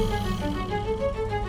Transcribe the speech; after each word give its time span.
Música 0.00 1.39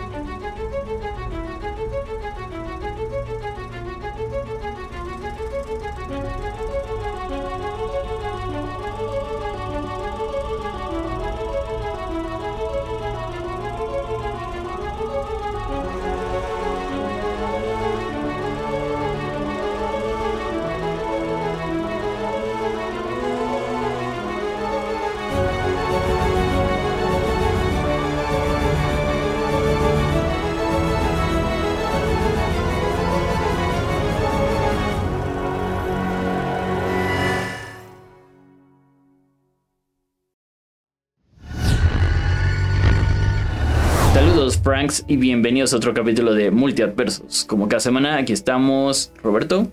Y 45.06 45.16
bienvenidos 45.16 45.72
a 45.72 45.76
otro 45.76 45.94
capítulo 45.94 46.34
de 46.34 46.50
Multiadversos. 46.50 47.44
Como 47.44 47.68
cada 47.68 47.78
semana, 47.78 48.16
aquí 48.16 48.32
estamos 48.32 49.12
Roberto. 49.22 49.70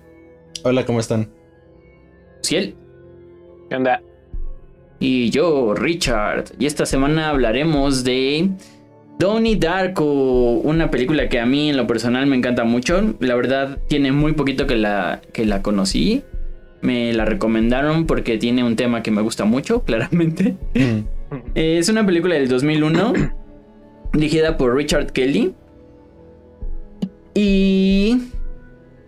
Hola, 0.64 0.86
¿cómo 0.86 1.00
están? 1.00 1.32
Ciel. 2.44 2.76
¿Qué 3.70 3.76
onda? 3.76 4.04
Y 5.00 5.32
yo, 5.32 5.74
Richard. 5.74 6.52
Y 6.60 6.68
esta 6.68 6.86
semana 6.86 7.30
hablaremos 7.30 8.04
de 8.04 8.52
Donnie 9.18 9.56
Darko, 9.56 10.60
una 10.60 10.92
película 10.92 11.28
que 11.28 11.40
a 11.40 11.46
mí 11.48 11.72
en 11.72 11.78
lo 11.78 11.88
personal 11.88 12.28
me 12.28 12.36
encanta 12.36 12.64
mucho. 12.64 13.16
La 13.20 13.34
verdad, 13.34 13.80
tiene 13.88 14.12
muy 14.12 14.34
poquito 14.34 14.68
que 14.68 14.76
la, 14.76 15.22
que 15.34 15.44
la 15.44 15.64
conocí. 15.64 16.22
Me 16.82 17.14
la 17.14 17.26
recomendaron 17.26 18.06
porque 18.06 18.38
tiene 18.38 18.64
un 18.64 18.76
tema 18.76 19.02
que 19.02 19.10
me 19.10 19.24
gusta 19.24 19.44
mucho, 19.44 19.84
claramente. 19.86 20.56
Mm. 20.76 21.00
es 21.56 21.90
una 21.90 22.06
película 22.06 22.36
del 22.36 22.48
2001 22.48 23.39
dirigida 24.14 24.58
por 24.58 24.76
Richard 24.76 25.12
Kelly. 25.12 25.54
Y 27.34 28.18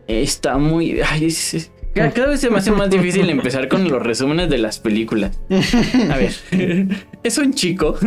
está 0.08 0.58
muy... 0.58 1.00
cada, 1.94 2.28
vez 2.28 2.40
se 2.40 2.50
me 2.50 2.58
hace 2.58 2.72
más 2.72 2.90
difícil 2.90 3.30
empezar 3.30 3.68
con 3.68 3.90
los 3.90 4.02
resúmenes 4.02 4.50
de 4.50 4.58
las 4.58 4.80
películas. 4.80 5.40
A 6.10 6.18
ver, 6.18 6.34
es 7.24 7.38
un 7.38 7.54
chico 7.54 7.98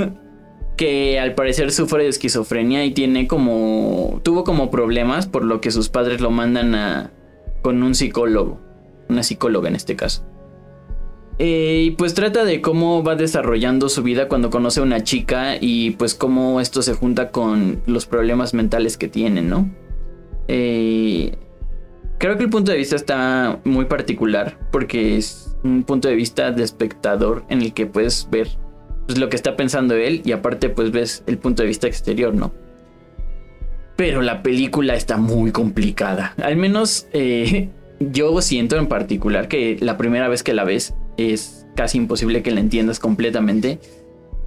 que 0.77 1.21
al 1.21 1.35
parecer 1.35 1.71
sufre 1.71 2.05
de 2.05 2.09
esquizofrenia 2.09 2.85
y 2.85 2.93
tiene 2.93 3.27
como... 3.27 4.21
tuvo 4.23 4.45
como 4.45 4.71
problemas 4.71 5.27
por 5.27 5.45
lo 5.45 5.61
que 5.61 5.71
sus 5.71 5.89
padres 5.89 6.21
lo 6.21 6.31
mandan 6.31 6.75
a... 6.75 7.11
con 7.63 7.83
un 7.83 7.95
psicólogo. 7.95 8.61
Una 9.09 9.23
psicóloga 9.23 9.69
en 9.69 9.77
este 9.77 9.97
caso. 9.97 10.25
Eh, 11.39 11.83
y 11.87 11.91
pues 11.93 12.15
trata 12.15 12.45
de 12.45 12.61
cómo 12.61 13.03
va 13.03 13.17
desarrollando 13.17 13.89
su 13.89 14.03
vida 14.03 14.29
cuando 14.29 14.51
conoce 14.51 14.81
a 14.81 14.85
una 14.85 15.03
chica 15.03 15.57
y 15.61 15.93
pues 15.93 16.15
cómo 16.15 16.61
esto 16.61 16.81
se 16.83 16.95
junta 16.95 17.31
con 17.31 17.83
los 17.87 18.07
problemas 18.07 18.55
mentales 18.55 18.97
que 18.97 19.09
tiene, 19.09 19.43
¿no? 19.43 19.69
Eh, 20.47 21.37
creo 22.19 22.37
que 22.37 22.45
el 22.45 22.51
punto 22.51 22.71
de 22.71 22.79
vista 22.79 22.95
está 22.95 23.61
muy 23.65 23.87
particular 23.87 24.59
porque 24.71 25.17
es 25.17 25.57
un 25.65 25.83
punto 25.83 26.09
de 26.09 26.15
vista 26.15 26.53
de 26.53 26.63
espectador 26.63 27.45
en 27.49 27.63
el 27.63 27.73
que 27.73 27.87
puedes 27.87 28.29
ver 28.31 28.49
pues, 29.07 29.19
lo 29.19 29.29
que 29.29 29.37
está 29.37 29.57
pensando 29.57 29.95
él 29.95 30.23
y 30.25 30.33
aparte 30.33 30.69
pues 30.69 30.93
ves 30.93 31.25
el 31.27 31.39
punto 31.39 31.63
de 31.63 31.69
vista 31.69 31.89
exterior, 31.89 32.33
¿no? 32.33 32.53
Pero 33.97 34.23
la 34.23 34.43
película 34.43 34.95
está 34.95 35.17
muy 35.17 35.51
complicada. 35.51 36.35
Al 36.43 36.57
menos 36.57 37.09
eh, 37.13 37.71
yo 37.99 38.41
siento 38.41 38.77
en 38.77 38.87
particular 38.87 39.49
que 39.49 39.79
la 39.81 39.97
primera 39.97 40.29
vez 40.29 40.45
que 40.45 40.55
la 40.55 40.63
ves 40.63 40.95
es 41.17 41.67
casi 41.75 41.99
imposible 41.99 42.43
que 42.43 42.51
la 42.51 42.61
entiendas 42.61 42.99
completamente. 42.99 43.79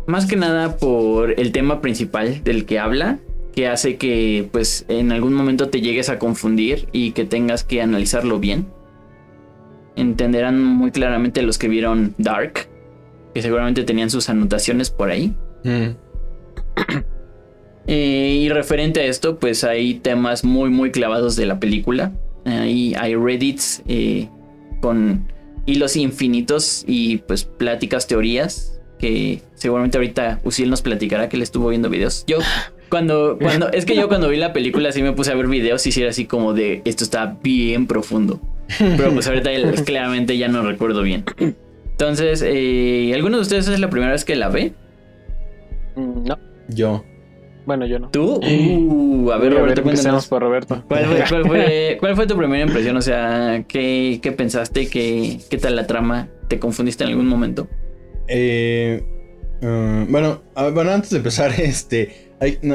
Más 0.05 0.25
que 0.25 0.35
nada 0.35 0.77
por 0.77 1.39
el 1.39 1.51
tema 1.51 1.81
principal 1.81 2.43
del 2.43 2.65
que 2.65 2.79
habla, 2.79 3.19
que 3.53 3.67
hace 3.67 3.97
que 3.97 4.47
pues 4.51 4.85
en 4.87 5.11
algún 5.11 5.33
momento 5.33 5.69
te 5.69 5.81
llegues 5.81 6.09
a 6.09 6.19
confundir 6.19 6.87
y 6.91 7.11
que 7.11 7.25
tengas 7.25 7.63
que 7.63 7.81
analizarlo 7.81 8.39
bien. 8.39 8.67
Entenderán 9.95 10.63
muy 10.63 10.91
claramente 10.91 11.41
los 11.41 11.57
que 11.57 11.67
vieron 11.67 12.13
Dark, 12.17 12.69
que 13.33 13.41
seguramente 13.41 13.83
tenían 13.83 14.09
sus 14.09 14.29
anotaciones 14.29 14.89
por 14.91 15.09
ahí. 15.09 15.35
Mm. 15.63 15.87
Eh, 17.89 18.39
y 18.41 18.49
referente 18.49 18.99
a 18.99 19.05
esto, 19.05 19.39
pues 19.39 19.63
hay 19.63 19.93
temas 19.93 20.43
muy 20.43 20.69
muy 20.69 20.91
clavados 20.91 21.37
de 21.37 21.45
la 21.45 21.57
película. 21.57 22.11
Hay 22.43 23.15
reddits 23.15 23.81
eh, 23.87 24.27
con 24.81 25.31
hilos 25.67 25.95
infinitos 25.95 26.83
y 26.87 27.17
pues 27.17 27.43
pláticas, 27.43 28.07
teorías 28.07 28.73
que 28.97 29.41
seguramente 29.53 29.97
ahorita 29.97 30.41
Usil 30.43 30.71
nos 30.71 30.81
platicará 30.81 31.29
que 31.29 31.37
le 31.37 31.43
estuvo 31.43 31.69
viendo 31.69 31.89
videos. 31.89 32.23
Yo 32.25 32.39
cuando, 32.89 33.37
cuando, 33.39 33.69
es 33.71 33.85
que 33.85 33.95
yo 33.95 34.07
cuando 34.07 34.29
vi 34.29 34.37
la 34.37 34.53
película 34.53 34.91
sí 34.91 35.03
me 35.03 35.13
puse 35.13 35.31
a 35.31 35.35
ver 35.35 35.47
videos 35.47 35.85
y 35.85 35.91
sí 35.91 36.01
era 36.01 36.09
así 36.09 36.25
como 36.25 36.53
de 36.53 36.81
esto 36.85 37.03
está 37.03 37.37
bien 37.43 37.85
profundo. 37.85 38.39
Pero 38.79 39.11
pues 39.11 39.27
ahorita 39.27 39.51
claramente 39.85 40.37
ya 40.37 40.47
no 40.47 40.63
recuerdo 40.63 41.03
bien. 41.03 41.23
Entonces, 41.91 42.43
eh, 42.45 43.11
¿alguno 43.13 43.37
de 43.37 43.41
ustedes 43.43 43.67
es 43.67 43.79
la 43.79 43.89
primera 43.89 44.11
vez 44.11 44.25
que 44.25 44.35
la 44.35 44.49
ve? 44.49 44.73
No. 45.95 46.37
Yo. 46.69 47.03
Bueno, 47.67 47.85
yo 47.85 47.99
no. 47.99 48.09
¿Tú? 48.09 48.39
Uh, 48.41 49.29
a 49.29 49.37
ver, 49.37 49.53
Roberto, 49.53 49.83
cuéntanos. 49.83 50.25
por 50.27 50.41
Roberto. 50.41 50.85
¿Cuál 50.87 51.05
fue, 51.45 51.97
cuál, 51.99 52.15
fue, 52.15 52.25
tu 52.25 52.37
primera 52.37 52.63
impresión? 52.63 52.95
O 52.95 53.01
sea, 53.01 53.65
¿qué, 53.67 54.19
qué 54.23 54.31
pensaste? 54.31 54.87
¿Qué, 54.87 55.41
¿Qué, 55.49 55.57
tal 55.57 55.75
la 55.75 55.85
trama? 55.85 56.29
¿Te 56.47 56.59
confundiste 56.59 57.03
en 57.03 57.09
algún 57.09 57.27
momento? 57.27 57.67
Eh, 58.29 59.03
uh, 59.61 60.09
bueno, 60.09 60.43
bueno, 60.73 60.91
antes 60.91 61.09
de 61.09 61.17
empezar, 61.17 61.51
este, 61.59 62.31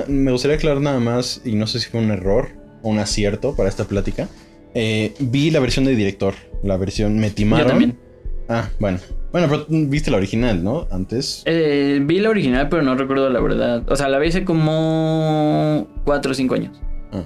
me 0.08 0.31
gustaría 0.31 0.58
aclarar 0.58 0.82
nada 0.82 1.00
más, 1.00 1.41
y 1.42 1.54
no 1.54 1.66
sé 1.66 1.81
si 1.81 1.88
fue 1.88 1.98
un 1.98 2.10
error 2.10 2.50
o 2.82 2.91
un 2.91 2.98
acierto 2.98 3.56
para 3.56 3.70
esta 3.70 3.84
plática. 3.84 4.28
Eh, 4.75 5.14
vi 5.20 5.50
la 5.50 5.60
versión 5.60 5.86
de 5.86 5.97
director, 5.97 6.34
la 6.62 6.76
versión 6.76 7.19
me 7.19 7.31
timaron. 7.31 7.64
Yo 7.64 7.70
también. 7.70 7.98
Ah, 8.47 8.69
bueno. 8.78 8.98
Bueno, 9.32 9.48
pero 9.48 9.65
viste 9.69 10.10
la 10.10 10.19
original, 10.19 10.62
¿no? 10.62 10.87
Antes. 10.91 11.43
Eh, 11.47 12.00
vi 12.03 12.20
la 12.20 12.28
original, 12.28 12.69
pero 12.69 12.82
no 12.82 12.94
recuerdo 12.94 13.31
la 13.31 13.41
verdad. 13.41 13.82
O 13.91 13.97
sea, 13.97 14.09
la 14.09 14.19
vi 14.19 14.28
hace 14.28 14.44
como 14.44 15.88
4 16.04 16.31
o 16.31 16.34
5 16.34 16.54
años. 16.54 16.81
Ah. 17.12 17.22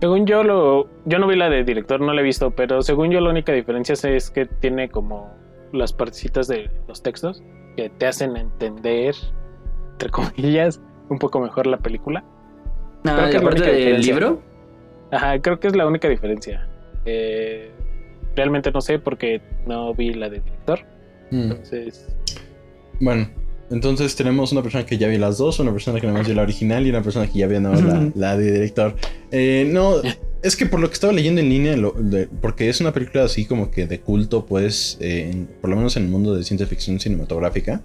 Según 0.00 0.26
yo, 0.26 0.42
lo, 0.42 0.88
yo 1.04 1.18
no 1.18 1.26
vi 1.26 1.36
la 1.36 1.50
de 1.50 1.62
director, 1.62 2.00
no 2.00 2.12
la 2.12 2.22
he 2.22 2.24
visto, 2.24 2.50
pero 2.50 2.82
según 2.82 3.10
yo 3.10 3.20
la 3.20 3.30
única 3.30 3.52
diferencia 3.52 3.94
es 3.94 4.30
que 4.30 4.46
tiene 4.46 4.88
como 4.88 5.30
las 5.72 5.92
partecitas 5.92 6.48
de 6.48 6.70
los 6.88 7.02
textos 7.02 7.42
que 7.76 7.90
te 7.90 8.06
hacen 8.06 8.36
entender, 8.36 9.14
entre 9.92 10.10
comillas, 10.10 10.80
un 11.10 11.18
poco 11.18 11.40
mejor 11.40 11.66
la 11.66 11.78
película. 11.78 12.24
Ah, 13.04 13.16
creo 13.16 13.28
que 13.28 13.38
la 13.38 13.50
parte 13.50 13.72
del 13.72 14.00
libro? 14.00 14.42
Ajá, 15.10 15.38
creo 15.40 15.60
que 15.60 15.68
es 15.68 15.76
la 15.76 15.86
única 15.86 16.08
diferencia. 16.08 16.66
Eh, 17.04 17.70
realmente 18.34 18.70
no 18.72 18.80
sé 18.80 18.98
porque 18.98 19.42
no 19.66 19.94
vi 19.94 20.14
la 20.14 20.30
de 20.30 20.40
director. 20.40 20.80
Mm. 21.34 21.42
Entonces. 21.42 22.06
Bueno, 23.00 23.28
entonces 23.70 24.14
tenemos 24.14 24.52
una 24.52 24.62
persona 24.62 24.86
que 24.86 24.98
ya 24.98 25.08
vio 25.08 25.18
las 25.18 25.38
dos, 25.38 25.58
una 25.58 25.72
persona 25.72 26.00
que 26.00 26.06
no 26.06 26.22
vio 26.22 26.34
la 26.34 26.42
original 26.42 26.86
y 26.86 26.90
una 26.90 27.02
persona 27.02 27.26
que 27.26 27.38
ya 27.38 27.46
vio 27.46 27.60
la, 27.60 28.10
la, 28.14 28.36
de 28.36 28.52
director. 28.52 28.94
Eh, 29.30 29.68
no, 29.70 29.96
es 30.42 30.56
que 30.56 30.66
por 30.66 30.80
lo 30.80 30.88
que 30.88 30.94
estaba 30.94 31.12
leyendo 31.12 31.40
en 31.40 31.48
línea, 31.48 31.76
porque 32.40 32.68
es 32.68 32.80
una 32.80 32.92
película 32.92 33.24
así 33.24 33.46
como 33.46 33.70
que 33.70 33.86
de 33.86 34.00
culto, 34.00 34.46
pues, 34.46 34.96
eh, 35.00 35.46
por 35.60 35.70
lo 35.70 35.76
menos 35.76 35.96
en 35.96 36.04
el 36.04 36.08
mundo 36.10 36.34
de 36.34 36.44
ciencia 36.44 36.66
ficción 36.66 37.00
cinematográfica. 37.00 37.82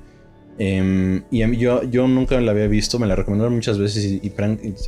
Em, 0.58 1.24
y 1.32 1.40
yo, 1.58 1.84
yo 1.84 2.08
nunca 2.08 2.40
la 2.42 2.52
había 2.52 2.68
visto, 2.68 3.00
me 3.00 3.08
la 3.08 3.16
recomendaron 3.16 3.56
muchas 3.56 3.80
veces 3.80 4.04
y, 4.04 4.34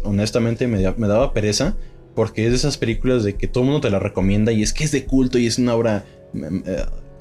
honestamente 0.03 0.67
me, 0.67 0.77
me, 0.97 1.07
daba 1.07 1.33
pereza 1.33 1.77
porque 2.13 2.43
es 2.43 2.49
de 2.49 2.57
esas 2.57 2.77
películas 2.77 3.23
de 3.23 3.35
que 3.35 3.47
todo 3.47 3.63
el 3.63 3.69
mundo 3.69 3.87
te 3.87 3.89
la 3.89 3.99
recomienda 3.99 4.51
y 4.51 4.63
es 4.63 4.73
que 4.73 4.83
es 4.83 4.91
de 4.91 5.05
culto 5.05 5.39
y 5.39 5.47
es 5.47 5.57
una 5.57 5.73
obra 5.75 6.03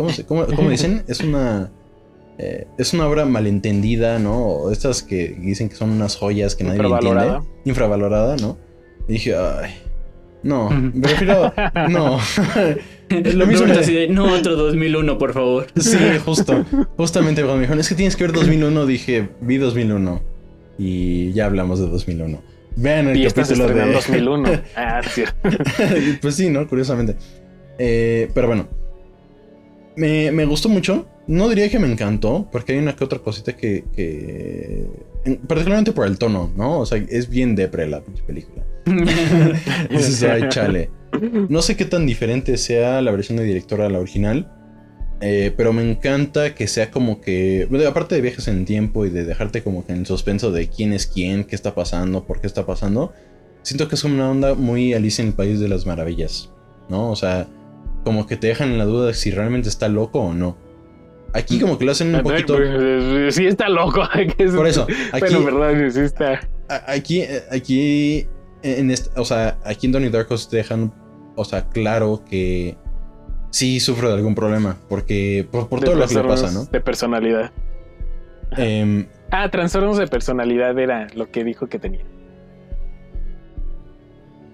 em, 0.09 0.15
eh, 0.19 0.25
¿Cómo, 0.27 0.71
dicen? 0.71 1.05
Es 1.09 1.21
una. 1.21 1.71
Eh, 2.39 2.67
es 2.79 2.95
una 2.95 3.07
obra 3.07 3.27
malentendida, 3.27 4.19
¿no? 4.19 4.71
estas 4.71 5.03
que 5.03 5.37
dicen 5.39 5.69
que 5.69 5.75
son 5.75 5.91
unas 5.91 6.17
joyas 6.17 6.57
que 6.57 6.65
nadie 6.65 6.81
entiende. 6.81 7.41
Infravalorada, 7.67 8.37
¿no? 8.37 8.57
Y 9.09 9.15
dije, 9.15 9.37
ay. 9.37 9.75
No, 10.43 10.71
prefiero. 11.01 11.53
No. 11.91 12.19
Lo 13.11 13.47
mismo 13.47 13.67
así 13.73 13.93
de, 13.93 14.09
no, 14.09 14.33
otro 14.33 14.55
2001, 14.55 15.19
por 15.19 15.35
favor. 15.35 15.67
Sí, 15.77 15.99
justo. 16.25 16.65
Justamente 16.97 17.43
cuando 17.43 17.57
me 17.57 17.63
dijeron, 17.63 17.81
es 17.81 17.89
que 17.89 17.97
tienes 17.97 18.15
que 18.15 18.25
ver 18.25 18.33
2001, 18.33 18.87
dije, 18.87 19.29
vi 19.41 19.59
2001. 19.59 20.23
Y 20.79 21.33
ya 21.33 21.47
hablamos 21.47 21.81
de 21.81 21.89
2001. 21.89 22.41
Vean 22.77 23.09
el 23.09 23.33
capítulo 23.33 23.67
de 23.67 23.93
2001. 23.93 24.49
Ah, 24.77 25.03
sí. 25.03 25.25
pues 26.23 26.37
sí, 26.37 26.49
¿no? 26.51 26.69
Curiosamente. 26.69 27.17
Eh, 27.79 28.31
pero 28.33 28.47
bueno, 28.47 28.69
me, 29.97 30.45
gustó 30.45 30.69
mucho. 30.69 31.07
No 31.27 31.49
diría 31.49 31.69
que 31.69 31.79
me 31.79 31.91
encantó, 31.91 32.49
porque 32.51 32.73
hay 32.73 32.79
una 32.79 32.97
que 32.97 33.05
otra 33.05 33.19
cosita 33.19 33.57
que, 33.57 33.85
particularmente 35.47 35.93
por 35.93 36.07
el 36.07 36.19
tono, 36.19 36.51
¿no? 36.57 36.81
O 36.81 36.87
sea, 36.87 36.99
es 37.09 37.29
bien 37.29 37.55
depre 37.55 37.89
la 37.89 38.01
pinche 38.01 38.23
película. 38.23 38.65
Dices, 39.91 40.23
ay, 40.25 40.45
chale. 40.49 40.91
No 41.49 41.63
sé 41.63 41.77
qué 41.77 41.85
tan 41.85 42.07
diferente 42.07 42.57
sea 42.57 43.03
la 43.03 43.11
versión 43.11 43.39
de 43.39 43.45
director 43.45 43.81
a 43.81 43.89
la 43.89 43.99
original. 43.99 44.51
Eh, 45.23 45.53
pero 45.55 45.75
me 45.75 45.89
encanta 45.89 46.55
que 46.55 46.67
sea 46.67 46.91
como 46.91 47.21
que. 47.21 47.69
aparte 47.87 48.15
de 48.15 48.23
viajes 48.23 48.49
en 48.49 48.65
tiempo 48.65 49.05
y 49.05 49.11
de 49.11 49.25
dejarte 49.25 49.63
como 49.63 49.85
que 49.87 49.93
en 49.93 50.07
suspenso 50.07 50.51
de 50.51 50.69
quién 50.69 50.95
es 50.95 51.07
quién, 51.07 51.45
qué 51.45 51.55
está 51.55 51.75
pasando, 51.75 52.25
por 52.25 52.41
qué 52.41 52.47
está 52.47 52.65
pasando. 52.65 53.13
Siento 53.63 53.87
que 53.89 53.97
es 53.97 54.05
una 54.05 54.31
onda 54.31 54.55
muy 54.55 54.95
Alicia 54.95 55.21
en 55.23 55.29
el 55.29 55.35
País 55.35 55.61
de 55.61 55.69
las 55.69 55.85
Maravillas. 55.85 56.51
¿No? 56.89 57.11
O 57.11 57.17
sea, 57.17 57.47
como 58.05 58.27
que 58.27 58.37
te 58.37 58.49
dejan 58.49 58.71
en 58.71 58.79
la 58.79 58.85
duda 58.85 59.09
de 59.09 59.15
si 59.15 59.31
realmente 59.31 59.69
está 59.69 59.89
loco 59.89 60.21
o 60.21 60.35
no. 60.35 60.57
Aquí 61.33 61.61
como 61.61 61.79
que 61.79 61.85
lo 61.85 61.93
hacen 61.93 62.15
un 62.15 62.23
poquito. 62.23 62.57
Sí 63.31 63.47
está 63.47 63.69
loco. 63.69 64.03
Por 64.57 64.67
eso. 64.67 64.87
Aquí, 65.13 65.35
verdad, 65.37 65.91
sí 65.91 66.01
está. 66.01 66.41
Aquí, 66.87 67.23
aquí, 67.51 68.27
en 68.63 68.95
o 69.17 69.25
sea, 69.25 69.59
aquí 69.65 69.87
en 69.87 69.93
Donnie 69.93 70.11
Darko 70.11 70.37
te 70.37 70.57
dejan, 70.57 70.93
o 71.37 71.45
sea, 71.45 71.69
claro 71.69 72.23
que 72.29 72.77
sí 73.51 73.81
sufro 73.81 74.09
de 74.09 74.15
algún 74.15 74.35
problema. 74.35 74.77
Porque 74.89 75.47
por, 75.51 75.69
todo 75.69 75.95
lo 75.95 76.07
que 76.07 76.15
le 76.15 76.25
pasa, 76.25 76.51
¿no? 76.51 76.65
De 76.65 76.81
personalidad. 76.81 77.53
Eh, 78.57 79.07
ah, 79.31 79.49
trastornos 79.51 79.99
de 79.99 80.09
personalidad 80.09 80.77
era 80.79 81.07
lo 81.15 81.31
que 81.31 81.45
dijo 81.45 81.69
que 81.69 81.79
tenía. 81.79 82.05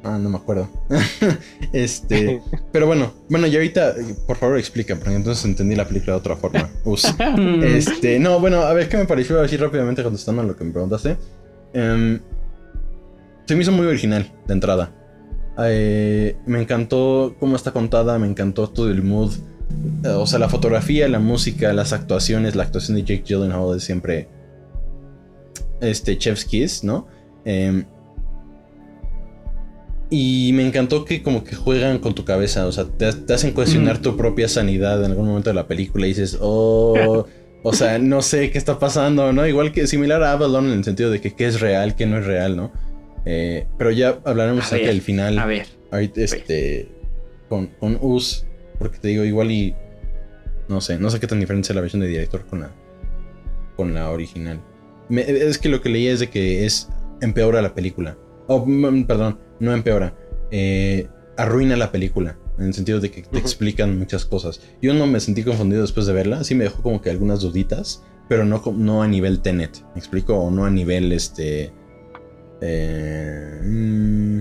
Ah, 0.06 0.18
no 0.18 0.28
me 0.28 0.36
acuerdo. 0.36 0.68
este. 1.72 2.40
pero 2.70 2.86
bueno, 2.86 3.12
bueno, 3.28 3.48
y 3.48 3.56
ahorita, 3.56 3.94
por 4.24 4.36
favor, 4.36 4.56
explica, 4.56 4.94
porque 4.94 5.12
entonces 5.12 5.44
entendí 5.44 5.74
la 5.74 5.86
película 5.88 6.12
de 6.12 6.18
otra 6.20 6.36
forma. 6.36 6.70
este, 7.64 8.20
no, 8.20 8.38
bueno, 8.38 8.60
a 8.60 8.72
ver 8.72 8.88
qué 8.88 8.96
me 8.98 9.04
pareció 9.04 9.40
así 9.40 9.56
rápidamente 9.56 10.04
contestando 10.04 10.42
a 10.42 10.44
lo 10.44 10.56
que 10.56 10.62
me 10.62 10.70
preguntaste. 10.70 11.16
Em, 11.74 12.20
se 13.46 13.56
me 13.56 13.62
hizo 13.62 13.72
muy 13.72 13.86
original 13.88 14.32
de 14.46 14.54
entrada. 14.54 14.92
Eh, 15.58 16.36
me 16.46 16.60
encantó 16.62 17.34
cómo 17.40 17.56
está 17.56 17.72
contada, 17.72 18.16
me 18.20 18.28
encantó 18.28 18.68
todo 18.68 18.88
el 18.88 19.02
mood. 19.02 19.32
o 20.04 20.26
sea, 20.26 20.38
la 20.38 20.48
fotografía, 20.48 21.08
la 21.08 21.18
música, 21.18 21.72
las 21.72 21.92
actuaciones, 21.92 22.54
la 22.54 22.62
actuación 22.62 22.96
de 22.96 23.02
Jake 23.02 23.24
Gyllenhaal 23.26 23.76
es 23.76 23.82
siempre. 23.82 24.28
Este, 25.80 26.16
Chef's 26.16 26.44
Kiss, 26.44 26.84
¿no? 26.84 27.08
Eh, 27.44 27.84
y 30.08 30.52
me 30.54 30.64
encantó 30.64 31.04
que 31.04 31.22
como 31.22 31.42
que 31.42 31.56
juegan 31.56 31.98
con 31.98 32.14
tu 32.14 32.24
cabeza, 32.24 32.66
o 32.66 32.72
sea, 32.72 32.84
te, 32.84 33.06
hacen 33.32 33.52
cuestionar 33.52 33.98
tu 33.98 34.16
propia 34.16 34.48
sanidad 34.48 35.04
en 35.04 35.10
algún 35.10 35.26
momento 35.26 35.50
de 35.50 35.54
la 35.54 35.66
película 35.66 36.06
y 36.06 36.10
dices, 36.10 36.38
oh, 36.40 37.26
o 37.62 37.72
sea, 37.72 37.98
no 37.98 38.22
sé 38.22 38.50
qué 38.50 38.58
está 38.58 38.78
pasando, 38.78 39.32
¿no? 39.32 39.46
Igual 39.46 39.72
que 39.72 39.86
similar 39.88 40.22
a 40.22 40.32
Avalon 40.32 40.66
en 40.66 40.78
el 40.78 40.84
sentido 40.84 41.10
de 41.10 41.20
que 41.20 41.34
qué 41.34 41.46
es 41.46 41.60
real, 41.60 41.96
qué 41.96 42.06
no 42.06 42.18
es 42.18 42.24
real, 42.24 42.56
¿no? 42.56 42.72
Eh, 43.24 43.66
pero 43.76 43.90
ya 43.90 44.20
hablaremos 44.24 44.64
acerca 44.64 44.86
del 44.86 45.02
final. 45.02 45.38
A 45.40 45.46
ver. 45.46 45.66
Ahorita, 45.90 46.20
este, 46.20 46.88
con, 47.48 47.66
con 47.66 47.98
Us, 48.00 48.46
porque 48.78 48.98
te 48.98 49.08
digo, 49.08 49.24
igual 49.24 49.50
y, 49.50 49.74
no 50.68 50.80
sé, 50.80 50.98
no 50.98 51.10
sé 51.10 51.18
qué 51.18 51.26
tan 51.26 51.40
diferente 51.40 51.68
es 51.68 51.74
la 51.74 51.80
versión 51.80 52.02
de 52.02 52.08
director 52.08 52.46
con 52.46 52.60
la, 52.60 52.70
con 53.74 53.92
la 53.92 54.10
original. 54.10 54.60
es 55.10 55.58
que 55.58 55.68
lo 55.68 55.80
que 55.80 55.88
leía 55.88 56.12
es 56.12 56.20
de 56.20 56.28
que 56.28 56.64
es, 56.64 56.88
empeora 57.20 57.60
la 57.60 57.74
película. 57.74 58.16
Oh, 58.46 58.64
perdón 59.08 59.45
no 59.60 59.72
empeora, 59.72 60.14
eh, 60.50 61.08
arruina 61.36 61.76
la 61.76 61.92
película. 61.92 62.36
En 62.58 62.66
el 62.66 62.74
sentido 62.74 63.00
de 63.00 63.10
que 63.10 63.22
te 63.22 63.38
explican 63.38 63.98
muchas 63.98 64.24
cosas. 64.24 64.62
Yo 64.80 64.94
no 64.94 65.06
me 65.06 65.20
sentí 65.20 65.42
confundido 65.42 65.82
después 65.82 66.06
de 66.06 66.14
verla. 66.14 66.42
Sí 66.42 66.54
me 66.54 66.64
dejó 66.64 66.82
como 66.82 67.02
que 67.02 67.10
algunas 67.10 67.40
duditas. 67.40 68.02
Pero 68.28 68.44
no, 68.44 68.62
no 68.74 69.02
a 69.02 69.08
nivel 69.08 69.40
Tenet. 69.40 69.84
¿Me 69.94 69.98
explico? 69.98 70.34
O 70.34 70.50
no 70.50 70.64
a 70.64 70.70
nivel 70.70 71.12
este. 71.12 71.70
Eh, 72.62 73.60
mm, 73.62 74.40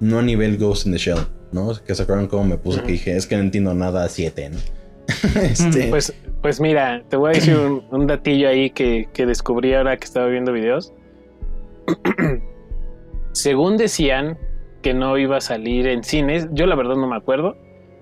no 0.00 0.18
a 0.18 0.22
nivel 0.22 0.56
Ghost 0.56 0.86
in 0.86 0.92
the 0.92 0.98
Shell. 0.98 1.18
¿No? 1.52 1.74
Que 1.84 1.94
se 1.94 2.04
acuerdan 2.04 2.26
cómo 2.26 2.44
me 2.44 2.56
puse 2.56 2.80
que 2.82 2.92
dije, 2.92 3.14
es 3.14 3.26
que 3.26 3.36
no 3.36 3.42
entiendo 3.42 3.74
nada 3.74 4.04
a 4.04 4.08
7, 4.08 4.50
¿no? 4.50 4.58
este... 5.42 5.88
pues, 5.88 6.14
pues 6.40 6.60
mira, 6.60 7.04
te 7.10 7.16
voy 7.16 7.32
a 7.32 7.34
decir 7.34 7.54
un, 7.58 7.84
un 7.90 8.06
datillo 8.06 8.48
ahí 8.48 8.70
que, 8.70 9.10
que 9.12 9.26
descubrí 9.26 9.74
ahora 9.74 9.98
que 9.98 10.04
estaba 10.06 10.28
viendo 10.28 10.50
videos. 10.50 10.94
Según 13.42 13.76
decían 13.76 14.38
que 14.82 14.94
no 14.94 15.18
iba 15.18 15.38
a 15.38 15.40
salir 15.40 15.88
en 15.88 16.04
cines, 16.04 16.46
yo 16.52 16.64
la 16.66 16.76
verdad 16.76 16.94
no 16.94 17.08
me 17.08 17.16
acuerdo. 17.16 17.56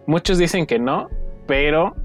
Muchos 0.07 0.37
dicen 0.37 0.67
que 0.67 0.79
no, 0.79 1.09
pero 1.47 1.97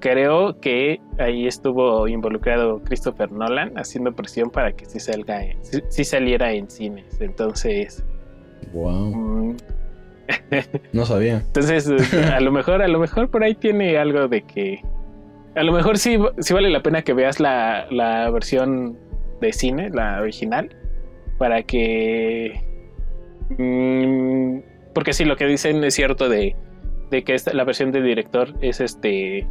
creo 0.00 0.60
que 0.60 1.00
ahí 1.18 1.46
estuvo 1.46 2.06
involucrado 2.08 2.82
Christopher 2.84 3.32
Nolan 3.32 3.72
haciendo 3.78 4.12
presión 4.12 4.50
para 4.50 4.72
que 4.72 4.84
sí 4.84 5.00
salga, 5.00 5.40
sí, 5.88 6.04
saliera 6.04 6.52
en 6.52 6.68
cines. 6.68 7.22
Entonces, 7.22 8.04
wow. 8.74 9.16
Mm, 9.16 9.56
no 10.92 11.06
sabía. 11.06 11.36
Entonces, 11.36 11.88
a 12.34 12.40
lo 12.40 12.52
mejor, 12.52 12.82
a 12.82 12.88
lo 12.88 12.98
mejor 12.98 13.30
por 13.30 13.44
ahí 13.44 13.54
tiene 13.54 13.96
algo 13.96 14.28
de 14.28 14.42
que, 14.42 14.82
a 15.56 15.62
lo 15.62 15.72
mejor 15.72 15.96
sí, 15.96 16.18
sí 16.36 16.52
vale 16.52 16.68
la 16.68 16.82
pena 16.82 17.00
que 17.00 17.14
veas 17.14 17.40
la, 17.40 17.86
la 17.90 18.28
versión 18.28 18.98
de 19.40 19.54
cine, 19.54 19.88
la 19.88 20.20
original, 20.20 20.68
para 21.38 21.62
que... 21.62 22.63
Mm, 23.50 24.58
porque 24.94 25.12
sí, 25.12 25.24
lo 25.24 25.36
que 25.36 25.46
dicen 25.46 25.82
es 25.84 25.94
cierto 25.94 26.28
de, 26.28 26.56
que 27.10 27.34
esta, 27.34 27.52
la 27.52 27.64
versión 27.64 27.92
de 27.92 28.02
director 28.02 28.54
es 28.60 28.80
este... 28.80 29.46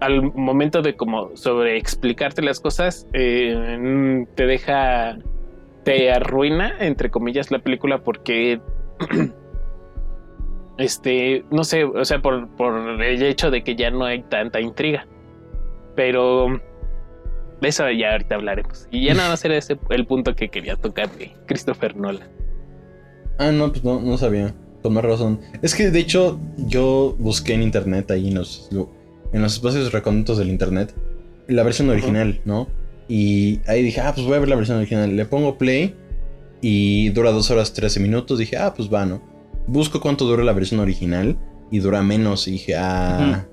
Al 0.00 0.22
momento 0.22 0.80
de 0.80 0.94
como 0.94 1.36
sobre 1.36 1.76
explicarte 1.76 2.40
las 2.40 2.60
cosas, 2.60 3.08
eh, 3.14 4.24
te 4.36 4.46
deja, 4.46 5.18
te 5.82 6.12
arruina, 6.12 6.76
entre 6.78 7.10
comillas, 7.10 7.50
la 7.50 7.58
película 7.58 7.98
porque 7.98 8.60
este, 10.78 11.44
no 11.50 11.64
sé, 11.64 11.82
o 11.82 12.04
sea, 12.04 12.20
por, 12.20 12.48
por, 12.56 13.02
el 13.02 13.22
hecho 13.22 13.50
de 13.50 13.62
que 13.62 13.74
ya 13.74 13.90
no 13.90 14.04
hay 14.04 14.22
tanta 14.22 14.60
intriga. 14.60 15.06
Pero 15.96 16.60
de 17.60 17.68
eso 17.68 17.90
ya 17.90 18.12
ahorita 18.12 18.36
hablaremos. 18.36 18.86
Y 18.90 19.06
ya 19.06 19.14
nada 19.14 19.30
más 19.30 19.44
era 19.44 19.56
ese 19.56 19.76
el 19.90 20.06
punto 20.06 20.34
que 20.34 20.48
quería 20.48 20.76
tocar 20.76 21.10
de 21.10 21.32
Christopher 21.46 21.96
Nolan. 21.96 22.28
Ah, 23.38 23.52
no, 23.52 23.70
pues 23.70 23.84
no, 23.84 24.00
no 24.00 24.18
sabía. 24.18 24.54
Con 24.82 24.94
más 24.94 25.04
razón. 25.04 25.40
Es 25.62 25.74
que 25.74 25.90
de 25.90 25.98
hecho 25.98 26.38
yo 26.56 27.16
busqué 27.18 27.54
en 27.54 27.62
internet 27.62 28.10
ahí 28.10 28.28
en 28.28 28.34
los, 28.34 28.68
en 29.32 29.42
los 29.42 29.54
espacios 29.54 29.92
recónditos 29.92 30.38
del 30.38 30.50
internet 30.50 30.94
la 31.48 31.62
versión 31.62 31.90
original, 31.90 32.40
¿no? 32.44 32.68
Y 33.08 33.60
ahí 33.66 33.82
dije, 33.82 34.00
ah, 34.00 34.12
pues 34.14 34.26
voy 34.26 34.36
a 34.36 34.38
ver 34.38 34.48
la 34.48 34.56
versión 34.56 34.76
original. 34.76 35.16
Le 35.16 35.24
pongo 35.24 35.56
play 35.56 35.96
y 36.60 37.08
dura 37.10 37.32
2 37.32 37.50
horas 37.50 37.72
13 37.72 38.00
minutos. 38.00 38.38
Dije, 38.38 38.56
ah, 38.58 38.74
pues 38.74 38.92
va, 38.92 39.06
¿no? 39.06 39.22
Busco 39.66 40.00
cuánto 40.00 40.26
dura 40.26 40.44
la 40.44 40.52
versión 40.52 40.80
original 40.80 41.36
y 41.70 41.78
dura 41.78 42.02
menos. 42.02 42.46
Y 42.46 42.52
dije, 42.52 42.76
ah, 42.76 43.46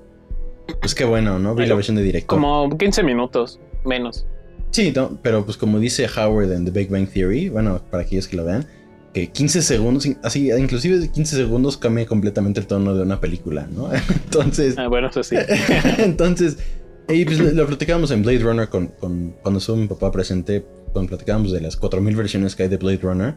pues 0.80 0.94
qué 0.94 1.04
bueno, 1.04 1.38
¿no? 1.38 1.54
Vi 1.54 1.66
la 1.66 1.74
versión 1.74 1.96
de 1.96 2.02
directo. 2.02 2.28
Como 2.28 2.76
15 2.76 3.02
minutos 3.02 3.58
menos. 3.84 4.26
Sí, 4.70 4.92
pero 5.22 5.44
pues 5.44 5.56
como 5.56 5.78
dice 5.78 6.06
Howard 6.06 6.52
en 6.52 6.66
The 6.66 6.70
Big 6.70 6.90
Bang 6.90 7.08
Theory, 7.08 7.48
bueno, 7.48 7.80
para 7.90 8.02
aquellos 8.02 8.28
que 8.28 8.36
lo 8.36 8.44
vean, 8.44 8.66
que 9.16 9.28
15 9.28 9.62
segundos, 9.62 10.06
así, 10.22 10.50
inclusive 10.50 11.08
15 11.08 11.36
segundos 11.36 11.78
cambia 11.78 12.04
completamente 12.04 12.60
el 12.60 12.66
tono 12.66 12.94
de 12.94 13.00
una 13.00 13.18
película, 13.18 13.66
¿no? 13.74 13.88
Entonces... 14.24 14.76
Ah, 14.76 14.88
bueno, 14.88 15.08
eso 15.08 15.22
sí. 15.22 15.36
entonces, 15.98 16.58
y 17.08 17.24
pues 17.24 17.38
lo 17.38 17.66
platicábamos 17.66 18.10
en 18.10 18.20
Blade 18.20 18.40
Runner 18.40 18.68
con, 18.68 18.88
cuando 18.98 19.58
estuvo 19.58 19.76
mi 19.76 19.86
papá 19.86 20.12
presente, 20.12 20.66
cuando 20.92 21.08
platicábamos 21.08 21.50
de 21.50 21.62
las 21.62 21.78
4000 21.78 22.14
versiones 22.14 22.54
que 22.54 22.64
hay 22.64 22.68
de 22.68 22.76
Blade 22.76 22.98
Runner, 22.98 23.34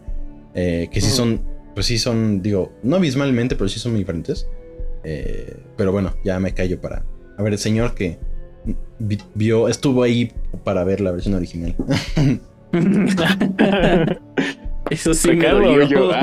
eh, 0.54 0.90
que 0.92 1.00
sí 1.00 1.10
son, 1.10 1.42
pues 1.76 1.86
sí 1.86 1.98
son, 1.98 2.42
digo, 2.42 2.74
no 2.84 2.98
abismalmente, 2.98 3.56
pero 3.56 3.70
sí 3.70 3.80
son 3.80 3.94
muy 3.94 4.00
diferentes. 4.00 4.50
Eh, 5.06 5.56
pero 5.78 5.94
bueno, 5.94 6.14
ya 6.26 6.42
me 6.42 6.54
callo 6.54 6.82
para... 6.82 7.06
A 7.38 7.42
ver, 7.42 7.54
el 7.54 7.60
señor 7.60 7.96
que 7.96 8.20
vio, 9.34 9.70
estuvo 9.70 10.04
ahí 10.04 10.30
para 10.66 10.84
ver 10.84 11.00
la 11.00 11.12
versión 11.12 11.36
original. 11.36 11.74
Eso 14.90 15.14
sí 15.14 15.32
me 15.32 15.88
Yo. 15.88 16.12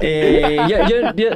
eh, 0.00 0.58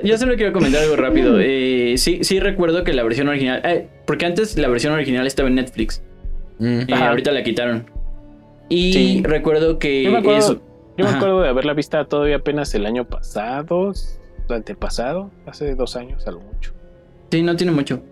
yo, 0.03 0.19
solo 0.19 0.37
quiero 0.37 0.53
comentar 0.53 0.83
algo 0.83 0.97
rápido. 0.97 1.39
Eh, 1.41 1.95
sí, 1.97 2.21
sí 2.23 2.41
recuerdo 2.41 2.85
que 2.85 2.93
la 2.93 3.03
versión 3.03 3.29
original... 3.29 3.61
Eh, 3.65 3.89
porque 4.07 4.27
antes 4.27 4.57
la 4.57 4.69
versión 4.69 4.93
original 4.93 5.27
estaba 5.27 5.49
en 5.49 5.57
Netflix. 5.57 6.03
Mm. 6.59 6.81
Eh, 6.89 6.95
ahorita 6.95 7.33
la 7.33 7.43
quitaron. 7.43 7.91
Y 8.69 9.23
recuerdo 9.23 9.79
que... 9.79 10.05
Yo 10.05 10.13
me 10.13 10.19
acuerdo, 10.19 10.61
yo 10.97 11.05
me 11.05 11.11
acuerdo 11.11 11.43
de 11.43 11.49
haberla 11.49 11.75
vista 11.75 12.05
todavía 12.05 12.37
apenas 12.37 12.75
el 12.75 12.87
año 12.87 13.05
pasado, 13.05 13.93
el 14.49 14.55
antepasado, 14.55 15.31
hace 15.47 15.75
dos 15.75 15.97
años 15.97 16.27
a 16.27 16.31
lo 16.31 16.41
mucho. 16.41 16.73
Sí, 17.31 17.43
no 17.43 17.57
tiene 17.57 17.73
mucho. 17.73 18.03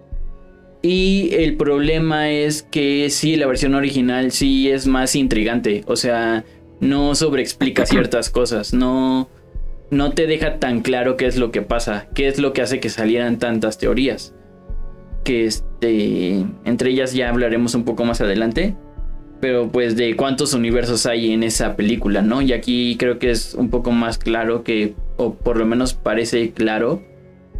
Y 0.82 1.30
el 1.34 1.56
problema 1.56 2.28
es 2.28 2.64
que 2.64 3.08
sí, 3.08 3.36
la 3.36 3.46
versión 3.46 3.76
original 3.76 4.32
sí 4.32 4.68
es 4.68 4.88
más 4.88 5.14
intrigante. 5.14 5.84
O 5.86 5.94
sea, 5.94 6.44
no 6.82 7.14
sobreexplica 7.14 7.86
ciertas 7.86 8.28
cosas. 8.28 8.74
No, 8.74 9.30
no 9.90 10.12
te 10.12 10.26
deja 10.26 10.58
tan 10.58 10.82
claro 10.82 11.16
qué 11.16 11.26
es 11.26 11.38
lo 11.38 11.50
que 11.50 11.62
pasa. 11.62 12.08
Qué 12.14 12.28
es 12.28 12.38
lo 12.38 12.52
que 12.52 12.60
hace 12.60 12.80
que 12.80 12.90
salieran 12.90 13.38
tantas 13.38 13.78
teorías. 13.78 14.34
Que 15.24 15.46
este. 15.46 16.44
Entre 16.64 16.90
ellas 16.90 17.14
ya 17.14 17.30
hablaremos 17.30 17.74
un 17.74 17.84
poco 17.84 18.04
más 18.04 18.20
adelante. 18.20 18.74
pero 19.40 19.72
pues 19.72 19.96
de 19.96 20.14
cuántos 20.14 20.54
universos 20.54 21.04
hay 21.04 21.32
en 21.32 21.42
esa 21.42 21.74
película, 21.74 22.22
¿no? 22.22 22.42
Y 22.42 22.52
aquí 22.52 22.96
creo 22.96 23.18
que 23.18 23.32
es 23.32 23.54
un 23.54 23.70
poco 23.70 23.90
más 23.90 24.16
claro 24.16 24.62
que, 24.62 24.94
o 25.16 25.34
por 25.34 25.56
lo 25.56 25.66
menos 25.66 25.94
parece 25.94 26.52
claro, 26.52 27.02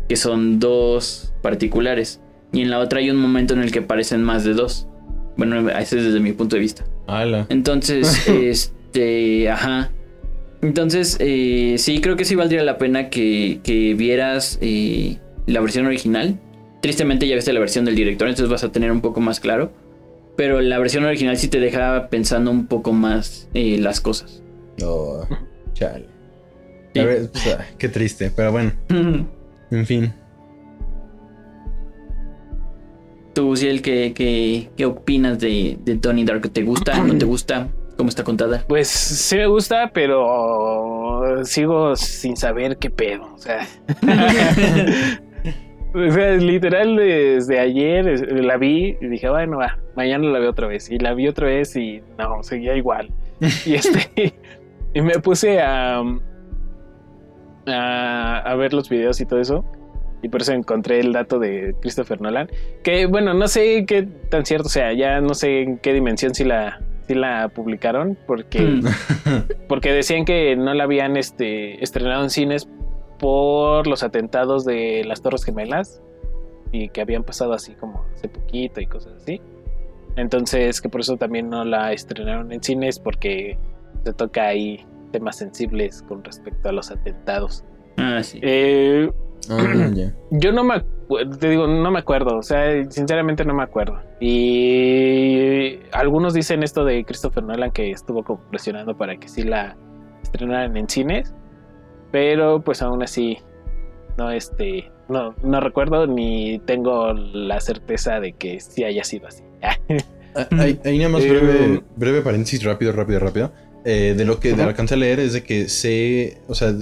que 0.09 0.15
son 0.15 0.61
dos 0.61 1.35
particulares. 1.43 2.21
Y 2.53 2.61
en 2.61 2.71
la 2.71 2.79
otra 2.79 3.01
hay 3.01 3.11
un 3.11 3.17
momento 3.17 3.55
en 3.55 3.63
el 3.63 3.73
que 3.73 3.83
parecen 3.83 4.23
más 4.23 4.45
de 4.45 4.55
dos. 4.55 4.87
Bueno, 5.37 5.71
ese 5.71 5.99
es 5.99 6.05
desde 6.05 6.21
mi 6.21 6.33
punto 6.33 6.55
de 6.55 6.61
vista. 6.61 6.85
Ala. 7.09 7.47
Entonces, 7.49 8.73
este, 8.93 9.49
ajá. 9.49 9.91
Entonces, 10.61 11.17
eh, 11.19 11.77
sí, 11.79 12.01
creo 12.01 12.17
que 12.17 12.25
sí 12.25 12.35
valdría 12.35 12.63
la 12.63 12.79
pena 12.79 13.09
que, 13.09 13.61
que 13.65 13.95
vieras 13.95 14.59
eh, 14.61 15.19
la 15.47 15.61
versión 15.61 15.87
original. 15.87 16.39
Tristemente 16.83 17.27
ya 17.27 17.35
viste 17.35 17.53
la 17.53 17.61
versión 17.61 17.85
del 17.85 17.97
director, 17.97 18.29
entonces 18.29 18.51
vas 18.51 18.65
a 18.65 18.71
tener 18.71 18.93
un 18.93 19.01
poco 19.01 19.21
más 19.21 19.41
claro. 19.41 19.73
Pero 20.37 20.61
la 20.61 20.79
versión 20.79 21.05
original 21.05 21.37
sí 21.37 21.49
te 21.49 21.59
deja 21.59 22.09
pensando 22.09 22.51
un 22.51 22.67
poco 22.67 22.93
más 22.93 23.49
eh, 23.55 23.79
las 23.79 24.01
cosas. 24.01 24.43
Oh, 24.85 25.27
chale. 25.75 26.07
Sí. 26.95 27.01
A 27.01 27.05
ver, 27.05 27.31
pues, 27.31 27.47
ah, 27.59 27.65
qué 27.79 27.89
triste, 27.89 28.31
pero 28.35 28.53
bueno, 28.53 28.73
en 29.71 29.87
fin. 29.87 30.13
Tú, 33.35 33.57
Ciel, 33.57 33.81
¿qué, 33.81 34.13
qué, 34.15 34.69
qué 34.77 34.85
opinas 34.85 35.39
de, 35.39 35.79
de 35.83 35.97
Tony 35.97 36.25
Dark? 36.25 36.51
¿Te 36.51 36.63
gusta? 36.63 37.03
¿No 37.03 37.17
te 37.17 37.25
gusta? 37.25 37.69
¿Cómo 37.97 38.09
está 38.09 38.25
contada? 38.25 38.65
Pues 38.67 38.89
sí 38.89 39.37
me 39.37 39.47
gusta, 39.47 39.91
pero 39.93 41.45
sigo 41.45 41.95
sin 41.97 42.37
saber 42.37 42.77
qué 42.79 42.91
pedo. 42.91 43.35
O 43.35 43.39
sea, 43.39 43.67
o 45.95 46.11
sea, 46.11 46.33
literal 46.37 46.97
desde 46.97 47.61
ayer 47.61 48.05
la 48.33 48.57
vi 48.57 48.97
y 49.01 49.07
dije, 49.07 49.29
bueno, 49.29 49.59
va, 49.59 49.79
mañana 49.95 50.27
la 50.29 50.39
veo 50.39 50.51
otra 50.51 50.67
vez. 50.67 50.91
Y 50.91 50.99
la 50.99 51.15
vi 51.15 51.29
otra 51.29 51.47
vez 51.47 51.77
y 51.77 52.03
no, 52.19 52.43
seguía 52.43 52.77
igual. 52.77 53.11
Y 53.67 53.75
este 53.75 54.35
y 54.95 55.01
me 55.01 55.19
puse 55.21 55.61
a, 55.61 56.03
a 57.67 58.39
a 58.39 58.55
ver 58.57 58.73
los 58.73 58.89
videos 58.89 59.21
y 59.21 59.27
todo 59.27 59.41
eso. 59.41 59.65
Y 60.23 60.29
por 60.29 60.43
eso 60.43 60.53
encontré 60.53 61.01
el 61.01 61.13
dato 61.13 61.41
de 61.41 61.75
Christopher 61.81 62.21
Nolan. 62.21 62.49
Que 62.85 63.07
bueno, 63.07 63.35
no 63.35 63.49
sé 63.49 63.85
qué 63.87 64.05
tan 64.31 64.47
cierto 64.47 64.69
sea. 64.69 64.93
Ya 64.93 65.21
no 65.21 65.35
sé 65.35 65.63
en 65.63 65.79
qué 65.79 65.93
dimensión 65.93 66.33
si 66.35 66.45
la, 66.45 66.81
si 67.07 67.15
la 67.15 67.49
publicaron. 67.49 68.17
Porque 68.27 68.61
Mm. 68.61 68.85
porque 69.69 69.93
decían 69.93 70.25
que 70.25 70.57
no 70.57 70.75
la 70.75 70.85
habían 70.85 71.17
este, 71.17 71.83
estrenado 71.83 72.23
en 72.23 72.31
cines 72.31 72.69
por 73.19 73.87
los 73.87 74.03
atentados 74.03 74.65
de 74.65 75.05
las 75.05 75.23
Torres 75.23 75.45
Gemelas 75.45 76.03
y 76.73 76.89
que 76.89 77.01
habían 77.01 77.23
pasado 77.23 77.53
así 77.53 77.75
como 77.75 78.05
hace 78.15 78.29
poquito 78.29 78.81
y 78.81 78.87
cosas 78.87 79.15
así. 79.23 79.41
Entonces, 80.17 80.81
que 80.81 80.89
por 80.89 81.01
eso 81.01 81.17
también 81.17 81.49
no 81.49 81.65
la 81.65 81.93
estrenaron 81.93 82.53
en 82.53 82.63
cines 82.63 82.99
porque 82.99 83.59
se 84.05 84.13
toca 84.13 84.49
ahí 84.49 84.85
temas 85.11 85.37
sensibles 85.37 86.03
con 86.03 86.25
respecto 86.25 86.69
a 86.69 86.73
los 86.73 86.91
atentados. 86.91 87.65
Ah, 87.97 88.23
sí. 88.23 88.41
Eh, 88.43 89.11
Ah, 89.51 89.91
yo 90.31 90.53
no 90.53 90.65
me 90.65 90.75
acu- 90.75 91.39
te 91.39 91.49
digo, 91.51 91.67
no 91.67 91.91
me 91.91 91.99
acuerdo, 91.99 92.37
o 92.39 92.43
sea, 92.43 92.89
sinceramente 92.91 93.45
no 93.45 93.55
me 93.55 93.63
acuerdo. 93.63 93.99
Y 94.21 95.79
algunos 95.93 96.35
dicen 96.35 96.63
esto 96.63 96.85
de 96.85 97.05
Christopher 97.05 97.43
Nolan 97.45 97.71
que 97.73 97.91
estuvo 97.91 98.23
como 98.25 98.41
presionando 98.51 98.97
para 98.97 99.17
que 99.17 99.29
sí 99.29 99.43
la 99.43 99.77
estrenaran 100.23 100.77
en 100.77 100.89
cines, 100.89 101.35
pero 102.11 102.61
pues 102.63 102.83
aún 102.83 103.03
así 103.03 103.39
no 104.19 104.31
este 104.31 104.91
no 105.09 105.35
no 105.43 105.61
recuerdo 105.61 106.07
ni 106.07 106.59
tengo 106.61 107.13
la 107.13 107.61
certeza 107.61 108.21
de 108.21 108.33
que 108.35 108.61
sí 108.61 108.85
haya 108.85 109.05
sido 109.05 109.27
así. 109.29 109.43
Ah, 109.63 109.77
Hay, 110.59 110.79
hay 110.85 110.99
nada 110.99 111.11
más 111.11 111.23
Eh, 111.25 111.29
breve, 111.31 111.83
breve 111.97 112.23
paréntesis, 112.23 112.63
rápido, 112.65 112.93
rápido, 112.93 113.19
rápido. 113.21 113.53
Eh, 113.85 114.15
de 114.17 114.25
lo 114.25 114.39
que 114.39 114.53
Ajá. 114.53 114.65
alcancé 114.65 114.95
a 114.95 114.99
leer 114.99 115.19
es 115.19 115.33
de 115.33 115.43
que 115.43 115.69
se, 115.69 116.41
o 116.47 116.55
sea, 116.55 116.73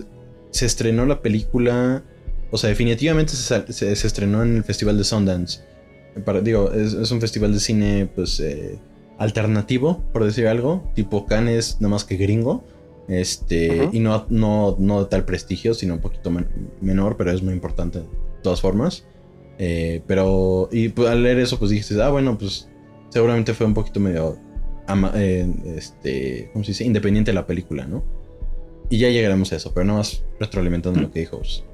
se 0.51 0.67
estrenó 0.67 1.07
la 1.07 1.23
película, 1.23 2.03
o 2.51 2.59
sea, 2.59 2.69
definitivamente 2.71 3.33
se, 3.33 3.43
sal- 3.43 3.67
se- 3.69 3.95
se 3.97 4.07
estrenó 4.07 4.43
en 4.43 4.57
el 4.57 4.65
Festival 4.65 4.97
de 4.99 5.05
Sundance. 5.05 5.61
Para, 6.25 6.41
digo, 6.41 6.73
es, 6.73 6.93
es 6.95 7.11
un 7.11 7.21
festival 7.21 7.53
de 7.53 7.61
cine, 7.61 8.11
pues, 8.15 8.41
eh, 8.41 8.79
alternativo, 9.19 10.03
por 10.13 10.25
decir 10.25 10.47
algo, 10.49 10.91
tipo 10.95 11.27
Cannes, 11.27 11.77
nada 11.81 11.91
más 11.91 12.05
que 12.05 12.17
gringo. 12.17 12.65
Este, 13.09 13.89
y 13.93 13.99
no, 14.01 14.27
no, 14.29 14.77
no 14.79 15.03
de 15.03 15.09
tal 15.11 15.25
prestigio, 15.25 15.75
sino 15.75 15.95
un 15.95 16.01
poquito 16.01 16.31
men- 16.31 16.49
menor, 16.81 17.17
pero 17.17 17.33
es 17.33 17.43
muy 17.43 17.53
importante 17.55 18.01
de 18.01 18.07
todas 18.43 18.61
formas. 18.61 19.05
Eh, 19.59 20.03
pero, 20.07 20.69
y 20.73 20.89
pues, 20.91 21.09
al 21.11 21.23
leer 21.23 21.39
eso, 21.41 21.59
pues 21.59 21.71
dijiste, 21.71 22.01
ah, 22.03 22.11
bueno, 22.11 22.39
pues 22.39 22.69
seguramente 23.11 23.53
fue 23.53 23.67
un 23.67 23.75
poquito 23.75 23.99
medio, 24.01 24.39
ama- 24.87 25.13
eh, 25.17 25.47
este, 25.77 26.51
¿cómo 26.53 26.65
se 26.65 26.71
dice? 26.73 26.85
Independiente 26.85 27.31
de 27.33 27.35
la 27.35 27.47
película, 27.47 27.85
¿no? 27.87 28.03
Y 28.89 28.99
ya 28.99 29.09
llegaremos 29.11 29.53
a 29.53 29.57
eso, 29.57 29.73
pero 29.75 29.85
nada 29.87 29.99
más 29.99 30.25
retroalimentando 30.39 31.01
lo 31.01 31.11
que 31.11 31.21
dijo. 31.21 31.39
pues. 31.39 31.65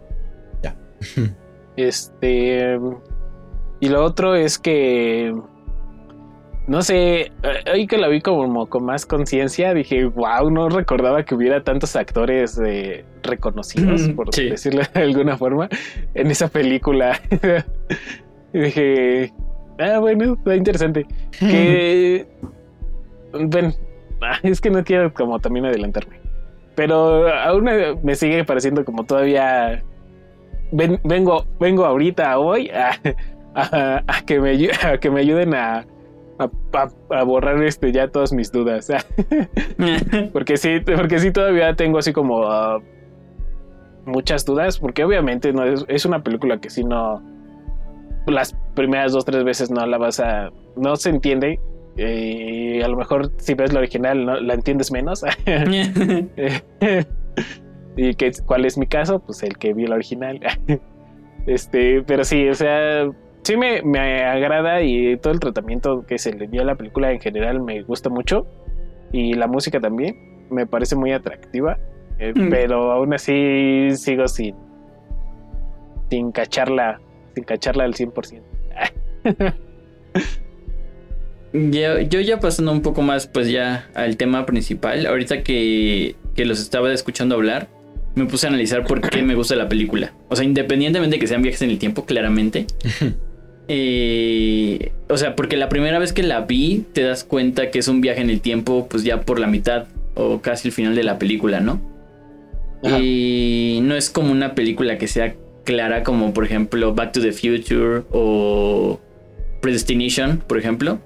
Este. 1.76 2.79
Y 3.81 3.88
lo 3.88 4.03
otro 4.05 4.35
es 4.35 4.59
que. 4.59 5.35
No 6.67 6.83
sé, 6.83 7.31
ahí 7.73 7.87
que 7.87 7.97
la 7.97 8.09
vi 8.09 8.21
como 8.21 8.67
con 8.67 8.85
más 8.85 9.07
conciencia, 9.07 9.73
dije, 9.73 10.05
wow, 10.07 10.50
no 10.50 10.69
recordaba 10.69 11.25
que 11.25 11.37
hubiera 11.37 11.62
tantos 11.62 11.95
actores 11.95 12.61
eh, 12.65 13.05
reconocidos, 13.23 14.09
Mm, 14.09 14.17
por 14.17 14.35
sí. 14.35 14.49
decirlo 14.49 14.83
de 14.93 15.00
alguna 15.00 15.37
forma, 15.37 15.69
en 16.15 16.29
esa 16.29 16.49
película. 16.49 17.21
y 18.53 18.59
dije, 18.59 19.33
ah, 19.79 19.99
bueno, 20.00 20.35
está 20.35 20.57
interesante. 20.57 21.07
Que. 21.38 22.26
Ven, 23.33 23.75
ah, 24.23 24.38
es 24.43 24.61
que 24.61 24.71
no 24.71 24.83
quiero 24.83 25.12
como 25.15 25.38
también 25.38 25.67
adelantarme. 25.67 26.19
Pero 26.75 27.29
aún 27.33 27.69
me 28.03 28.15
sigue 28.17 28.45
pareciendo 28.45 28.85
como 28.85 29.05
todavía 29.05 29.85
ven- 30.73 31.01
vengo, 31.05 31.45
vengo 31.61 31.85
ahorita 31.85 32.39
hoy 32.39 32.71
a, 32.71 32.91
a- 33.55 34.03
a 34.07 34.21
que 34.27 34.41
me 34.41 34.53
ayu- 34.55 34.85
a 34.85 34.99
que 34.99 35.11
me 35.11 35.21
ayuden 35.21 35.55
a, 35.55 35.85
borrar 37.25 37.63
este 37.63 37.93
ya 37.93 38.09
todas 38.09 38.33
mis 38.33 38.51
dudas. 38.53 38.89
porque 40.33 40.57
sí, 40.57 40.81
porque 40.81 41.19
sí 41.19 41.31
todavía 41.31 41.75
tengo 41.75 41.99
así 41.99 42.13
como 42.13 42.45
ah, 42.45 42.79
muchas 44.05 44.45
dudas. 44.45 44.79
Porque 44.79 45.05
obviamente 45.05 45.53
no 45.53 45.65
es, 45.65 45.85
es 45.89 46.05
una 46.05 46.23
película 46.23 46.59
que 46.61 46.71
si 46.71 46.85
no 46.85 47.23
las 48.27 48.55
primeras 48.75 49.13
dos 49.13 49.25
tres 49.25 49.45
veces 49.45 49.71
no 49.71 49.87
la 49.87 49.99
vas 49.99 50.21
a 50.21 50.51
no 50.77 50.97
se 50.97 51.11
entiende. 51.11 51.59
eh, 51.97 52.83
a 52.85 52.89
lo 52.89 52.97
mejor 52.99 53.33
si 53.39 53.55
ves 53.55 53.73
la 53.73 53.79
original 53.79 54.27
no, 54.27 54.39
la 54.41 54.55
entiendes 54.55 54.93
menos. 54.93 55.25
y 57.97 58.15
que, 58.15 58.31
cuál 58.45 58.65
es 58.65 58.76
mi 58.79 58.87
caso, 58.87 59.19
pues 59.21 59.43
el 59.43 59.57
que 59.57 59.73
vi 59.73 59.87
la 59.87 59.95
original. 59.97 60.41
este, 61.47 62.03
pero 62.03 62.25
sí, 62.25 62.49
o 62.49 62.55
sea, 62.55 63.11
sí 63.43 63.57
me, 63.57 63.83
me 63.83 64.23
agrada 64.23 64.83
y 64.83 65.17
todo 65.17 65.33
el 65.33 65.41
tratamiento 65.41 66.05
que 66.07 66.19
se 66.19 66.33
le 66.35 66.47
dio 66.47 66.62
a 66.62 66.65
la 66.65 66.75
película 66.75 67.11
en 67.12 67.21
general 67.21 67.61
me 67.62 67.83
gusta 67.83 68.11
mucho. 68.11 68.47
Y 69.12 69.35
la 69.35 69.47
música 69.47 69.81
también 69.81 70.47
me 70.50 70.67
parece 70.67 70.97
muy 70.97 71.12
atractiva. 71.12 71.79
eh, 72.19 72.33
Mm. 72.35 72.50
Pero 72.50 72.93
aún 72.93 73.15
así 73.15 73.88
sigo 73.97 74.26
sin, 74.29 74.55
sin 76.11 76.33
cacharla, 76.33 77.00
sin 77.35 77.45
cacharla 77.45 77.85
al 77.85 77.95
100%. 77.95 78.43
Yo, 81.53 82.00
yo 82.00 82.21
ya 82.21 82.38
pasando 82.38 82.71
un 82.73 82.83
poco 82.83 83.00
más 83.03 83.26
pues 83.26 83.49
ya 83.50 83.88
al 83.95 84.17
tema 84.17 84.45
principal, 84.45 85.07
ahorita 85.07 85.43
que, 85.43 86.17
que 86.35 86.45
los 86.45 86.61
estaba 86.61 86.93
escuchando 86.93 87.35
hablar, 87.37 87.69
me 88.17 88.25
puse 88.25 88.47
a 88.47 88.49
analizar 88.49 88.85
por 88.85 89.01
qué 89.01 89.23
me 89.23 89.35
gusta 89.35 89.55
la 89.55 89.69
película. 89.69 90.13
O 90.29 90.35
sea, 90.35 90.45
independientemente 90.45 91.17
de 91.17 91.21
que 91.21 91.27
sean 91.29 91.43
viajes 91.43 91.63
en 91.63 91.71
el 91.71 91.79
tiempo, 91.79 92.05
claramente. 92.05 92.67
Eh, 93.69 94.93
o 95.09 95.17
sea, 95.17 95.35
porque 95.35 95.57
la 95.57 95.69
primera 95.69 95.99
vez 95.99 96.13
que 96.13 96.23
la 96.23 96.43
vi, 96.43 96.85
te 96.93 97.03
das 97.03 97.25
cuenta 97.25 97.73
que 97.73 97.81
es 97.81 97.89
un 97.89 98.01
viaje 98.01 98.21
en 98.21 98.31
el 98.31 98.41
tiempo, 98.41 98.87
pues 98.89 99.03
ya 99.03 99.23
por 99.23 99.41
la 99.41 99.49
mitad 99.49 99.87
o 100.15 100.41
casi 100.41 100.69
el 100.69 100.73
final 100.73 100.95
de 100.95 101.03
la 101.03 101.19
película, 101.19 101.59
¿no? 101.59 101.81
Ajá. 102.85 103.01
Y 103.01 103.81
no 103.83 103.97
es 103.97 104.09
como 104.09 104.31
una 104.31 104.55
película 104.55 104.99
que 104.99 105.09
sea 105.09 105.35
clara 105.65 106.05
como 106.05 106.33
por 106.33 106.45
ejemplo 106.45 106.95
Back 106.95 107.11
to 107.11 107.21
the 107.21 107.33
Future 107.33 108.05
o 108.13 109.01
Predestination, 109.61 110.39
por 110.47 110.59
ejemplo, 110.59 111.01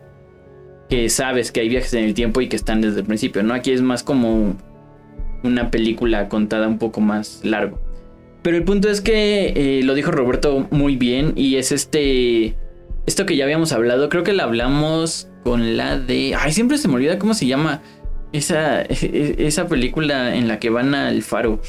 que 0.90 1.08
sabes 1.08 1.52
que 1.52 1.60
hay 1.60 1.70
viajes 1.70 1.94
en 1.94 2.04
el 2.04 2.12
tiempo 2.12 2.42
y 2.42 2.48
que 2.48 2.56
están 2.56 2.82
desde 2.82 3.00
el 3.00 3.06
principio, 3.06 3.42
¿no? 3.42 3.54
Aquí 3.54 3.72
es 3.72 3.80
más 3.80 4.02
como 4.02 4.56
una 5.42 5.70
película 5.70 6.28
contada 6.28 6.68
un 6.68 6.78
poco 6.78 7.00
más 7.00 7.40
largo. 7.44 7.78
Pero 8.42 8.56
el 8.56 8.64
punto 8.64 8.88
es 8.90 9.00
que 9.00 9.52
eh, 9.54 9.82
lo 9.84 9.94
dijo 9.94 10.10
Roberto 10.10 10.66
muy 10.70 10.96
bien 10.96 11.32
y 11.36 11.56
es 11.56 11.72
este... 11.72 12.54
Esto 13.06 13.26
que 13.26 13.36
ya 13.36 13.44
habíamos 13.44 13.72
hablado, 13.72 14.08
creo 14.08 14.22
que 14.22 14.32
la 14.32 14.44
hablamos 14.44 15.28
con 15.44 15.76
la 15.76 15.98
de... 15.98 16.34
Ay, 16.38 16.52
siempre 16.52 16.78
se 16.78 16.88
me 16.88 16.94
olvida 16.94 17.18
cómo 17.18 17.34
se 17.34 17.46
llama 17.46 17.82
esa, 18.32 18.82
esa 18.82 19.66
película 19.68 20.34
en 20.36 20.48
la 20.48 20.58
que 20.58 20.70
van 20.70 20.94
al 20.94 21.22
faro. 21.22 21.60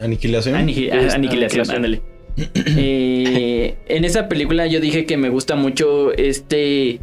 Aniquilación. 0.00 0.54
Anigi- 0.56 0.90
ah, 0.92 1.14
aniquilación, 1.14 1.70
Aniquilación. 1.70 1.76
ándale. 1.76 2.02
Eh, 2.76 3.76
en 3.88 4.04
esa 4.04 4.28
película 4.28 4.66
yo 4.66 4.80
dije 4.80 5.04
que 5.04 5.16
me 5.16 5.28
gusta 5.28 5.54
mucho 5.54 6.12
este 6.12 6.98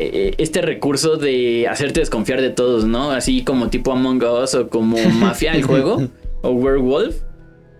eh, 0.00 0.34
este 0.38 0.62
recurso 0.62 1.16
de 1.16 1.68
hacerte 1.68 2.00
desconfiar 2.00 2.40
de 2.40 2.50
todos, 2.50 2.86
¿no? 2.86 3.10
Así 3.10 3.44
como 3.44 3.68
tipo 3.68 3.92
Among 3.92 4.22
Us 4.22 4.54
o 4.54 4.68
como 4.68 4.96
Mafia 5.20 5.52
el 5.52 5.62
juego 5.62 6.08
o 6.42 6.50
Werewolf. 6.50 7.16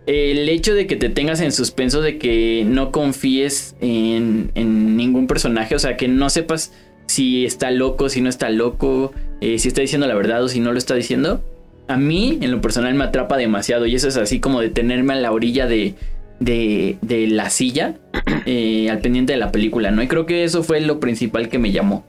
El 0.07 0.49
hecho 0.49 0.75
de 0.75 0.87
que 0.87 0.97
te 0.97 1.09
tengas 1.09 1.41
en 1.41 1.53
suspenso 1.53 2.03
de 2.03 2.19
que 2.19 2.65
no 2.67 2.91
confíes 2.91 3.77
en, 3.81 4.51
en 4.55 4.97
ningún 4.97 5.27
personaje, 5.27 5.75
o 5.75 5.79
sea, 5.79 5.97
que 5.97 6.09
no 6.09 6.29
sepas 6.31 6.73
si 7.07 7.45
está 7.45 7.71
loco, 7.71 8.09
si 8.09 8.21
no 8.21 8.29
está 8.29 8.51
loco, 8.51 9.13
eh, 9.41 9.59
si 9.59 9.69
está 9.69 9.81
diciendo 9.81 10.07
la 10.07 10.15
verdad 10.15 10.45
o 10.45 10.49
si 10.49 10.61
no 10.61 10.73
lo 10.73 10.79
está 10.79 10.95
diciendo, 10.95 11.43
a 11.89 11.97
mí 11.97 12.39
en 12.41 12.51
lo 12.51 12.61
personal 12.61 12.95
me 12.95 13.05
atrapa 13.05 13.37
demasiado 13.37 13.87
y 13.87 13.95
eso 13.95 14.09
es 14.09 14.17
así 14.17 14.39
como 14.41 14.61
de 14.61 14.69
tenerme 14.69 15.15
a 15.15 15.17
la 15.17 15.33
orilla 15.33 15.67
de, 15.67 15.95
de, 16.41 16.99
de 17.03 17.27
la 17.29 17.51
silla 17.51 18.01
eh, 18.47 18.91
al 18.91 18.99
pendiente 18.99 19.33
de 19.35 19.39
la 19.39 19.53
película, 19.53 19.91
¿no? 19.91 20.03
Y 20.03 20.09
creo 20.09 20.27
que 20.27 20.45
eso 20.45 20.63
fue 20.63 20.81
lo 20.81 20.99
principal 20.99 21.49
que 21.49 21.59
me 21.59 21.71
llamó. 21.71 22.05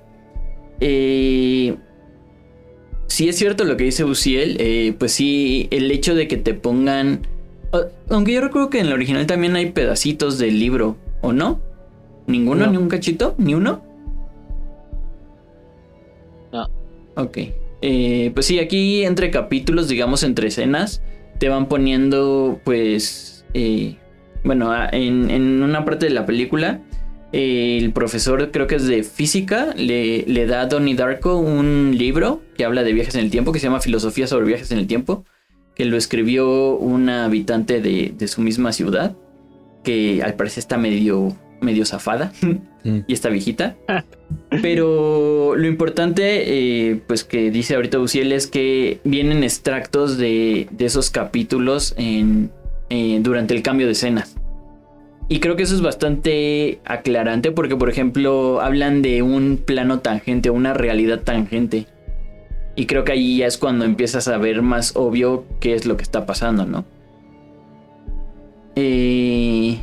Eh, 0.80 1.76
si 3.08 3.30
es 3.30 3.38
cierto 3.38 3.66
lo 3.66 3.78
que 3.78 3.84
dice 3.84 4.04
Uciel, 4.04 4.58
eh, 4.60 4.96
pues 4.98 5.12
sí, 5.12 5.68
el 5.70 5.92
hecho 5.92 6.16
de 6.16 6.28
que 6.28 6.38
te 6.38 6.54
pongan... 6.54 7.28
Aunque 8.10 8.34
yo 8.34 8.42
recuerdo 8.42 8.70
que 8.70 8.80
en 8.80 8.90
la 8.90 8.96
original 8.96 9.26
también 9.28 9.56
hay 9.56 9.72
pedacitos 9.72 10.38
del 10.40 10.60
libro, 10.60 10.98
¿o 11.22 11.32
no? 11.32 11.62
¿Ninguno? 12.28 12.68
¿Ni 12.68 12.78
un 12.78 12.90
cachito? 12.90 13.36
¿Ni 13.38 13.54
uno? 13.54 13.84
No. 16.52 16.70
Ok. 17.16 17.38
Eh, 17.82 18.32
pues 18.34 18.46
sí, 18.46 18.60
aquí 18.60 19.04
entre 19.04 19.32
capítulos, 19.32 19.88
digamos 19.88 20.24
entre 20.24 20.48
escenas, 20.48 21.02
te 21.40 21.50
van 21.50 21.68
poniendo, 21.68 22.60
pues, 22.64 23.46
eh, 23.54 23.98
bueno, 24.44 24.74
en, 24.92 25.30
en, 25.30 25.64
una 25.64 25.86
parte 25.86 26.08
de 26.08 26.14
la 26.14 26.26
película, 26.26 26.82
eh, 27.34 27.78
el 27.82 27.92
profesor, 27.94 28.52
creo 28.52 28.68
que 28.68 28.76
es 28.76 28.86
de 28.88 29.04
física, 29.04 29.74
le, 29.76 30.24
le, 30.24 30.46
da 30.48 30.62
a 30.62 30.66
Donnie 30.66 30.96
Darko 30.96 31.38
un 31.38 31.96
libro 31.98 32.42
que 32.56 32.66
habla 32.66 32.84
de 32.84 32.94
viajes 32.94 33.16
en 33.16 33.22
el 33.22 33.32
tiempo, 33.32 33.52
que 33.52 33.60
se 33.60 33.68
llama 33.68 33.80
Filosofía 33.80 34.28
sobre 34.28 34.48
viajes 34.48 34.72
en 34.72 34.80
el 34.80 34.88
tiempo, 34.88 35.24
que 35.76 35.86
lo 35.86 35.96
escribió 35.96 36.76
una 36.76 37.26
habitante 37.26 37.82
de, 37.82 38.14
de 38.18 38.28
su 38.28 38.42
misma 38.42 38.74
ciudad, 38.74 39.16
que 39.84 40.22
al 40.24 40.34
parecer 40.34 40.60
está 40.60 40.78
medio, 40.78 41.36
medio 41.62 41.86
zafada 41.86 42.34
y 42.84 43.14
está 43.14 43.30
viejita. 43.30 43.78
Pero 44.62 45.56
lo 45.56 45.68
importante, 45.68 46.90
eh, 46.90 47.02
pues 47.08 47.24
que 47.24 47.52
dice 47.52 47.76
ahorita 47.76 48.00
Uciel, 48.00 48.34
es 48.34 48.48
que 48.48 49.00
vienen 49.06 49.44
extractos 49.44 50.18
de, 50.18 50.68
de 50.72 50.86
esos 50.86 51.10
capítulos 51.10 51.94
en, 51.98 52.52
eh, 52.94 53.20
durante 53.22 53.54
el 53.54 53.64
cambio 53.64 53.86
de 53.86 53.94
escenas. 53.94 54.36
Y 55.30 55.40
creo 55.40 55.56
que 55.56 55.64
eso 55.64 55.74
es 55.74 55.82
bastante 55.82 56.82
aclarante 56.84 57.54
porque, 57.54 57.78
por 57.78 57.90
ejemplo, 57.90 58.60
hablan 58.60 59.02
de 59.02 59.22
un 59.22 59.56
plano 59.66 60.02
tangente, 60.02 60.50
una 60.50 60.74
realidad 60.74 61.22
tangente. 61.22 61.86
Y 62.76 62.88
creo 62.88 63.06
que 63.06 63.14
ahí 63.14 63.38
ya 63.38 63.48
es 63.48 63.58
cuando 63.58 63.86
empiezas 63.86 64.28
a 64.28 64.38
ver 64.38 64.62
más 64.62 64.98
obvio 64.98 65.46
qué 65.62 65.74
es 65.74 65.86
lo 65.86 65.96
que 65.96 66.04
está 66.04 66.26
pasando, 66.26 66.66
¿no? 66.66 66.84
Eh... 68.76 69.80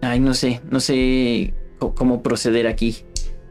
Ay, 0.00 0.18
no 0.18 0.32
sé, 0.32 0.62
no 0.70 0.80
sé 0.80 1.52
cómo 1.78 2.22
proceder 2.22 2.68
aquí. 2.68 2.96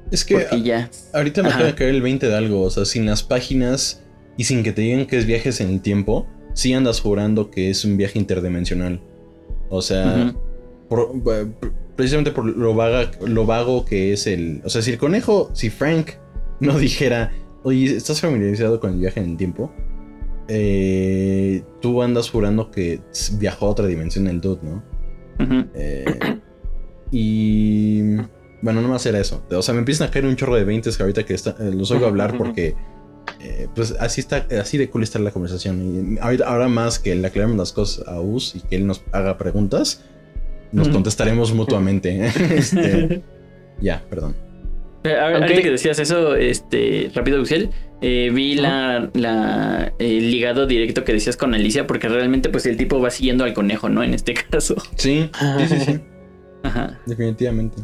Es 0.09 0.25
que 0.25 0.47
ya... 0.63 0.89
ahorita 1.13 1.43
me 1.43 1.49
acaba 1.49 1.65
de 1.65 1.75
caer 1.75 1.91
el 1.91 2.01
20 2.01 2.27
de 2.27 2.35
algo, 2.35 2.61
o 2.61 2.71
sea, 2.71 2.85
sin 2.85 3.05
las 3.05 3.21
páginas 3.21 4.02
y 4.37 4.43
sin 4.45 4.63
que 4.63 4.71
te 4.71 4.81
digan 4.81 5.05
que 5.05 5.17
es 5.17 5.25
viajes 5.25 5.61
en 5.61 5.69
el 5.69 5.81
tiempo, 5.81 6.27
sí 6.53 6.73
andas 6.73 7.01
jurando 7.01 7.49
que 7.51 7.69
es 7.69 7.85
un 7.85 7.97
viaje 7.97 8.19
interdimensional. 8.19 9.01
O 9.69 9.81
sea, 9.81 10.05
uh 10.05 10.19
-huh. 10.19 11.23
por, 11.23 11.53
precisamente 11.95 12.31
por 12.31 12.45
lo, 12.45 12.75
vaga, 12.75 13.11
lo 13.25 13.45
vago 13.45 13.85
que 13.85 14.13
es 14.13 14.27
el... 14.27 14.61
O 14.63 14.69
sea, 14.69 14.81
si 14.81 14.91
el 14.91 14.97
conejo, 14.97 15.51
si 15.53 15.69
Frank 15.69 16.11
no 16.59 16.77
dijera, 16.77 17.31
oye, 17.63 17.95
¿estás 17.95 18.21
familiarizado 18.21 18.79
con 18.79 18.93
el 18.93 18.99
viaje 18.99 19.19
en 19.19 19.31
el 19.31 19.37
tiempo? 19.37 19.71
Eh, 20.47 21.63
tú 21.81 22.01
andas 22.03 22.29
jurando 22.29 22.69
que 22.69 22.99
viajó 23.39 23.67
a 23.67 23.69
otra 23.69 23.87
dimensión 23.87 24.27
el 24.27 24.41
dude, 24.41 24.59
¿no? 24.61 24.83
Uh 25.39 25.43
-huh. 25.43 25.69
eh, 25.73 26.05
y 27.11 28.01
bueno, 28.61 28.81
no 28.81 28.87
más 28.87 29.05
era 29.05 29.19
eso. 29.19 29.43
O 29.51 29.61
sea, 29.61 29.73
me 29.73 29.79
empiezan 29.79 30.07
a 30.07 30.11
caer 30.11 30.25
un 30.25 30.35
chorro 30.35 30.55
de 30.55 30.63
20 30.63 30.89
que 30.89 31.03
ahorita 31.03 31.25
que 31.25 31.33
está, 31.33 31.55
eh, 31.59 31.71
los 31.73 31.91
oigo 31.91 32.07
hablar 32.07 32.37
porque 32.37 32.75
eh, 33.43 33.67
pues 33.75 33.93
así 33.99 34.21
está, 34.21 34.47
así 34.59 34.77
de 34.77 34.89
cool 34.89 35.03
está 35.03 35.19
la 35.19 35.31
conversación. 35.31 36.15
Y 36.15 36.19
ahorita, 36.19 36.47
ahora 36.47 36.69
más 36.69 36.97
que 36.97 37.13
le 37.13 37.27
aclaremos 37.27 37.57
las 37.57 37.73
cosas 37.73 38.07
a 38.07 38.21
Us 38.21 38.55
y 38.55 38.61
que 38.61 38.77
él 38.77 38.87
nos 38.87 39.03
haga 39.11 39.37
preguntas, 39.37 40.03
nos 40.71 40.89
contestaremos 40.89 41.53
mutuamente. 41.53 42.25
este, 42.55 43.21
ya, 43.81 44.03
perdón. 44.09 44.35
Eh, 45.03 45.13
ahorita 45.19 45.45
okay. 45.45 45.61
que 45.61 45.71
decías 45.71 45.99
eso, 45.99 46.35
este, 46.35 47.11
rápido, 47.13 47.41
Uciel, 47.41 47.71
eh, 48.01 48.31
vi 48.33 48.55
la, 48.55 49.09
la 49.13 49.93
el 49.99 50.31
ligado 50.31 50.65
directo 50.65 51.03
que 51.03 51.11
decías 51.11 51.35
con 51.35 51.53
Alicia, 51.53 51.85
porque 51.85 52.07
realmente, 52.07 52.49
pues 52.49 52.65
el 52.65 52.77
tipo 52.77 53.01
va 53.01 53.09
siguiendo 53.09 53.43
al 53.43 53.53
conejo, 53.53 53.89
¿no? 53.89 54.03
En 54.03 54.13
este 54.13 54.33
caso. 54.49 54.75
Sí, 54.95 55.29
sí, 55.59 55.67
sí. 55.67 55.79
sí. 55.81 55.99
Ajá. 56.63 56.97
Definitivamente. 57.05 57.83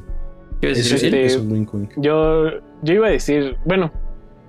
¿Qué 0.62 0.72
Es, 0.72 0.92
Este, 0.92 1.26
es 1.26 1.36
un 1.36 1.52
wink 1.52 1.74
wink. 1.74 1.92
Yo, 1.98 2.50
yo 2.82 2.94
iba 2.94 3.08
a 3.08 3.12
decir, 3.12 3.58
bueno, 3.66 3.92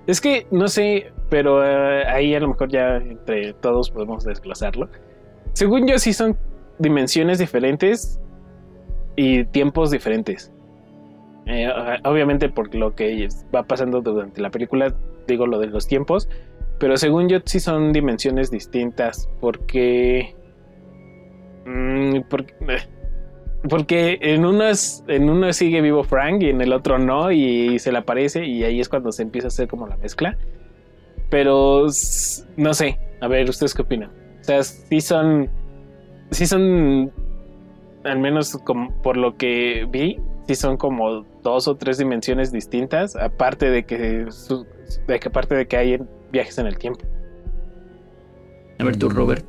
es 0.07 0.21
que 0.21 0.47
no 0.51 0.67
sé, 0.67 1.11
pero 1.29 1.59
uh, 1.59 2.07
ahí 2.07 2.33
a 2.35 2.39
lo 2.39 2.49
mejor 2.49 2.69
ya 2.69 2.97
entre 2.97 3.53
todos 3.53 3.91
podemos 3.91 4.23
desglosarlo. 4.23 4.89
Según 5.53 5.87
yo, 5.87 5.97
sí 5.99 6.13
son 6.13 6.37
dimensiones 6.79 7.39
diferentes 7.39 8.19
y 9.15 9.45
tiempos 9.45 9.91
diferentes. 9.91 10.51
Eh, 11.47 11.67
obviamente 12.03 12.49
por 12.49 12.73
lo 12.75 12.95
que 12.95 13.27
va 13.53 13.63
pasando 13.63 14.01
durante 14.01 14.41
la 14.41 14.49
película, 14.49 14.93
digo 15.27 15.47
lo 15.47 15.59
de 15.59 15.67
los 15.67 15.87
tiempos, 15.87 16.29
pero 16.79 16.97
según 16.97 17.29
yo 17.29 17.39
sí 17.45 17.59
son 17.59 17.93
dimensiones 17.93 18.51
distintas 18.51 19.29
porque... 19.39 20.35
Mmm, 21.65 22.21
porque 22.29 22.53
porque 23.69 24.17
en 24.21 24.45
unas 24.45 25.03
en 25.07 25.29
uno 25.29 25.51
sigue 25.53 25.81
vivo 25.81 26.03
Frank 26.03 26.41
y 26.41 26.49
en 26.49 26.61
el 26.61 26.73
otro 26.73 26.97
no 26.97 27.31
y 27.31 27.77
se 27.79 27.91
le 27.91 27.99
aparece 27.99 28.45
y 28.45 28.63
ahí 28.63 28.79
es 28.79 28.89
cuando 28.89 29.11
se 29.11 29.21
empieza 29.21 29.47
a 29.47 29.49
hacer 29.49 29.67
como 29.67 29.87
la 29.87 29.97
mezcla. 29.97 30.37
Pero 31.29 31.85
no 32.57 32.73
sé, 32.73 32.99
a 33.21 33.27
ver, 33.27 33.49
ustedes 33.49 33.73
qué 33.73 33.83
opinan? 33.83 34.11
O 34.41 34.43
sea, 34.43 34.63
sí 34.63 34.99
son 35.01 35.49
sí 36.31 36.47
son 36.47 37.11
al 38.03 38.19
menos 38.19 38.57
como 38.63 38.99
por 39.01 39.15
lo 39.15 39.37
que 39.37 39.87
vi, 39.89 40.19
sí 40.47 40.55
son 40.55 40.77
como 40.77 41.25
dos 41.43 41.67
o 41.67 41.75
tres 41.75 41.99
dimensiones 41.99 42.51
distintas, 42.51 43.15
aparte 43.15 43.69
de 43.69 43.83
que 43.83 44.25
de 45.07 45.19
que 45.19 45.27
aparte 45.27 45.55
de 45.55 45.67
que 45.67 45.77
hay 45.77 45.99
viajes 46.31 46.57
en 46.57 46.65
el 46.65 46.77
tiempo. 46.77 47.05
A 48.79 48.83
ver 48.83 48.97
tú, 48.97 49.09
Robert. 49.09 49.45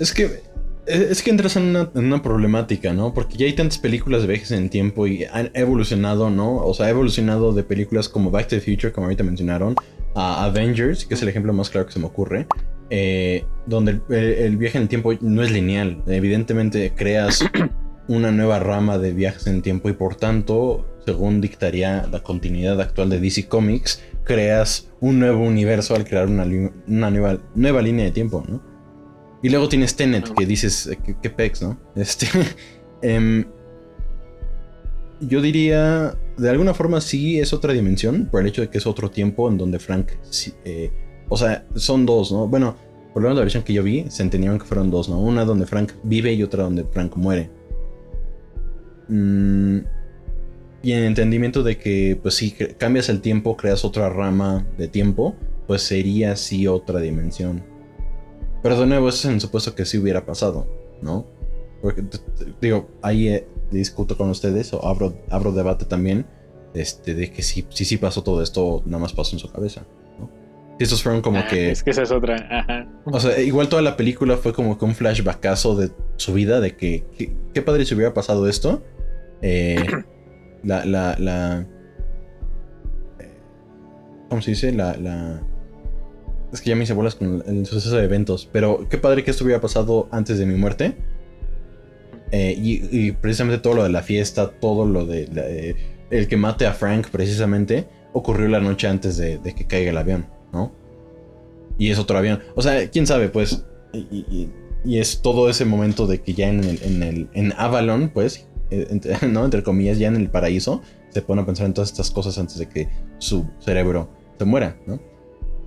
Es 0.00 0.14
que 0.14 0.40
es 0.88 1.22
que 1.22 1.30
entras 1.30 1.56
en 1.56 1.64
una, 1.64 1.90
en 1.94 2.06
una, 2.06 2.22
problemática, 2.22 2.92
¿no? 2.92 3.12
Porque 3.12 3.36
ya 3.36 3.46
hay 3.46 3.52
tantas 3.52 3.78
películas 3.78 4.22
de 4.22 4.28
viajes 4.28 4.50
en 4.52 4.70
tiempo 4.70 5.06
y 5.06 5.24
han 5.24 5.50
evolucionado, 5.54 6.30
¿no? 6.30 6.56
O 6.56 6.74
sea, 6.74 6.86
ha 6.86 6.90
evolucionado 6.90 7.52
de 7.52 7.62
películas 7.62 8.08
como 8.08 8.30
Back 8.30 8.48
to 8.48 8.56
the 8.56 8.60
Future, 8.60 8.92
como 8.92 9.06
ahorita 9.06 9.22
mencionaron, 9.22 9.74
a 10.14 10.44
Avengers, 10.44 11.04
que 11.04 11.14
es 11.14 11.22
el 11.22 11.28
ejemplo 11.28 11.52
más 11.52 11.70
claro 11.70 11.86
que 11.86 11.92
se 11.92 12.00
me 12.00 12.06
ocurre, 12.06 12.46
eh, 12.90 13.44
donde 13.66 14.00
el, 14.08 14.14
el, 14.16 14.56
viaje 14.56 14.78
en 14.78 14.82
el 14.82 14.88
tiempo 14.88 15.12
no 15.20 15.42
es 15.42 15.50
lineal. 15.50 16.02
Evidentemente 16.06 16.92
creas 16.96 17.44
una 18.08 18.30
nueva 18.30 18.58
rama 18.58 18.98
de 18.98 19.12
viajes 19.12 19.46
en 19.46 19.56
el 19.56 19.62
tiempo 19.62 19.88
y 19.90 19.92
por 19.92 20.16
tanto, 20.16 20.86
según 21.04 21.40
dictaría 21.40 22.06
la 22.10 22.22
continuidad 22.22 22.80
actual 22.80 23.10
de 23.10 23.20
DC 23.20 23.46
Comics, 23.48 24.02
creas 24.24 24.88
un 25.00 25.18
nuevo 25.18 25.44
universo 25.44 25.94
al 25.94 26.04
crear 26.04 26.26
una, 26.26 26.46
una 26.86 27.10
nueva, 27.10 27.38
nueva 27.54 27.82
línea 27.82 28.06
de 28.06 28.10
tiempo, 28.10 28.44
¿no? 28.48 28.67
Y 29.42 29.50
luego 29.50 29.68
tienes 29.68 29.94
Tenet, 29.94 30.32
que 30.34 30.46
dices, 30.46 30.90
¿qué, 31.04 31.16
qué 31.20 31.30
pex, 31.30 31.62
no? 31.62 31.78
Este. 31.96 32.26
eh, 33.02 33.44
yo 35.20 35.42
diría, 35.42 36.16
de 36.36 36.50
alguna 36.50 36.74
forma 36.74 37.00
sí 37.00 37.40
es 37.40 37.52
otra 37.52 37.72
dimensión, 37.72 38.28
por 38.30 38.40
el 38.40 38.48
hecho 38.48 38.62
de 38.62 38.70
que 38.70 38.78
es 38.78 38.86
otro 38.86 39.10
tiempo 39.10 39.48
en 39.48 39.58
donde 39.58 39.78
Frank. 39.78 40.12
Eh, 40.64 40.90
o 41.28 41.36
sea, 41.36 41.66
son 41.74 42.06
dos, 42.06 42.32
¿no? 42.32 42.46
Bueno, 42.48 42.76
por 43.12 43.22
lo 43.22 43.28
menos 43.28 43.36
la 43.38 43.42
versión 43.42 43.62
que 43.62 43.72
yo 43.72 43.82
vi, 43.82 44.06
se 44.08 44.22
entendieron 44.22 44.58
que 44.58 44.64
fueron 44.64 44.90
dos, 44.90 45.08
¿no? 45.08 45.20
Una 45.20 45.44
donde 45.44 45.66
Frank 45.66 45.92
vive 46.02 46.32
y 46.32 46.42
otra 46.42 46.64
donde 46.64 46.84
Frank 46.84 47.16
muere. 47.16 47.50
Mm, 49.08 49.78
y 50.82 50.92
en 50.92 51.04
entendimiento 51.04 51.62
de 51.62 51.78
que, 51.78 52.18
pues 52.22 52.34
si 52.34 52.52
cambias 52.52 53.08
el 53.08 53.20
tiempo, 53.20 53.56
creas 53.56 53.84
otra 53.84 54.08
rama 54.08 54.66
de 54.78 54.88
tiempo, 54.88 55.34
pues 55.66 55.82
sería 55.82 56.36
sí 56.36 56.66
otra 56.66 57.00
dimensión. 57.00 57.62
Pero 58.62 58.78
de 58.78 58.86
nuevo, 58.86 59.08
eso 59.08 59.28
es 59.28 59.34
en 59.34 59.40
supuesto 59.40 59.74
que 59.74 59.84
sí 59.84 59.98
hubiera 59.98 60.26
pasado, 60.26 60.66
¿no? 61.00 61.26
Porque, 61.82 62.04
digo, 62.60 62.88
ahí 63.02 63.28
eh, 63.28 63.46
discuto 63.70 64.16
con 64.16 64.30
ustedes 64.30 64.72
o 64.72 64.84
abro, 64.86 65.14
abro 65.30 65.52
debate 65.52 65.84
también 65.84 66.26
este, 66.74 67.14
de 67.14 67.30
que 67.30 67.42
si 67.42 67.62
sí 67.62 67.66
si, 67.70 67.84
si 67.84 67.96
pasó 67.96 68.22
todo 68.22 68.42
esto, 68.42 68.82
nada 68.84 68.98
más 68.98 69.12
pasó 69.12 69.36
en 69.36 69.40
su 69.40 69.50
cabeza, 69.50 69.86
¿no? 70.18 70.28
Si 70.78 70.84
estos 70.84 71.02
fueron 71.02 71.22
como 71.22 71.38
ah, 71.38 71.46
que... 71.46 71.70
Es 71.70 71.82
que 71.82 71.90
esa 71.90 72.02
es 72.02 72.10
otra, 72.10 72.36
ajá. 72.50 72.88
O 73.04 73.20
sea, 73.20 73.40
igual 73.40 73.68
toda 73.68 73.82
la 73.82 73.96
película 73.96 74.36
fue 74.36 74.52
como 74.52 74.78
que 74.78 74.84
un 74.84 74.94
flashbackazo 74.94 75.76
de 75.76 75.90
su 76.16 76.32
vida, 76.32 76.60
de 76.60 76.76
que 76.76 77.04
qué 77.54 77.62
padre 77.62 77.84
si 77.84 77.94
hubiera 77.94 78.14
pasado 78.14 78.48
esto. 78.48 78.82
Eh, 79.40 79.84
la, 80.64 80.84
la, 80.84 81.16
la 81.18 81.66
¿cómo 84.28 84.42
se 84.42 84.50
dice? 84.52 84.72
La, 84.72 84.96
la 84.96 85.42
es 86.52 86.60
que 86.60 86.70
ya 86.70 86.76
me 86.76 86.84
hice 86.84 86.94
bolas 86.94 87.14
con 87.14 87.42
el 87.46 87.66
suceso 87.66 87.96
de 87.96 88.04
eventos, 88.04 88.48
pero 88.50 88.86
qué 88.88 88.98
padre 88.98 89.24
que 89.24 89.30
esto 89.30 89.44
hubiera 89.44 89.60
pasado 89.60 90.08
antes 90.10 90.38
de 90.38 90.46
mi 90.46 90.54
muerte. 90.54 90.96
Eh, 92.30 92.54
y, 92.58 93.12
precisamente 93.12 93.58
todo 93.62 93.74
lo 93.74 93.82
de 93.84 93.88
la 93.88 94.02
fiesta, 94.02 94.50
todo 94.50 94.84
lo 94.84 95.06
de 95.06 95.28
eh, 95.34 95.76
el 96.10 96.28
que 96.28 96.36
mate 96.36 96.66
a 96.66 96.74
Frank 96.74 97.08
precisamente 97.08 97.88
ocurrió 98.12 98.48
la 98.48 98.60
noche 98.60 98.86
antes 98.86 99.16
de, 99.16 99.40
que 99.56 99.66
caiga 99.66 99.90
el 99.90 99.96
avión, 99.96 100.26
¿no? 100.52 100.72
Y 101.78 101.90
es 101.90 101.98
otro 101.98 102.18
avión. 102.18 102.40
O 102.54 102.62
sea, 102.62 102.90
quién 102.90 103.06
sabe, 103.06 103.28
pues. 103.28 103.64
Y, 103.94 104.50
es 104.84 105.22
todo 105.22 105.50
ese 105.50 105.64
momento 105.64 106.06
de 106.06 106.20
que 106.20 106.34
ya 106.34 106.48
en 106.48 106.62
el, 106.64 106.82
en 106.82 107.02
el 107.02 107.28
en 107.32 107.52
Avalon, 107.56 108.10
pues, 108.10 108.46
eh, 108.70 109.00
¿no? 109.28 109.44
Entre 109.44 109.62
comillas, 109.62 109.98
ya 109.98 110.08
en 110.08 110.16
el 110.16 110.30
paraíso, 110.30 110.82
se 111.10 111.22
pone 111.22 111.42
a 111.42 111.46
pensar 111.46 111.66
en 111.66 111.74
todas 111.74 111.90
estas 111.90 112.10
cosas 112.10 112.38
antes 112.38 112.58
de 112.58 112.68
que 112.68 112.88
su 113.18 113.46
cerebro 113.60 114.10
se 114.38 114.44
muera, 114.44 114.78
¿no? 114.86 115.00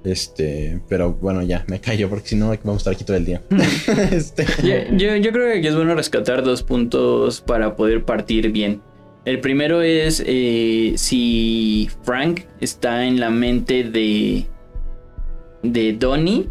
Este, 0.03 0.81
pero 0.89 1.13
bueno, 1.13 1.43
ya, 1.43 1.63
me 1.67 1.79
callo 1.79 2.09
porque 2.09 2.29
si 2.29 2.35
no 2.35 2.47
vamos 2.47 2.67
a 2.67 2.77
estar 2.77 2.93
aquí 2.93 3.03
todo 3.03 3.17
el 3.17 3.25
día. 3.25 3.41
este. 4.11 4.45
yo, 4.97 5.15
yo, 5.17 5.31
creo 5.31 5.61
que 5.61 5.67
es 5.67 5.75
bueno 5.75 5.93
rescatar 5.93 6.43
dos 6.43 6.63
puntos 6.63 7.41
para 7.41 7.75
poder 7.75 8.03
partir 8.03 8.51
bien. 8.51 8.81
El 9.23 9.39
primero 9.39 9.83
es 9.83 10.23
eh, 10.25 10.93
si 10.95 11.87
Frank 12.03 12.41
está 12.59 13.05
en 13.05 13.19
la 13.19 13.29
mente 13.29 13.83
de, 13.83 14.47
de 15.61 15.93
Donnie 15.93 16.49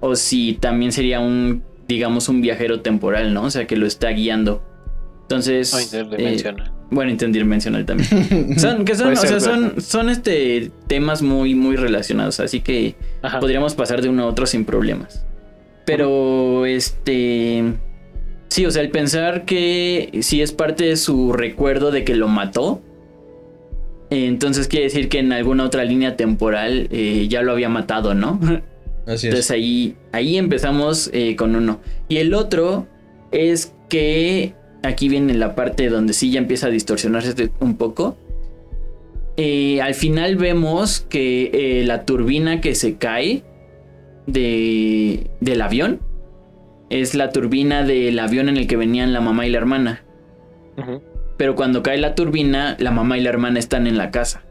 o 0.00 0.14
si 0.14 0.52
también 0.60 0.92
sería 0.92 1.20
un, 1.20 1.64
digamos, 1.88 2.28
un 2.28 2.42
viajero 2.42 2.82
temporal, 2.82 3.32
¿no? 3.32 3.44
O 3.44 3.50
sea, 3.50 3.66
que 3.66 3.76
lo 3.76 3.86
está 3.86 4.10
guiando. 4.10 4.62
Entonces... 5.22 5.72
O 5.72 5.80
interdimensional. 5.80 6.66
Eh, 6.66 6.83
bueno, 6.90 7.10
interdimensional 7.10 7.84
también. 7.84 8.58
son, 8.58 8.84
que 8.84 8.94
son, 8.94 9.12
o 9.12 9.16
sea, 9.16 9.40
son, 9.40 9.80
son 9.80 10.08
este, 10.08 10.70
temas 10.86 11.22
muy, 11.22 11.54
muy 11.54 11.76
relacionados, 11.76 12.40
así 12.40 12.60
que 12.60 12.94
podríamos 13.40 13.74
pasar 13.74 14.02
de 14.02 14.08
uno 14.08 14.24
a 14.24 14.26
otro 14.26 14.46
sin 14.46 14.64
problemas. 14.64 15.24
Pero, 15.84 16.66
este... 16.66 17.64
Sí, 18.48 18.66
o 18.66 18.70
sea, 18.70 18.82
el 18.82 18.90
pensar 18.90 19.44
que 19.44 20.10
si 20.22 20.40
es 20.40 20.52
parte 20.52 20.84
de 20.84 20.96
su 20.96 21.32
recuerdo 21.32 21.90
de 21.90 22.04
que 22.04 22.14
lo 22.14 22.28
mató, 22.28 22.82
entonces 24.10 24.68
quiere 24.68 24.84
decir 24.84 25.08
que 25.08 25.18
en 25.18 25.32
alguna 25.32 25.64
otra 25.64 25.84
línea 25.84 26.16
temporal 26.16 26.88
eh, 26.92 27.26
ya 27.28 27.42
lo 27.42 27.52
había 27.52 27.68
matado, 27.68 28.14
¿no? 28.14 28.38
Así 29.06 29.14
es. 29.14 29.24
Entonces 29.24 29.50
ahí, 29.50 29.96
ahí 30.12 30.36
empezamos 30.36 31.10
eh, 31.12 31.36
con 31.36 31.56
uno. 31.56 31.80
Y 32.08 32.18
el 32.18 32.32
otro 32.32 32.86
es 33.32 33.74
que 33.88 34.54
aquí 34.84 35.08
viene 35.08 35.34
la 35.34 35.54
parte 35.54 35.88
donde 35.88 36.12
sí 36.12 36.30
ya 36.30 36.38
empieza 36.38 36.68
a 36.68 36.70
distorsionarse 36.70 37.50
un 37.60 37.76
poco. 37.76 38.16
Eh, 39.36 39.80
al 39.82 39.94
final 39.94 40.36
vemos 40.36 41.00
que 41.08 41.82
la 41.86 42.04
turbina 42.04 42.60
que 42.60 42.74
se 42.74 42.96
cae 42.96 43.42
de, 44.26 45.30
del 45.40 45.60
avión 45.62 46.00
es 46.90 47.14
la 47.14 47.30
turbina 47.30 47.82
del 47.82 48.18
avión 48.18 48.48
en 48.48 48.56
el 48.56 48.66
que 48.66 48.76
venían 48.76 49.12
la 49.12 49.20
mamá 49.20 49.46
y 49.46 49.50
la 49.50 49.58
hermana. 49.58 50.04
Pero 51.36 51.56
cuando 51.56 51.82
cae 51.82 51.98
la 51.98 52.14
turbina, 52.14 52.76
la 52.78 52.90
mamá 52.90 53.18
y 53.18 53.20
la 53.20 53.30
hermana 53.30 53.58
están 53.58 53.86
en 53.86 53.96
la 53.96 54.10
casa. 54.10 54.44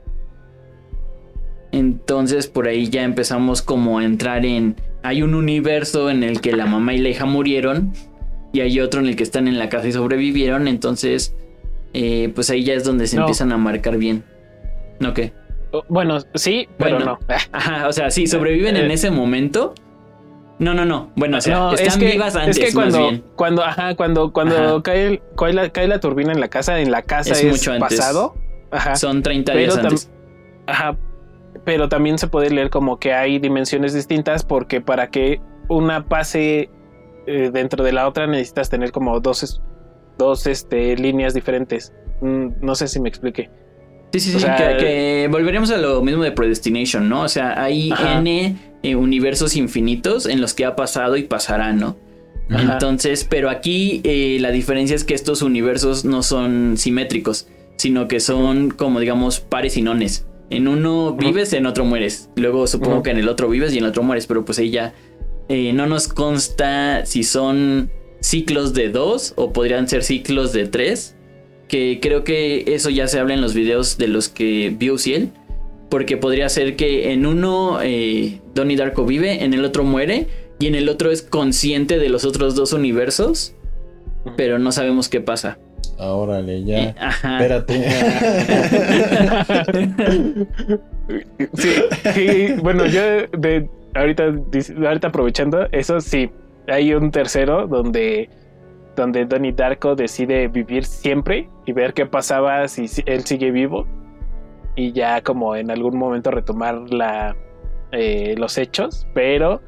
Entonces 1.71 2.47
por 2.47 2.67
ahí 2.67 2.89
ya 2.89 3.03
empezamos 3.03 3.61
como 3.61 3.99
a 3.99 4.05
entrar 4.05 4.45
en... 4.45 4.75
Hay 5.03 5.21
un 5.21 5.35
universo 5.35 6.09
en 6.09 6.23
el 6.23 6.39
que 6.39 6.53
la 6.53 6.65
mamá 6.65 6.93
y 6.93 6.99
la 6.99 7.09
hija 7.09 7.25
murieron 7.25 7.93
y 8.53 8.61
hay 8.61 8.79
otro 8.79 9.01
en 9.01 9.07
el 9.07 9.15
que 9.17 9.23
están 9.23 9.49
en 9.49 9.59
la 9.59 9.67
casa 9.67 9.87
y 9.87 9.91
sobrevivieron. 9.91 10.69
Entonces, 10.69 11.35
eh, 11.93 12.31
pues 12.33 12.49
ahí 12.49 12.63
ya 12.63 12.75
es 12.75 12.85
donde 12.85 13.07
se 13.07 13.17
empiezan 13.17 13.51
a 13.51 13.57
marcar 13.57 13.97
bien. 13.97 14.23
¿No 14.99 15.13
qué? 15.13 15.33
Bueno, 15.89 16.19
sí, 16.35 16.69
pero 16.77 16.99
no. 16.99 17.19
Ajá, 17.51 17.87
o 17.87 17.91
sea, 17.91 18.11
sí, 18.11 18.27
sobreviven 18.27 18.77
en 18.77 18.91
eh, 18.91 18.93
ese 18.93 19.09
momento, 19.09 19.73
no, 20.59 20.73
no, 20.73 20.85
no. 20.85 21.11
Bueno, 21.15 21.37
o 21.37 21.41
sea, 21.41 21.71
están 21.73 21.99
vivas 21.99 22.35
antes. 22.35 22.57
Es 22.57 22.65
que 22.67 22.73
cuando, 22.73 23.09
cuando, 23.35 23.63
ajá, 23.63 23.95
cuando, 23.95 24.31
cuando 24.31 24.83
cae, 24.83 25.21
cae, 25.35 25.51
la, 25.51 25.69
cae, 25.69 25.87
la, 25.87 25.99
turbina 25.99 26.31
en 26.31 26.39
la 26.39 26.47
casa, 26.47 26.79
en 26.79 26.91
la 26.91 27.01
casa 27.01 27.33
es, 27.33 27.43
mucho 27.43 27.71
antes. 27.71 27.97
pasado. 27.97 28.35
Ajá. 28.71 28.95
Son 28.95 29.23
30 29.23 29.53
días 29.55 29.77
antes. 29.77 30.11
Ajá. 30.67 30.95
Pero 31.65 31.89
también 31.89 32.17
se 32.17 32.27
puede 32.27 32.49
leer 32.49 32.69
como 32.69 32.99
que 32.99 33.13
hay 33.13 33.39
dimensiones 33.39 33.93
distintas 33.93 34.43
porque 34.43 34.79
para 34.79 35.09
que 35.09 35.41
una 35.69 36.05
pase 36.05 36.69
eh, 37.27 37.49
dentro 37.51 37.83
de 37.83 37.91
la 37.91 38.07
otra 38.07 38.27
necesitas 38.27 38.69
tener 38.69 38.91
como 38.91 39.19
dos, 39.19 39.61
dos 40.17 40.47
este, 40.47 40.95
líneas 40.97 41.33
diferentes. 41.33 41.93
Mm, 42.21 42.47
no 42.61 42.75
sé 42.75 42.87
si 42.87 42.99
me 42.99 43.09
expliqué. 43.09 43.49
Sí, 44.13 44.19
sí, 44.19 44.39
sí, 44.39 44.45
que, 44.77 45.27
volveríamos 45.31 45.71
a 45.71 45.77
lo 45.77 46.03
mismo 46.03 46.21
de 46.21 46.31
Predestination, 46.31 47.09
¿no? 47.09 47.21
O 47.21 47.29
sea, 47.29 47.59
hay 47.59 47.91
N 48.17 48.55
eh, 48.83 48.95
universos 48.95 49.55
infinitos 49.55 50.27
en 50.27 50.39
los 50.39 50.53
que 50.53 50.65
ha 50.65 50.75
pasado 50.75 51.17
y 51.17 51.23
pasará, 51.23 51.73
¿no? 51.73 51.97
Entonces, 52.49 53.25
pero 53.27 53.49
aquí 53.49 54.01
eh, 54.03 54.37
la 54.39 54.51
diferencia 54.51 54.95
es 54.95 55.03
que 55.03 55.15
estos 55.15 55.41
universos 55.41 56.05
no 56.05 56.21
son 56.21 56.77
simétricos, 56.77 57.47
sino 57.77 58.07
que 58.07 58.19
son 58.19 58.69
como 58.69 58.99
digamos 58.99 59.39
pares 59.39 59.77
y 59.77 59.81
nones. 59.81 60.27
En 60.49 60.67
uno 60.67 61.13
vives, 61.13 61.53
en 61.53 61.65
otro 61.65 61.83
mueres. 61.83 62.29
Luego 62.35 62.67
supongo 62.67 63.01
que 63.01 63.09
en 63.09 63.17
el 63.17 63.27
otro 63.27 63.49
vives 63.49 63.73
y 63.73 63.79
en 63.79 63.85
el 63.85 63.89
otro 63.89 64.03
mueres, 64.03 64.27
pero 64.27 64.45
pues 64.45 64.59
ahí 64.59 64.69
ya 64.69 64.93
eh, 65.49 65.73
no 65.73 65.87
nos 65.87 66.07
consta 66.07 67.05
si 67.05 67.23
son 67.23 67.91
ciclos 68.21 68.73
de 68.73 68.89
dos 68.89 69.33
o 69.35 69.51
podrían 69.51 69.87
ser 69.87 70.03
ciclos 70.03 70.53
de 70.53 70.67
tres 70.67 71.15
que 71.67 71.99
creo 71.99 72.23
que 72.23 72.75
eso 72.75 72.89
ya 72.91 73.07
se 73.07 73.19
habla 73.19 73.33
en 73.33 73.41
los 73.41 73.55
videos 73.55 73.97
de 73.97 74.07
los 74.07 74.29
que 74.29 74.71
vio 74.77 74.99
Ciel, 74.99 75.31
porque 75.89 76.17
podría 76.17 76.47
ser 76.47 76.75
que 76.75 77.13
en 77.13 77.25
uno 77.25 77.79
eh, 77.81 78.41
Donnie 78.53 78.77
Darko 78.77 79.05
vive, 79.05 79.43
en 79.43 79.55
el 79.55 79.65
otro 79.65 79.83
muere, 79.83 80.27
y 80.59 80.67
en 80.67 80.75
el 80.75 80.87
otro 80.87 81.09
es 81.09 81.23
consciente 81.23 81.97
de 81.97 82.09
los 82.09 82.25
otros 82.25 82.53
dos 82.53 82.73
universos, 82.73 83.55
pero 84.37 84.59
no 84.59 84.71
sabemos 84.71 85.09
qué 85.09 85.19
pasa. 85.19 85.57
Órale, 85.97 86.63
ya. 86.63 86.83
Eh, 86.83 86.95
Espérate. 87.23 87.89
sí, 92.13 92.53
bueno, 92.61 92.85
yo 92.85 93.01
de, 93.37 93.67
ahorita, 93.95 94.33
ahorita 94.85 95.07
aprovechando, 95.07 95.67
eso 95.71 95.99
sí, 96.01 96.29
hay 96.67 96.93
un 96.93 97.11
tercero 97.11 97.67
donde 97.67 98.29
donde 98.95 99.25
Donnie 99.25 99.51
Darko 99.51 99.95
decide 99.95 100.47
vivir 100.47 100.85
siempre 100.85 101.49
y 101.65 101.71
ver 101.71 101.93
qué 101.93 102.05
pasaba 102.05 102.67
si 102.67 102.85
él 103.07 103.25
sigue 103.25 103.49
vivo 103.49 103.87
y 104.75 104.91
ya 104.91 105.21
como 105.21 105.55
en 105.55 105.71
algún 105.71 105.97
momento 105.97 106.31
retomar 106.31 106.75
la, 106.91 107.35
eh, 107.91 108.35
los 108.37 108.57
hechos, 108.57 109.07
pero 109.13 109.61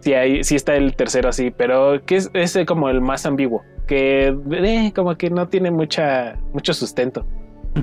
sí, 0.00 0.14
hay, 0.14 0.40
está 0.40 0.76
el 0.76 0.94
tercero 0.96 1.28
así, 1.28 1.50
pero 1.50 2.04
que 2.04 2.16
es, 2.16 2.30
es 2.34 2.58
como 2.66 2.88
el 2.88 3.00
más 3.00 3.26
ambiguo, 3.26 3.62
que 3.86 4.36
eh, 4.50 4.92
como 4.94 5.16
que 5.16 5.30
no 5.30 5.48
tiene 5.48 5.70
mucha, 5.70 6.38
mucho 6.52 6.74
sustento. 6.74 7.26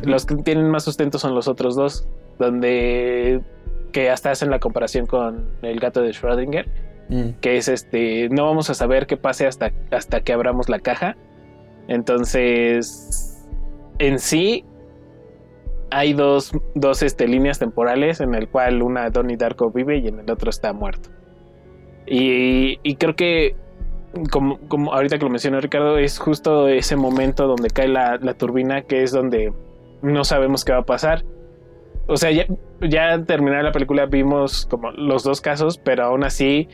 Los 0.04 0.26
que 0.26 0.36
tienen 0.36 0.70
más 0.70 0.86
sustento 0.86 1.20
son 1.20 1.36
los 1.36 1.50
otros 1.50 1.76
dos, 1.76 2.08
donde 2.40 3.42
que 3.92 4.10
hasta 4.10 4.32
hacen 4.32 4.50
la 4.50 4.60
comparación 4.60 5.06
con 5.06 5.50
el 5.62 5.80
gato 5.80 6.02
de 6.02 6.12
Schrödinger 6.12 6.66
Mm. 7.12 7.42
que 7.42 7.58
es 7.58 7.68
este, 7.68 8.30
no 8.30 8.46
vamos 8.46 8.70
a 8.70 8.74
saber 8.74 9.06
qué 9.06 9.18
pase 9.18 9.46
hasta, 9.46 9.74
hasta 9.92 10.22
que 10.22 10.32
abramos 10.32 10.70
la 10.70 10.80
caja. 10.80 11.18
Entonces, 11.90 13.46
en 14.00 14.18
sí, 14.18 14.64
hay 15.90 16.14
dos, 16.14 16.54
dos 16.74 17.04
este, 17.04 17.28
líneas 17.28 17.60
temporales 17.60 18.22
en 18.22 18.34
el 18.34 18.48
cual 18.48 18.82
una 18.82 19.10
Donnie 19.10 19.36
Darko 19.36 19.72
vive 19.72 19.98
y 19.98 20.08
en 20.08 20.20
el 20.20 20.32
otro 20.32 20.50
está 20.50 20.72
muerto. 20.72 21.10
Y, 22.08 22.96
creo 22.96 23.16
que, 23.16 23.56
como, 24.32 24.58
como, 24.70 24.94
ahorita 24.94 25.18
que 25.18 25.26
lo 25.26 25.30
mencionó 25.30 25.60
Ricardo, 25.60 25.98
es 25.98 26.18
justo 26.18 26.70
ese 26.70 26.96
momento 26.96 27.46
donde 27.46 27.70
cae 27.70 27.90
la, 27.90 28.18
la 28.22 28.36
turbina 28.36 28.84
que 28.84 29.04
es 29.04 29.12
donde 29.12 29.54
no 30.02 30.24
sabemos 30.24 30.64
qué 30.64 30.72
va 30.72 30.80
a 30.80 30.86
pasar. 30.86 31.26
O 32.08 32.18
sea, 32.18 32.32
ya, 32.32 32.46
ya 32.82 33.24
terminar 33.24 33.64
la 33.64 33.72
película 33.72 34.06
vimos 34.06 34.66
como 34.70 34.92
los 34.92 35.24
dos 35.24 35.40
casos, 35.40 35.78
pero 35.78 36.04
aún 36.04 36.24
así 36.24 36.68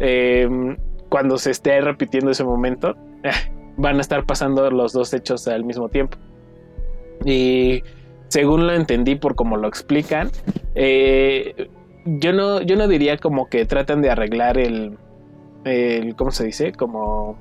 eh, 0.00 0.48
cuando 1.08 1.38
se 1.38 1.50
esté 1.50 1.80
repitiendo 1.80 2.30
ese 2.30 2.44
momento, 2.44 2.96
van 3.76 3.98
a 3.98 4.00
estar 4.00 4.24
pasando 4.24 4.70
los 4.70 4.92
dos 4.92 5.12
hechos 5.14 5.46
al 5.48 5.64
mismo 5.64 5.88
tiempo. 5.88 6.18
Y 7.24 7.82
según 8.28 8.66
lo 8.66 8.74
entendí 8.74 9.14
por 9.14 9.34
cómo 9.34 9.56
lo 9.56 9.68
explican, 9.68 10.30
eh, 10.74 11.68
yo, 12.04 12.32
no, 12.32 12.60
yo 12.62 12.76
no 12.76 12.88
diría 12.88 13.16
como 13.16 13.48
que 13.48 13.64
tratan 13.64 14.02
de 14.02 14.10
arreglar 14.10 14.58
el, 14.58 14.98
el 15.64 16.16
¿cómo 16.16 16.30
se 16.30 16.44
dice? 16.44 16.72
Como 16.72 17.38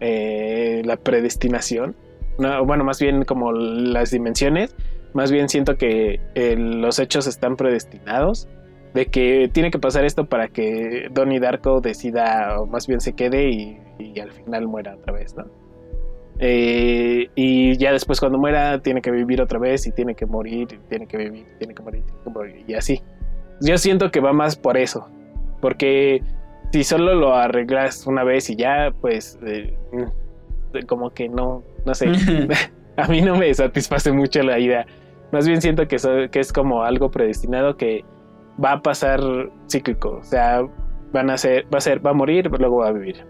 eh, 0.00 0.82
la 0.84 0.96
predestinación. 0.96 1.96
bueno, 2.38 2.84
más 2.84 3.00
bien 3.00 3.24
como 3.24 3.52
las 3.52 4.10
dimensiones. 4.10 4.74
Más 5.16 5.32
bien 5.32 5.48
siento 5.48 5.78
que 5.78 6.20
los 6.58 6.98
hechos 6.98 7.26
están 7.26 7.56
predestinados 7.56 8.50
de 8.92 9.06
que 9.06 9.48
tiene 9.50 9.70
que 9.70 9.78
pasar 9.78 10.04
esto 10.04 10.26
para 10.26 10.48
que 10.48 11.08
Donnie 11.10 11.40
Darko 11.40 11.80
decida, 11.80 12.60
o 12.60 12.66
más 12.66 12.86
bien 12.86 13.00
se 13.00 13.14
quede 13.14 13.48
y, 13.48 14.20
al 14.20 14.30
final 14.30 14.68
muera 14.68 14.94
otra 14.94 15.14
vez, 15.14 15.34
¿no? 15.34 15.46
Eh, 16.38 17.30
y 17.34 17.78
ya 17.78 17.92
después 17.92 18.20
cuando 18.20 18.36
muera 18.36 18.82
tiene 18.82 19.00
que 19.00 19.10
vivir 19.10 19.40
otra 19.40 19.58
vez 19.58 19.86
y 19.86 19.92
tiene 19.92 20.14
que 20.14 20.26
morir, 20.26 20.68
y 20.70 20.88
tiene 20.90 21.06
que 21.06 21.16
vivir, 21.16 21.46
tiene 21.58 21.74
que 21.74 21.82
morir, 21.82 22.04
tiene 22.04 22.22
que 22.22 22.30
morir 22.30 22.64
y 22.68 22.74
así. 22.74 23.02
Yo 23.62 23.78
siento 23.78 24.10
que 24.10 24.20
va 24.20 24.34
más 24.34 24.54
por 24.54 24.76
eso, 24.76 25.08
porque 25.62 26.20
si 26.72 26.84
solo 26.84 27.14
lo 27.14 27.34
arreglas 27.34 28.06
una 28.06 28.22
vez 28.22 28.50
y 28.50 28.56
ya, 28.56 28.92
pues 29.00 29.38
eh, 29.46 29.74
mm, 29.92 30.84
como 30.84 31.08
que 31.08 31.30
no, 31.30 31.62
no 31.86 31.94
sé, 31.94 32.06
a 32.98 33.08
mí 33.08 33.22
no 33.22 33.34
me 33.38 33.54
satisface 33.54 34.12
mucho 34.12 34.42
la 34.42 34.58
idea. 34.58 34.86
Más 35.32 35.46
bien 35.46 35.60
siento 35.60 35.86
que, 35.88 35.98
so- 35.98 36.30
que 36.30 36.40
es 36.40 36.52
como 36.52 36.82
algo 36.82 37.10
predestinado 37.10 37.76
que 37.76 38.04
va 38.62 38.72
a 38.72 38.82
pasar 38.82 39.20
cíclico, 39.70 40.18
o 40.20 40.24
sea, 40.24 40.66
van 41.12 41.30
a 41.30 41.36
ser, 41.38 41.66
va 41.72 41.78
a 41.78 41.80
ser, 41.80 42.04
va 42.04 42.10
a 42.10 42.14
morir, 42.14 42.44
pero 42.44 42.58
luego 42.58 42.76
va 42.78 42.88
a 42.88 42.92
vivir, 42.92 43.24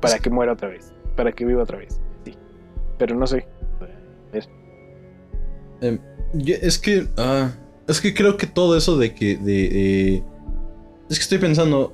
para 0.00 0.18
que 0.18 0.30
muera 0.30 0.52
otra 0.52 0.68
vez, 0.68 0.92
para 1.16 1.32
que 1.32 1.44
viva 1.44 1.62
otra 1.62 1.78
vez, 1.78 2.00
sí. 2.24 2.34
Pero 2.98 3.16
no 3.16 3.26
sé. 3.26 3.46
Em, 5.80 5.98
yo- 6.34 6.54
es 6.60 6.78
que. 6.78 7.06
ah, 7.16 7.50
es 7.88 8.00
que 8.00 8.14
creo 8.14 8.36
que 8.36 8.46
todo 8.46 8.76
eso 8.76 8.96
de 8.96 9.14
que. 9.14 9.36
De, 9.36 10.14
eh, 10.16 10.22
es 11.10 11.18
que 11.18 11.22
estoy 11.22 11.38
pensando. 11.38 11.92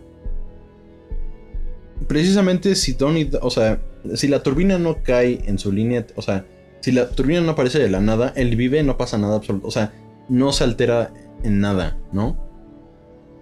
Precisamente 2.07 2.75
si 2.75 2.93
Donnie. 2.93 3.31
O 3.41 3.51
sea, 3.51 3.81
si 4.15 4.29
la 4.29 4.43
turbina 4.43 4.79
no 4.79 5.03
cae 5.03 5.41
en 5.47 5.59
su 5.59 5.73
línea. 5.73 6.07
O 6.17 6.23
sea, 6.23 6.45
si 6.81 6.93
la 6.93 7.11
turbina 7.11 7.41
no 7.41 7.53
aparece 7.53 7.79
de 7.79 7.89
la 7.91 8.01
nada, 8.01 8.33
él 8.37 8.57
vive, 8.57 8.83
no 8.83 8.97
pasa 8.97 9.19
nada 9.19 9.37
absoluto. 9.37 9.67
O 9.67 9.71
sea, 9.71 9.93
no 10.29 10.53
se 10.53 10.65
altera 10.65 11.11
en 11.43 11.61
nada, 11.61 11.97
¿no? 12.13 12.37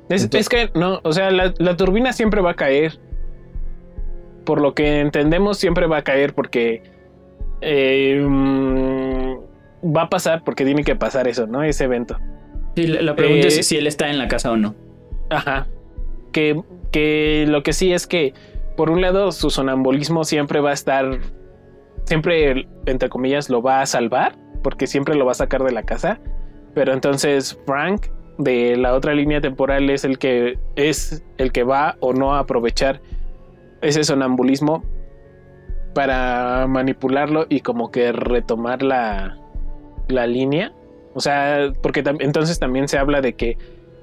Es, 0.08 0.24
Entonces- 0.24 0.40
es 0.40 0.48
que 0.48 0.78
no, 0.78 1.00
o 1.02 1.12
sea, 1.12 1.30
la, 1.30 1.52
la 1.58 1.76
turbina 1.76 2.12
siempre 2.12 2.40
va 2.40 2.50
a 2.52 2.54
caer. 2.54 2.98
Por 4.44 4.60
lo 4.62 4.72
que 4.74 5.00
entendemos, 5.00 5.58
siempre 5.58 5.86
va 5.86 5.98
a 5.98 6.02
caer 6.02 6.34
porque 6.34 6.82
eh, 7.60 8.24
mm, 8.26 9.94
va 9.94 10.02
a 10.02 10.08
pasar 10.08 10.42
porque 10.44 10.64
tiene 10.64 10.84
que 10.84 10.96
pasar 10.96 11.28
eso, 11.28 11.46
¿no? 11.46 11.62
Ese 11.62 11.84
evento. 11.84 12.16
Sí, 12.74 12.86
la, 12.86 13.02
la 13.02 13.14
pregunta 13.16 13.48
Eh, 13.48 13.50
es 13.60 13.66
si 13.66 13.76
él 13.76 13.86
está 13.86 14.08
en 14.08 14.16
la 14.18 14.28
casa 14.28 14.50
o 14.52 14.56
no. 14.56 14.74
Ajá. 15.28 15.66
Que, 16.32 16.58
que 16.92 17.44
lo 17.48 17.62
que 17.62 17.72
sí 17.74 17.92
es 17.92 18.06
que, 18.06 18.32
por 18.76 18.88
un 18.90 19.02
lado, 19.02 19.32
su 19.32 19.50
sonambulismo 19.50 20.24
siempre 20.24 20.60
va 20.60 20.70
a 20.70 20.74
estar, 20.74 21.18
siempre, 22.08 22.66
entre 22.86 23.08
comillas, 23.10 23.50
lo 23.50 23.62
va 23.62 23.82
a 23.82 23.86
salvar, 23.86 24.36
porque 24.62 24.86
siempre 24.86 25.14
lo 25.14 25.26
va 25.26 25.32
a 25.32 25.34
sacar 25.34 25.62
de 25.62 25.72
la 25.72 25.82
casa. 25.82 26.18
Pero 26.74 26.92
entonces 26.92 27.58
Frank, 27.66 28.06
de 28.38 28.76
la 28.76 28.94
otra 28.94 29.14
línea 29.14 29.40
temporal, 29.40 29.90
es 29.90 30.04
el 30.04 30.18
que 30.18 30.58
es 30.74 31.22
el 31.36 31.52
que 31.52 31.64
va 31.64 31.96
o 32.00 32.14
no 32.14 32.34
a 32.34 32.40
aprovechar 32.40 33.00
ese 33.82 34.02
sonambulismo 34.04 34.84
para 35.94 36.66
manipularlo 36.66 37.46
y 37.48 37.60
como 37.60 37.90
que 37.90 38.12
retomar 38.12 38.82
la, 38.82 39.38
la 40.08 40.26
línea. 40.26 40.72
O 41.14 41.20
sea, 41.20 41.72
porque 41.82 42.02
entonces 42.20 42.58
también 42.58 42.88
se 42.88 42.98
habla 42.98 43.20
de 43.20 43.34
que 43.34 43.58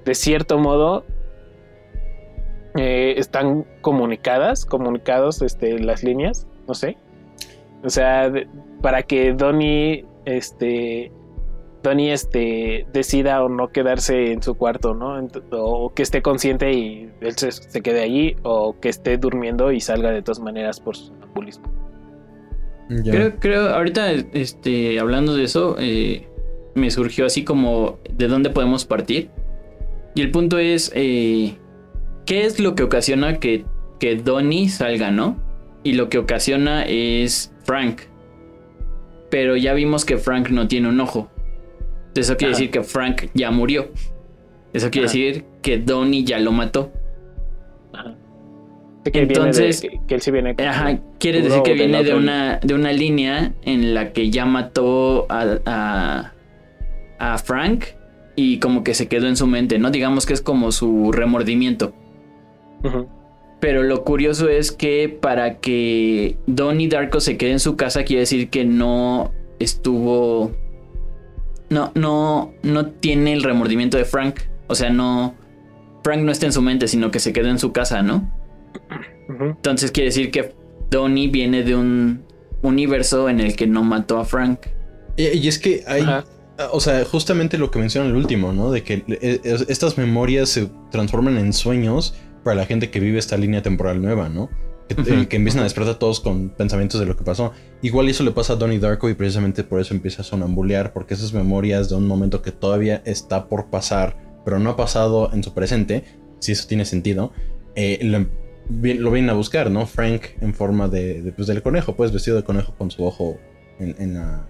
de 0.05 0.13
cierto 0.13 0.59
modo 0.59 1.05
eh, 2.77 3.15
están 3.17 3.65
comunicadas, 3.81 4.65
comunicados 4.65 5.41
este, 5.41 5.79
las 5.79 6.03
líneas, 6.03 6.47
no 6.67 6.73
sé. 6.75 6.97
O 7.85 7.89
sea, 7.89 8.29
de- 8.29 8.47
para 8.81 9.03
que 9.03 9.33
Donnie, 9.33 10.05
este, 10.25 11.11
Donnie, 11.83 12.11
este, 12.11 12.87
decida 12.93 13.43
o 13.43 13.49
no 13.49 13.69
quedarse 13.69 14.31
en 14.31 14.41
su 14.41 14.55
cuarto, 14.55 14.93
¿no? 14.95 15.21
Ent- 15.21 15.43
O 15.51 15.93
que 15.93 16.01
esté 16.03 16.21
consciente 16.21 16.73
y 16.73 17.09
él 17.21 17.33
se, 17.37 17.51
se 17.51 17.81
quede 17.81 18.01
allí, 18.01 18.35
o 18.43 18.75
que 18.79 18.89
esté 18.89 19.17
durmiendo 19.17 19.71
y 19.71 19.79
salga 19.79 20.11
de 20.11 20.21
todas 20.21 20.39
maneras 20.39 20.79
por 20.79 20.95
su 20.95 21.05
sonambulismo. 21.07 21.65
Ya. 22.89 23.11
Creo, 23.11 23.35
creo, 23.39 23.69
ahorita, 23.69 24.11
este, 24.11 24.99
hablando 24.99 25.35
de 25.35 25.43
eso, 25.43 25.75
eh, 25.79 26.27
me 26.75 26.91
surgió 26.91 27.25
así 27.25 27.43
como 27.43 27.97
de 28.11 28.27
dónde 28.27 28.49
podemos 28.49 28.85
partir. 28.85 29.29
Y 30.13 30.21
el 30.21 30.31
punto 30.31 30.57
es, 30.59 30.91
eh, 30.95 31.55
¿qué 32.25 32.45
es 32.45 32.59
lo 32.59 32.75
que 32.75 32.83
ocasiona 32.83 33.39
que, 33.39 33.65
que 33.99 34.15
Donnie 34.15 34.69
salga, 34.69 35.09
no? 35.11 35.37
Y 35.83 35.93
lo 35.93 36.09
que 36.09 36.17
ocasiona 36.19 36.83
es 36.83 37.54
Frank. 37.65 38.01
Pero 39.29 39.57
ya 39.57 39.73
vimos 39.73 40.05
que 40.05 40.17
Frank 40.17 40.49
no 40.49 40.67
tiene 40.67 40.87
un 40.87 40.99
ojo. 41.01 41.29
Eso 42.15 42.37
quiere 42.37 42.53
Ajá. 42.53 42.59
decir 42.59 42.71
que 42.71 42.83
Frank 42.83 43.23
ya 43.33 43.51
murió. 43.51 43.89
Eso 44.73 44.89
quiere 44.91 45.07
Ajá. 45.07 45.13
decir 45.17 45.45
que 45.61 45.77
Donnie 45.79 46.23
ya 46.23 46.39
lo 46.39 46.51
mató. 46.51 46.91
Ajá. 47.93 48.15
Sé 49.03 49.11
que 49.11 49.19
viene 49.19 49.33
de- 49.33 49.39
Entonces- 49.39 49.81
que, 49.81 49.99
que 50.07 50.15
él 50.15 50.21
sí 50.21 50.31
viene. 50.31 50.55
Ajá, 50.65 50.99
quiere 51.19 51.41
decir 51.41 51.61
que 51.63 51.73
viene 51.73 52.03
de 52.03 52.15
una, 52.15 52.59
de 52.63 52.73
una 52.73 52.91
línea 52.91 53.53
en 53.63 53.93
la 53.93 54.13
que 54.13 54.29
ya 54.31 54.45
mató 54.45 55.25
a, 55.29 55.59
a, 55.65 56.33
a 57.19 57.37
Frank 57.37 57.85
y 58.35 58.59
como 58.59 58.83
que 58.83 58.93
se 58.93 59.07
quedó 59.07 59.27
en 59.27 59.35
su 59.35 59.47
mente, 59.47 59.77
¿no? 59.79 59.91
Digamos 59.91 60.25
que 60.25 60.33
es 60.33 60.41
como 60.41 60.71
su 60.71 61.11
remordimiento. 61.11 61.93
Ujú. 62.83 63.07
Pero 63.65 63.81
lo 63.81 64.03
curioso 64.03 64.47
es 64.47 64.71
que 64.71 65.09
para 65.09 65.57
que 65.57 66.37
Donnie 66.45 66.87
Darko 66.87 67.19
se 67.19 67.35
quede 67.35 67.49
en 67.53 67.59
su 67.59 67.75
casa 67.75 68.03
quiere 68.03 68.19
decir 68.19 68.51
que 68.51 68.63
no 68.63 69.31
estuvo... 69.57 70.51
No, 71.71 71.91
no, 71.95 72.53
no 72.61 72.85
tiene 72.91 73.33
el 73.33 73.41
remordimiento 73.41 73.97
de 73.97 74.05
Frank. 74.05 74.41
O 74.67 74.75
sea, 74.75 74.91
no... 74.91 75.33
Frank 76.03 76.21
no 76.21 76.31
está 76.31 76.45
en 76.45 76.53
su 76.53 76.61
mente, 76.61 76.87
sino 76.87 77.09
que 77.09 77.17
se 77.17 77.33
quedó 77.33 77.47
en 77.49 77.57
su 77.57 77.71
casa, 77.71 78.03
¿no? 78.03 78.31
Entonces 79.39 79.89
quiere 79.91 80.09
decir 80.09 80.29
que 80.29 80.53
Donnie 80.91 81.29
viene 81.29 81.63
de 81.63 81.75
un 81.75 82.23
universo 82.61 83.29
en 83.29 83.39
el 83.39 83.55
que 83.55 83.65
no 83.65 83.83
mató 83.83 84.19
a 84.19 84.25
Frank. 84.25 84.59
Y, 85.17 85.23
y 85.39 85.47
es 85.47 85.57
que 85.57 85.83
hay. 85.87 86.03
Ajá. 86.03 86.23
O 86.71 86.79
sea, 86.79 87.03
justamente 87.03 87.57
lo 87.57 87.71
que 87.71 87.79
menciona 87.79 88.07
el 88.07 88.15
último, 88.15 88.53
¿no? 88.53 88.69
De 88.69 88.83
que 88.83 89.03
eh, 89.07 89.39
es- 89.43 89.65
estas 89.69 89.97
memorias 89.97 90.49
se 90.49 90.69
transforman 90.91 91.39
en 91.39 91.51
sueños 91.51 92.13
para 92.45 92.55
la 92.55 92.65
gente 92.65 92.89
que 92.91 93.01
vive 93.01 93.19
esta 93.19 93.35
línea 93.37 93.61
temporal 93.61 94.01
nueva, 94.01 94.29
¿no? 94.29 94.49
Que, 94.87 94.93
eh, 95.01 95.27
empiezan 95.31 95.61
a 95.61 95.63
despertar 95.63 95.95
todos 95.95 96.19
con 96.19 96.49
pensamientos 96.49 96.99
de 96.99 97.07
lo 97.07 97.17
que 97.17 97.23
pasó. 97.23 97.51
Igual 97.81 98.07
eso 98.07 98.23
le 98.23 98.29
pasa 98.31 98.53
a 98.53 98.55
Donnie 98.55 98.79
Darko 98.79 99.09
y 99.09 99.15
precisamente 99.15 99.63
por 99.63 99.81
eso 99.81 99.93
empieza 99.95 100.21
a 100.21 100.25
sonambulear, 100.25 100.93
porque 100.93 101.15
esas 101.15 101.33
memorias 101.33 101.89
de 101.89 101.95
un 101.95 102.07
momento 102.07 102.41
que 102.43 102.51
todavía 102.51 103.01
está 103.03 103.49
por 103.49 103.71
pasar, 103.71 104.15
pero 104.45 104.59
no 104.59 104.69
ha 104.69 104.75
pasado 104.77 105.31
en 105.33 105.43
su 105.43 105.53
presente, 105.55 106.03
si 106.39 106.51
eso 106.51 106.67
tiene 106.67 106.85
sentido, 106.85 107.33
eh, 107.75 107.97
lo, 108.03 108.27
vi- 108.69 108.93
lo 108.93 109.09
vienen 109.09 109.31
a 109.31 109.33
buscar, 109.33 109.71
¿no? 109.71 109.87
Frank 109.87 110.21
en 110.39 110.53
forma 110.53 110.87
de, 110.87 111.23
de, 111.23 111.31
pues, 111.31 111.47
del 111.47 111.63
conejo, 111.63 111.95
pues 111.95 112.11
vestido 112.11 112.37
de 112.37 112.43
conejo 112.43 112.75
con 112.77 112.91
su 112.91 113.03
ojo 113.03 113.37
en, 113.79 113.95
en 113.97 114.13
la... 114.13 114.47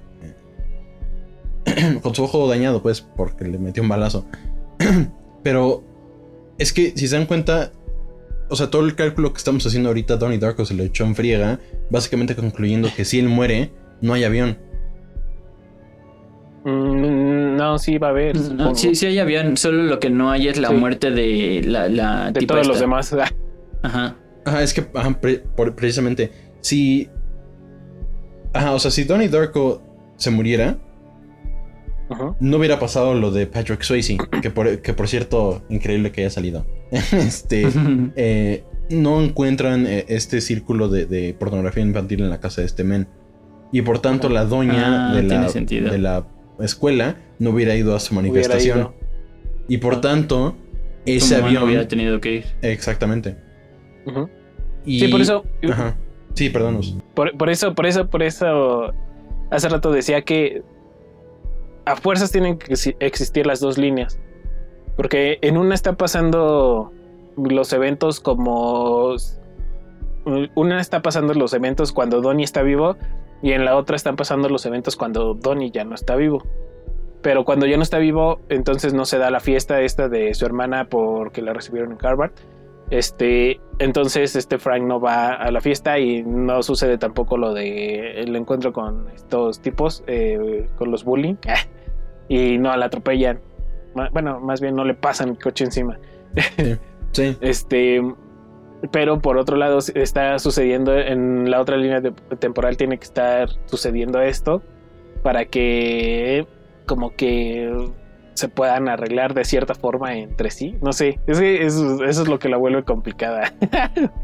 eh, 1.66 2.00
con 2.04 2.14
su 2.14 2.26
ojo 2.26 2.46
dañado, 2.50 2.82
pues, 2.82 3.00
porque 3.00 3.46
le 3.46 3.58
metió 3.58 3.82
un 3.84 3.90
balazo. 3.90 4.26
Pero 5.44 5.84
es 6.58 6.74
que, 6.74 6.92
si 6.96 7.08
se 7.08 7.16
dan 7.16 7.26
cuenta, 7.26 7.72
o 8.50 8.56
sea, 8.56 8.70
todo 8.70 8.86
el 8.86 8.96
cálculo 8.96 9.32
que 9.34 9.38
estamos 9.38 9.66
haciendo 9.66 9.90
ahorita, 9.90 10.18
Donnie 10.18 10.38
Darko 10.40 10.66
se 10.66 10.74
lo 10.74 10.84
echó 10.84 11.04
en 11.06 11.16
friega, 11.16 11.60
básicamente 11.90 12.36
concluyendo 12.36 12.90
que 12.96 13.06
si 13.06 13.20
él 13.20 13.28
muere, 13.30 13.72
no 14.02 14.14
hay 14.14 14.24
avión. 14.24 14.58
Mm, 16.64 17.56
no, 17.58 17.78
sí 17.78 17.98
va 17.98 18.08
a 18.08 18.10
haber. 18.12 18.36
No, 18.38 18.74
sí, 18.76 18.96
sí 18.96 19.06
hay 19.06 19.20
avión, 19.20 19.56
solo 19.58 19.84
lo 19.84 20.00
que 20.00 20.10
no 20.10 20.32
hay 20.32 20.48
es 20.48 20.58
la 20.58 20.70
Sí. 20.70 20.74
muerte 20.76 21.12
de 21.12 21.62
la, 21.66 21.88
la 21.90 22.32
de 22.32 22.46
todos 22.46 22.68
los 22.68 22.80
demás. 22.80 23.16
Ajá. 23.84 24.16
Ajá, 24.46 24.64
es 24.64 24.74
que, 24.74 24.86
ajá, 24.94 25.20
pre- 25.20 25.40
por- 25.56 25.76
precisamente, 25.76 26.32
si... 26.62 27.10
Ajá, 28.54 28.74
o 28.74 28.80
sea, 28.80 28.90
si 28.92 29.04
Donnie 29.04 29.28
Darko 29.30 29.82
se 30.18 30.32
muriera, 30.32 30.78
No 32.40 32.58
hubiera 32.58 32.80
pasado 32.80 33.14
lo 33.16 33.32
de 33.32 33.48
Patrick 33.48 33.82
Swayze, 33.82 34.18
que 34.42 34.52
por, 34.52 34.80
que 34.82 34.94
por 34.94 35.08
cierto, 35.08 35.64
increíble 35.70 36.12
que 36.12 36.22
haya 36.22 36.30
salido. 36.30 36.66
este... 37.12 37.68
eh, 38.16 38.64
no 38.92 39.20
encuentran 39.20 39.88
eh, 39.88 40.06
este 40.10 40.42
círculo 40.42 40.90
de, 40.90 41.08
de 41.08 41.34
pornografía 41.34 41.82
infantil 41.84 42.22
en 42.22 42.30
la 42.30 42.40
casa 42.40 42.62
de 42.62 42.68
este 42.68 42.84
men. 42.84 43.08
Y 43.72 43.82
por 43.82 43.98
tanto, 44.00 44.30
la 44.30 44.46
doña 44.46 45.12
Ah, 45.12 45.16
de, 45.16 45.24
la, 45.24 45.48
de 45.52 45.98
la 45.98 46.24
escuela 46.60 47.18
no 47.40 47.50
hubiera 47.50 47.76
ido 47.76 47.96
a 47.96 48.00
su 48.00 48.14
manifestación. 48.14 48.92
Y 49.68 49.78
por 49.80 49.96
Ah. 49.96 50.02
tanto, 50.02 50.56
ese 51.08 51.34
Como 51.38 51.42
no 51.42 51.48
avión. 51.48 51.64
hubiera 51.64 51.88
tenido 51.88 52.22
que 52.22 52.34
ir. 52.36 52.46
Exactamente. 52.62 53.38
Y- 54.86 55.00
Sí, 55.00 55.08
por 55.08 55.22
eso. 55.22 55.44
Ajá. 55.68 55.98
Sí, 56.36 56.50
perdón. 56.52 56.80
Por, 57.16 57.36
por 57.38 57.50
eso, 57.50 57.74
por 57.74 57.88
eso, 57.88 58.08
por 58.08 58.22
eso. 58.22 58.94
Hace 59.50 59.68
rato 59.70 59.92
decía 59.92 60.22
que 60.22 60.62
a 61.86 61.96
fuerzas 61.96 62.32
tienen 62.32 62.58
que 62.58 62.74
exi- 62.74 62.96
existir 63.00 63.46
las 63.46 63.60
dos 63.60 63.78
líneas. 63.78 64.20
Porque 64.96 65.40
en 65.42 65.58
una 65.58 65.76
está 65.76 65.94
pasando 65.94 66.92
los 67.38 67.74
eventos 67.74 68.20
como. 68.20 69.16
Una 70.56 70.82
está 70.82 71.02
pasando 71.02 71.34
los 71.34 71.54
eventos 71.54 71.92
cuando 71.92 72.22
Donnie 72.22 72.44
está 72.46 72.62
vivo. 72.64 72.98
Y 73.42 73.52
en 73.52 73.66
la 73.66 73.76
otra 73.76 73.96
están 73.96 74.16
pasando 74.16 74.50
los 74.50 74.66
eventos 74.66 74.96
cuando 74.96 75.34
Donnie 75.36 75.70
ya 75.72 75.84
no 75.84 75.94
está 75.94 76.16
vivo. 76.16 76.44
Pero 77.22 77.44
cuando 77.44 77.66
ya 77.66 77.76
no 77.78 77.84
está 77.84 77.98
vivo, 77.98 78.40
entonces 78.50 78.94
no 78.94 79.06
se 79.06 79.18
da 79.18 79.30
la 79.30 79.40
fiesta 79.40 79.82
esta 79.82 80.10
de 80.10 80.34
su 80.34 80.46
hermana 80.46 80.88
porque 80.90 81.42
la 81.42 81.54
recibieron 81.54 81.92
en 81.92 81.98
Harvard. 82.04 82.32
Este, 82.92 83.60
entonces 83.80 84.36
este 84.36 84.60
Frank 84.60 84.84
no 84.84 85.00
va 85.00 85.34
a 85.34 85.50
la 85.52 85.60
fiesta 85.60 85.98
y 85.98 86.24
no 86.24 86.62
sucede 86.62 86.98
tampoco 86.98 87.38
lo 87.38 87.54
de 87.54 88.22
el 88.22 88.36
encuentro 88.36 88.72
con 88.74 89.10
estos 89.10 89.60
tipos, 89.60 90.04
eh, 90.08 90.70
con 90.78 90.92
los 90.92 91.04
bullying, 91.04 91.36
y 92.30 92.58
no 92.58 92.76
la 92.76 92.86
atropellan. 92.86 93.40
Bueno, 94.12 94.40
más 94.42 94.60
bien 94.60 94.76
no 94.76 94.84
le 94.84 94.94
pasan 94.94 95.30
el 95.30 95.40
coche 95.40 95.66
encima. 95.66 96.00
Sí. 97.12 97.38
Este, 97.40 98.02
pero 98.92 99.20
por 99.20 99.38
otro 99.38 99.56
lado 99.56 99.80
está 99.80 100.38
sucediendo 100.38 100.98
en 100.98 101.50
la 101.50 101.62
otra 101.62 101.78
línea 101.78 102.02
temporal 102.40 102.76
tiene 102.76 102.98
que 102.98 103.06
estar 103.06 103.50
sucediendo 103.66 104.22
esto 104.22 104.62
para 105.24 105.46
que 105.46 106.46
como 106.86 107.16
que 107.16 107.74
se 108.36 108.50
puedan 108.50 108.90
arreglar 108.90 109.34
de 109.34 109.46
cierta 109.46 109.74
forma 109.74 110.18
entre 110.18 110.52
sí. 110.52 110.76
No 110.82 110.94
sé, 110.94 111.20
eso, 111.26 112.04
es 112.04 112.28
lo 112.28 112.38
que 112.38 112.50
la 112.50 112.58
vuelve 112.58 112.84
complicada. 112.84 113.54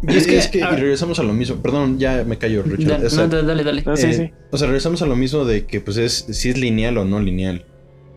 y 0.04 0.12
es 0.16 0.28
que, 0.28 0.38
es 0.38 0.48
que 0.50 0.66
regresamos 0.66 1.20
a 1.20 1.24
lo 1.24 1.34
mismo. 1.34 1.58
Perdón, 1.58 1.98
ya 1.98 2.24
me 2.26 2.38
callo, 2.38 2.62
Richard. 2.64 3.02
dale, 3.30 3.64
dale. 3.64 3.82
Eh, 3.82 4.34
o 4.52 4.58
sea, 4.58 4.68
regresamos 4.68 5.02
a 5.02 5.06
lo 5.06 5.16
mismo 5.16 5.46
de 5.46 5.66
que 5.66 5.80
pues 5.80 5.98
es 5.98 6.26
si 6.30 6.50
es 6.50 6.58
lineal 6.58 6.98
o 6.98 7.06
no 7.06 7.20
lineal 7.20 7.66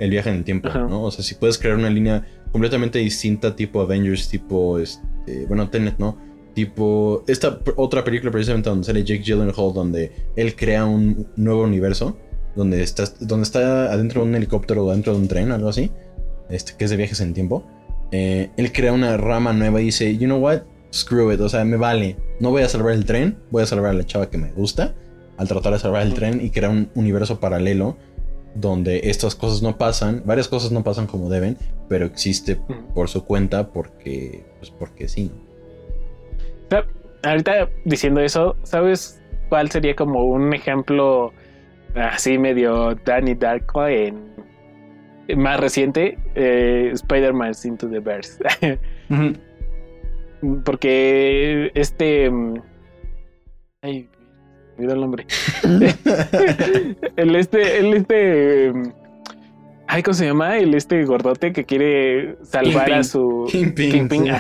el 0.00 0.11
viaje 0.11 0.30
en 0.30 0.37
el 0.37 0.44
tiempo, 0.44 0.68
¿no? 0.68 1.04
O 1.04 1.11
sea, 1.11 1.24
si 1.24 1.37
puedes 1.37 1.59
crear 1.59 1.76
una 1.76 1.90
línea 1.90 2.26
completamente 2.50 2.98
distinta 2.98 3.54
tipo 3.54 3.80
Avengers, 3.80 4.28
tipo, 4.28 4.78
este, 4.78 5.46
bueno, 5.46 5.70
Tenet, 5.70 5.98
¿no? 5.98 6.18
Tipo, 6.54 7.24
esta 7.28 7.61
otra 7.76 8.02
película 8.04 8.30
precisamente 8.33 8.68
donde 8.68 8.85
sale 8.85 9.04
Jake 9.04 9.22
Gyllenhaal, 9.22 9.72
donde 9.72 10.12
él 10.37 10.54
crea 10.57 10.85
un 10.85 11.28
nuevo 11.37 11.62
universo 11.62 12.16
donde 12.56 12.82
está, 12.82 13.04
donde 13.20 13.44
está 13.44 13.92
adentro 13.92 14.22
de 14.22 14.28
un 14.28 14.34
helicóptero 14.34 14.84
o 14.84 14.90
adentro 14.90 15.12
de 15.12 15.18
un 15.18 15.28
tren, 15.28 15.52
algo 15.52 15.68
así, 15.68 15.90
este, 16.48 16.74
que 16.76 16.84
es 16.84 16.90
de 16.90 16.96
viajes 16.96 17.20
en 17.20 17.34
tiempo. 17.34 17.64
Eh, 18.12 18.50
él 18.56 18.72
crea 18.72 18.92
una 18.92 19.16
rama 19.16 19.52
nueva 19.52 19.80
y 19.80 19.86
dice, 19.86 20.16
you 20.16 20.26
know 20.26 20.38
what, 20.38 20.62
screw 20.92 21.32
it, 21.32 21.40
o 21.40 21.48
sea, 21.48 21.64
me 21.64 21.76
vale, 21.76 22.16
no 22.38 22.50
voy 22.50 22.62
a 22.62 22.68
salvar 22.68 22.94
el 22.94 23.04
tren, 23.04 23.38
voy 23.50 23.62
a 23.62 23.66
salvar 23.66 23.90
a 23.90 23.94
la 23.94 24.04
chava 24.04 24.30
que 24.30 24.38
me 24.38 24.52
gusta, 24.52 24.94
al 25.36 25.48
tratar 25.48 25.72
de 25.72 25.78
salvar 25.80 26.02
el 26.02 26.14
tren 26.14 26.40
y 26.44 26.50
crear 26.50 26.70
un 26.70 26.90
universo 26.94 27.40
paralelo 27.40 27.96
donde 28.54 29.00
estas 29.04 29.34
cosas 29.34 29.62
no 29.62 29.76
pasan, 29.76 30.22
varias 30.24 30.46
cosas 30.48 30.70
no 30.70 30.84
pasan 30.84 31.06
como 31.06 31.28
deben, 31.28 31.56
pero 31.88 32.06
existe 32.06 32.58
por 32.94 33.08
su 33.08 33.24
cuenta 33.24 33.72
porque, 33.72 34.44
pues 34.58 34.70
porque 34.70 35.08
sí. 35.08 35.30
Ahorita 37.24 37.68
diciendo 37.84 38.20
eso, 38.20 38.54
¿sabes 38.62 39.20
cuál 39.48 39.70
sería 39.70 39.96
como 39.96 40.24
un 40.24 40.54
ejemplo 40.54 41.32
así 41.94 42.38
medio 42.38 42.94
Danny 43.04 43.35
Darko 43.35 43.87
en 43.87 44.35
más 45.37 45.59
reciente, 45.59 46.18
eh, 46.35 46.90
Spider-Man 46.92 47.52
Into 47.64 47.88
the 47.88 48.00
Verse. 48.00 48.38
Porque 50.64 51.70
este. 51.74 52.30
Mm, 52.30 52.54
ay, 53.83 54.09
me 54.76 54.92
el 54.92 55.00
nombre. 55.00 55.26
el 57.16 57.37
este, 57.37 57.78
el 57.78 57.94
este. 57.94 58.72
Ay, 59.86 60.02
¿cómo 60.02 60.14
se 60.14 60.26
llama? 60.26 60.56
El 60.58 60.74
este 60.74 61.04
gordote 61.04 61.52
que 61.52 61.64
quiere 61.64 62.36
salvar 62.42 62.92
a 62.92 63.02
su. 63.02 63.46
Kingpin. 63.50 64.08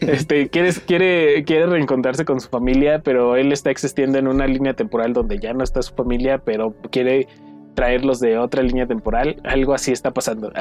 Este, 0.00 0.48
quiere, 0.48 0.72
quiere, 0.86 1.44
quiere 1.44 1.66
reencontrarse 1.66 2.24
con 2.24 2.40
su 2.40 2.48
familia, 2.48 3.00
pero 3.00 3.36
él 3.36 3.52
está 3.52 3.70
existiendo 3.70 4.18
en 4.18 4.28
una 4.28 4.46
línea 4.46 4.74
temporal 4.74 5.12
donde 5.12 5.38
ya 5.38 5.52
no 5.52 5.64
está 5.64 5.82
su 5.82 5.94
familia, 5.94 6.38
pero 6.38 6.74
quiere 6.90 7.26
traerlos 7.74 8.20
de 8.20 8.38
otra 8.38 8.62
línea 8.62 8.86
temporal. 8.86 9.40
Algo 9.44 9.74
así 9.74 9.92
está 9.92 10.12
pasando. 10.12 10.52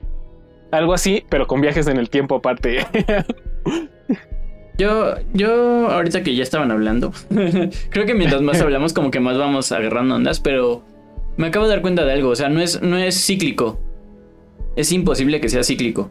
Algo 0.70 0.94
así, 0.94 1.24
pero 1.28 1.46
con 1.46 1.60
viajes 1.60 1.86
en 1.86 1.98
el 1.98 2.10
tiempo 2.10 2.36
aparte. 2.36 2.86
Yo, 4.78 5.16
yo, 5.34 5.88
ahorita 5.90 6.22
que 6.22 6.36
ya 6.36 6.44
estaban 6.44 6.70
hablando, 6.70 7.12
creo 7.90 8.06
que 8.06 8.14
mientras 8.14 8.42
más 8.42 8.60
hablamos, 8.60 8.92
como 8.92 9.10
que 9.10 9.18
más 9.18 9.36
vamos 9.36 9.72
agarrando 9.72 10.14
ondas, 10.14 10.38
pero 10.38 10.84
me 11.38 11.46
acabo 11.46 11.66
de 11.66 11.70
dar 11.70 11.80
cuenta 11.80 12.04
de 12.04 12.12
algo. 12.12 12.28
O 12.28 12.36
sea, 12.36 12.50
no 12.50 12.60
es, 12.60 12.82
no 12.82 12.98
es 12.98 13.24
cíclico. 13.24 13.80
Es 14.76 14.92
imposible 14.92 15.40
que 15.40 15.48
sea 15.48 15.64
cíclico. 15.64 16.10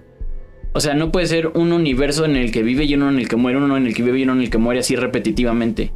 O 0.74 0.80
sea, 0.80 0.96
no 0.96 1.12
puede 1.12 1.28
ser 1.28 1.48
un 1.50 1.72
universo 1.72 2.26
en 2.26 2.36
el 2.36 2.52
que 2.52 2.64
vive 2.64 2.86
y 2.86 2.96
uno 2.96 3.10
en 3.10 3.20
el 3.20 3.28
que 3.28 3.36
muere, 3.36 3.58
uno 3.58 3.78
en 3.78 3.86
el 3.86 3.94
que 3.94 4.04
vive 4.04 4.20
y 4.20 4.24
uno 4.24 4.34
en 4.34 4.42
el 4.42 4.50
que 4.50 4.58
muere 4.58 4.80
así 4.80 4.96
repetitivamente. 4.96 5.92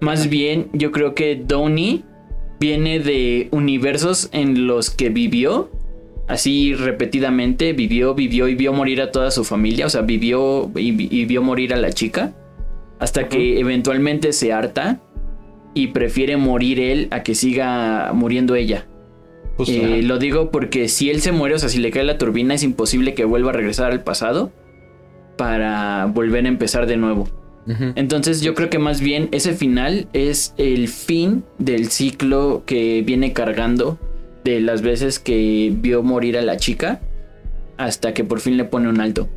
Más 0.00 0.28
bien, 0.28 0.68
yo 0.72 0.92
creo 0.92 1.14
que 1.14 1.36
Downey 1.36 2.04
viene 2.58 3.00
de 3.00 3.48
universos 3.52 4.28
en 4.32 4.66
los 4.66 4.90
que 4.90 5.08
vivió 5.10 5.70
así 6.30 6.74
repetidamente, 6.74 7.72
vivió, 7.72 8.14
vivió 8.14 8.46
y 8.46 8.54
vio 8.54 8.72
morir 8.72 9.02
a 9.02 9.10
toda 9.10 9.30
su 9.30 9.44
familia, 9.44 9.86
o 9.86 9.90
sea, 9.90 10.02
vivió 10.02 10.70
y, 10.76 11.24
vio 11.24 11.42
morir 11.42 11.74
a 11.74 11.76
la 11.76 11.90
chica, 11.92 12.32
hasta 13.00 13.28
que 13.28 13.58
eventualmente 13.58 14.32
se 14.32 14.52
harta 14.52 15.00
y 15.74 15.88
prefiere 15.88 16.36
morir 16.36 16.80
él 16.80 17.08
a 17.10 17.22
que 17.22 17.34
siga 17.34 18.12
muriendo 18.12 18.54
ella. 18.54 18.86
Eh, 19.66 20.02
lo 20.02 20.18
digo 20.18 20.50
porque 20.50 20.88
si 20.88 21.10
él 21.10 21.20
se 21.20 21.32
muere, 21.32 21.54
o 21.54 21.58
sea, 21.58 21.68
si 21.68 21.78
le 21.78 21.90
cae 21.90 22.04
la 22.04 22.18
turbina, 22.18 22.54
es 22.54 22.62
imposible 22.62 23.14
que 23.14 23.24
vuelva 23.24 23.50
a 23.50 23.52
regresar 23.52 23.92
al 23.92 24.02
pasado 24.02 24.52
para 25.36 26.06
volver 26.06 26.44
a 26.46 26.48
empezar 26.48 26.86
de 26.86 26.96
nuevo. 26.96 27.28
Entonces 27.94 28.40
yo 28.40 28.54
creo 28.54 28.68
que 28.68 28.80
más 28.80 29.00
bien 29.00 29.28
ese 29.30 29.52
final 29.52 30.08
es 30.12 30.54
el 30.56 30.88
fin 30.88 31.44
del 31.58 31.88
ciclo 31.90 32.64
que 32.66 33.02
viene 33.02 33.32
cargando 33.32 33.96
de 34.42 34.60
las 34.60 34.82
veces 34.82 35.20
que 35.20 35.72
vio 35.76 36.02
morir 36.02 36.36
a 36.36 36.42
la 36.42 36.56
chica 36.56 37.00
hasta 37.76 38.12
que 38.12 38.24
por 38.24 38.40
fin 38.40 38.56
le 38.56 38.64
pone 38.64 38.88
un 38.88 39.00
alto. 39.00 39.28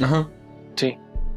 Ajá. 0.00 0.28
Sí. 0.74 0.96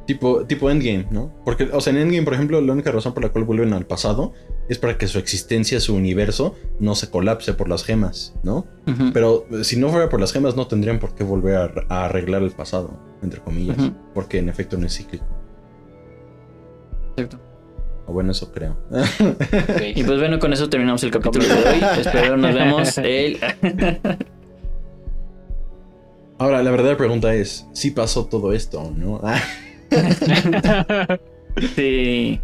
Tipo, 0.10 0.44
tipo 0.48 0.72
Endgame, 0.72 1.06
¿no? 1.12 1.32
Porque, 1.46 1.66
o 1.72 1.80
sea, 1.82 1.94
en 1.94 2.00
Endgame, 2.00 2.24
por 2.24 2.34
ejemplo, 2.34 2.60
la 2.62 2.74
única 2.74 2.92
razón 2.92 3.14
por 3.14 3.22
la 3.22 3.30
cual 3.30 3.44
vuelven 3.44 3.74
al 3.74 3.86
pasado 3.86 4.34
es 4.68 4.80
para 4.80 4.98
que 4.98 5.06
su 5.06 5.20
existencia, 5.20 5.80
su 5.80 5.94
universo, 5.94 6.56
no 6.80 6.96
se 6.96 7.12
colapse 7.12 7.54
por 7.54 7.70
las 7.70 7.84
gemas, 7.84 8.34
¿no? 8.42 8.66
Pero 9.14 9.46
eh, 9.52 9.64
si 9.64 9.78
no 9.78 9.90
fuera 9.90 10.10
por 10.10 10.20
las 10.20 10.34
gemas, 10.34 10.56
no 10.56 10.66
tendrían 10.66 10.98
por 10.98 11.14
qué 11.14 11.24
volver 11.24 11.86
a, 11.90 12.06
arreglar 12.06 12.42
el 12.42 12.50
pasado, 12.50 13.00
entre 13.22 13.40
comillas. 13.40 13.78
Porque 14.16 14.40
en 14.40 14.50
efecto 14.50 14.80
no 14.80 14.88
es 14.88 14.98
cíclico. 14.98 15.28
Exacto. 17.12 17.40
O 18.08 18.12
bueno, 18.12 18.32
eso 18.32 18.52
creo. 18.52 18.78
Y 19.94 20.04
pues 20.04 20.18
bueno, 20.18 20.40
con 20.40 20.54
eso 20.54 20.68
terminamos 20.72 21.04
el 21.04 21.12
capítulo 21.12 21.46
de 21.46 21.54
hoy. 21.54 21.84
Espero 22.00 22.36
nos 22.36 22.56
vemos 22.56 22.98
el... 22.98 23.38
Ahora, 26.40 26.64
la 26.64 26.72
verdadera 26.72 26.98
pregunta 26.98 27.36
es, 27.36 27.68
¿si 27.74 27.92
pasó 27.92 28.26
todo 28.26 28.54
esto 28.54 28.92
no? 28.98 29.22
sí. 31.76 32.40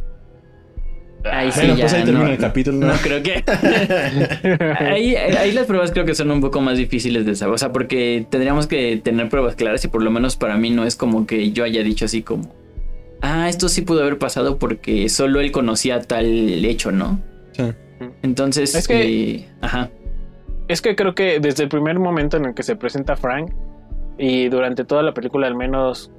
Ahí 1.23 1.51
sí, 1.51 1.59
bueno, 1.61 1.75
pues 1.79 1.93
ahí 1.93 2.03
termina 2.03 2.31
el 2.31 2.37
capítulo. 2.37 2.85
No, 2.85 2.93
creo 3.01 3.23
que. 3.23 3.43
ahí, 4.79 5.15
ahí, 5.15 5.51
las 5.53 5.65
pruebas 5.65 5.91
creo 5.91 6.05
que 6.05 6.13
son 6.13 6.29
un 6.29 6.39
poco 6.39 6.61
más 6.61 6.77
difíciles 6.77 7.25
de 7.25 7.35
saber. 7.35 7.55
O 7.55 7.57
sea, 7.57 7.71
porque 7.71 8.27
tendríamos 8.29 8.67
que 8.67 9.01
tener 9.03 9.29
pruebas 9.29 9.55
claras 9.55 9.83
y 9.85 9.87
por 9.87 10.03
lo 10.03 10.11
menos 10.11 10.37
para 10.37 10.55
mí 10.57 10.69
no 10.69 10.85
es 10.85 10.95
como 10.95 11.25
que 11.25 11.51
yo 11.51 11.63
haya 11.63 11.81
dicho 11.81 12.05
así 12.05 12.21
como 12.21 12.53
ah, 13.25 13.49
esto 13.49 13.69
sí 13.69 13.81
pudo 13.81 14.01
haber 14.01 14.17
pasado 14.17 14.57
porque 14.57 15.09
solo 15.09 15.39
él 15.39 15.51
conocía 15.51 16.01
tal 16.01 16.25
hecho, 16.65 16.91
¿no? 16.91 17.19
Sí. 17.53 17.63
Entonces, 18.21 18.75
es 18.75 18.87
que, 18.87 19.35
eh, 19.35 19.49
ajá. 19.61 19.89
Es 20.67 20.81
que 20.81 20.95
creo 20.95 21.15
que 21.15 21.39
desde 21.39 21.63
el 21.63 21.69
primer 21.69 21.99
momento 21.99 22.37
en 22.37 22.45
el 22.45 22.53
que 22.53 22.63
se 22.63 22.75
presenta 22.75 23.15
Frank 23.15 23.51
y 24.17 24.49
durante 24.49 24.83
toda 24.83 25.03
la 25.03 25.13
película 25.13 25.47
al 25.47 25.55
menos 25.55 26.11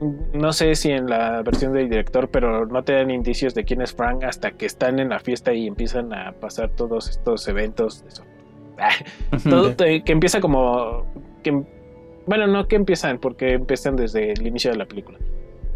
no 0.00 0.52
sé 0.52 0.74
si 0.74 0.90
en 0.90 1.06
la 1.06 1.42
versión 1.42 1.72
del 1.72 1.88
director, 1.88 2.28
pero 2.28 2.66
no 2.66 2.82
te 2.82 2.94
dan 2.94 3.10
indicios 3.10 3.54
de 3.54 3.64
quién 3.64 3.82
es 3.82 3.94
Frank 3.94 4.24
hasta 4.24 4.52
que 4.52 4.66
están 4.66 4.98
en 4.98 5.08
la 5.08 5.18
fiesta 5.18 5.52
y 5.52 5.66
empiezan 5.66 6.12
a 6.12 6.32
pasar 6.32 6.70
todos 6.70 7.08
estos 7.08 7.46
eventos. 7.48 8.04
todo, 9.48 9.76
que 9.76 10.02
empieza 10.06 10.40
como. 10.40 11.06
Que, 11.42 11.52
bueno, 12.26 12.46
no 12.46 12.66
que 12.66 12.76
empiezan, 12.76 13.18
porque 13.18 13.52
empiezan 13.52 13.96
desde 13.96 14.32
el 14.32 14.46
inicio 14.46 14.70
de 14.70 14.78
la 14.78 14.86
película 14.86 15.18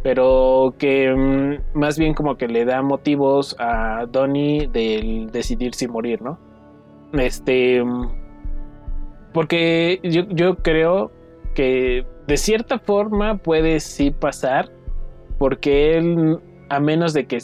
pero 0.03 0.75
que 0.79 1.13
mm, 1.13 1.79
más 1.79 1.99
bien 1.99 2.15
como 2.15 2.37
que 2.37 2.49
le 2.49 2.65
da 2.65 2.83
motivos 2.83 3.57
a 3.59 4.07
Donnie 4.11 4.69
del 4.69 5.31
decidir 5.31 5.75
si 5.75 5.89
morir, 5.89 6.23
¿no? 6.23 6.39
Este, 7.13 7.83
mm, 7.83 8.09
porque 9.33 10.01
yo, 10.03 10.23
yo 10.29 10.57
creo 10.57 11.11
que 11.55 12.07
de 12.29 12.37
cierta 12.37 12.79
forma 12.79 13.39
puede 13.39 13.81
sí 13.81 14.13
pasar, 14.13 14.71
porque 15.39 15.97
él, 15.97 16.39
a 16.69 16.79
menos 16.79 17.13
de 17.15 17.27
que, 17.27 17.39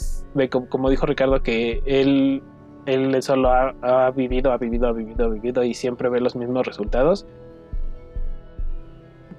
como 0.69 0.89
dijo 0.89 1.05
Ricardo, 1.05 1.43
que 1.43 1.81
él, 1.85 2.41
él 2.85 3.21
solo 3.21 3.49
ha, 3.49 3.75
ha 3.81 4.11
vivido, 4.11 4.53
ha 4.53 4.57
vivido, 4.57 4.87
ha 4.87 4.93
vivido, 4.93 5.25
ha 5.25 5.29
vivido 5.29 5.63
y 5.65 5.73
siempre 5.73 6.07
ve 6.07 6.21
los 6.21 6.37
mismos 6.37 6.65
resultados, 6.65 7.25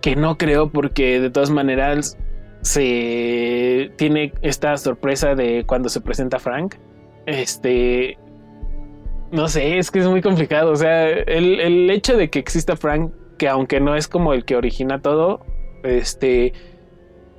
que 0.03 0.17
no 0.17 0.37
creo 0.37 0.71
porque 0.71 1.21
de 1.21 1.31
todas 1.31 1.51
maneras 1.51 2.19
se 2.63 3.93
tiene 3.97 4.33
esta 4.43 4.77
sorpresa 4.77 5.37
de 5.37 5.65
cuando 5.67 5.89
se 5.89 6.01
presenta 6.01 6.41
Frank. 6.41 6.75
Este. 7.27 8.19
No 9.31 9.49
sé, 9.49 9.79
es 9.79 9.91
que 9.91 10.01
es 10.01 10.07
muy 10.07 10.21
complicado. 10.21 10.73
O 10.73 10.77
sea, 10.77 11.09
el, 11.09 11.89
hecho 11.91 12.17
de 12.17 12.29
que 12.29 12.39
exista 12.39 12.77
Frank, 12.77 13.13
que 13.39 13.49
aunque 13.49 13.81
no 13.81 13.95
es 13.95 14.09
como 14.09 14.33
el 14.33 14.45
que 14.45 14.57
origina 14.57 15.01
todo, 15.01 15.41
este. 15.83 16.53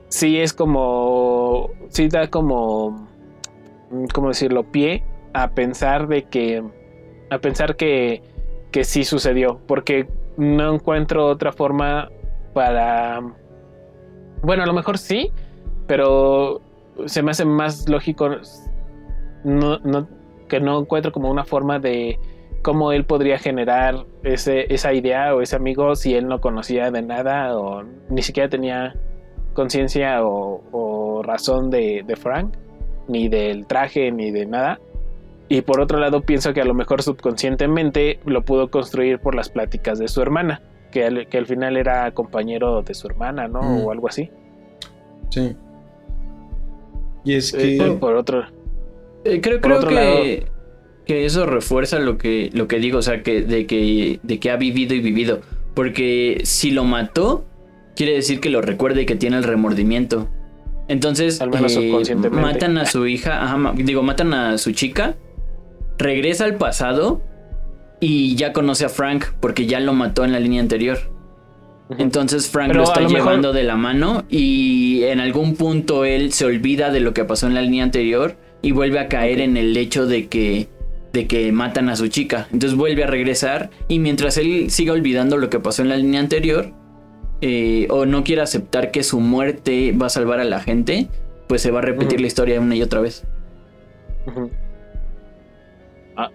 sí 0.10 0.39
es 0.39 0.54
como, 0.54 1.72
sí 1.89 2.08
da 2.08 2.30
como, 2.30 3.08
¿cómo 4.14 4.30
decirlo? 4.30 4.64
Pie 4.72 5.04
a 5.34 5.52
pensar 5.52 6.08
de 6.08 6.24
que, 6.24 6.64
a 7.30 7.39
pensar 7.39 7.76
que, 7.76 8.22
que 8.72 8.84
sí 8.84 9.04
sucedió, 9.04 9.60
porque 9.68 10.08
no 10.38 10.74
encuentro 10.74 11.26
otra 11.26 11.52
forma 11.52 12.10
para, 12.54 13.22
bueno, 14.41 14.64
a 14.64 14.66
lo 14.66 14.74
mejor 14.74 14.98
sí, 14.98 15.32
pero 15.88 16.62
se 17.06 17.22
me 17.22 17.32
hace 17.32 17.45
más 17.45 17.88
lógico 17.88 18.30
no, 19.43 19.78
no, 19.80 20.08
que 20.48 20.60
no 20.60 20.80
encuentro 20.80 21.12
como 21.12 21.30
una 21.30 21.43
forma 21.43 21.80
de 21.80 22.20
cómo 22.68 22.91
él 22.91 23.05
podría 23.05 23.38
generar 23.38 24.05
ese, 24.24 24.65
esa 24.74 24.91
idea 24.91 25.34
o 25.34 25.39
ese 25.39 25.55
amigo 25.55 25.95
si 25.95 26.15
él 26.15 26.28
no 26.28 26.41
conocía 26.41 26.91
de 26.91 27.01
nada 27.01 27.57
o 27.57 27.82
ni 28.09 28.22
siquiera 28.22 28.49
tenía 28.49 28.93
conciencia 29.53 30.20
o, 30.22 31.22
razón 31.24 31.70
de, 31.70 32.03
Frank, 32.22 32.57
ni 33.07 33.30
del 33.30 33.68
traje, 33.68 34.11
ni 34.11 34.32
de 34.32 34.47
nada. 34.47 34.82
Y 35.47 35.61
por 35.61 35.80
otro 35.80 35.97
lado 35.97 36.24
pienso 36.24 36.51
que 36.51 36.59
a 36.59 36.65
lo 36.65 36.74
mejor 36.74 37.01
subconscientemente 37.01 38.20
lo 38.26 38.41
pudo 38.41 38.70
construir 38.70 39.20
por 39.20 39.34
las 39.34 39.47
pláticas 39.47 39.97
de 39.97 40.09
su 40.09 40.22
hermana, 40.22 40.61
que 40.91 41.05
al, 41.05 41.28
que 41.30 41.38
al 41.38 41.45
final 41.45 41.78
era 41.78 42.11
compañero 42.11 42.82
de 42.82 42.93
su 42.93 43.07
hermana, 43.07 43.47
¿no? 43.47 43.61
Mm. 43.61 43.86
O 43.86 43.91
algo 43.93 44.09
así. 44.09 44.30
Sí. 45.30 45.55
Y 47.24 47.36
es 47.36 47.53
eh, 47.53 47.78
que... 47.80 47.91
por 47.93 48.18
otro... 48.18 48.43
Eh, 49.24 49.39
creo, 49.39 49.61
creo 49.61 49.88
que, 49.88 50.57
que 51.08 51.26
eso 51.26 51.45
refuerza 51.45 51.99
lo 51.99 52.18
que, 52.18 52.51
lo 52.53 52.68
que 52.68 52.80
digo, 52.80 52.99
o 52.99 53.01
sea, 53.01 53.24
que 53.24 53.41
de, 53.41 53.66
que 53.66 54.20
de 54.22 54.39
que 54.39 54.51
ha 54.51 54.58
vivido 54.58 54.93
y 54.93 54.99
vivido. 54.99 55.41
Porque 55.74 56.41
si 56.43 56.72
lo 56.72 56.84
mató, 56.84 57.45
quiere 57.95 58.14
decir 58.14 58.39
que 58.41 58.49
lo 58.49 58.62
recuerda 58.62 59.01
y 59.01 59.05
que 59.05 59.16
tiene 59.16 59.38
el 59.38 59.43
remordimiento. 59.43 60.30
Entonces, 60.89 61.41
Al 61.41 61.49
menos 61.49 61.76
eh, 61.76 62.16
matan 62.32 62.78
a 62.78 62.86
su 62.86 63.08
hija, 63.08 63.58
digo, 63.76 64.03
matan 64.03 64.34
a 64.34 64.58
su 64.58 64.72
chica, 64.72 65.16
regresa 65.97 66.45
al 66.45 66.55
pasado 66.55 67.22
y 67.99 68.36
ya 68.36 68.53
conoce 68.53 68.86
a 68.86 68.89
Frank 68.89 69.26
porque 69.39 69.66
ya 69.66 69.80
lo 69.80 69.93
mató 69.93 70.26
en 70.26 70.34
la 70.34 70.39
línea 70.39 70.62
anterior. 70.62 70.99
Entonces 71.97 72.49
Frank 72.49 72.74
lo 72.76 72.84
está 72.84 73.01
llevando 73.08 73.53
de 73.53 73.64
la 73.64 73.78
mano 73.78 74.26
y 74.30 75.03
en 75.03 75.22
algún 75.22 75.55
punto 75.55 76.03
él 76.03 76.34
se 76.34 76.43
olvida 76.43 76.91
de 76.91 76.99
lo 76.99 77.14
que 77.14 77.24
pasó 77.24 77.47
en 77.47 77.53
la 77.53 77.62
línea 77.62 77.86
anterior 77.86 78.36
y 78.62 78.74
vuelve 78.74 78.99
a 78.99 79.08
caer 79.08 79.39
en 79.39 79.55
el 79.55 79.76
hecho 79.78 80.05
de 80.05 80.28
que 80.28 80.68
de 81.18 81.28
que 81.28 81.51
matan 81.51 81.89
a 81.89 81.95
su 81.95 82.07
chica. 82.09 82.47
Entonces 82.51 82.78
vuelve 82.78 83.03
a 83.03 83.07
regresar 83.07 83.72
y 83.88 83.97
mientras 83.97 84.38
él 84.38 84.70
siga 84.70 84.93
olvidando 84.93 85.38
lo 85.38 85.49
que 85.49 85.59
pasó 85.59 85.82
en 85.82 85.89
la 85.89 85.97
línea 85.97 86.20
anterior 86.20 86.72
eh, 87.41 87.88
o 87.89 88.05
no 88.05 88.24
quiere 88.24 88.43
aceptar 88.43 88.91
que 88.91 89.01
su 89.01 89.20
muerte 89.20 89.95
va 89.99 90.05
a 90.05 90.09
salvar 90.09 90.39
a 90.39 90.43
la 90.43 90.59
gente, 90.59 91.07
pues 91.47 91.63
se 91.63 91.72
va 91.72 91.80
a 91.80 91.82
repetir 91.82 92.22
la 92.22 92.28
historia 92.28 92.61
una 92.61 92.76
y 92.76 92.84
otra 92.84 93.01
vez. 93.01 93.26
Ah, 96.15 96.30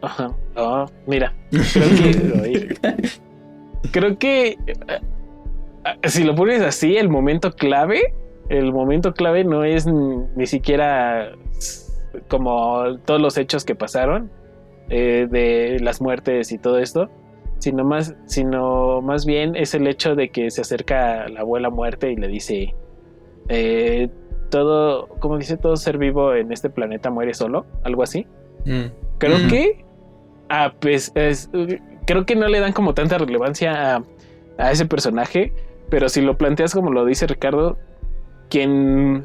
ah, 0.56 0.86
mira, 1.06 1.32
creo 1.72 1.88
que, 1.96 2.76
creo 3.92 4.18
que 4.18 4.58
eh, 4.66 6.08
si 6.08 6.24
lo 6.24 6.34
pones 6.34 6.62
así, 6.62 6.96
el 6.96 7.08
momento 7.08 7.52
clave, 7.52 8.14
el 8.48 8.72
momento 8.72 9.12
clave 9.12 9.44
no 9.44 9.62
es 9.62 9.86
ni 9.86 10.46
siquiera 10.46 11.32
como 12.28 12.98
todos 13.04 13.20
los 13.20 13.38
hechos 13.38 13.64
que 13.64 13.76
pasaron 13.76 14.41
eh, 14.88 15.26
de 15.30 15.78
las 15.80 16.00
muertes 16.00 16.52
y 16.52 16.58
todo 16.58 16.78
esto, 16.78 17.10
sino 17.58 17.84
más, 17.84 18.14
sino 18.26 19.00
más 19.02 19.24
bien 19.24 19.56
es 19.56 19.74
el 19.74 19.86
hecho 19.86 20.14
de 20.14 20.30
que 20.30 20.50
se 20.50 20.60
acerca 20.60 21.28
la 21.28 21.40
abuela 21.40 21.70
muerte 21.70 22.10
y 22.12 22.16
le 22.16 22.28
dice, 22.28 22.74
eh, 23.48 24.08
todo, 24.50 25.08
como 25.20 25.38
dice, 25.38 25.56
todo 25.56 25.76
ser 25.76 25.98
vivo 25.98 26.34
en 26.34 26.52
este 26.52 26.70
planeta 26.70 27.10
muere 27.10 27.34
solo, 27.34 27.66
algo 27.84 28.02
así. 28.02 28.26
Mm. 28.64 28.86
Creo 29.18 29.38
mm. 29.38 29.48
que, 29.48 29.84
ah, 30.48 30.74
pues, 30.80 31.12
creo 32.06 32.26
que 32.26 32.36
no 32.36 32.48
le 32.48 32.60
dan 32.60 32.72
como 32.72 32.94
tanta 32.94 33.18
relevancia 33.18 33.96
a, 33.96 34.04
a 34.58 34.70
ese 34.72 34.86
personaje, 34.86 35.52
pero 35.88 36.08
si 36.08 36.20
lo 36.20 36.36
planteas 36.36 36.74
como 36.74 36.90
lo 36.90 37.04
dice 37.04 37.26
Ricardo, 37.26 37.78
quien 38.48 39.24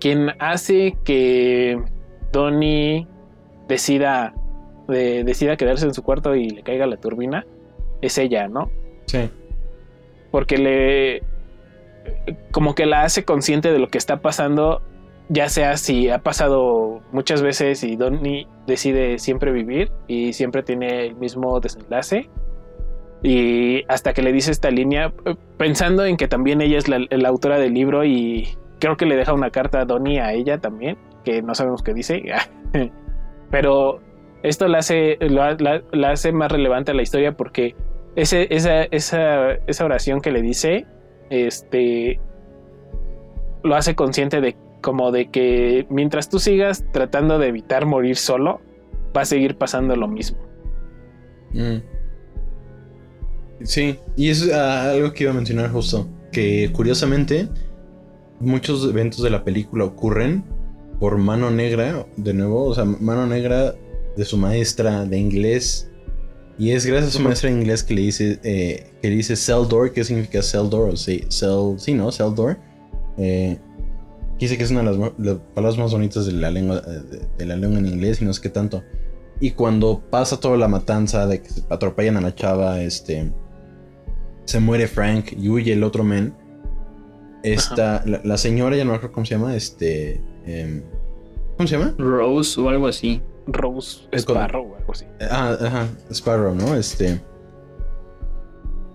quien 0.00 0.30
hace 0.38 0.96
que 1.04 1.80
Donnie 2.32 3.06
decida, 3.70 4.34
decida 4.88 5.56
quedarse 5.56 5.86
en 5.86 5.94
su 5.94 6.02
cuarto 6.02 6.34
y 6.34 6.50
le 6.50 6.62
caiga 6.62 6.86
la 6.86 6.96
turbina 6.98 7.46
es 8.02 8.18
ella, 8.18 8.48
¿no? 8.48 8.70
Sí. 9.06 9.30
Porque 10.30 10.58
le. 10.58 11.22
como 12.50 12.74
que 12.74 12.86
la 12.86 13.02
hace 13.02 13.24
consciente 13.24 13.72
de 13.72 13.78
lo 13.78 13.88
que 13.88 13.98
está 13.98 14.20
pasando, 14.20 14.82
ya 15.28 15.48
sea 15.48 15.76
si 15.76 16.08
ha 16.10 16.18
pasado 16.18 17.00
muchas 17.12 17.42
veces 17.42 17.84
y 17.84 17.96
Donnie 17.96 18.48
decide 18.66 19.18
siempre 19.18 19.52
vivir 19.52 19.90
y 20.08 20.32
siempre 20.32 20.62
tiene 20.62 21.06
el 21.06 21.14
mismo 21.16 21.60
desenlace. 21.60 22.28
Y 23.22 23.84
hasta 23.88 24.14
que 24.14 24.22
le 24.22 24.32
dice 24.32 24.50
esta 24.50 24.70
línea, 24.70 25.12
pensando 25.58 26.06
en 26.06 26.16
que 26.16 26.26
también 26.26 26.62
ella 26.62 26.78
es 26.78 26.88
la 26.88 27.28
autora 27.28 27.58
del 27.58 27.74
libro 27.74 28.02
y 28.02 28.48
creo 28.80 28.96
que 28.96 29.04
le 29.04 29.14
deja 29.14 29.34
una 29.34 29.50
carta 29.50 29.82
a 29.82 29.84
Donnie 29.84 30.20
a 30.20 30.32
ella 30.32 30.58
también, 30.58 30.96
que 31.22 31.42
no 31.42 31.54
sabemos 31.54 31.82
qué 31.82 31.92
dice, 31.92 32.22
pero 33.50 34.00
esto 34.42 34.68
la 34.68 34.78
hace, 34.78 35.18
la, 35.20 36.10
hace 36.10 36.32
más 36.32 36.50
relevante 36.50 36.92
a 36.92 36.94
la 36.94 37.02
historia 37.02 37.36
porque 37.36 37.74
esa, 38.16 38.40
esa, 38.40 38.84
esa 38.84 39.84
oración 39.84 40.20
que 40.20 40.30
le 40.30 40.42
dice, 40.42 40.86
este, 41.30 42.20
lo 43.62 43.76
hace 43.76 43.94
consciente 43.94 44.40
de 44.40 44.56
como 44.80 45.12
de 45.12 45.30
que 45.30 45.86
mientras 45.90 46.28
tú 46.28 46.38
sigas 46.38 46.84
tratando 46.92 47.38
de 47.38 47.48
evitar 47.48 47.86
morir 47.86 48.16
solo, 48.16 48.60
va 49.16 49.22
a 49.22 49.24
seguir 49.24 49.56
pasando 49.56 49.94
lo 49.96 50.08
mismo. 50.08 50.38
Mm. 51.52 51.78
Sí, 53.62 53.98
y 54.16 54.30
es 54.30 54.50
ah, 54.52 54.92
algo 54.92 55.12
que 55.12 55.24
iba 55.24 55.32
a 55.32 55.34
mencionar 55.34 55.70
justo, 55.70 56.08
que 56.32 56.70
curiosamente 56.72 57.48
muchos 58.38 58.88
eventos 58.88 59.22
de 59.22 59.30
la 59.30 59.44
película 59.44 59.84
ocurren 59.84 60.44
por 61.00 61.16
mano 61.16 61.50
negra, 61.50 62.06
de 62.16 62.34
nuevo, 62.34 62.66
o 62.66 62.74
sea, 62.74 62.84
mano 62.84 63.26
negra 63.26 63.74
de 64.16 64.24
su 64.24 64.36
maestra 64.36 65.06
de 65.06 65.18
inglés. 65.18 65.90
Y 66.58 66.72
es 66.72 66.84
gracias 66.84 67.14
a 67.14 67.16
su 67.16 67.22
maestra 67.22 67.48
de 67.48 67.56
inglés 67.56 67.82
que 67.82 67.94
le 67.94 68.02
dice, 68.02 68.38
eh, 68.44 68.92
que 69.00 69.08
dice 69.08 69.34
cell 69.34 69.66
door, 69.66 69.92
¿qué 69.92 70.04
significa 70.04 70.42
cell 70.42 70.68
door? 70.68 70.90
O 70.90 70.96
sí, 70.96 71.24
cell, 71.28 71.78
sí, 71.78 71.94
¿no? 71.94 72.12
Cell 72.12 72.34
door. 72.34 72.58
Eh, 73.16 73.58
dice 74.38 74.58
que 74.58 74.64
es 74.64 74.70
una 74.70 74.82
de 74.82 75.12
las, 75.18 75.38
palabras 75.54 75.78
más 75.78 75.90
bonitas 75.92 76.26
de 76.26 76.32
la 76.32 76.50
lengua 76.50 76.82
de, 76.82 77.46
la 77.46 77.56
lengua 77.56 77.78
en 77.78 77.86
inglés 77.86 78.20
y 78.20 78.26
no 78.26 78.32
que 78.34 78.50
tanto. 78.50 78.82
Y 79.40 79.52
cuando 79.52 80.02
pasa 80.10 80.38
toda 80.38 80.58
la 80.58 80.68
matanza 80.68 81.26
de 81.26 81.40
que 81.40 81.48
atropellan 81.70 82.18
a 82.18 82.20
la 82.20 82.34
chava, 82.34 82.82
este 82.82 83.32
se 84.44 84.60
muere 84.60 84.86
Frank 84.86 85.32
y 85.32 85.48
huye 85.48 85.72
el 85.72 85.82
otro 85.82 86.04
men. 86.04 86.34
Esta, 87.42 88.04
la, 88.04 88.36
señora, 88.36 88.76
ya 88.76 88.84
no 88.84 88.92
recuerdo 88.92 89.14
cómo 89.14 89.24
se 89.24 89.34
llama, 89.34 89.56
este... 89.56 90.20
Em, 90.46 90.82
¿Cómo 91.56 91.66
se 91.66 91.76
llama? 91.78 91.94
Rose 91.98 92.60
o 92.60 92.68
algo 92.68 92.86
así. 92.86 93.20
Rose 93.46 94.00
Sparrow 94.12 94.72
o 94.72 94.76
algo 94.76 94.92
así. 94.92 95.06
Ah, 95.20 95.56
ajá, 95.60 95.88
Sparrow, 96.10 96.54
¿no? 96.54 96.74
Este... 96.74 97.20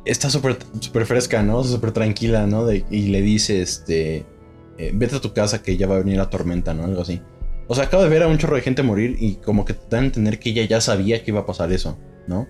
Está 0.05 0.29
súper 0.29 0.57
super 0.79 1.05
fresca, 1.05 1.41
¿no? 1.41 1.63
Súper 1.63 1.91
tranquila, 1.91 2.45
¿no? 2.45 2.71
y 2.71 3.07
le 3.07 3.21
dice, 3.21 3.61
este... 3.61 4.25
Eh, 4.77 4.91
vete 4.93 5.15
a 5.15 5.21
tu 5.21 5.33
casa 5.33 5.63
que 5.63 5.77
ya 5.77 5.87
va 5.87 5.95
a 5.95 5.99
venir 5.99 6.17
la 6.17 6.29
tormenta, 6.29 6.73
¿no? 6.73 6.83
Algo 6.83 7.01
así. 7.01 7.21
O 7.67 7.75
sea, 7.75 7.85
acabo 7.85 8.03
de 8.03 8.09
ver 8.09 8.23
a 8.23 8.27
un 8.27 8.37
chorro 8.37 8.55
de 8.55 8.61
gente 8.61 8.83
morir 8.83 9.15
y 9.19 9.35
como 9.35 9.65
que 9.65 9.73
te 9.73 9.87
dan 9.89 10.03
a 10.03 10.07
entender 10.07 10.39
que 10.39 10.49
ella 10.49 10.65
ya 10.65 10.81
sabía 10.81 11.23
que 11.23 11.31
iba 11.31 11.41
a 11.41 11.45
pasar 11.45 11.71
eso, 11.71 11.97
¿no? 12.27 12.47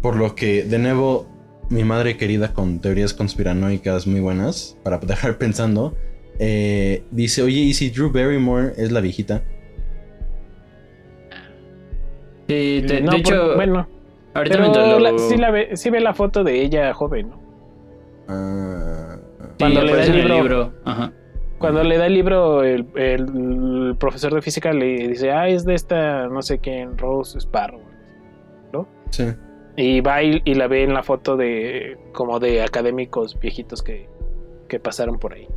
Por 0.00 0.16
lo 0.16 0.34
que, 0.34 0.64
de 0.64 0.78
nuevo, 0.78 1.26
mi 1.68 1.84
madre 1.84 2.16
querida 2.16 2.54
con 2.54 2.80
teorías 2.80 3.12
conspiranoicas 3.12 4.06
muy 4.06 4.20
buenas, 4.20 4.76
para 4.82 4.98
dejar 4.98 5.36
pensando, 5.38 5.96
eh, 6.38 7.04
dice, 7.10 7.42
oye, 7.42 7.60
¿y 7.60 7.74
si 7.74 7.90
Drew 7.90 8.10
Barrymore 8.10 8.72
es 8.76 8.92
la 8.92 9.00
viejita? 9.00 9.42
Sí, 12.48 12.80
de, 12.82 12.98
hecho, 13.16 13.56
bueno, 13.56 13.88
ahorita 14.34 14.72
pero 14.72 15.18
sí, 15.18 15.36
la 15.36 15.50
ve, 15.50 15.76
sí 15.76 15.90
ve 15.90 16.00
la 16.00 16.14
foto 16.14 16.44
de 16.44 16.62
ella 16.62 16.94
joven, 16.94 17.30
¿no? 17.30 17.40
Ah, 18.28 19.16
cuando 19.58 19.82
le 19.82 19.96
da 19.96 20.04
el 20.04 20.28
libro, 20.28 20.72
cuando 21.58 21.82
le 21.82 21.98
da 21.98 22.06
el 22.06 22.14
libro 22.14 22.62
el, 22.62 22.86
el, 22.94 23.96
profesor 23.98 24.34
de 24.34 24.42
física 24.42 24.72
le 24.72 25.08
dice, 25.08 25.32
ah, 25.32 25.48
es 25.48 25.64
de 25.64 25.74
esta, 25.74 26.28
no 26.28 26.40
sé 26.42 26.58
quién, 26.58 26.96
Rose 26.96 27.38
Sparrow, 27.40 27.80
¿no? 28.72 28.86
Sí. 29.10 29.24
Y 29.76 30.00
va 30.00 30.22
y, 30.22 30.54
la 30.54 30.68
ve 30.68 30.84
en 30.84 30.94
la 30.94 31.02
foto 31.02 31.36
de 31.36 31.98
como 32.12 32.38
de 32.38 32.62
académicos 32.62 33.38
viejitos 33.40 33.82
que, 33.82 34.08
que 34.68 34.78
pasaron 34.78 35.18
por 35.18 35.34
ahí. 35.34 35.48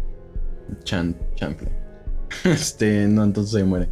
Chan, 0.84 1.16
Este, 2.44 3.08
no, 3.08 3.24
entonces 3.24 3.52
se 3.52 3.64
muere. 3.64 3.90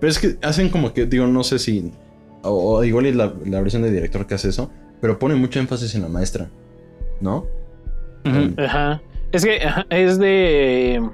Pero 0.00 0.10
es 0.10 0.18
que 0.18 0.36
hacen 0.42 0.70
como 0.70 0.92
que, 0.92 1.06
digo, 1.06 1.26
no 1.26 1.44
sé 1.44 1.58
si. 1.58 1.92
O, 2.42 2.82
igual 2.84 3.06
es 3.06 3.16
la, 3.16 3.34
la, 3.44 3.60
versión 3.60 3.82
de 3.82 3.90
director 3.90 4.26
que 4.26 4.34
hace 4.34 4.48
eso. 4.48 4.70
Pero 5.00 5.18
pone 5.18 5.34
mucho 5.34 5.60
énfasis 5.60 5.94
en 5.94 6.02
la 6.02 6.08
maestra. 6.08 6.48
¿No? 7.20 7.46
Ajá. 8.56 9.02
Es 9.32 9.44
que 9.44 9.62
ajá, 9.62 9.86
es 9.90 10.18
de. 10.18 11.06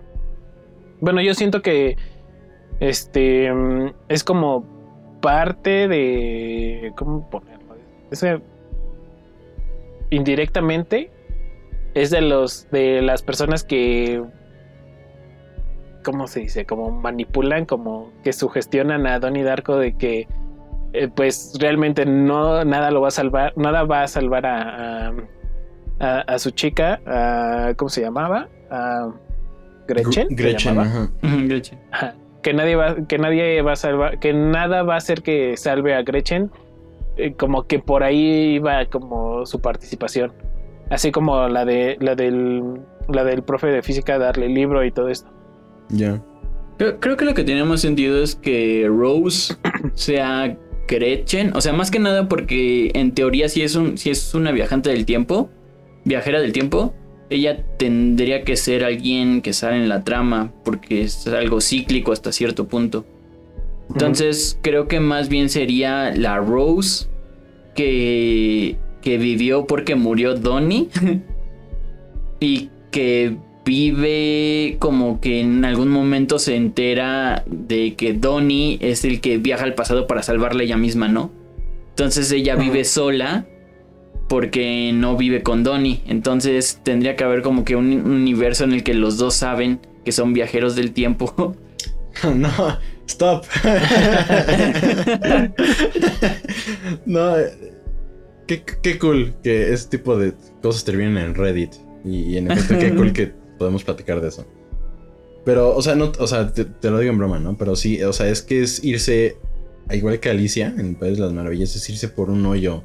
Bueno, 1.00 1.20
yo 1.20 1.34
siento 1.34 1.62
que. 1.62 1.96
Este. 2.80 3.52
mm, 3.52 3.92
Es 4.08 4.24
como 4.24 4.64
parte 5.20 5.88
de. 5.88 6.92
¿Cómo 6.96 7.28
ponerlo? 7.28 7.76
Es 8.10 8.20
que, 8.20 8.40
indirectamente. 10.10 11.10
Es 11.94 12.10
de 12.10 12.20
los. 12.20 12.68
De 12.70 13.02
las 13.02 13.22
personas 13.22 13.64
que. 13.64 14.22
¿Cómo 16.06 16.28
se 16.28 16.38
dice? 16.40 16.64
Como 16.66 16.90
manipulan, 16.92 17.64
como 17.66 18.12
que 18.22 18.32
sugestionan 18.32 19.06
a 19.08 19.18
Donnie 19.18 19.42
Darko 19.42 19.76
de 19.76 19.96
que. 19.96 20.28
eh, 20.92 21.08
pues 21.14 21.52
realmente 21.60 22.06
no 22.06 22.64
nada 22.64 22.90
lo 22.92 23.00
va 23.02 23.08
a 23.08 23.10
salvar. 23.10 23.52
Nada 23.56 23.82
va 23.84 24.02
a 24.04 24.08
salvar 24.08 24.46
a- 24.46 25.08
a 25.08 25.12
a, 25.98 26.20
a 26.20 26.38
su 26.38 26.50
chica, 26.50 27.00
a- 27.06 27.72
¿cómo 27.76 27.88
se 27.88 28.02
llamaba? 28.02 28.48
A 28.70 29.10
Gretchen. 29.88 30.28
Gr- 30.28 30.36
¿se 30.36 30.42
Gretchen, 30.42 30.74
llamaba? 30.76 30.88
ajá. 30.88 31.08
Gretchen. 31.48 31.78
Ajá. 31.90 32.14
Que 32.42 32.52
nadie 32.54 32.76
va, 32.76 32.94
que 33.08 33.18
nadie 33.18 33.60
va 33.62 33.72
a 33.72 33.76
salvar, 33.76 34.20
que 34.20 34.32
nada 34.32 34.82
va 34.84 34.94
a 34.94 34.98
hacer 34.98 35.22
que 35.22 35.56
salve 35.56 35.94
a 35.94 36.02
Gretchen. 36.02 36.50
Eh, 37.16 37.32
como 37.34 37.64
que 37.66 37.78
por 37.80 38.02
ahí 38.04 38.54
iba 38.56 38.84
como 38.86 39.44
su 39.46 39.60
participación. 39.60 40.32
Así 40.90 41.10
como 41.10 41.48
la 41.48 41.64
de 41.64 41.96
la 42.00 42.14
del 42.14 42.80
la 43.08 43.24
del 43.24 43.42
profe 43.42 43.66
de 43.68 43.82
física 43.82 44.18
darle 44.18 44.46
el 44.46 44.54
libro 44.54 44.84
y 44.84 44.92
todo 44.92 45.08
esto. 45.08 45.28
Ya. 45.88 46.22
Creo, 46.78 47.00
creo 47.00 47.16
que 47.16 47.24
lo 47.24 47.34
que 47.34 47.44
tiene 47.44 47.64
más 47.64 47.80
sentido 47.80 48.22
es 48.22 48.34
que 48.34 48.86
Rose 48.88 49.54
sea 49.94 50.58
Gretchen. 50.86 51.54
O 51.54 51.60
sea, 51.60 51.72
más 51.72 51.90
que 51.90 51.98
nada 51.98 52.28
porque 52.28 52.90
en 52.94 53.12
teoría 53.12 53.48
si 53.48 53.62
es, 53.62 53.74
un, 53.74 53.98
si 53.98 54.10
es 54.10 54.34
una 54.34 54.52
viajante 54.52 54.90
del 54.90 55.04
tiempo, 55.04 55.50
viajera 56.04 56.40
del 56.40 56.52
tiempo, 56.52 56.94
ella 57.30 57.64
tendría 57.78 58.42
que 58.44 58.56
ser 58.56 58.84
alguien 58.84 59.42
que 59.42 59.52
sale 59.52 59.76
en 59.76 59.88
la 59.88 60.04
trama 60.04 60.52
porque 60.64 61.02
es 61.02 61.26
algo 61.26 61.60
cíclico 61.60 62.12
hasta 62.12 62.32
cierto 62.32 62.68
punto. 62.68 63.04
Entonces 63.90 64.58
creo 64.62 64.88
que 64.88 65.00
más 65.00 65.28
bien 65.28 65.48
sería 65.48 66.12
la 66.14 66.38
Rose 66.38 67.06
que, 67.74 68.76
que 69.00 69.18
vivió 69.18 69.66
porque 69.66 69.94
murió 69.94 70.34
Donnie 70.34 70.88
y 72.40 72.70
que 72.90 73.36
vive 73.66 74.76
como 74.78 75.20
que 75.20 75.40
en 75.40 75.64
algún 75.64 75.88
momento 75.88 76.38
se 76.38 76.54
entera 76.54 77.42
de 77.46 77.96
que 77.96 78.14
Donnie 78.14 78.78
es 78.80 79.04
el 79.04 79.20
que 79.20 79.38
viaja 79.38 79.64
al 79.64 79.74
pasado 79.74 80.06
para 80.06 80.22
salvarla 80.22 80.62
ella 80.62 80.76
misma, 80.76 81.08
¿no? 81.08 81.32
Entonces 81.90 82.30
ella 82.30 82.54
vive 82.54 82.84
sola 82.84 83.44
porque 84.28 84.92
no 84.94 85.16
vive 85.16 85.42
con 85.42 85.64
Donnie. 85.64 86.00
Entonces 86.06 86.80
tendría 86.84 87.16
que 87.16 87.24
haber 87.24 87.42
como 87.42 87.64
que 87.64 87.74
un 87.74 88.08
universo 88.08 88.62
en 88.64 88.72
el 88.72 88.84
que 88.84 88.94
los 88.94 89.18
dos 89.18 89.34
saben 89.34 89.80
que 90.04 90.12
son 90.12 90.32
viajeros 90.32 90.76
del 90.76 90.92
tiempo. 90.92 91.56
No, 92.34 92.48
stop. 93.06 93.44
no, 97.04 97.38
eh, 97.38 97.50
qué, 98.46 98.62
qué 98.82 98.98
cool 98.98 99.34
que 99.42 99.74
ese 99.74 99.90
tipo 99.90 100.16
de 100.16 100.32
cosas 100.62 100.84
terminen 100.84 101.18
en 101.18 101.34
Reddit. 101.34 101.74
Y, 102.06 102.20
y 102.20 102.38
en 102.38 102.50
efecto, 102.50 102.78
qué 102.78 102.94
cool 102.94 103.12
que 103.12 103.34
podemos 103.58 103.84
platicar 103.84 104.20
de 104.20 104.28
eso. 104.28 104.46
Pero, 105.44 105.76
o 105.76 105.80
sea, 105.80 105.94
no, 105.94 106.12
o 106.18 106.26
sea, 106.26 106.52
te, 106.52 106.64
te 106.64 106.90
lo 106.90 106.98
digo 106.98 107.12
en 107.12 107.18
broma, 107.18 107.38
¿no? 107.38 107.56
Pero 107.56 107.76
sí, 107.76 108.02
o 108.02 108.12
sea, 108.12 108.28
es 108.28 108.42
que 108.42 108.62
es 108.62 108.82
irse, 108.82 109.36
igual 109.92 110.18
que 110.18 110.28
Alicia 110.28 110.74
en 110.76 110.86
el 110.86 110.96
País 110.96 111.18
de 111.18 111.24
las 111.24 111.32
Maravillas, 111.32 111.76
es 111.76 111.88
irse 111.88 112.08
por 112.08 112.30
un 112.30 112.44
hoyo, 112.46 112.82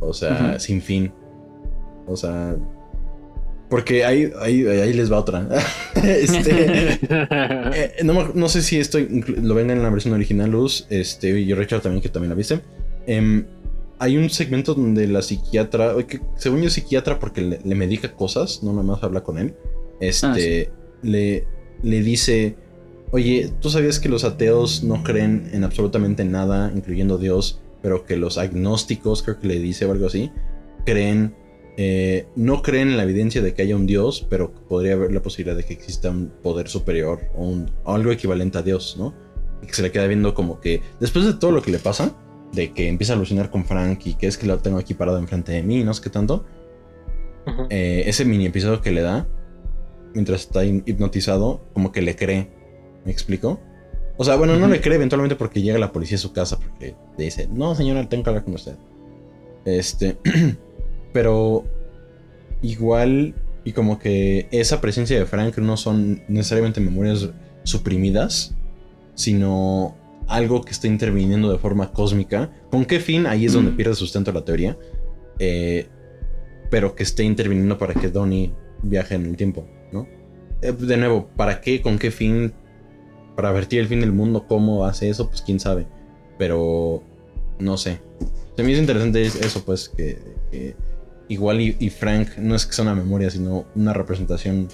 o 0.00 0.12
sea, 0.12 0.58
sin 0.58 0.82
fin. 0.82 1.12
O 2.06 2.16
sea, 2.16 2.56
porque 3.68 4.04
ahí, 4.04 4.32
ahí, 4.40 4.66
ahí 4.66 4.92
les 4.92 5.10
va 5.10 5.18
otra. 5.18 5.46
este, 6.02 6.98
eh, 7.08 7.92
no, 8.02 8.32
no 8.34 8.48
sé 8.48 8.62
si 8.62 8.80
esto 8.80 8.98
lo 8.98 9.54
ven 9.54 9.70
en 9.70 9.80
la 9.80 9.90
versión 9.90 10.12
original, 10.12 10.50
Luz. 10.50 10.88
Este, 10.90 11.28
y 11.28 11.54
Richard 11.54 11.82
también, 11.82 12.02
que 12.02 12.08
también 12.08 12.30
la 12.30 12.34
viste. 12.34 12.60
Em, 13.06 13.46
hay 14.00 14.16
un 14.16 14.28
segmento 14.30 14.74
donde 14.74 15.06
la 15.06 15.22
psiquiatra, 15.22 15.94
que 16.08 16.20
según 16.36 16.62
yo 16.62 16.66
es 16.66 16.72
psiquiatra 16.72 17.20
porque 17.20 17.42
le, 17.42 17.60
le 17.62 17.74
medica 17.76 18.12
cosas, 18.12 18.64
no 18.64 18.72
nada 18.72 18.82
más 18.82 19.04
habla 19.04 19.22
con 19.22 19.38
él. 19.38 19.54
Este, 20.00 20.26
Ah, 20.26 20.34
sí. 20.34 20.66
le, 21.08 21.46
le 21.82 22.02
dice: 22.02 22.56
Oye, 23.12 23.52
¿tú 23.60 23.70
sabías 23.70 24.00
que 24.00 24.08
los 24.08 24.24
ateos 24.24 24.82
no 24.82 25.02
creen 25.02 25.50
en 25.52 25.64
absolutamente 25.64 26.24
nada, 26.24 26.72
incluyendo 26.74 27.18
Dios, 27.18 27.60
pero 27.82 28.04
que 28.04 28.16
los 28.16 28.38
agnósticos, 28.38 29.22
creo 29.22 29.38
que 29.38 29.46
le 29.48 29.58
dice 29.58 29.84
o 29.86 29.92
algo 29.92 30.06
así, 30.06 30.30
creen 30.84 31.34
eh, 31.76 32.26
no 32.36 32.60
creen 32.62 32.88
en 32.88 32.96
la 32.98 33.04
evidencia 33.04 33.40
de 33.40 33.54
que 33.54 33.62
haya 33.62 33.74
un 33.74 33.86
Dios, 33.86 34.26
pero 34.28 34.52
podría 34.68 34.94
haber 34.94 35.12
la 35.12 35.22
posibilidad 35.22 35.56
de 35.56 35.64
que 35.64 35.72
exista 35.72 36.10
un 36.10 36.30
poder 36.42 36.68
superior 36.68 37.20
o, 37.34 37.44
un- 37.46 37.70
o 37.84 37.94
algo 37.94 38.10
equivalente 38.12 38.58
a 38.58 38.62
Dios, 38.62 38.96
¿no? 38.98 39.14
Y 39.62 39.66
que 39.66 39.72
se 39.74 39.80
le 39.82 39.90
queda 39.90 40.06
viendo 40.06 40.34
como 40.34 40.60
que 40.60 40.82
después 41.00 41.24
de 41.24 41.32
todo 41.34 41.52
lo 41.52 41.62
que 41.62 41.70
le 41.70 41.78
pasa, 41.78 42.14
de 42.52 42.72
que 42.72 42.88
empieza 42.88 43.14
a 43.14 43.16
alucinar 43.16 43.50
con 43.50 43.64
Frank 43.64 44.00
y 44.04 44.14
que 44.14 44.26
es 44.26 44.36
que 44.36 44.46
lo 44.46 44.58
tengo 44.58 44.76
aquí 44.78 44.92
parado 44.92 45.16
enfrente 45.18 45.52
de 45.52 45.62
mí, 45.62 45.82
no 45.82 45.94
sé 45.94 46.02
qué 46.02 46.10
tanto, 46.10 46.44
eh, 47.70 48.02
ese 48.06 48.24
mini 48.26 48.46
episodio 48.46 48.80
que 48.82 48.90
le 48.90 49.00
da 49.00 49.26
mientras 50.14 50.42
está 50.42 50.64
hipnotizado, 50.64 51.60
como 51.72 51.92
que 51.92 52.02
le 52.02 52.16
cree. 52.16 52.50
¿Me 53.04 53.12
explico? 53.12 53.60
O 54.16 54.24
sea, 54.24 54.36
bueno, 54.36 54.58
no 54.58 54.68
le 54.68 54.80
cree 54.80 54.96
eventualmente 54.96 55.36
porque 55.36 55.62
llega 55.62 55.78
la 55.78 55.92
policía 55.92 56.16
a 56.16 56.20
su 56.20 56.32
casa 56.32 56.58
porque 56.58 56.94
le 57.16 57.24
dice, 57.24 57.48
no 57.50 57.74
señora, 57.74 58.06
tengo 58.08 58.22
que 58.24 58.30
hablar 58.30 58.44
con 58.44 58.54
usted. 58.54 58.76
Este, 59.64 60.18
pero 61.12 61.64
igual 62.62 63.34
y 63.64 63.72
como 63.72 63.98
que 63.98 64.48
esa 64.50 64.80
presencia 64.80 65.18
de 65.18 65.26
Frank 65.26 65.56
no 65.58 65.76
son 65.76 66.22
necesariamente 66.28 66.80
memorias 66.80 67.30
suprimidas, 67.62 68.54
sino 69.14 69.96
algo 70.28 70.62
que 70.62 70.72
está 70.72 70.86
interviniendo 70.86 71.50
de 71.50 71.58
forma 71.58 71.92
cósmica. 71.92 72.50
¿Con 72.70 72.84
qué 72.84 73.00
fin? 73.00 73.26
Ahí 73.26 73.46
es 73.46 73.52
donde 73.52 73.72
Mm. 73.72 73.76
pierde 73.76 73.94
sustento 73.94 74.32
la 74.32 74.44
teoría. 74.44 74.78
Eh, 75.38 75.88
pero 76.70 76.94
que 76.94 77.02
esté 77.02 77.24
interviniendo 77.24 77.76
para 77.78 77.94
que 77.94 78.08
Donnie 78.08 78.52
viaje 78.82 79.14
en 79.16 79.26
el 79.26 79.36
tiempo, 79.36 79.66
de 80.60 80.96
nuevo, 80.96 81.28
¿para 81.36 81.60
qué? 81.60 81.80
¿Con 81.82 81.98
qué 81.98 82.10
fin? 82.10 82.52
Para 83.36 83.52
vertir 83.52 83.80
el 83.80 83.86
fin 83.88 84.00
del 84.00 84.12
mundo, 84.12 84.46
¿cómo 84.46 84.84
hace 84.84 85.08
eso? 85.08 85.28
Pues 85.28 85.42
quién 85.42 85.58
sabe. 85.60 85.86
Pero 86.38 87.02
no 87.58 87.76
sé. 87.76 88.00
Se 88.56 88.62
me 88.62 88.72
hizo 88.72 88.80
interesante 88.80 89.22
es- 89.22 89.36
eso, 89.36 89.64
pues, 89.64 89.88
que, 89.88 90.18
que 90.50 90.76
igual 91.28 91.60
y, 91.60 91.76
y 91.78 91.90
Frank 91.90 92.36
no 92.38 92.54
es 92.54 92.66
que 92.66 92.72
sea 92.72 92.82
una 92.82 92.94
memoria, 92.94 93.30
sino 93.30 93.64
una 93.74 93.92
representación. 93.92 94.68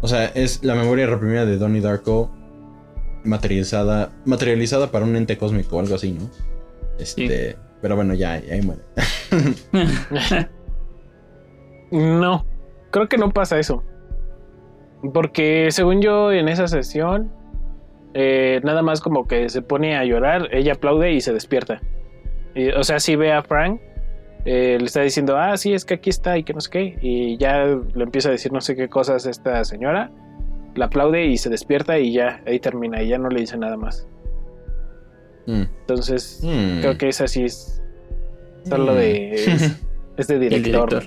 O 0.00 0.08
sea, 0.08 0.26
es 0.26 0.64
la 0.64 0.74
memoria 0.74 1.06
reprimida 1.06 1.44
de 1.46 1.56
Donnie 1.58 1.80
Darko 1.80 2.30
materializada, 3.24 4.12
materializada 4.24 4.90
para 4.90 5.04
un 5.04 5.16
ente 5.16 5.36
cósmico 5.38 5.76
o 5.76 5.80
algo 5.80 5.94
así, 5.94 6.12
¿no? 6.12 6.30
Este, 6.98 7.56
pero 7.82 7.94
bueno, 7.96 8.14
ya, 8.14 8.40
ya 8.40 8.54
ahí 8.54 8.62
muere. 8.62 8.82
No, 11.90 12.44
creo 12.90 13.08
que 13.08 13.16
no 13.18 13.30
pasa 13.32 13.58
eso. 13.58 13.82
Porque 15.12 15.68
según 15.70 16.00
yo 16.02 16.32
en 16.32 16.48
esa 16.48 16.68
sesión, 16.68 17.30
eh, 18.14 18.60
nada 18.64 18.82
más 18.82 19.00
como 19.00 19.26
que 19.26 19.48
se 19.48 19.62
pone 19.62 19.96
a 19.96 20.04
llorar, 20.04 20.48
ella 20.52 20.72
aplaude 20.74 21.12
y 21.12 21.20
se 21.20 21.32
despierta. 21.32 21.80
Y, 22.54 22.68
o 22.70 22.82
sea, 22.84 22.98
si 23.00 23.16
ve 23.16 23.32
a 23.32 23.42
Frank, 23.42 23.80
eh, 24.46 24.76
le 24.78 24.86
está 24.86 25.02
diciendo, 25.02 25.36
ah, 25.36 25.56
sí, 25.56 25.74
es 25.74 25.84
que 25.84 25.94
aquí 25.94 26.08
está 26.10 26.38
y 26.38 26.44
que 26.44 26.54
no 26.54 26.60
sé 26.60 26.70
qué. 26.70 26.98
Y 27.02 27.36
ya 27.36 27.64
le 27.66 28.02
empieza 28.04 28.28
a 28.28 28.32
decir 28.32 28.52
no 28.52 28.60
sé 28.60 28.76
qué 28.76 28.88
cosas 28.88 29.26
esta 29.26 29.62
señora. 29.64 30.10
La 30.74 30.86
aplaude 30.86 31.24
y 31.26 31.36
se 31.36 31.50
despierta 31.50 31.98
y 31.98 32.12
ya, 32.12 32.42
ahí 32.46 32.58
termina. 32.60 33.02
Y 33.02 33.08
ya 33.08 33.18
no 33.18 33.28
le 33.28 33.40
dice 33.40 33.56
nada 33.58 33.76
más. 33.76 34.06
Mm. 35.46 35.62
Entonces, 35.80 36.40
Mm. 36.42 36.80
creo 36.80 36.98
que 36.98 37.08
esa 37.08 37.26
sí 37.28 37.44
es 37.44 37.82
solo 38.64 38.92
Mm. 38.92 38.96
de... 38.96 39.34
Es, 39.34 39.80
es 40.16 40.26
de 40.28 40.38
director. 40.48 41.02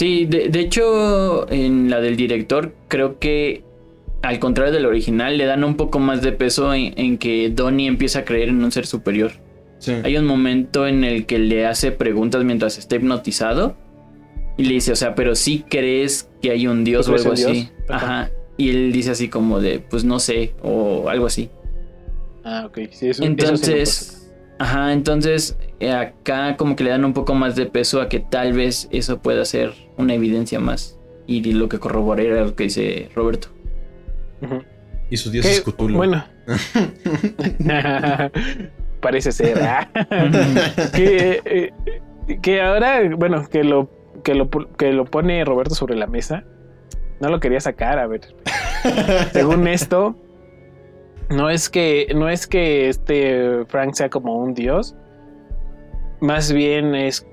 Sí, 0.00 0.24
de, 0.24 0.48
de 0.48 0.60
hecho, 0.60 1.46
en 1.52 1.90
la 1.90 2.00
del 2.00 2.16
director, 2.16 2.74
creo 2.88 3.18
que 3.18 3.64
al 4.22 4.38
contrario 4.38 4.72
del 4.72 4.86
original, 4.86 5.36
le 5.36 5.44
dan 5.44 5.62
un 5.62 5.76
poco 5.76 5.98
más 5.98 6.22
de 6.22 6.32
peso 6.32 6.72
en, 6.72 6.94
en 6.96 7.18
que 7.18 7.50
Donnie 7.50 7.86
empieza 7.86 8.20
a 8.20 8.24
creer 8.24 8.48
en 8.48 8.64
un 8.64 8.72
ser 8.72 8.86
superior. 8.86 9.32
Sí. 9.76 9.92
Hay 10.02 10.16
un 10.16 10.24
momento 10.24 10.86
en 10.86 11.04
el 11.04 11.26
que 11.26 11.38
le 11.38 11.66
hace 11.66 11.92
preguntas 11.92 12.44
mientras 12.44 12.78
está 12.78 12.96
hipnotizado 12.96 13.76
y 14.56 14.64
le 14.64 14.72
dice, 14.72 14.90
o 14.92 14.96
sea, 14.96 15.14
pero 15.14 15.34
sí 15.34 15.66
crees 15.68 16.30
que 16.40 16.50
hay 16.50 16.66
un 16.66 16.82
dios 16.82 17.04
¿Tú 17.04 17.12
o 17.12 17.16
algo 17.16 17.32
así. 17.34 17.52
Dios? 17.52 17.72
Ajá. 17.90 18.30
Y 18.56 18.70
él 18.70 18.92
dice 18.92 19.10
así 19.10 19.28
como 19.28 19.60
de, 19.60 19.80
pues 19.80 20.04
no 20.04 20.18
sé, 20.18 20.54
o 20.62 21.10
algo 21.10 21.26
así. 21.26 21.50
Ah, 22.42 22.64
ok. 22.64 22.78
Sí, 22.90 23.06
eso, 23.06 23.06
eso 23.06 23.12
sí 23.12 23.20
me 23.20 23.26
Entonces, 23.26 24.32
ajá, 24.58 24.94
entonces 24.94 25.58
acá 25.88 26.56
como 26.56 26.76
que 26.76 26.84
le 26.84 26.90
dan 26.90 27.04
un 27.04 27.14
poco 27.14 27.34
más 27.34 27.56
de 27.56 27.66
peso 27.66 28.00
a 28.00 28.08
que 28.08 28.20
tal 28.20 28.52
vez 28.52 28.88
eso 28.90 29.20
pueda 29.20 29.44
ser 29.44 29.72
una 29.96 30.14
evidencia 30.14 30.60
más. 30.60 30.98
Y 31.26 31.52
lo 31.52 31.68
que 31.68 31.78
corroborara 31.78 32.44
lo 32.44 32.54
que 32.54 32.64
dice 32.64 33.08
Roberto. 33.14 33.48
Y 35.10 35.16
su 35.16 35.30
dios 35.30 35.46
es 35.46 35.60
Cthulhu. 35.62 35.96
Bueno. 35.96 36.24
Parece 39.00 39.32
ser. 39.32 39.58
ah. 39.62 39.88
que, 40.94 41.40
eh, 41.44 41.72
que 42.42 42.60
ahora, 42.60 43.00
bueno, 43.16 43.48
que 43.48 43.64
lo 43.64 43.88
que 44.22 44.34
lo, 44.34 44.48
que 44.50 44.92
lo 44.92 45.04
pone 45.04 45.44
Roberto 45.44 45.74
sobre 45.74 45.96
la 45.96 46.06
mesa, 46.06 46.44
no 47.20 47.28
lo 47.28 47.40
quería 47.40 47.60
sacar, 47.60 47.98
a 47.98 48.06
ver. 48.06 48.34
Según 49.32 49.66
esto, 49.66 50.16
no 51.30 51.50
es 51.50 51.68
que 51.68 52.08
no 52.14 52.28
es 52.28 52.46
que 52.46 52.88
este 52.88 53.64
Frank 53.68 53.94
sea 53.94 54.08
como 54.08 54.36
un 54.36 54.54
dios, 54.54 54.96
más 56.20 56.52
bien 56.52 56.94
es 56.94 57.26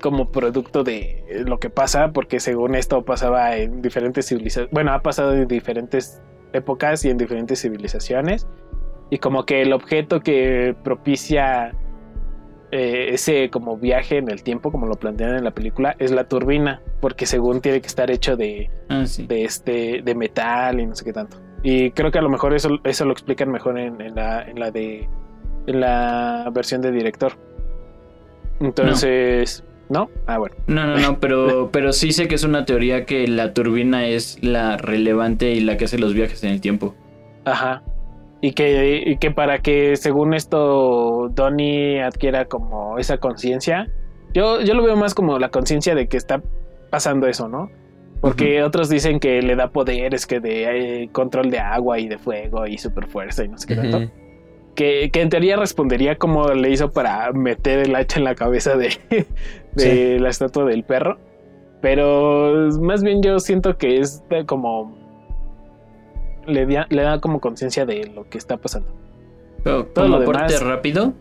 como 0.00 0.30
producto 0.30 0.84
de 0.84 1.24
lo 1.46 1.58
que 1.58 1.70
pasa, 1.70 2.12
porque 2.12 2.40
según 2.40 2.74
esto 2.74 3.04
pasaba 3.04 3.56
en 3.56 3.82
diferentes 3.82 4.26
civilizaciones, 4.28 4.70
bueno, 4.72 4.92
ha 4.92 5.00
pasado 5.00 5.34
en 5.34 5.48
diferentes 5.48 6.22
épocas 6.52 7.04
y 7.04 7.10
en 7.10 7.18
diferentes 7.18 7.60
civilizaciones, 7.60 8.46
y 9.10 9.18
como 9.18 9.44
que 9.44 9.62
el 9.62 9.72
objeto 9.72 10.20
que 10.20 10.76
propicia 10.84 11.74
eh, 12.70 13.08
ese 13.14 13.48
como 13.50 13.76
viaje 13.78 14.18
en 14.18 14.30
el 14.30 14.42
tiempo, 14.42 14.70
como 14.70 14.86
lo 14.86 14.94
plantean 14.94 15.36
en 15.36 15.44
la 15.44 15.50
película, 15.52 15.96
es 15.98 16.10
la 16.10 16.28
turbina, 16.28 16.82
porque 17.00 17.26
según 17.26 17.60
tiene 17.60 17.80
que 17.80 17.86
estar 17.86 18.10
hecho 18.10 18.36
de, 18.36 18.70
Ah, 18.88 19.04
sí. 19.06 19.26
de 19.26 19.44
este 19.44 20.02
de 20.02 20.14
metal 20.14 20.78
y 20.78 20.86
no 20.86 20.94
sé 20.94 21.04
qué 21.04 21.12
tanto. 21.12 21.38
Y 21.62 21.90
creo 21.90 22.10
que 22.12 22.18
a 22.18 22.22
lo 22.22 22.28
mejor 22.28 22.54
eso, 22.54 22.78
eso 22.84 23.04
lo 23.04 23.12
explican 23.12 23.50
mejor 23.50 23.78
en, 23.78 24.00
en 24.00 24.14
la, 24.14 24.42
en 24.42 24.60
la 24.60 24.70
de 24.70 25.08
en 25.66 25.80
la 25.80 26.48
versión 26.52 26.80
de 26.80 26.92
director. 26.92 27.32
Entonces, 28.60 29.64
¿no? 29.88 30.10
Ah, 30.26 30.38
bueno. 30.38 30.56
No, 30.66 30.86
no, 30.86 30.98
no, 30.98 31.20
pero, 31.20 31.68
pero 31.72 31.92
sí 31.92 32.12
sé 32.12 32.28
que 32.28 32.34
es 32.34 32.44
una 32.44 32.64
teoría 32.64 33.04
que 33.04 33.26
la 33.26 33.54
turbina 33.54 34.06
es 34.06 34.38
la 34.42 34.76
relevante 34.76 35.52
y 35.52 35.60
la 35.60 35.76
que 35.76 35.86
hace 35.86 35.98
los 35.98 36.14
viajes 36.14 36.42
en 36.44 36.50
el 36.50 36.60
tiempo. 36.60 36.94
Ajá. 37.44 37.82
Y 38.40 38.52
que, 38.52 39.02
y 39.04 39.16
que 39.16 39.30
para 39.32 39.58
que 39.58 39.96
según 39.96 40.32
esto 40.32 41.28
Donnie 41.34 42.00
adquiera 42.00 42.44
como 42.44 42.98
esa 42.98 43.18
conciencia, 43.18 43.88
yo, 44.32 44.60
yo 44.60 44.74
lo 44.74 44.84
veo 44.84 44.96
más 44.96 45.14
como 45.14 45.38
la 45.38 45.48
conciencia 45.48 45.94
de 45.94 46.06
que 46.06 46.16
está 46.16 46.40
pasando 46.90 47.26
eso, 47.26 47.48
¿no? 47.48 47.70
Porque 48.20 48.62
otros 48.62 48.88
dicen 48.88 49.20
que 49.20 49.42
le 49.42 49.54
da 49.54 49.70
poderes, 49.70 50.26
que 50.26 50.40
de 50.40 51.02
eh, 51.02 51.08
control 51.12 51.50
de 51.50 51.58
agua 51.58 51.98
y 51.98 52.08
de 52.08 52.18
fuego 52.18 52.66
y 52.66 52.78
super 52.78 53.06
fuerza 53.06 53.44
y 53.44 53.48
no 53.48 53.58
sé 53.58 53.68
qué 53.68 53.76
tanto. 53.76 54.12
Que, 54.78 55.10
que 55.10 55.22
en 55.22 55.28
teoría 55.28 55.56
respondería 55.56 56.18
como 56.18 56.52
le 56.54 56.70
hizo 56.70 56.92
para 56.92 57.32
meter 57.32 57.80
el 57.80 57.96
hacha 57.96 58.18
en 58.20 58.24
la 58.24 58.36
cabeza 58.36 58.76
de, 58.76 58.90
de 59.10 59.26
Sí. 59.76 60.18
la 60.20 60.28
estatua 60.30 60.64
del 60.66 60.84
perro. 60.84 61.18
Pero 61.82 62.68
más 62.80 63.02
bien 63.02 63.20
yo 63.20 63.40
siento 63.40 63.76
que 63.76 63.98
es 63.98 64.22
de 64.28 64.46
como... 64.46 64.96
Le, 66.46 66.64
da- 66.66 66.86
le 66.90 67.02
da 67.02 67.20
como 67.20 67.40
conciencia 67.40 67.86
de 67.86 68.04
lo 68.14 68.28
que 68.30 68.38
está 68.38 68.56
pasando. 68.56 68.88
Pero 69.64 69.84
Todo 69.86 70.04
como 70.04 70.16
lo 70.18 70.22
aporte 70.22 70.44
demás- 70.54 70.62
rápido, 70.62 71.12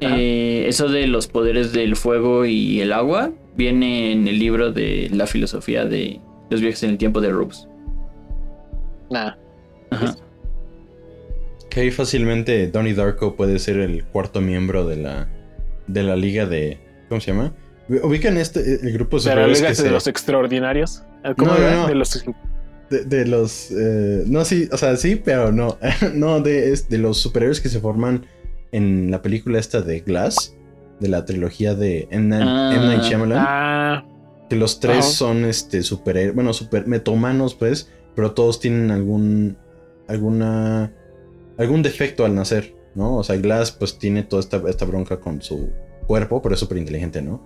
eh, 0.00 0.64
eso 0.68 0.88
de 0.88 1.08
los 1.08 1.26
poderes 1.26 1.72
del 1.72 1.96
fuego 1.96 2.44
y 2.46 2.80
el 2.80 2.92
agua 2.92 3.32
viene 3.56 4.12
en 4.12 4.28
el 4.28 4.38
libro 4.38 4.70
de 4.70 5.08
la 5.12 5.26
filosofía 5.26 5.84
de 5.84 6.20
los 6.48 6.60
viajes 6.60 6.84
en 6.84 6.90
el 6.90 6.98
tiempo 6.98 7.20
de 7.20 7.30
Rose. 7.30 7.66
Nada. 9.10 9.36
Ajá. 9.90 10.14
Que 11.70 11.80
ahí 11.80 11.90
fácilmente 11.90 12.68
Donnie 12.68 12.94
Darko 12.94 13.36
puede 13.36 13.58
ser 13.58 13.78
el 13.78 14.04
cuarto 14.04 14.40
miembro 14.40 14.86
de 14.86 14.96
la, 14.96 15.28
de 15.86 16.02
la 16.02 16.16
liga 16.16 16.46
de. 16.46 16.78
¿Cómo 17.08 17.20
se 17.20 17.32
llama? 17.32 17.54
Ubican 18.02 18.36
este 18.36 18.60
el 18.86 18.92
grupo 18.92 19.18
de 19.18 19.24
Pero 19.30 19.42
superhéroes 19.54 19.78
de 19.78 19.84
se- 19.84 19.90
los 19.90 20.06
extraordinarios. 20.06 21.02
¿Cómo 21.36 21.52
No, 21.52 21.58
no, 21.58 21.64
era? 21.66 21.74
no. 21.76 21.86
De 21.88 21.94
los... 21.94 22.24
de, 22.90 23.04
de 23.04 23.26
los. 23.26 23.70
eh, 23.70 24.24
no, 24.26 24.44
sí, 24.44 24.68
o 24.72 24.76
sea, 24.76 24.96
sí, 24.96 25.16
pero 25.16 25.52
no. 25.52 25.78
no, 26.14 26.40
de, 26.40 26.72
es 26.72 26.88
de 26.88 26.98
los 26.98 27.18
superhéroes 27.18 27.60
que 27.60 27.68
se 27.68 27.80
forman 27.80 28.26
en 28.72 29.10
la 29.10 29.22
película 29.22 29.58
esta 29.58 29.80
de 29.80 30.00
Glass, 30.00 30.54
de 31.00 31.08
la 31.08 31.24
trilogía 31.24 31.74
de 31.74 32.08
M. 32.10 32.36
Ah. 32.40 32.72
M. 32.74 32.86
Night 32.86 33.02
Shyamalan. 33.04 33.38
Ah, 33.46 34.04
Que 34.50 34.56
los 34.56 34.80
tres 34.80 35.04
son 35.06 35.44
este 35.46 35.82
superhéroes, 35.82 36.34
bueno, 36.34 36.52
super 36.52 36.86
metomanos, 36.86 37.54
pues, 37.54 37.90
pero 38.14 38.32
todos 38.32 38.60
tienen 38.60 38.90
algún 38.90 39.56
alguna 40.08 40.92
algún 41.58 41.82
defecto 41.82 42.24
al 42.24 42.34
nacer, 42.34 42.74
¿no? 42.94 43.16
O 43.16 43.24
sea, 43.24 43.36
Glass 43.36 43.72
pues 43.72 43.98
tiene 43.98 44.22
toda 44.22 44.40
esta, 44.40 44.62
esta 44.68 44.84
bronca 44.84 45.20
con 45.20 45.42
su 45.42 45.70
cuerpo, 46.06 46.40
pero 46.40 46.54
es 46.54 46.60
súper 46.60 46.78
inteligente, 46.78 47.20
¿no? 47.20 47.42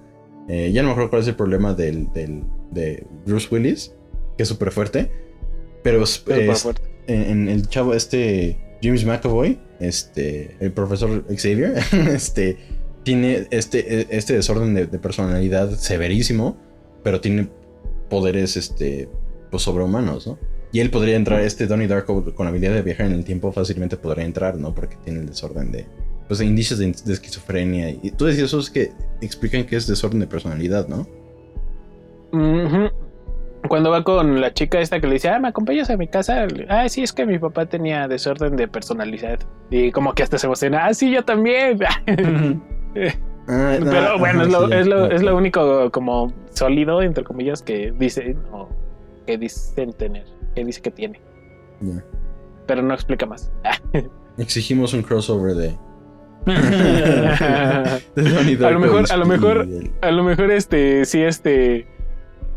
Eh, 0.48 0.70
ya 0.72 0.82
no 0.82 0.88
me 0.88 0.92
acuerdo 0.92 1.10
cuál 1.10 1.22
es 1.22 1.28
el 1.28 1.36
problema 1.36 1.74
del, 1.74 2.12
del- 2.12 2.42
de 2.70 3.06
Bruce 3.26 3.48
Willis, 3.50 3.94
que 4.36 4.42
es 4.44 4.48
súper 4.48 4.70
fuerte, 4.72 5.10
pero 5.82 6.02
es- 6.04 6.18
pero 6.18 6.52
es- 6.52 6.62
fuerte. 6.62 6.82
en, 7.06 7.22
en 7.22 7.48
el 7.48 7.68
chavo 7.68 7.94
este 7.94 8.58
James 8.82 9.04
McAvoy, 9.04 9.58
este, 9.80 10.56
el 10.60 10.72
profesor 10.72 11.24
Xavier, 11.28 11.74
este, 12.12 12.56
tiene 13.04 13.46
este, 13.50 14.06
este 14.16 14.34
desorden 14.34 14.74
de, 14.74 14.86
de 14.86 14.98
personalidad 14.98 15.70
severísimo, 15.76 16.56
pero 17.02 17.20
tiene 17.20 17.48
poderes, 18.08 18.56
este, 18.56 19.08
pues 19.50 19.62
sobrehumanos, 19.62 20.26
¿no? 20.26 20.38
Y 20.72 20.80
él 20.80 20.90
podría 20.90 21.16
entrar, 21.16 21.40
este 21.40 21.66
Donnie 21.66 21.86
Darko 21.86 22.34
con 22.34 22.46
la 22.46 22.50
habilidad 22.50 22.72
de 22.72 22.82
viajar 22.82 23.06
en 23.06 23.12
el 23.12 23.24
tiempo 23.24 23.52
fácilmente 23.52 23.96
podría 23.96 24.24
entrar, 24.24 24.56
¿no? 24.56 24.74
Porque 24.74 24.96
tiene 25.04 25.20
el 25.20 25.26
desorden 25.26 25.70
de, 25.70 25.86
pues, 26.26 26.38
de 26.38 26.46
indicios 26.46 26.78
de, 26.78 26.86
de 26.86 27.12
esquizofrenia. 27.12 27.90
Y 27.90 28.10
tú 28.12 28.24
decías 28.24 28.46
eso 28.46 28.58
es 28.58 28.70
que 28.70 28.92
explican 29.20 29.64
que 29.64 29.76
es 29.76 29.86
desorden 29.86 30.20
de 30.20 30.26
personalidad, 30.26 30.88
¿no? 30.88 31.06
Cuando 33.68 33.90
va 33.90 34.02
con 34.02 34.40
la 34.40 34.52
chica 34.52 34.80
esta 34.80 35.00
que 35.00 35.06
le 35.06 35.14
dice, 35.14 35.28
ah, 35.28 35.38
¿me 35.38 35.48
acompañas 35.48 35.90
a 35.90 35.96
mi 35.96 36.08
casa? 36.08 36.46
Ah, 36.68 36.88
sí, 36.88 37.02
es 37.02 37.12
que 37.12 37.26
mi 37.26 37.38
papá 37.38 37.66
tenía 37.66 38.08
desorden 38.08 38.56
de 38.56 38.66
personalidad. 38.66 39.38
Y 39.70 39.92
como 39.92 40.14
que 40.14 40.22
hasta 40.22 40.38
se 40.38 40.46
emociona, 40.46 40.86
ah, 40.86 40.94
sí, 40.94 41.10
yo 41.10 41.24
también. 41.24 41.78
Ah, 43.48 43.76
Pero 43.76 43.98
ah, 43.98 44.16
bueno, 44.20 44.42
ajá, 44.42 44.46
es, 44.46 44.52
lo, 44.52 44.68
sí, 44.68 44.74
es, 44.74 44.86
lo, 44.86 45.04
ok. 45.04 45.12
es 45.14 45.22
lo 45.24 45.36
único 45.36 45.90
como 45.90 46.32
sólido, 46.52 47.02
entre 47.02 47.24
comillas, 47.24 47.60
que 47.60 47.92
dice, 47.98 48.36
o 48.52 48.68
que 49.26 49.36
dicen 49.36 49.92
tener, 49.94 50.26
que 50.54 50.64
dice 50.64 50.80
que 50.82 50.90
tiene. 50.90 51.20
Pero 52.66 52.82
no 52.82 52.94
explica 52.94 53.26
más. 53.26 53.52
Exigimos 54.38 54.94
un 54.94 55.02
crossover 55.02 55.54
de, 55.54 55.76
a 56.46 58.00
de 58.16 58.70
lo 58.72 58.80
mejor, 58.80 59.04
a 59.12 59.16
lo 59.16 59.26
mejor, 59.26 59.68
a 60.00 60.10
lo 60.10 60.24
mejor 60.24 60.50
este, 60.50 61.04
sí, 61.04 61.22
este, 61.22 61.86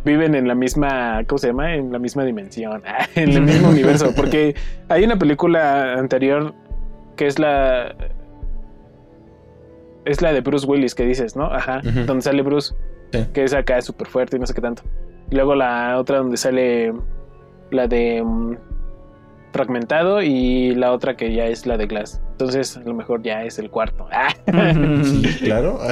viven 0.03 0.35
en 0.35 0.47
la 0.47 0.55
misma, 0.55 1.23
¿cómo 1.27 1.37
se 1.37 1.47
llama? 1.47 1.75
En 1.75 1.91
la 1.91 1.99
misma 1.99 2.23
dimensión, 2.23 2.81
en 3.15 3.29
el 3.31 3.41
mismo 3.41 3.69
universo, 3.69 4.13
porque 4.15 4.55
hay 4.89 5.03
una 5.03 5.17
película 5.19 5.93
anterior 5.99 6.53
que 7.15 7.27
es 7.27 7.37
la, 7.39 7.95
es 10.05 10.21
la 10.21 10.33
de 10.33 10.41
Bruce 10.41 10.65
Willis 10.65 10.95
que 10.95 11.05
dices, 11.05 11.35
¿no? 11.35 11.45
Ajá, 11.45 11.81
donde 12.05 12.21
sale 12.21 12.41
Bruce, 12.41 12.73
Sí. 13.13 13.19
que 13.33 13.43
es 13.43 13.53
acá 13.53 13.81
súper 13.81 14.07
fuerte 14.07 14.35
y 14.35 14.39
no 14.39 14.47
sé 14.47 14.53
qué 14.53 14.61
tanto. 14.61 14.81
Y 15.29 15.35
luego 15.35 15.53
la 15.55 15.97
otra 15.99 16.17
donde 16.17 16.37
sale 16.37 16.91
la 17.71 17.87
de 17.87 18.21
mm, 18.23 18.57
Fragmentado 19.53 20.21
y 20.21 20.75
la 20.75 20.91
otra 20.91 21.15
que 21.15 21.33
ya 21.33 21.47
es 21.47 21.65
la 21.65 21.77
de 21.77 21.87
Glass. 21.87 22.21
Entonces, 22.31 22.75
a 22.75 22.81
lo 22.81 22.93
mejor 22.93 23.23
ya 23.23 23.43
es 23.45 23.57
el 23.59 23.69
cuarto. 23.69 24.07
Claro. 25.39 25.79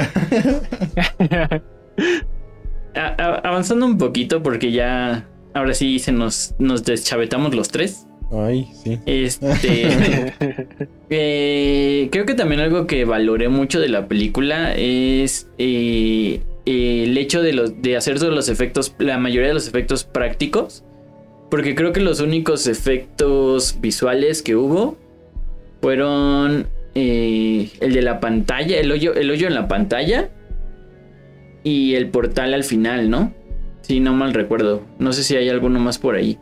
A- 2.95 3.15
a- 3.17 3.35
avanzando 3.47 3.85
un 3.87 3.97
poquito 3.97 4.43
porque 4.43 4.71
ya 4.71 5.27
ahora 5.53 5.73
sí 5.73 5.97
se 5.99 6.11
nos, 6.11 6.53
nos 6.59 6.83
deschavetamos 6.83 7.55
los 7.55 7.69
tres. 7.69 8.05
Ay, 8.31 8.67
sí. 8.73 8.99
Este, 9.05 9.87
eh, 11.09 12.09
creo 12.11 12.25
que 12.25 12.33
también 12.35 12.61
algo 12.61 12.85
que 12.87 13.05
valoré 13.05 13.49
mucho 13.49 13.79
de 13.79 13.89
la 13.89 14.07
película 14.07 14.73
es 14.75 15.49
eh, 15.57 16.41
el 16.65 17.17
hecho 17.17 17.41
de, 17.41 17.53
los, 17.53 17.81
de 17.81 17.95
hacer 17.97 18.19
todos 18.19 18.33
los 18.33 18.49
efectos, 18.49 18.95
la 18.99 19.17
mayoría 19.17 19.47
de 19.49 19.53
los 19.55 19.67
efectos 19.67 20.03
prácticos. 20.03 20.83
Porque 21.53 21.75
creo 21.75 21.93
que 21.93 22.01
los 22.01 22.19
únicos 22.19 22.65
efectos 22.65 23.77
visuales 23.79 24.41
que 24.41 24.55
hubo 24.55 24.97
fueron 25.81 26.65
eh, 26.95 27.69
el 27.79 27.93
de 27.93 28.01
la 28.01 28.19
pantalla, 28.19 28.79
el 28.79 28.91
hoyo, 28.91 29.13
el 29.13 29.29
hoyo 29.29 29.45
en 29.45 29.53
la 29.53 29.67
pantalla 29.67 30.31
y 31.63 31.93
el 31.93 32.09
portal 32.09 32.55
al 32.55 32.63
final, 32.63 33.11
¿no? 33.11 33.35
Si 33.81 33.99
no 33.99 34.13
mal 34.13 34.33
recuerdo. 34.33 34.81
No 34.97 35.13
sé 35.13 35.23
si 35.23 35.35
hay 35.35 35.47
alguno 35.47 35.79
más 35.79 35.99
por 35.99 36.15
ahí. 36.15 36.39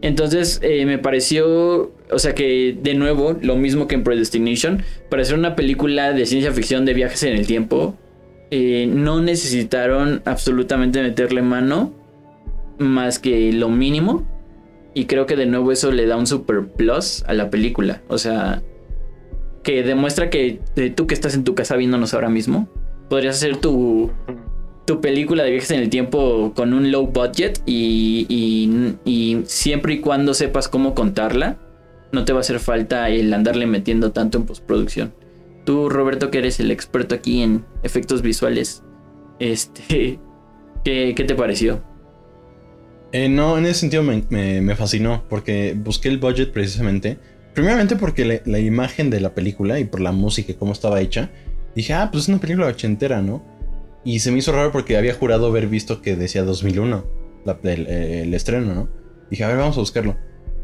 Entonces 0.00 0.60
eh, 0.62 0.86
me 0.86 0.96
pareció, 0.96 1.92
o 2.10 2.18
sea 2.18 2.34
que 2.34 2.74
de 2.82 2.94
nuevo, 2.94 3.36
lo 3.42 3.56
mismo 3.56 3.86
que 3.86 3.96
en 3.96 4.02
Predestination, 4.02 4.82
para 5.10 5.20
hacer 5.20 5.38
una 5.38 5.56
película 5.56 6.14
de 6.14 6.24
ciencia 6.24 6.52
ficción 6.52 6.86
de 6.86 6.94
viajes 6.94 7.22
en 7.24 7.36
el 7.36 7.46
tiempo, 7.46 7.98
eh, 8.50 8.86
no 8.88 9.20
necesitaron 9.20 10.22
absolutamente 10.24 11.02
meterle 11.02 11.42
mano 11.42 11.92
más 12.78 13.18
que 13.18 13.52
lo 13.52 13.68
mínimo. 13.68 14.26
Y 14.94 15.06
creo 15.06 15.26
que 15.26 15.36
de 15.36 15.46
nuevo 15.46 15.72
eso 15.72 15.90
le 15.90 16.06
da 16.06 16.16
un 16.16 16.26
super 16.26 16.66
plus 16.68 17.24
a 17.26 17.34
la 17.34 17.50
película. 17.50 18.02
O 18.08 18.16
sea, 18.18 18.62
que 19.62 19.82
demuestra 19.82 20.30
que 20.30 20.60
eh, 20.76 20.90
tú 20.90 21.06
que 21.06 21.14
estás 21.14 21.34
en 21.34 21.42
tu 21.44 21.54
casa 21.54 21.76
viéndonos 21.76 22.14
ahora 22.14 22.28
mismo, 22.28 22.68
podrías 23.08 23.36
hacer 23.36 23.56
tu, 23.56 24.10
tu 24.86 25.00
película 25.00 25.42
de 25.42 25.50
viajes 25.50 25.70
en 25.72 25.80
el 25.80 25.90
tiempo 25.90 26.52
con 26.54 26.72
un 26.74 26.92
low 26.92 27.06
budget 27.08 27.60
y, 27.66 28.26
y- 29.04 29.42
siempre 29.46 29.94
y 29.94 30.00
cuando 30.00 30.32
sepas 30.34 30.68
cómo 30.68 30.94
contarla, 30.94 31.58
no 32.12 32.24
te 32.24 32.32
va 32.32 32.38
a 32.38 32.40
hacer 32.42 32.60
falta 32.60 33.08
el 33.10 33.32
andarle 33.34 33.66
metiendo 33.66 34.12
tanto 34.12 34.38
en 34.38 34.44
postproducción. 34.46 35.12
Tú, 35.64 35.88
Roberto, 35.88 36.30
que 36.30 36.38
eres 36.38 36.60
el 36.60 36.70
experto 36.70 37.14
aquí 37.14 37.42
en 37.42 37.64
efectos 37.82 38.22
visuales, 38.22 38.82
este, 39.40 40.20
¿Qué, 40.84 41.14
qué 41.16 41.24
te 41.24 41.34
pareció? 41.34 41.80
Eh, 43.14 43.28
no, 43.28 43.56
en 43.56 43.64
ese 43.64 43.78
sentido 43.78 44.02
me, 44.02 44.74
fascinó 44.74 45.22
porque 45.28 45.76
busqué 45.78 46.08
el 46.08 46.18
budget 46.18 46.50
precisamente. 46.50 47.16
Primeramente 47.54 47.94
porque 47.94 48.42
la, 48.44 48.58
imagen 48.58 49.08
de 49.08 49.20
la 49.20 49.36
película 49.36 49.78
y 49.78 49.84
por 49.84 50.00
la 50.00 50.10
música 50.10 50.50
y 50.50 50.56
cómo 50.56 50.72
estaba 50.72 51.00
hecha, 51.00 51.30
dije, 51.76 51.92
ah, 51.92 52.08
pues 52.10 52.24
es 52.24 52.28
una 52.28 52.40
película 52.40 52.66
ochentera, 52.66 53.22
¿no? 53.22 53.44
Y 54.04 54.18
se 54.18 54.32
me 54.32 54.38
hizo 54.38 54.50
raro 54.50 54.72
porque 54.72 54.96
había 54.96 55.14
jurado 55.14 55.46
haber 55.46 55.68
visto 55.68 56.02
que 56.02 56.16
decía 56.16 56.42
2001, 56.42 57.06
la- 57.44 57.60
el, 57.62 57.86
el 57.86 58.34
estreno, 58.34 58.74
¿no? 58.74 58.88
Dije, 59.30 59.44
a 59.44 59.48
ver, 59.48 59.58
vamos 59.58 59.76
a 59.76 59.80
buscarlo. 59.80 60.16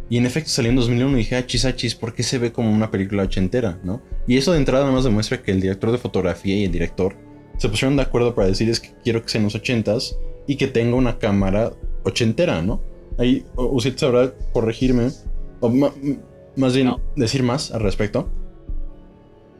Y 0.08 0.18
en 0.18 0.26
efecto 0.26 0.50
salió 0.50 0.70
en 0.70 0.76
2001 0.76 1.12
y 1.12 1.18
dije, 1.18 1.36
ah, 1.36 1.46
chis, 1.46 1.64
ah, 1.66 1.76
chis, 1.76 1.94
¿por 1.94 2.14
qué 2.14 2.24
se 2.24 2.38
ve 2.38 2.50
como 2.50 2.72
una 2.72 2.90
película 2.90 3.22
ochentera, 3.22 3.78
no? 3.84 4.02
Y 4.26 4.38
eso 4.38 4.50
de 4.50 4.58
entrada 4.58 4.82
nada 4.86 4.96
más 4.96 5.04
demuestra 5.04 5.40
que 5.40 5.52
el 5.52 5.60
director 5.60 5.92
de 5.92 5.98
fotografía 5.98 6.56
y 6.56 6.64
el 6.64 6.72
director 6.72 7.14
se 7.58 7.68
pusieron 7.68 7.94
de 7.94 8.02
acuerdo 8.02 8.34
para 8.34 8.48
decir 8.48 8.68
es 8.68 8.80
que 8.80 8.90
quiero 9.04 9.22
que 9.22 9.28
sean 9.28 9.44
los 9.44 9.54
ochentas 9.54 10.18
y 10.48 10.56
que 10.56 10.66
tenga 10.66 10.96
una 10.96 11.18
cámara 11.18 11.74
ochentera, 12.04 12.62
¿no? 12.62 12.80
Ahí 13.18 13.44
usted 13.56 13.96
sabrá 13.96 14.32
corregirme, 14.52 15.10
o 15.60 15.68
más 16.56 16.74
bien 16.74 16.86
No. 16.88 17.00
decir 17.16 17.42
más 17.42 17.70
al 17.72 17.80
respecto. 17.80 18.28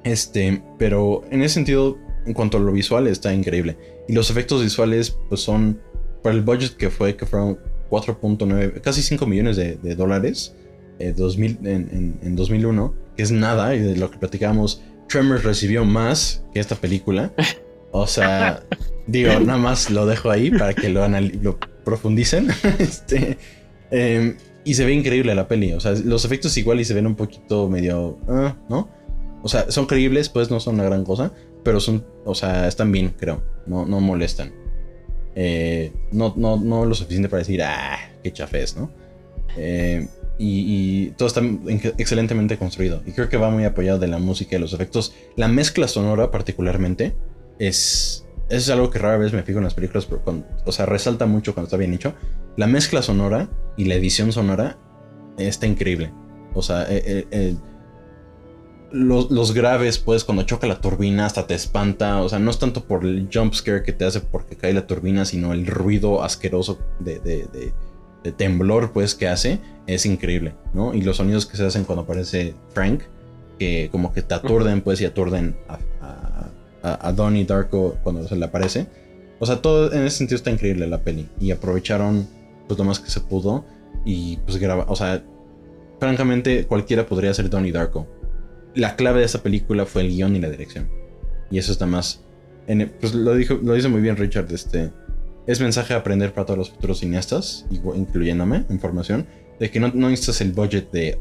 Este, 0.05 0.63
pero 0.79 1.23
en 1.31 1.43
ese 1.43 1.55
sentido, 1.55 1.99
en 2.27 2.33
cuanto 2.33 2.57
a 2.57 2.61
lo 2.61 2.73
visual, 2.73 3.07
está 3.07 3.35
increíble. 3.35 3.77
Y 4.09 4.13
los 4.15 4.31
efectos 4.31 4.63
visuales, 4.63 5.17
pues 5.29 5.43
son, 5.43 5.79
para 6.23 6.35
el 6.35 6.43
budget 6.43 6.77
que 6.77 6.91
fue, 6.91 7.17
que 7.17 7.27
fueron 7.27 7.59
4.9, 7.91 8.81
casi 8.81 9.03
5 9.03 9.27
millones 9.27 9.57
de, 9.57 9.77
de 9.77 9.95
dólares 9.95 10.55
eh, 10.99 11.13
2000, 11.17 11.59
en, 11.65 11.69
en- 11.93 12.19
en 12.23 12.37
2001, 12.37 12.95
que 13.17 13.23
es 13.23 13.31
nada, 13.33 13.75
y 13.75 13.81
de 13.81 13.97
lo 13.97 14.11
que 14.11 14.19
platicábamos, 14.19 14.83
Tremors 15.09 15.45
recibió 15.45 15.85
más 15.85 16.45
que 16.55 16.61
esta 16.61 16.77
película. 16.77 17.33
O 17.91 18.07
sea, 18.07 18.63
digo, 19.07 19.33
nada 19.41 19.59
más 19.59 19.91
lo 19.91 20.07
dejo 20.07 20.31
ahí 20.31 20.51
para 20.51 20.73
que 20.73 20.89
lo, 20.89 21.07
lo 21.09 21.59
profundicen. 21.85 22.49
este, 22.79 23.39
em, 23.91 24.37
y 24.65 24.75
se 24.75 24.85
ve 24.85 24.93
increíble 24.93 25.35
la 25.35 25.49
peli. 25.49 25.73
O 25.73 25.81
sea, 25.81 25.93
los 25.93 26.25
efectos 26.25 26.57
igual 26.57 26.81
y 26.81 26.85
se 26.85 26.95
ven 26.95 27.07
un 27.07 27.15
poquito 27.17 27.69
medio... 27.69 28.19
ah, 28.29 28.57
¿No? 28.69 28.89
O 29.43 29.49
sea, 29.49 29.71
son 29.71 29.87
creíbles, 29.87 30.29
pues 30.29 30.51
no 30.51 30.61
son 30.61 30.75
una 30.75 30.85
gran 30.85 31.05
cosa. 31.05 31.33
Pero 31.65 31.81
son, 31.81 32.05
o 32.25 32.35
sea, 32.35 32.69
están 32.69 32.91
bien, 32.93 33.15
creo. 33.19 33.43
No, 33.67 33.85
no 33.87 34.01
molestan. 34.01 34.53
Eh, 35.35 35.93
no, 36.13 36.35
no, 36.37 36.57
no 36.57 36.85
lo 36.85 36.95
suficiente 36.95 37.29
para 37.29 37.39
decir, 37.41 37.63
ah, 37.63 37.99
qué 38.23 38.33
chafés, 38.33 38.77
¿no? 38.77 38.91
Eh, 39.57 40.07
y, 40.39 40.65
y 41.07 41.11
todo 41.13 41.29
está 41.29 41.41
en- 41.41 41.81
excelentemente 41.99 42.57
construido. 42.57 43.03
Y 43.07 43.13
creo 43.13 43.29
que 43.29 43.37
va 43.37 43.51
muy 43.51 43.65
apoyado 43.65 43.99
de 43.99 44.09
la 44.09 44.19
música 44.19 44.57
y 44.57 44.59
los 44.59 44.73
efectos. 44.73 45.15
La 45.37 45.49
mezcla 45.49 45.87
sonora, 45.89 46.31
particularmente, 46.31 47.15
es, 47.59 48.27
es 48.51 48.69
algo 48.71 48.91
que 48.91 48.99
rara 48.99 49.17
vez 49.17 49.33
me 49.33 49.43
fijo 49.43 49.59
en 49.59 49.65
las 49.65 49.75
películas, 49.75 50.07
pero 50.07 50.23
cuando- 50.23 50.47
o 50.65 50.73
sea, 50.73 50.87
resalta 50.87 51.27
mucho 51.27 51.55
cuando 51.55 51.67
está 51.67 51.77
bien 51.77 51.95
hecho. 51.95 52.15
La 52.57 52.67
mezcla 52.67 53.01
sonora 53.03 53.49
y 53.77 53.85
la 53.85 53.95
edición 53.95 54.33
sonora 54.33 54.77
está 55.39 55.67
increíble. 55.67 56.13
O 56.55 56.63
sea, 56.63 56.83
eh, 56.83 57.03
eh, 57.07 57.27
eh, 57.31 57.57
los, 58.93 59.31
los 59.31 59.55
graves, 59.55 59.99
pues, 59.99 60.25
cuando 60.25 60.43
choca 60.43 60.67
la 60.67 60.81
turbina, 60.81 61.25
hasta 61.27 61.47
te 61.47 61.55
espanta. 61.55 62.21
O 62.23 62.29
sea, 62.29 62.39
no 62.41 62.51
es 62.51 62.59
tanto 62.59 62.85
por 62.85 63.05
el 63.05 63.29
jump 63.33 63.55
scare 63.55 63.83
que 63.85 63.93
te 63.93 64.05
hace 64.05 64.21
porque 64.21 64.57
cae 64.57 64.73
la 64.73 64.87
turbina, 64.87 65.25
sino 65.25 65.53
el 65.53 65.67
ruido 65.67 66.23
asqueroso 66.25 66.79
de, 66.99 67.21
de- 67.21 67.47
de- 67.53 67.73
de 68.25 68.33
temblor, 68.33 68.91
pues, 68.93 69.15
que 69.15 69.29
hace. 69.29 69.61
Es 69.87 70.07
increíble, 70.07 70.55
¿no? 70.75 70.93
Y 70.93 71.03
los 71.03 71.19
sonidos 71.19 71.47
que 71.47 71.57
se 71.57 71.65
hacen 71.65 71.85
cuando 71.85 72.03
aparece 72.03 72.55
Frank, 72.75 73.03
que 73.59 73.89
como 73.93 74.13
que 74.13 74.23
te 74.23 74.35
aturden, 74.35 74.81
pues, 74.81 75.01
y 75.01 75.05
aturden 75.05 75.57
a, 75.69 75.79
a, 76.05 76.30
a- 76.83 77.09
a 77.09 77.13
Donnie 77.13 77.45
Darko 77.45 77.97
cuando 78.03 78.27
se 78.27 78.37
le 78.37 78.45
aparece. 78.45 78.87
O 79.39 79.47
sea, 79.47 79.63
todo 79.63 79.93
en 79.93 80.03
ese 80.05 80.19
sentido 80.19 80.37
está 80.37 80.51
increíble 80.51 80.87
la 80.87 81.01
peli. 81.03 81.29
Y 81.41 81.51
aprovecharon, 81.51 82.27
pues, 82.69 82.79
lo 82.79 82.85
más 82.85 83.01
que 83.01 83.11
se 83.11 83.21
pudo. 83.21 83.65
Y, 84.05 84.37
pues, 84.39 84.59
graba. 84.59 84.85
O 84.89 84.97
sea, 84.97 85.23
francamente, 85.99 86.67
cualquiera 86.67 87.07
podría 87.07 87.33
ser 87.35 87.51
Donnie 87.51 87.73
Darko 87.73 88.07
la 88.75 88.95
clave 88.97 89.21
de 89.21 89.27
esta 89.27 89.43
película 89.43 89.85
fue 89.85 90.03
el 90.03 90.11
guion 90.11 90.37
y 90.37 90.41
la 90.41 90.49
dirección. 90.49 90.89
Y 91.51 91.59
eso 91.59 91.73
está 91.73 91.87
más. 91.87 92.21
pues 93.01 93.15
lo, 93.15 93.35
dijo, 93.35 93.59
lo 93.63 93.75
dice 93.75 93.89
muy 93.89 94.01
bien 94.01 94.17
Richard. 94.17 94.47
Este, 94.53 94.93
es 95.47 95.61
mensaje 95.61 95.93
a 95.95 95.97
aprender 95.99 96.33
para 96.33 96.47
todos 96.47 96.59
los 96.59 96.71
futuros 96.71 97.01
cineastas, 97.01 97.67
incluyéndome 97.71 98.65
en 98.69 98.79
formación, 98.79 99.27
de 99.59 99.71
que 99.73 99.81
no, 99.81 99.91
no 99.93 100.09
el 100.41 100.53
budget 100.53 100.91
de. 100.93 101.19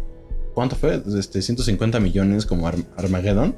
¿Cuánto 0.53 0.75
fue? 0.75 1.01
Este, 1.17 1.41
150 1.41 1.99
millones 1.99 2.45
como 2.45 2.67
Ar- 2.67 2.75
Armageddon, 2.97 3.55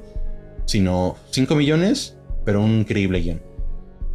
sino 0.72 1.18
5 1.32 1.54
millones, 1.56 2.16
pero 2.46 2.64
un 2.64 2.80
increíble 2.80 3.20
guion. 3.20 3.42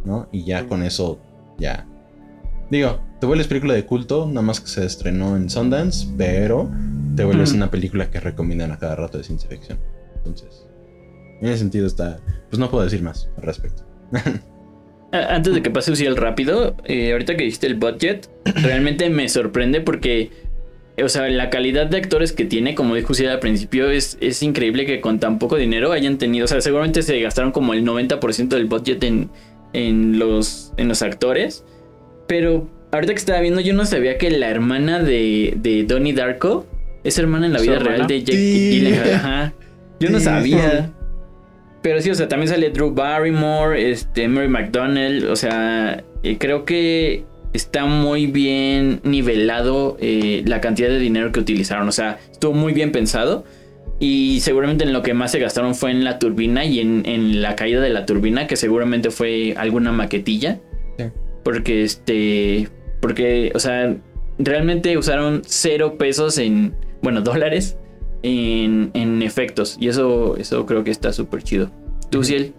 ¿No? 0.05 0.27
Y 0.31 0.43
ya 0.43 0.65
con 0.67 0.81
eso, 0.81 1.19
ya. 1.59 1.85
Digo, 2.71 2.99
te 3.19 3.27
vuelves 3.27 3.47
película 3.47 3.75
de 3.75 3.85
culto, 3.85 4.25
nada 4.25 4.41
más 4.41 4.59
que 4.59 4.67
se 4.67 4.83
estrenó 4.83 5.35
en 5.35 5.49
Sundance, 5.49 6.07
pero 6.17 6.69
te 7.15 7.23
vuelves 7.23 7.53
una 7.53 7.69
película 7.69 8.09
que 8.09 8.19
recomiendan 8.19 8.71
a 8.71 8.79
cada 8.79 8.95
rato 8.95 9.19
de 9.19 9.23
ciencia 9.23 9.49
ficción. 9.49 9.77
Entonces, 10.15 10.67
en 11.41 11.47
ese 11.47 11.59
sentido 11.59 11.85
está. 11.85 12.19
Pues 12.49 12.59
no 12.59 12.71
puedo 12.71 12.83
decir 12.83 13.03
más 13.03 13.29
al 13.37 13.43
respecto. 13.43 13.83
Antes 15.11 15.53
de 15.53 15.61
que 15.61 15.69
pase 15.69 15.91
Uciel 15.91 16.17
rápido, 16.17 16.75
eh, 16.85 17.11
ahorita 17.11 17.37
que 17.37 17.43
dijiste 17.43 17.67
el 17.67 17.75
budget, 17.75 18.29
realmente 18.45 19.09
me 19.09 19.29
sorprende 19.29 19.81
porque, 19.81 20.31
o 21.03 21.09
sea, 21.09 21.27
la 21.29 21.49
calidad 21.49 21.85
de 21.87 21.97
actores 21.97 22.31
que 22.31 22.45
tiene, 22.45 22.73
como 22.75 22.95
dijo 22.95 23.11
Uciel 23.13 23.29
al 23.29 23.39
principio, 23.39 23.89
es, 23.89 24.17
es 24.21 24.41
increíble 24.41 24.85
que 24.85 24.99
con 25.01 25.19
tan 25.19 25.37
poco 25.39 25.55
dinero 25.55 25.91
hayan 25.91 26.17
tenido, 26.17 26.45
o 26.45 26.47
sea, 26.47 26.59
seguramente 26.61 27.01
se 27.03 27.19
gastaron 27.21 27.51
como 27.51 27.73
el 27.73 27.83
90% 27.85 28.47
del 28.49 28.65
budget 28.65 29.03
en, 29.03 29.29
en, 29.73 30.17
los, 30.19 30.73
en 30.77 30.87
los 30.87 31.01
actores, 31.01 31.63
pero 32.27 32.67
ahorita 32.91 33.13
que 33.13 33.19
estaba 33.19 33.39
viendo, 33.41 33.61
yo 33.61 33.73
no 33.73 33.85
sabía 33.85 34.17
que 34.17 34.31
la 34.31 34.49
hermana 34.49 34.99
de, 34.99 35.53
de 35.57 35.83
Donnie 35.83 36.13
Darko 36.13 36.65
es 37.03 37.17
hermana 37.19 37.45
en 37.45 37.53
la 37.53 37.59
¿Su 37.59 37.65
vida 37.65 37.75
hermana? 37.75 37.95
real 37.97 38.07
de 38.07 38.19
Jake 38.21 38.31
Sí. 38.37 38.69
Gyllenhaal. 38.71 39.13
Ajá. 39.13 39.53
Yo 39.99 40.09
no 40.09 40.19
sabía. 40.19 40.91
Pero 41.83 42.01
sí, 42.01 42.09
o 42.09 42.15
sea, 42.15 42.27
también 42.27 42.49
sale 42.49 42.69
Drew 42.71 42.91
Barrymore, 42.93 43.91
este, 43.91 44.27
Mary 44.27 44.47
McDonnell, 44.49 45.27
o 45.27 45.35
sea, 45.35 46.03
eh, 46.23 46.37
creo 46.37 46.65
que 46.65 47.23
está 47.57 47.85
muy 47.85 48.27
bien 48.27 49.01
nivelado 49.03 49.97
eh, 49.99 50.43
la 50.45 50.61
cantidad 50.61 50.87
de 50.89 50.99
dinero 50.99 51.31
que 51.31 51.39
utilizaron, 51.41 51.87
o 51.89 51.91
sea, 51.91 52.19
estuvo 52.31 52.53
muy 52.53 52.71
bien 52.73 52.91
pensado 52.91 53.43
y 53.99 54.39
seguramente 54.41 54.83
en 54.83 54.93
lo 54.93 55.01
que 55.01 55.13
más 55.13 55.31
se 55.31 55.39
gastaron 55.39 55.73
fue 55.75 55.91
en 55.91 56.03
la 56.03 56.19
turbina 56.19 56.63
y 56.65 56.79
en, 56.79 57.03
en 57.05 57.41
la 57.41 57.55
caída 57.55 57.81
de 57.81 57.89
la 57.89 58.05
turbina, 58.05 58.45
que 58.47 58.55
seguramente 58.55 59.09
fue 59.11 59.55
alguna 59.57 59.91
maquetilla, 59.91 60.59
Sí. 60.97 61.05
porque 61.43 61.83
este, 61.83 62.69
porque, 63.01 63.51
o 63.53 63.59
sea, 63.59 63.95
realmente 64.39 64.97
usaron 64.97 65.41
cero 65.45 65.97
pesos 65.97 66.37
en, 66.37 66.73
bueno, 67.01 67.21
dólares 67.31 67.77
en, 68.23 68.91
en 68.93 69.21
efectos. 69.21 69.77
Y 69.79 69.87
eso, 69.89 70.37
eso 70.37 70.65
creo 70.65 70.83
que 70.83 70.91
está 70.91 71.11
súper 71.13 71.43
chido. 71.43 71.69
¿Tú, 72.09 72.23
Ciel? 72.23 72.53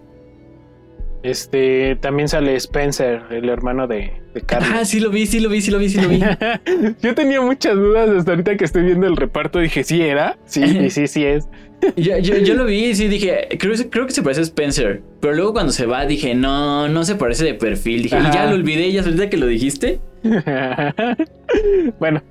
Este, 1.22 1.96
también 1.96 2.28
sale 2.28 2.54
Spencer, 2.54 3.22
el 3.30 3.48
hermano 3.48 3.88
de, 3.88 4.12
de 4.34 4.40
Carly. 4.40 4.68
Ah, 4.72 4.84
sí 4.84 5.00
lo 5.00 5.10
vi, 5.10 5.26
sí 5.26 5.40
lo 5.40 5.48
vi, 5.48 5.60
sí 5.60 5.70
lo 5.72 5.78
vi, 5.78 5.88
sí 5.88 6.00
lo 6.00 6.08
vi. 6.08 6.20
Yo 7.02 7.14
tenía 7.14 7.40
muchas 7.40 7.74
dudas 7.74 8.08
hasta 8.08 8.30
ahorita 8.30 8.56
que 8.56 8.64
estoy 8.64 8.84
viendo 8.84 9.06
el 9.06 9.16
reparto. 9.16 9.58
Dije, 9.58 9.82
¿sí 9.82 10.00
era? 10.00 10.38
Sí, 10.44 10.62
y 10.62 10.90
sí, 10.90 11.08
sí 11.08 11.24
es. 11.24 11.48
yo, 11.96 12.18
yo, 12.18 12.36
yo 12.38 12.54
lo 12.54 12.64
vi 12.64 12.86
y 12.86 12.94
sí 12.94 13.08
dije, 13.08 13.48
creo, 13.58 13.74
creo 13.90 14.06
que 14.06 14.12
se 14.12 14.22
parece 14.22 14.40
a 14.40 14.44
Spencer. 14.44 15.02
Pero 15.20 15.34
luego 15.34 15.52
cuando 15.52 15.72
se 15.72 15.86
va 15.86 16.06
dije, 16.06 16.36
no, 16.36 16.88
no 16.88 17.04
se 17.04 17.16
parece 17.16 17.44
de 17.44 17.54
perfil. 17.54 18.04
Dije, 18.04 18.16
ya 18.32 18.46
lo 18.46 18.54
olvidé, 18.54 18.92
ya 18.92 19.02
ahorita 19.02 19.28
que 19.28 19.36
lo 19.38 19.46
dijiste. 19.46 20.00
bueno, 21.98 22.22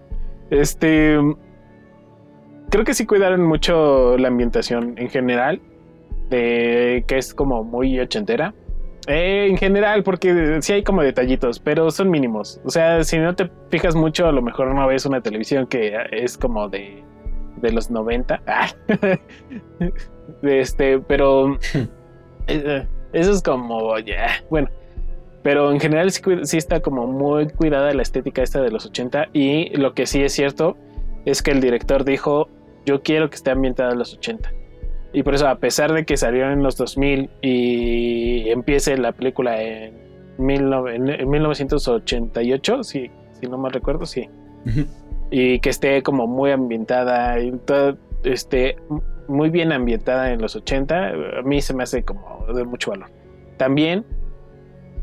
este. 0.49 1.17
Creo 2.69 2.83
que 2.85 2.93
sí 2.93 3.05
cuidaron 3.05 3.43
mucho 3.43 4.17
la 4.17 4.29
ambientación 4.29 4.95
en 4.97 5.09
general. 5.09 5.61
De 6.29 7.05
que 7.07 7.17
es 7.17 7.33
como 7.33 7.63
muy 7.63 7.99
ochentera. 7.99 8.53
Eh, 9.07 9.47
en 9.49 9.57
general, 9.57 10.03
porque 10.03 10.59
sí 10.61 10.73
hay 10.73 10.83
como 10.83 11.01
detallitos, 11.01 11.59
pero 11.59 11.89
son 11.91 12.09
mínimos. 12.09 12.59
O 12.65 12.69
sea, 12.69 13.03
si 13.03 13.17
no 13.17 13.35
te 13.35 13.49
fijas 13.69 13.95
mucho, 13.95 14.27
a 14.27 14.33
lo 14.33 14.41
mejor 14.41 14.75
no 14.75 14.85
ves 14.85 15.05
una 15.05 15.21
televisión 15.21 15.65
que 15.65 15.95
es 16.11 16.37
como 16.37 16.67
de, 16.67 17.03
de 17.61 17.71
los 17.71 17.89
90. 17.89 18.41
Ah. 18.47 18.67
Este, 20.41 20.99
pero 20.99 21.57
eh, 22.47 22.85
eso 23.13 23.31
es 23.31 23.41
como 23.41 23.97
ya. 23.99 24.27
Bueno, 24.49 24.69
pero 25.41 25.71
en 25.71 25.79
general 25.79 26.11
sí 26.11 26.57
está 26.57 26.81
como 26.81 27.07
muy 27.07 27.47
cuidada 27.47 27.93
la 27.93 28.01
estética 28.01 28.43
esta 28.43 28.61
de 28.61 28.71
los 28.71 28.85
80 28.85 29.29
y 29.31 29.69
lo 29.77 29.93
que 29.93 30.05
sí 30.05 30.21
es 30.21 30.33
cierto 30.33 30.75
es 31.25 31.41
que 31.41 31.51
el 31.51 31.61
director 31.61 32.03
dijo, 32.03 32.49
yo 32.85 33.01
quiero 33.01 33.29
que 33.29 33.35
esté 33.35 33.51
ambientada 33.51 33.91
en 33.93 33.99
los 33.99 34.13
80. 34.13 34.51
Y 35.17 35.23
por 35.23 35.33
eso, 35.33 35.47
a 35.47 35.55
pesar 35.55 35.93
de 35.93 36.05
que 36.05 36.15
salió 36.15 36.51
en 36.51 36.61
los 36.61 36.77
2000 36.77 37.29
y 37.41 38.49
empiece 38.49 38.95
la 38.97 39.13
película 39.13 39.61
en, 39.61 39.95
19 40.37 40.95
en- 40.95 41.09
en 41.09 41.29
1988, 41.29 42.83
si, 42.83 43.09
si 43.39 43.47
no 43.47 43.57
mal 43.57 43.71
recuerdo, 43.71 44.05
sí. 44.05 44.29
Y 45.31 45.59
que 45.59 45.69
esté 45.69 46.03
como 46.03 46.27
muy 46.27 46.51
ambientada 46.51 47.39
y 47.39 47.51
todo, 47.65 47.97
este, 48.23 48.75
muy 49.27 49.49
bien 49.49 49.71
ambientada 49.71 50.31
en 50.31 50.39
los 50.41 50.55
80, 50.55 51.09
a 51.39 51.41
mí 51.43 51.61
se 51.61 51.73
me 51.73 51.83
hace 51.83 52.03
como 52.03 52.45
de 52.53 52.63
mucho 52.63 52.91
valor. 52.91 53.09
También 53.57 54.05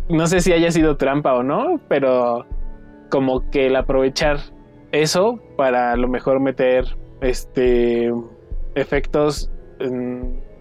no 0.08 0.26
sé 0.28 0.40
si 0.40 0.52
haya 0.52 0.70
sido 0.70 0.96
trampa 0.96 1.34
o 1.34 1.42
no, 1.42 1.80
pero 1.88 2.46
como 3.10 3.50
que 3.50 3.66
el 3.66 3.74
aprovechar 3.76 4.38
eso 4.92 5.40
para 5.56 5.92
a 5.92 5.96
lo 5.96 6.06
mejor 6.08 6.38
meter 6.40 6.84
este 7.20 8.12
efectos 8.76 9.50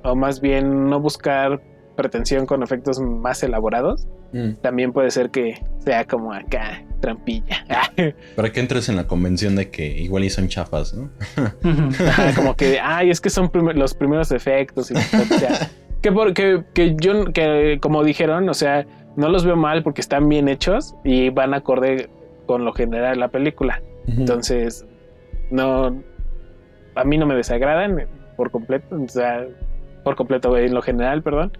o 0.04 0.16
más 0.16 0.42
bien 0.42 0.90
no 0.90 1.00
buscar 1.00 1.62
pretensión 1.96 2.46
con 2.46 2.64
efectos 2.64 3.00
más 3.00 3.44
elaborados. 3.44 4.08
Mm. 4.32 4.54
También 4.62 4.94
puede 4.94 5.12
ser 5.12 5.30
que 5.30 5.64
sea 5.80 6.06
como 6.06 6.34
acá, 6.34 6.84
trampilla. 7.00 7.66
Para 8.36 8.52
que 8.52 8.60
entres 8.60 8.90
en 8.90 8.96
la 8.96 9.08
convención 9.08 9.56
de 9.56 9.70
que 9.70 9.86
igual 9.86 10.24
y 10.24 10.30
son 10.30 10.48
chafas, 10.48 10.94
¿no? 10.94 11.10
como 12.36 12.56
que, 12.56 12.80
ay, 12.82 13.10
es 13.10 13.22
que 13.22 13.30
son 13.30 13.52
los 13.76 13.94
primeros 13.94 14.32
efectos. 14.32 14.92
Y, 14.92 14.96
que, 16.02 16.12
porque, 16.12 16.64
que 16.74 16.96
yo, 17.00 17.26
que 17.26 17.78
como 17.82 18.04
dijeron, 18.04 18.50
o 18.50 18.54
sea, 18.54 18.86
no 19.16 19.30
los 19.30 19.46
veo 19.46 19.56
mal 19.56 19.84
porque 19.84 20.02
están 20.02 20.28
bien 20.28 20.48
hechos 20.50 20.96
y 21.04 21.30
van 21.30 21.54
acorde 21.54 22.10
con 22.48 22.66
lo 22.66 22.74
general 22.74 23.16
de 23.16 23.20
la 23.20 23.28
película. 23.30 23.82
Entonces, 24.08 24.86
no, 25.50 26.04
a 26.96 27.04
mí 27.06 27.18
no 27.18 27.26
me 27.26 27.36
desagradan 27.36 28.08
por 28.36 28.52
completo, 28.52 29.02
o 29.02 29.08
sea, 29.08 29.46
por 30.04 30.16
completo 30.16 30.58
en 30.58 30.74
lo 30.74 30.82
general, 30.82 31.22
perdón. 31.22 31.52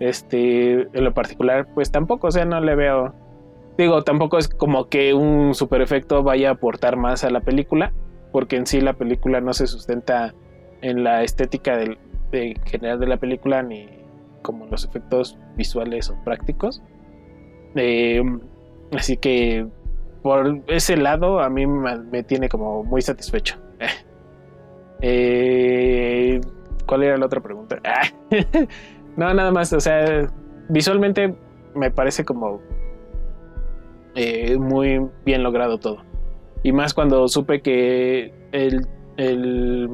Este, 0.00 0.82
en 0.82 1.04
lo 1.04 1.12
particular, 1.14 1.66
pues 1.74 1.90
tampoco, 1.90 2.28
o 2.28 2.30
sea, 2.30 2.44
no 2.44 2.60
le 2.60 2.74
veo, 2.74 3.14
digo, 3.76 4.02
tampoco 4.02 4.38
es 4.38 4.48
como 4.48 4.88
que 4.88 5.14
un 5.14 5.54
super 5.54 5.80
efecto 5.80 6.22
vaya 6.22 6.50
a 6.50 6.52
aportar 6.52 6.96
más 6.96 7.24
a 7.24 7.30
la 7.30 7.40
película, 7.40 7.92
porque 8.32 8.56
en 8.56 8.66
sí 8.66 8.80
la 8.80 8.92
película 8.92 9.40
no 9.40 9.52
se 9.52 9.66
sustenta 9.66 10.34
en 10.82 11.04
la 11.04 11.22
estética 11.22 11.76
del, 11.76 11.98
de 12.30 12.56
general 12.64 13.00
de 13.00 13.06
la 13.06 13.16
película 13.16 13.62
ni 13.62 13.88
como 14.42 14.66
los 14.66 14.84
efectos 14.84 15.38
visuales 15.56 16.10
o 16.10 16.16
prácticos. 16.24 16.82
Eh, 17.74 18.22
así 18.92 19.16
que 19.16 19.66
por 20.22 20.62
ese 20.66 20.96
lado 20.96 21.40
a 21.40 21.48
mí 21.48 21.66
me, 21.66 22.22
tiene 22.22 22.48
como 22.48 22.84
muy 22.84 23.02
satisfecho. 23.02 23.56
Eh, 25.00 26.40
¿Cuál 26.86 27.02
era 27.02 27.16
la 27.16 27.26
otra 27.26 27.40
pregunta? 27.40 27.80
no, 29.16 29.34
nada 29.34 29.50
más, 29.50 29.72
o 29.72 29.80
sea, 29.80 30.30
visualmente 30.68 31.34
me 31.74 31.90
parece 31.90 32.24
como 32.24 32.60
eh, 34.14 34.58
muy 34.58 35.06
bien 35.24 35.42
logrado 35.42 35.78
todo. 35.78 35.98
Y 36.62 36.72
más 36.72 36.94
cuando 36.94 37.28
supe 37.28 37.60
que 37.60 38.32
el, 38.52 38.86
el 39.16 39.90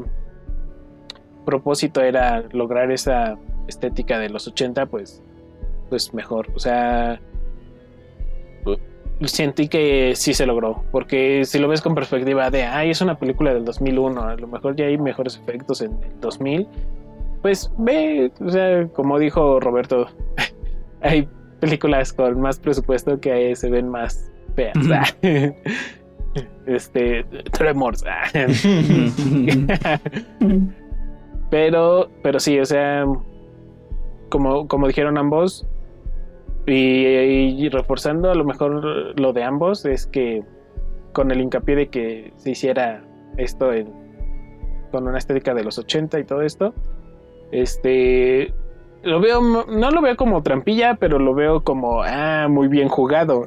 propósito 1.45 2.01
era 2.01 2.45
lograr 2.53 2.91
esa 2.91 3.37
estética 3.69 4.19
de 4.19 4.31
los 4.31 4.47
80, 4.47 4.87
pues, 4.87 5.23
pues 5.91 6.15
mejor. 6.15 6.49
O 6.55 6.59
sea, 6.59 7.21
sentí 9.23 9.69
que 9.69 10.15
sí 10.17 10.35
se 10.35 10.47
logró, 10.47 10.85
porque 10.91 11.45
si 11.45 11.59
lo 11.59 11.69
ves 11.69 11.81
con 11.81 11.95
perspectiva 11.95 12.51
de, 12.51 12.65
ay, 12.65 12.91
es 12.91 13.01
una 13.01 13.17
película 13.17 13.55
del 13.55 13.65
2001, 13.65 14.21
a 14.21 14.37
lo 14.37 14.47
mejor 14.47 14.77
ya 14.77 14.87
hay 14.87 14.99
mejores 14.99 15.37
efectos 15.37 15.81
en 15.81 15.93
el 16.03 16.21
2000, 16.21 16.67
pues 17.43 17.71
ve, 17.79 18.33
o 18.41 18.51
sea, 18.51 18.87
como 18.89 19.19
dijo 19.19 19.61
Roberto, 19.61 20.09
hay 21.03 21.29
películas 21.61 22.13
con 22.13 22.41
más 22.41 22.59
presupuesto 22.59 23.21
que 23.21 23.55
se 23.57 23.71
ven 23.71 23.89
más 23.89 24.31
feas. 24.57 24.75
este, 26.67 27.25
Tremors. 27.53 28.05
pero, 31.51 32.11
pero 32.23 32.41
sí, 32.41 32.59
o 32.59 32.65
sea, 32.65 33.07
como, 34.29 34.67
como 34.67 34.89
dijeron 34.89 35.19
ambos, 35.19 35.67
y, 36.67 37.69
reforzando 37.69 38.31
a 38.31 38.35
lo 38.35 38.45
mejor 38.45 39.19
lo 39.19 39.33
de 39.33 39.43
ambos 39.43 39.85
es 39.85 40.07
que 40.07 40.43
con 41.13 41.31
el 41.31 41.41
hincapié 41.41 41.77
de 41.77 41.89
que 41.89 42.33
se 42.37 42.51
hiciera 42.51 43.05
esto 43.37 43.71
con 44.91 45.07
una 45.07 45.19
estética 45.19 45.55
de 45.55 45.65
los 45.65 45.79
80 45.79 46.21
y 46.21 46.25
todo 46.25 46.43
esto, 46.43 46.75
este 47.53 48.53
lo 49.05 49.21
veo, 49.21 49.41
no 49.43 49.91
lo 49.91 50.01
veo 50.01 50.17
como 50.17 50.43
trampilla, 50.43 50.97
pero 50.97 51.19
lo 51.19 51.35
veo 51.35 51.63
como, 51.63 52.03
ah, 52.03 52.49
muy 52.49 52.69
bien 52.69 52.89
jugado. 52.89 53.45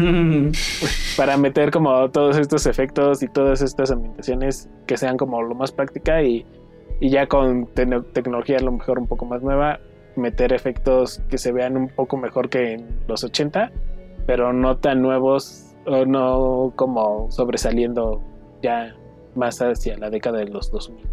para 1.16 1.36
meter 1.36 1.70
como 1.70 2.10
todos 2.10 2.36
estos 2.38 2.66
efectos 2.66 3.22
y 3.22 3.28
todas 3.28 3.62
estas 3.62 3.90
ambientaciones 3.90 4.68
que 4.86 4.96
sean 4.96 5.16
como 5.16 5.42
lo 5.42 5.54
más 5.54 5.72
práctica 5.72 6.22
y, 6.22 6.46
y 7.00 7.10
ya 7.10 7.26
con 7.26 7.66
tecnología 7.74 8.58
a 8.58 8.62
lo 8.62 8.72
mejor 8.72 8.98
un 8.98 9.06
poco 9.06 9.24
más 9.24 9.42
nueva, 9.42 9.80
meter 10.20 10.52
efectos 10.52 11.20
que 11.28 11.38
se 11.38 11.52
vean 11.52 11.76
un 11.76 11.88
poco 11.88 12.16
mejor 12.16 12.48
que 12.48 12.74
en 12.74 13.00
los 13.08 13.24
80, 13.24 13.72
pero 14.26 14.52
no 14.52 14.76
tan 14.76 15.02
nuevos 15.02 15.74
o 15.86 16.04
no 16.04 16.72
como 16.76 17.30
sobresaliendo 17.30 18.22
ya 18.62 18.94
más 19.34 19.60
hacia 19.60 19.96
la 19.98 20.10
década 20.10 20.38
de 20.38 20.46
los 20.46 20.70
2000. 20.70 21.04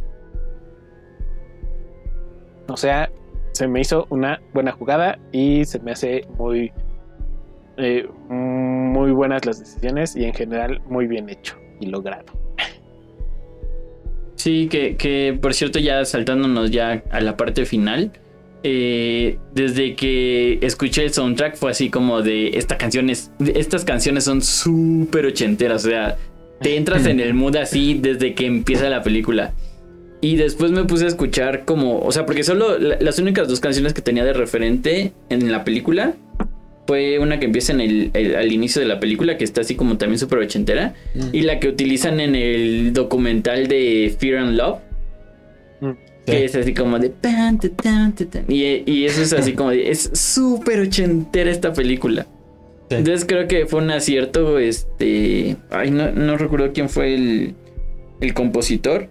O 2.70 2.78
sea, 2.78 3.10
se 3.54 3.68
me 3.68 3.82
hizo 3.82 4.06
una 4.10 4.42
buena 4.54 4.72
jugada 4.72 5.18
y 5.32 5.66
se 5.66 5.80
me 5.80 5.92
hace 5.92 6.28
muy 6.38 6.72
eh, 7.78 8.08
muy 8.30 9.12
buenas 9.12 9.46
las 9.46 9.60
decisiones 9.60 10.16
y 10.16 10.26
en 10.26 10.34
general 10.34 10.82
muy 10.88 11.08
bien 11.08 11.30
hecho 11.30 11.56
y 11.80 11.88
logrado. 11.88 12.26
Sí, 14.36 14.68
que, 14.68 14.98
que 14.98 15.38
por 15.42 15.54
cierto 15.54 15.80
ya 15.80 16.04
saltándonos 16.06 16.72
ya 16.72 17.04
a 17.12 17.22
la 17.22 17.38
parte 17.38 17.66
final, 17.66 18.12
eh, 18.64 19.38
desde 19.54 19.96
que 19.96 20.60
escuché 20.62 21.04
el 21.04 21.14
soundtrack 21.14 21.56
fue 21.56 21.72
así 21.72 21.90
como 21.90 22.22
de 22.22 22.58
esta 22.58 22.78
canción 22.78 23.10
estas 23.10 23.86
canciones 23.86 24.24
son 24.24 24.42
súper 24.42 25.26
ochenteras, 25.26 25.86
o 25.86 25.90
sea, 25.90 26.18
te 26.62 26.76
entras 26.76 27.06
en 27.06 27.20
el 27.20 27.34
mood 27.34 27.56
así 27.58 27.94
desde 27.94 28.34
que 28.34 28.46
empieza 28.46 28.90
la 28.90 29.04
película. 29.04 29.54
Y 30.20 30.36
después 30.36 30.72
me 30.72 30.84
puse 30.86 31.06
a 31.06 31.08
escuchar 31.08 31.64
como, 31.66 32.00
o 32.00 32.12
sea, 32.12 32.26
porque 32.26 32.44
solo 32.44 32.80
las 32.80 33.20
únicas 33.20 33.48
dos 33.48 33.60
canciones 33.60 33.94
que 33.94 34.02
tenía 34.02 34.26
de 34.26 34.34
referente 34.34 35.14
en 35.30 35.52
la 35.52 35.64
película 35.64 36.16
fue 36.88 37.20
una 37.20 37.40
que 37.40 37.46
empieza 37.46 37.74
en 37.74 37.82
el, 37.82 38.36
al 38.36 38.52
inicio 38.52 38.82
de 38.82 38.88
la 38.88 39.00
película, 39.00 39.38
que 39.38 39.44
está 39.44 39.62
así 39.62 39.76
como 39.76 39.98
también 39.98 40.18
súper 40.18 40.40
ochentera, 40.40 40.96
mm. 41.14 41.36
y 41.36 41.42
la 41.42 41.60
que 41.60 41.68
utilizan 41.68 42.20
en 42.20 42.34
el 42.34 42.94
documental 42.94 43.68
de 43.68 44.16
Fear 44.18 44.38
and 44.38 44.58
Love. 44.58 44.80
Que 46.28 46.44
es 46.44 46.56
así 46.56 46.74
como 46.74 47.00
de... 47.00 47.14
Y, 48.50 49.06
eso 49.06 49.22
es 49.22 49.32
así 49.32 49.54
como 49.54 49.70
de... 49.70 49.90
Es 49.90 50.10
súper 50.14 50.82
ochentera 50.82 51.50
esta 51.50 51.72
película. 51.72 52.28
Entonces 52.90 53.26
creo 53.26 53.48
que 53.48 53.66
fue 53.66 53.82
un 53.82 53.92
acierto, 53.92 54.60
este... 54.60 55.56
Ay, 55.70 55.92
no, 55.92 56.38
recuerdo 56.38 56.74
quién 56.74 56.90
fue 56.90 57.16
el, 57.16 57.56
el 58.20 58.34
compositor. 58.34 59.10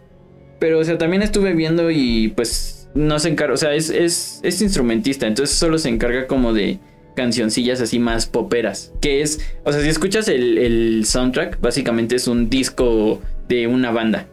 Pero, 0.58 0.78
o 0.78 0.84
sea, 0.84 0.98
también 0.98 1.22
estuve 1.22 1.54
viendo 1.54 1.90
y 1.90 2.28
pues 2.36 2.88
no 2.94 3.18
se 3.18 3.30
encarga, 3.30 3.54
o 3.54 3.58
sea, 3.58 3.74
es, 3.74 3.90
es, 3.90 4.40
es 4.42 4.62
instrumentista, 4.62 5.26
entonces 5.26 5.54
solo 5.54 5.76
se 5.76 5.90
encarga 5.90 6.26
como 6.26 6.54
de 6.54 6.78
cancioncillas 7.14 7.80
así 7.80 7.98
más 7.98 8.26
poperas. 8.26 8.92
Que 9.00 9.22
es, 9.22 9.40
o 9.64 9.72
sea, 9.72 9.80
si 9.80 9.88
escuchas 9.88 10.28
el, 10.28 10.58
el 10.58 11.04
soundtrack, 11.06 11.60
básicamente 11.60 12.16
es 12.16 12.28
un 12.28 12.48
disco 12.48 13.20
de 13.48 13.66
una 13.66 13.90
banda. 13.90 14.26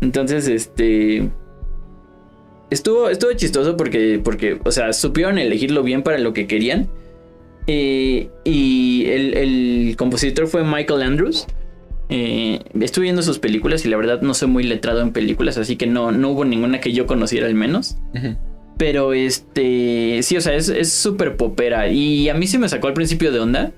Entonces, 0.00 0.48
este 0.48 1.30
estuvo, 2.72 3.08
estuvo 3.08 3.32
chistoso 3.34 3.76
porque, 3.76 4.20
porque, 4.22 4.58
o 4.64 4.72
sea, 4.72 4.92
supieron 4.92 5.38
elegirlo 5.38 5.82
bien 5.82 6.02
para 6.02 6.18
lo 6.18 6.32
que 6.32 6.46
querían. 6.46 6.88
Eh, 7.66 8.28
y 8.44 9.06
el, 9.06 9.94
compositor 9.96 10.46
fue 10.48 10.64
Michael 10.64 11.02
Andrews. 11.02 11.46
Eh, 12.08 12.60
estuve 12.80 13.04
viendo 13.04 13.22
sus 13.22 13.38
películas 13.38 13.84
y 13.86 13.88
la 13.88 13.96
verdad 13.96 14.20
no 14.22 14.34
soy 14.34 14.48
muy 14.48 14.64
letrado 14.64 15.00
en 15.00 15.12
películas, 15.12 15.56
así 15.56 15.76
que 15.76 15.86
no, 15.86 16.12
no 16.12 16.30
hubo 16.30 16.44
ninguna 16.44 16.80
que 16.80 16.92
yo 16.92 17.06
conociera 17.06 17.46
al 17.46 17.54
menos. 17.54 17.96
Pero 18.78 19.12
este, 19.12 20.20
sí, 20.22 20.36
o 20.36 20.40
sea, 20.40 20.54
es 20.54 20.92
súper 20.92 21.36
popera. 21.36 21.88
Y 21.88 22.28
a 22.28 22.34
mí 22.34 22.46
se 22.46 22.58
me 22.58 22.68
sacó 22.68 22.88
al 22.88 22.94
principio 22.94 23.30
de 23.32 23.40
onda, 23.40 23.72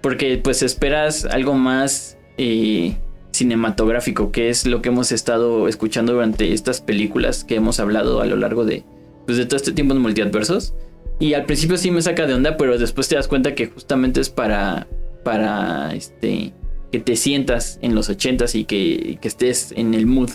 porque 0.00 0.38
pues 0.38 0.62
esperas 0.62 1.24
algo 1.24 1.54
más... 1.54 2.16
Eh, 2.38 2.96
cinematográfico, 3.40 4.32
que 4.32 4.50
es 4.50 4.66
lo 4.66 4.82
que 4.82 4.90
hemos 4.90 5.12
estado 5.12 5.66
escuchando 5.66 6.12
durante 6.12 6.52
estas 6.52 6.80
películas 6.80 7.42
que 7.44 7.56
hemos 7.56 7.80
hablado 7.80 8.20
a 8.20 8.26
lo 8.26 8.36
largo 8.36 8.64
de, 8.64 8.84
pues, 9.26 9.38
de 9.38 9.46
todo 9.46 9.56
este 9.56 9.72
tiempo 9.72 9.94
en 9.94 10.00
multiadversos. 10.00 10.74
Y 11.18 11.34
al 11.34 11.46
principio 11.46 11.76
sí 11.76 11.90
me 11.90 12.02
saca 12.02 12.26
de 12.26 12.34
onda, 12.34 12.56
pero 12.56 12.78
después 12.78 13.08
te 13.08 13.16
das 13.16 13.28
cuenta 13.28 13.54
que 13.54 13.66
justamente 13.66 14.20
es 14.20 14.28
para, 14.28 14.86
para 15.24 15.94
este, 15.94 16.52
que 16.92 17.00
te 17.00 17.16
sientas 17.16 17.78
en 17.82 17.94
los 17.94 18.10
ochentas 18.10 18.54
y 18.54 18.64
que, 18.64 19.18
que 19.20 19.28
estés 19.28 19.72
en 19.72 19.94
el 19.94 20.06
mood. 20.06 20.30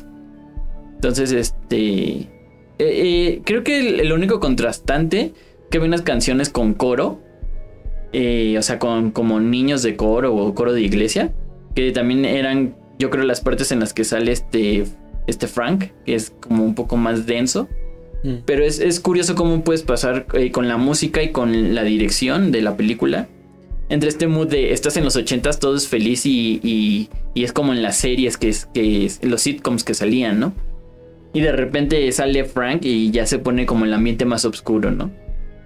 Entonces, 0.95 1.31
este... 1.31 2.29
Eh, 2.77 2.79
eh, 2.79 3.41
creo 3.45 3.63
que 3.63 4.01
el, 4.01 4.11
único 4.11 4.41
contrastante 4.41 5.31
que 5.69 5.77
hay 5.77 5.83
unas 5.83 6.01
canciones 6.01 6.49
con 6.49 6.73
coro, 6.73 7.21
eh, 8.11 8.57
o 8.57 8.61
sea, 8.61 8.79
con 8.79 9.11
como 9.11 9.39
niños 9.39 9.81
de 9.81 9.95
coro 9.95 10.35
o 10.35 10.53
coro 10.53 10.73
de 10.73 10.81
iglesia, 10.81 11.31
que 11.73 11.91
también 11.91 12.25
eran 12.25 12.75
yo 12.99 13.09
creo 13.09 13.23
las 13.23 13.41
partes 13.41 13.71
en 13.71 13.79
las 13.79 13.93
que 13.93 14.03
sale 14.03 14.31
este, 14.31 14.85
este 15.27 15.47
Frank, 15.47 15.85
que 16.05 16.15
es 16.15 16.31
como 16.39 16.63
un 16.63 16.75
poco 16.75 16.97
más 16.97 17.25
denso. 17.25 17.67
Mm. 18.23 18.35
Pero 18.45 18.63
es, 18.63 18.79
es 18.79 18.99
curioso 18.99 19.35
cómo 19.35 19.63
puedes 19.63 19.83
pasar 19.83 20.25
eh, 20.33 20.51
con 20.51 20.67
la 20.67 20.77
música 20.77 21.21
y 21.21 21.31
con 21.31 21.75
la 21.75 21.83
dirección 21.83 22.51
de 22.51 22.61
la 22.61 22.75
película. 22.77 23.27
Entre 23.87 24.09
este 24.09 24.25
mood 24.27 24.47
de 24.47 24.73
estás 24.73 24.97
en 24.97 25.03
los 25.03 25.15
ochentas, 25.15 25.59
todo 25.59 25.75
es 25.75 25.87
feliz 25.87 26.25
y, 26.25 26.59
y, 26.63 27.09
y 27.35 27.43
es 27.43 27.53
como 27.53 27.71
en 27.71 27.83
las 27.83 27.97
series 27.97 28.37
que 28.37 28.49
es, 28.49 28.65
que 28.73 29.05
es- 29.05 29.23
los 29.23 29.41
sitcoms 29.41 29.83
que 29.83 29.93
salían, 29.93 30.39
¿no? 30.39 30.53
Y 31.33 31.41
de 31.41 31.51
repente 31.51 32.11
sale 32.13 32.45
Frank 32.45 32.83
y 32.85 33.11
ya 33.11 33.27
se 33.27 33.37
pone 33.37 33.65
como 33.67 33.85
el 33.85 33.93
ambiente 33.93 34.25
más 34.25 34.43
oscuro, 34.45 34.89
¿no? 34.89 35.11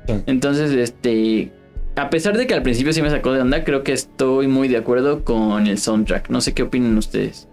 Sí. 0.07 0.15
Entonces, 0.25 0.71
este. 0.71 1.51
A 1.95 2.09
pesar 2.09 2.37
de 2.37 2.47
que 2.47 2.53
al 2.53 2.63
principio 2.63 2.93
sí 2.93 3.01
me 3.01 3.09
sacó 3.09 3.33
de 3.33 3.41
onda, 3.41 3.63
creo 3.63 3.83
que 3.83 3.91
estoy 3.91 4.47
muy 4.47 4.67
de 4.67 4.77
acuerdo 4.77 5.23
con 5.23 5.67
el 5.67 5.77
soundtrack. 5.77 6.29
No 6.29 6.41
sé 6.41 6.53
qué 6.53 6.63
opinan 6.63 6.97
ustedes. 6.97 7.47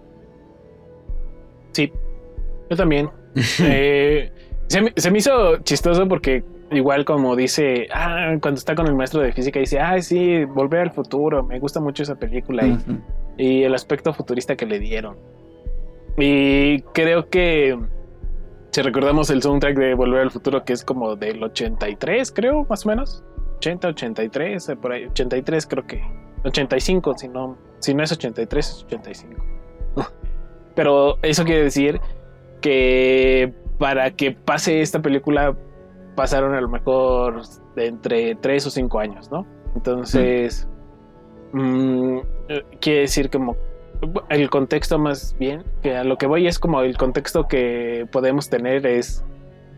Sí, 1.72 1.92
yo 2.70 2.76
también. 2.76 3.10
Eh, 3.60 4.32
se, 4.68 4.80
me, 4.80 4.92
se 4.96 5.10
me 5.10 5.18
hizo 5.18 5.58
chistoso 5.58 6.08
porque 6.08 6.42
igual 6.70 7.04
como 7.04 7.36
dice, 7.36 7.86
ah, 7.92 8.34
cuando 8.40 8.58
está 8.58 8.74
con 8.74 8.86
el 8.86 8.94
maestro 8.94 9.20
de 9.20 9.32
física 9.32 9.60
dice, 9.60 9.78
ah, 9.78 10.00
sí, 10.00 10.44
volver 10.44 10.80
al 10.80 10.90
futuro, 10.92 11.42
me 11.42 11.58
gusta 11.58 11.78
mucho 11.78 12.02
esa 12.02 12.14
película 12.16 12.64
y 13.36 13.62
el 13.62 13.74
aspecto 13.74 14.12
futurista 14.14 14.56
que 14.56 14.66
le 14.66 14.78
dieron. 14.78 15.16
Y 16.18 16.80
creo 16.94 17.28
que 17.28 17.78
si 18.70 18.82
recordamos 18.82 19.30
el 19.30 19.42
soundtrack 19.42 19.76
de 19.76 19.94
Volver 19.94 20.20
al 20.20 20.30
Futuro 20.30 20.64
que 20.64 20.72
es 20.72 20.84
como 20.84 21.16
del 21.16 21.42
83, 21.42 22.32
creo, 22.32 22.66
más 22.68 22.84
o 22.84 22.88
menos. 22.88 23.22
80, 23.56 23.88
83, 23.88 24.68
eh, 24.68 24.76
por 24.76 24.92
ahí, 24.92 25.06
83 25.06 25.66
creo 25.66 25.86
que. 25.86 26.02
85, 26.44 27.14
si 27.18 27.28
no, 27.28 27.56
si 27.80 27.94
no 27.94 28.02
es 28.02 28.12
83, 28.12 28.68
es 28.68 28.84
85. 28.84 29.42
Pero 30.74 31.18
eso 31.22 31.44
quiere 31.44 31.64
decir 31.64 32.00
que 32.60 33.52
para 33.78 34.10
que 34.12 34.32
pase 34.32 34.80
esta 34.80 35.00
película 35.00 35.56
pasaron 36.14 36.54
a 36.54 36.60
lo 36.60 36.68
mejor 36.68 37.42
de 37.74 37.86
entre 37.86 38.34
3 38.36 38.66
o 38.66 38.70
5 38.70 38.98
años, 38.98 39.30
¿no? 39.30 39.46
Entonces, 39.74 40.66
mm, 41.52 42.18
eh, 42.48 42.64
quiere 42.80 43.00
decir 43.00 43.30
como 43.30 43.56
el 44.28 44.50
contexto 44.50 44.98
más 44.98 45.36
bien, 45.38 45.64
que 45.82 45.96
a 45.96 46.04
lo 46.04 46.18
que 46.18 46.26
voy 46.26 46.46
es 46.46 46.58
como 46.58 46.82
el 46.82 46.96
contexto 46.96 47.48
que 47.48 48.06
podemos 48.10 48.48
tener 48.48 48.86
es, 48.86 49.24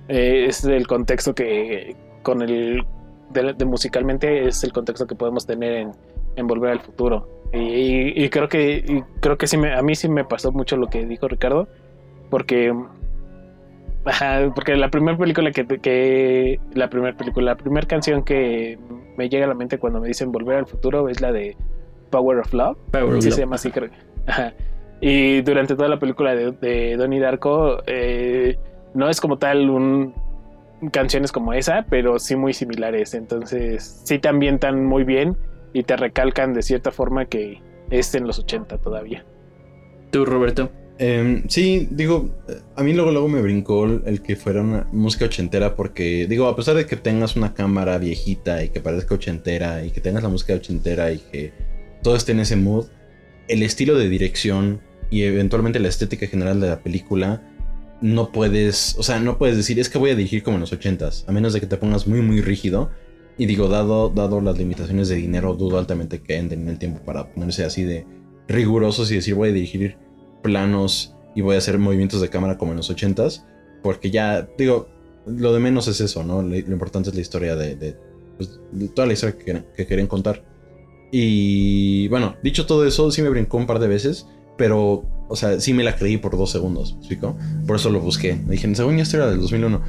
eh, 0.08 0.46
es 0.48 0.64
el 0.64 0.86
contexto 0.86 1.34
que 1.34 1.96
con 2.22 2.42
el 2.42 2.84
de, 3.30 3.52
de 3.54 3.64
musicalmente 3.64 4.46
es 4.48 4.62
el 4.64 4.72
contexto 4.72 5.06
que 5.06 5.14
podemos 5.14 5.46
tener 5.46 5.72
en, 5.72 5.92
en 6.36 6.46
Volver 6.46 6.70
al 6.72 6.80
Futuro. 6.80 7.28
Y, 7.52 7.58
y- 7.58 8.24
y 8.24 8.28
creo 8.28 8.48
que 8.48 8.84
y 8.86 9.02
creo 9.20 9.38
que 9.38 9.46
sí 9.46 9.56
me, 9.56 9.72
a 9.74 9.82
mí 9.82 9.94
sí 9.94 10.08
me 10.08 10.24
pasó 10.24 10.52
mucho 10.52 10.76
lo 10.76 10.88
que 10.88 11.06
dijo 11.06 11.28
Ricardo, 11.28 11.66
porque 12.30 12.72
porque 14.54 14.76
la 14.76 14.90
primera 14.90 15.18
película 15.18 15.50
que, 15.50 15.66
que 15.66 16.60
la 16.74 16.88
primera 16.88 17.16
película, 17.16 17.52
la 17.52 17.56
primera 17.56 17.86
canción 17.86 18.22
que 18.24 18.78
me 19.16 19.28
llega 19.28 19.44
a 19.44 19.48
la 19.48 19.54
mente 19.54 19.78
cuando 19.78 20.00
me 20.00 20.08
dicen 20.08 20.32
Volver 20.32 20.56
al 20.58 20.66
Futuro 20.66 21.08
es 21.08 21.20
la 21.20 21.30
de 21.32 21.56
Power 22.10 22.38
of 22.38 22.52
Love. 22.54 22.78
Power 22.90 23.14
of 23.16 23.20
Sí, 23.20 23.26
Love. 23.28 23.34
se 23.34 23.40
llama 23.42 23.56
así, 23.56 23.70
creo. 23.70 23.90
Ajá. 24.26 24.54
Y 25.00 25.42
durante 25.42 25.74
toda 25.76 25.88
la 25.88 25.98
película 25.98 26.34
de, 26.34 26.52
de 26.52 26.96
Donnie 26.96 27.20
Darko, 27.20 27.82
eh, 27.86 28.56
no 28.94 29.08
es 29.10 29.20
como 29.20 29.36
tal 29.36 29.68
un 29.68 30.14
canciones 30.92 31.32
como 31.32 31.52
esa, 31.52 31.86
pero 31.88 32.18
sí 32.18 32.36
muy 32.36 32.54
similares. 32.54 33.14
Entonces, 33.14 34.02
sí 34.04 34.18
te 34.18 34.28
ambientan 34.28 34.84
muy 34.84 35.04
bien 35.04 35.36
y 35.72 35.82
te 35.82 35.96
recalcan 35.96 36.54
de 36.54 36.62
cierta 36.62 36.90
forma 36.90 37.26
que 37.26 37.60
es 37.90 38.14
en 38.14 38.26
los 38.26 38.38
80 38.38 38.78
todavía. 38.78 39.24
Tú, 40.10 40.24
Roberto. 40.24 40.70
Em, 41.00 41.44
sí, 41.48 41.86
digo, 41.92 42.28
a 42.74 42.82
mí 42.82 42.92
luego, 42.92 43.12
luego 43.12 43.28
me 43.28 43.40
brincó 43.40 43.84
el 43.84 44.02
el 44.04 44.20
que 44.20 44.34
fuera 44.34 44.62
una 44.62 44.88
música 44.90 45.26
ochentera 45.26 45.76
porque, 45.76 46.26
digo, 46.28 46.48
a 46.48 46.56
pesar 46.56 46.74
de 46.74 46.86
que 46.86 46.96
tengas 46.96 47.36
una 47.36 47.54
cámara 47.54 47.98
viejita 47.98 48.64
y 48.64 48.70
que 48.70 48.80
parezca 48.80 49.14
ochentera 49.14 49.84
y 49.84 49.90
que 49.90 50.00
tengas 50.00 50.24
la 50.24 50.28
música 50.28 50.54
ochentera 50.54 51.12
y 51.12 51.18
que 51.18 51.52
todo 52.02 52.16
esté 52.16 52.32
en 52.32 52.40
ese 52.40 52.56
mood, 52.56 52.86
el 53.46 53.62
estilo 53.62 53.96
de 53.96 54.08
dirección 54.08 54.80
y 55.10 55.22
eventualmente 55.22 55.78
la 55.78 55.88
estética 55.88 56.26
general 56.26 56.60
de 56.60 56.68
la 56.68 56.80
película 56.80 57.42
no 58.00 58.32
puedes, 58.32 58.96
o 58.98 59.02
sea, 59.02 59.18
no 59.18 59.38
puedes 59.38 59.56
decir, 59.56 59.78
es 59.78 59.88
que 59.88 59.98
voy 59.98 60.10
a 60.10 60.14
dirigir 60.14 60.42
como 60.42 60.56
en 60.56 60.60
los 60.60 60.72
ochentas, 60.72 61.24
a 61.26 61.32
menos 61.32 61.52
de 61.52 61.60
que 61.60 61.66
te 61.66 61.76
pongas 61.76 62.06
muy, 62.06 62.20
muy 62.22 62.40
rígido. 62.40 62.90
Y 63.36 63.46
digo, 63.46 63.68
dado, 63.68 64.08
dado 64.08 64.40
las 64.40 64.58
limitaciones 64.58 65.08
de 65.08 65.14
dinero, 65.14 65.54
dudo 65.54 65.78
altamente 65.78 66.20
que 66.20 66.34
hayan 66.34 66.48
tenido 66.48 66.72
el 66.72 66.78
tiempo 66.78 67.00
para 67.04 67.32
ponerse 67.32 67.64
así 67.64 67.84
de 67.84 68.04
rigurosos 68.48 69.10
y 69.12 69.14
decir, 69.14 69.34
voy 69.34 69.50
a 69.50 69.52
dirigir 69.52 69.96
planos 70.42 71.14
y 71.36 71.40
voy 71.40 71.54
a 71.54 71.58
hacer 71.58 71.78
movimientos 71.78 72.20
de 72.20 72.30
cámara 72.30 72.58
como 72.58 72.72
en 72.72 72.78
los 72.78 72.90
ochentas. 72.90 73.46
Porque 73.80 74.10
ya, 74.10 74.48
digo, 74.58 74.88
lo 75.24 75.52
de 75.52 75.60
menos 75.60 75.86
es 75.86 76.00
eso, 76.00 76.24
¿no? 76.24 76.42
Lo, 76.42 76.56
importante 76.56 77.10
es 77.10 77.14
la 77.14 77.20
historia 77.20 77.54
de, 77.54 77.96
pues, 78.36 78.60
toda 78.94 79.06
la 79.06 79.12
historia 79.12 79.38
que, 79.38 79.64
que 79.76 79.86
querían 79.86 80.08
contar. 80.08 80.42
Y 81.12 82.08
bueno, 82.08 82.36
dicho 82.42 82.66
todo 82.66 82.84
eso, 82.86 83.10
sí 83.12 83.22
me 83.22 83.28
brincó 83.28 83.56
un 83.56 83.66
par 83.66 83.78
de 83.78 83.86
veces, 83.86 84.26
pero, 84.56 85.04
o 85.28 85.36
sea, 85.36 85.60
sí 85.60 85.74
me 85.74 85.84
la 85.84 85.96
creí 85.96 86.16
por 86.16 86.36
dos 86.36 86.50
segundos, 86.50 86.94
¿me 86.94 86.98
explico? 86.98 87.36
Por 87.66 87.76
eso 87.76 87.90
lo 87.90 88.00
busqué. 88.00 88.34
Me 88.34 88.52
dije, 88.52 88.74
según 88.74 88.96
yo, 88.96 89.02
esto 89.02 89.16
era 89.18 89.30
del 89.30 89.40
2001. 89.40 89.80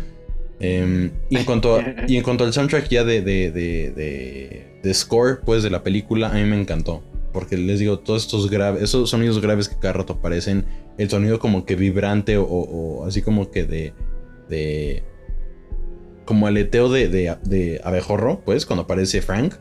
Em, 0.59 1.11
y, 1.29 1.37
en 1.37 1.45
cuanto 1.45 1.79
y 2.07 2.17
en 2.17 2.23
cuanto 2.23 2.43
al 2.43 2.51
soundtrack 2.51 2.89
ya 2.89 3.03
de, 3.05 3.21
de, 3.21 3.51
de, 3.51 4.67
de- 4.83 4.93
score, 4.93 5.39
pues, 5.45 5.63
de 5.63 5.69
la 5.69 5.83
película, 5.83 6.29
a 6.29 6.33
mí 6.33 6.43
me 6.43 6.59
encantó. 6.59 7.01
Porque 7.31 7.57
les 7.57 7.79
digo, 7.79 7.99
todos 7.99 8.23
estos 8.23 8.49
graves, 8.49 8.83
esos 8.83 9.09
sonidos 9.09 9.39
graves 9.39 9.69
que 9.69 9.77
cada 9.77 9.93
rato 9.93 10.13
aparecen, 10.13 10.65
el 10.97 11.09
sonido 11.09 11.39
como 11.39 11.65
que 11.65 11.75
vibrante 11.75 12.37
o, 12.37 13.05
así 13.05 13.21
como 13.21 13.51
que 13.51 13.63
de, 13.63 13.93
de 14.49 15.03
como 16.25 16.47
aleteo 16.47 16.89
de, 16.89 17.07
de, 17.07 17.81
abejorro, 17.83 18.41
pues, 18.43 18.65
cuando 18.65 18.83
aparece 18.83 19.21
Frank, 19.21 19.55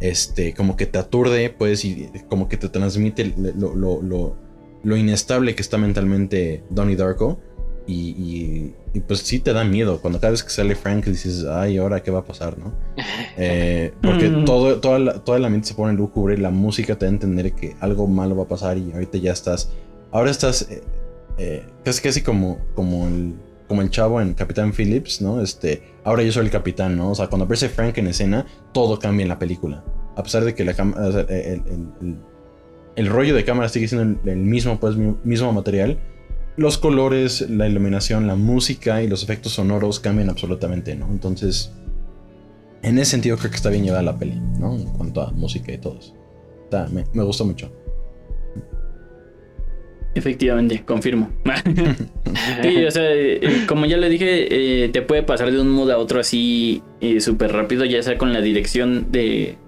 este, 0.00 0.54
como 0.54 0.76
que 0.76 0.86
te 0.86 0.98
aturde, 0.98 1.50
pues, 1.50 1.84
y 1.84 2.10
como 2.28 2.48
que 2.48 2.56
te 2.56 2.68
transmite 2.68 3.34
lo, 3.36 4.36
lo 4.86 4.96
inestable 4.96 5.54
que 5.54 5.62
está 5.62 5.78
mentalmente 5.78 6.62
Donnie 6.70 6.96
Darko. 6.96 7.40
Y, 7.88 8.10
y, 8.10 8.74
y, 8.94 9.00
pues 9.00 9.20
sí 9.20 9.38
te 9.38 9.52
da 9.52 9.62
miedo. 9.62 10.00
Cuando 10.00 10.18
cada 10.18 10.32
vez 10.32 10.42
que 10.42 10.50
sale 10.50 10.74
Frank 10.74 11.04
dices, 11.06 11.44
ay, 11.48 11.76
ahora 11.78 12.02
qué 12.02 12.10
va 12.10 12.18
a 12.20 12.24
pasar, 12.24 12.58
¿no? 12.58 12.72
Eh, 13.38 13.92
porque 14.02 14.28
Mm. 14.28 14.44
todo, 14.44 14.80
toda 14.80 14.98
la, 14.98 15.12
todo 15.22 15.36
el 15.36 15.44
ambiente 15.44 15.68
se 15.68 15.74
pone 15.74 15.92
lúgubre, 15.92 16.36
la 16.38 16.50
música 16.50 16.96
te 16.98 17.04
da 17.06 17.10
a 17.10 17.14
entender 17.14 17.52
que 17.52 17.76
algo 17.80 18.06
malo 18.08 18.34
va 18.36 18.42
a 18.44 18.48
pasar 18.48 18.76
y 18.78 18.90
ahorita 18.92 19.18
ya 19.18 19.32
estás. 19.32 19.70
Ahora 20.10 20.30
estás 20.32 20.62
eh, 20.70 20.82
eh, 21.38 21.64
casi 21.84 22.02
casi 22.02 22.22
como, 22.22 22.58
como, 22.74 23.06
el, 23.06 23.34
como 23.68 23.82
el 23.82 23.90
chavo 23.90 24.20
en 24.20 24.34
Capitán 24.34 24.72
Phillips, 24.72 25.20
¿no? 25.20 25.40
Este, 25.40 25.82
ahora 26.02 26.22
yo 26.24 26.32
soy 26.32 26.46
el 26.46 26.50
capitán, 26.50 26.96
¿no? 26.96 27.10
O 27.10 27.14
sea, 27.14 27.28
cuando 27.28 27.44
aparece 27.44 27.68
Frank 27.68 27.98
en 27.98 28.08
escena, 28.08 28.46
todo 28.72 28.98
cambia 28.98 29.22
en 29.24 29.28
la 29.28 29.38
película. 29.38 29.84
A 30.16 30.22
pesar 30.24 30.44
de 30.44 30.54
que 30.56 30.64
la 30.64 30.74
cámara, 30.74 31.06
o 31.08 31.12
sea, 31.12 31.20
el, 31.22 31.62
el- 31.68 31.88
el- 32.00 32.16
el 32.96 33.06
rollo 33.08 33.34
de 33.34 33.44
cámara 33.44 33.68
sigue 33.68 33.88
siendo 33.88 34.18
el, 34.30 34.36
mismo, 34.38 34.80
pues, 34.80 34.96
mi- 34.96 35.16
mismo 35.24 35.52
material. 35.52 35.98
Los 36.56 36.78
colores, 36.78 37.48
la 37.50 37.68
iluminación, 37.68 38.26
la 38.26 38.34
música 38.34 39.02
y 39.02 39.08
los 39.08 39.22
efectos 39.22 39.52
sonoros 39.52 40.00
cambian 40.00 40.30
absolutamente, 40.30 40.94
¿no? 40.96 41.06
Entonces, 41.10 41.72
en 42.82 42.98
ese 42.98 43.10
sentido 43.12 43.36
creo 43.36 43.50
que 43.50 43.56
está 43.56 43.68
bien 43.70 43.84
llevada 43.84 44.02
la 44.02 44.18
peli, 44.18 44.40
¿no? 44.58 44.74
En 44.74 44.86
cuanto 44.86 45.20
a 45.20 45.30
música 45.32 45.72
y 45.72 45.78
todo 45.78 45.98
eso. 45.98 46.14
Está- 46.64 46.88
me, 46.88 47.04
me 47.12 47.22
gustó 47.22 47.44
mucho. 47.44 47.70
Efectivamente, 50.14 50.82
confirmo. 50.86 51.30
sí, 52.62 52.84
o 52.86 52.90
sea, 52.90 53.04
eh, 53.12 53.64
como 53.68 53.84
ya 53.84 53.98
le 53.98 54.08
dije, 54.08 54.84
eh, 54.84 54.88
te 54.88 55.02
puede 55.02 55.22
pasar 55.22 55.52
de 55.52 55.60
un 55.60 55.68
mood 55.68 55.90
a 55.90 55.98
otro 55.98 56.20
así 56.20 56.82
eh, 57.02 57.20
súper 57.20 57.52
rápido, 57.52 57.84
ya 57.84 58.02
sea 58.02 58.16
con 58.16 58.32
la 58.32 58.40
dirección 58.40 59.12
de, 59.12 59.58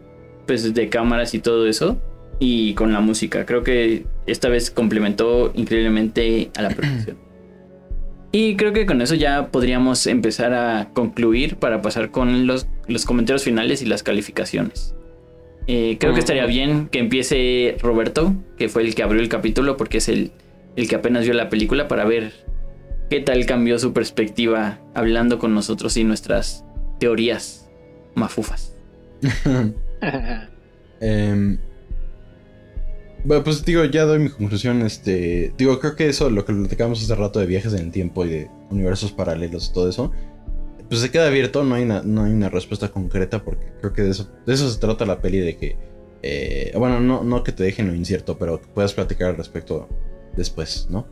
pues, 0.47 0.73
de 0.73 0.89
cámaras 0.89 1.35
y 1.35 1.41
todo 1.41 1.67
eso, 1.67 2.01
y 2.39 2.75
con 2.75 2.93
la 2.93 3.01
música. 3.01 3.47
Creo 3.47 3.63
que 3.63 4.05
esta 4.27 4.49
vez 4.49 4.71
complementó 4.71 5.53
increíblemente 5.55 6.51
a 6.57 6.63
la 6.63 6.71
producción. 6.71 7.17
Y 8.31 8.57
creo 8.57 8.75
que 8.75 8.85
con 8.85 9.01
eso 9.01 9.15
ya 9.15 9.49
podríamos 9.49 10.07
empezar 10.07 10.53
a 10.53 10.91
concluir 10.93 11.57
para 11.57 11.81
pasar 11.81 12.11
con 12.11 12.47
los, 12.47 12.69
los 12.87 13.07
comentarios 13.07 13.43
finales 13.43 13.81
y 13.81 13.87
las 13.87 14.03
calificaciones. 14.03 14.95
Eh, 15.67 15.97
creo 15.99 16.13
que 16.13 16.21
estaría 16.21 16.45
bien 16.45 16.89
que 16.89 16.99
empiece 16.99 17.77
Roberto, 17.81 18.35
que 18.59 18.69
fue 18.69 18.83
el 18.83 18.95
que 18.95 19.03
abrió 19.03 19.23
el 19.23 19.31
capítulo, 19.31 19.79
porque 19.79 19.99
es 19.99 20.11
el, 20.11 20.33
el 20.77 20.89
que 20.89 20.97
apenas 20.97 21.25
vio 21.25 21.33
la 21.33 21.49
película, 21.49 21.89
para 21.89 22.05
ver 22.05 22.33
qué 23.09 23.21
tal 23.21 23.47
cambió 23.47 23.79
su 23.79 23.93
perspectiva 23.93 24.79
hablando 24.95 25.39
con 25.39 25.55
nosotros 25.55 25.97
y 25.97 26.05
nuestras 26.05 26.65
teorías 27.01 27.71
mafufas. 28.15 28.75
Em, 31.01 31.59
bueno, 33.29 33.45
pues 33.45 33.63
digo, 33.63 33.85
ya 33.85 34.05
doy 34.07 34.21
mi 34.21 34.31
conclusión. 34.31 34.81
Este, 34.81 35.53
digo, 35.59 35.79
creo 35.81 35.95
que 35.95 36.09
eso, 36.09 36.31
lo 36.31 36.47
que 36.47 36.55
platicamos 36.55 37.03
hace 37.03 37.15
rato 37.15 37.39
de 37.41 37.45
viajes 37.45 37.75
en 37.75 37.81
el 37.81 37.91
tiempo 37.93 38.25
y 38.25 38.31
de 38.31 38.51
universos 38.71 39.13
paralelos 39.13 39.69
y 39.69 39.73
todo 39.75 39.91
eso, 39.91 40.13
pues 40.89 41.03
se 41.03 41.11
queda 41.11 41.27
abierto. 41.27 41.63
No 41.63 41.75
hay 41.75 41.83
una, 41.83 42.03
no 42.03 42.25
hay 42.25 42.33
una 42.33 42.49
respuesta 42.49 42.89
concreta 42.89 43.45
porque 43.45 43.67
creo 43.81 43.93
que 43.93 44.01
de 44.01 44.13
eso, 44.13 44.31
de 44.47 44.55
eso 44.55 44.71
se 44.71 44.81
trata 44.81 45.05
la 45.05 45.21
peli, 45.21 45.41
de 45.41 45.59
que, 45.59 45.77
eh, 46.23 46.73
bueno, 46.79 47.01
no, 47.01 47.23
no 47.23 47.45
que 47.45 47.53
te 47.53 47.65
dejen 47.65 47.89
lo 47.89 47.95
incierto, 47.95 48.39
pero 48.39 48.63
que 48.63 48.69
puedas 48.69 48.95
platicar 48.95 49.29
al 49.29 49.37
respecto 49.37 49.87
después, 50.35 50.87
¿no? 50.89 51.07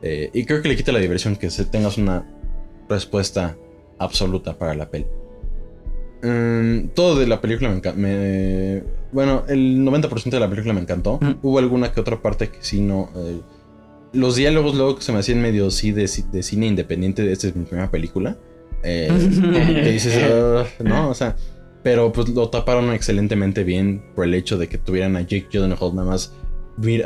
Eh, 0.00 0.30
y 0.32 0.46
creo 0.46 0.62
que 0.62 0.70
le 0.70 0.76
quita 0.76 0.90
la 0.90 1.00
diversión 1.00 1.36
que 1.36 1.50
se 1.50 1.66
tengas 1.66 1.98
una 1.98 2.26
respuesta 2.88 3.58
absoluta 3.98 4.56
para 4.56 4.74
la 4.74 4.88
peli. 4.88 5.06
Mm, 6.22 6.88
todo 6.94 7.18
de 7.18 7.26
la 7.26 7.42
película 7.42 7.68
me 7.68 7.76
encantó. 7.76 9.01
Bueno, 9.12 9.44
el 9.48 9.78
90% 9.80 10.30
de 10.30 10.40
la 10.40 10.48
película 10.48 10.74
me 10.74 10.80
encantó. 10.80 11.20
Hubo 11.42 11.58
alguna 11.58 11.92
que 11.92 12.00
otra 12.00 12.20
parte 12.20 12.48
que 12.48 12.58
sí 12.60 12.80
no. 12.80 13.10
Eh, 13.14 13.40
los 14.14 14.36
diálogos 14.36 14.74
luego 14.74 14.96
que 14.96 15.02
se 15.02 15.12
me 15.12 15.18
hacían 15.18 15.40
medio 15.40 15.70
sí 15.70 15.92
de, 15.92 16.08
cine 16.08 16.66
independiente. 16.66 17.30
Esta 17.30 17.48
es 17.48 17.56
mi 17.56 17.64
primera 17.64 17.90
película. 17.90 18.36
Eh, 18.82 19.10
dices, 19.92 20.18
no, 20.84 21.10
o 21.10 21.14
sea. 21.14 21.36
Pero 21.82 22.12
pues 22.12 22.28
lo 22.28 22.48
taparon 22.48 22.92
excelentemente 22.92 23.64
bien 23.64 24.04
por 24.14 24.24
el 24.24 24.34
hecho 24.34 24.56
de 24.56 24.68
que 24.68 24.78
tuvieran 24.78 25.16
a 25.16 25.22
Jake 25.22 25.48
Gyllenhaal 25.50 25.96
nada 25.96 26.08
más 26.08 26.32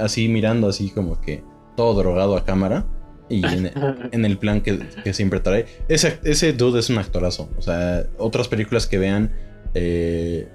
así 0.01 0.29
mirando 0.29 0.69
así 0.69 0.91
como 0.91 1.21
que 1.21 1.43
todo 1.77 1.99
drogado 2.01 2.37
a 2.37 2.45
cámara. 2.45 2.87
Y 3.29 3.45
en, 3.45 3.73
el 4.25 4.39
plan 4.39 4.61
que, 4.61 5.13
siempre 5.13 5.41
trae. 5.41 5.67
Ese, 5.89 6.19
ese 6.23 6.53
dude 6.53 6.79
es 6.79 6.91
un 6.91 6.99
actorazo. 6.99 7.51
O 7.59 7.63
sea, 7.63 8.05
otras 8.19 8.49
películas 8.49 8.87
que 8.87 8.99
vean. 8.99 9.33
Eh, 9.75 10.49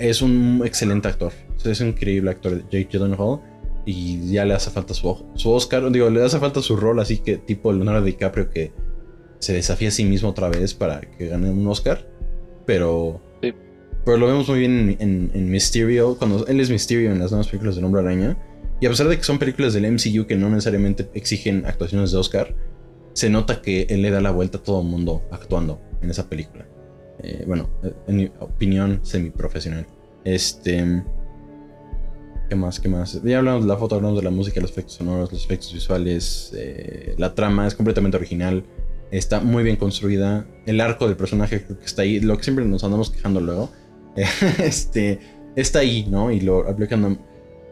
es 0.00 0.22
un 0.22 0.62
excelente 0.64 1.06
actor. 1.06 1.32
Es 1.64 1.80
un 1.80 1.88
increíble 1.88 2.30
actor, 2.30 2.62
Jake 2.70 2.88
Gyllenhaal. 2.90 3.40
Y 3.86 4.32
ya 4.32 4.44
le 4.44 4.54
hace 4.54 4.70
falta 4.70 4.94
su, 4.94 5.24
su 5.34 5.50
Oscar. 5.50 5.90
Digo, 5.92 6.10
le 6.10 6.24
hace 6.24 6.38
falta 6.38 6.60
su 6.60 6.76
rol 6.76 6.98
así 7.00 7.18
que 7.18 7.36
tipo 7.36 7.72
Leonardo 7.72 8.04
DiCaprio 8.04 8.50
que 8.50 8.72
se 9.38 9.52
desafía 9.52 9.88
a 9.88 9.90
sí 9.90 10.04
mismo 10.04 10.30
otra 10.30 10.48
vez 10.48 10.74
para 10.74 11.00
que 11.00 11.28
gane 11.28 11.50
un 11.50 11.66
Oscar. 11.66 12.06
Pero. 12.66 13.20
Pero 14.02 14.16
lo 14.16 14.26
vemos 14.26 14.48
muy 14.48 14.60
bien 14.60 14.96
en, 14.98 15.30
en, 15.34 15.50
Mysterio. 15.50 16.16
Cuando 16.16 16.46
él 16.46 16.58
es 16.58 16.70
Mysterio 16.70 17.12
en 17.12 17.18
las 17.18 17.30
nuevas 17.30 17.48
películas 17.48 17.76
de 17.76 17.84
Hombre 17.84 18.00
Araña. 18.00 18.38
Y 18.80 18.86
a 18.86 18.88
pesar 18.88 19.08
de 19.08 19.18
que 19.18 19.22
son 19.22 19.38
películas 19.38 19.74
del 19.74 19.90
MCU 19.92 20.26
que 20.26 20.36
no 20.36 20.48
necesariamente 20.48 21.10
exigen 21.12 21.66
actuaciones 21.66 22.12
de 22.12 22.16
Oscar, 22.16 22.54
se 23.12 23.28
nota 23.28 23.60
que 23.60 23.82
él 23.90 24.00
le 24.00 24.10
da 24.10 24.22
la 24.22 24.30
vuelta 24.30 24.56
a 24.56 24.62
todo 24.62 24.80
el 24.80 24.88
mundo 24.88 25.22
actuando 25.30 25.82
en 26.00 26.10
esa 26.10 26.30
película. 26.30 26.66
Eh, 27.22 27.44
bueno, 27.46 27.68
en 28.06 28.16
mi 28.16 28.30
opinión 28.40 29.00
semiprofesional. 29.02 29.86
Este. 30.24 31.02
¿Qué 32.48 32.56
más? 32.56 32.80
¿Qué 32.80 32.88
más? 32.88 33.22
Ya 33.22 33.38
hablamos 33.38 33.62
de 33.62 33.68
la 33.68 33.76
foto, 33.76 33.94
hablamos 33.94 34.18
de 34.18 34.24
la 34.24 34.30
música, 34.30 34.60
los 34.60 34.70
efectos 34.70 34.94
sonoros, 34.94 35.32
los 35.32 35.44
efectos 35.44 35.72
visuales. 35.72 36.52
Eh, 36.56 37.14
la 37.16 37.34
trama 37.34 37.66
es 37.66 37.74
completamente 37.74 38.16
original. 38.16 38.64
Está 39.10 39.40
muy 39.40 39.62
bien 39.62 39.76
construida. 39.76 40.46
El 40.66 40.80
arco 40.80 41.06
del 41.06 41.16
personaje 41.16 41.64
creo 41.64 41.78
que 41.78 41.86
está 41.86 42.02
ahí. 42.02 42.20
Lo 42.20 42.36
que 42.36 42.44
siempre 42.44 42.64
nos 42.64 42.82
andamos 42.84 43.10
quejando 43.10 43.40
luego. 43.40 43.70
este. 44.58 45.20
Está 45.56 45.80
ahí, 45.80 46.06
¿no? 46.08 46.30
Y 46.30 46.40
lo 46.40 46.68
aplicando. 46.68 47.18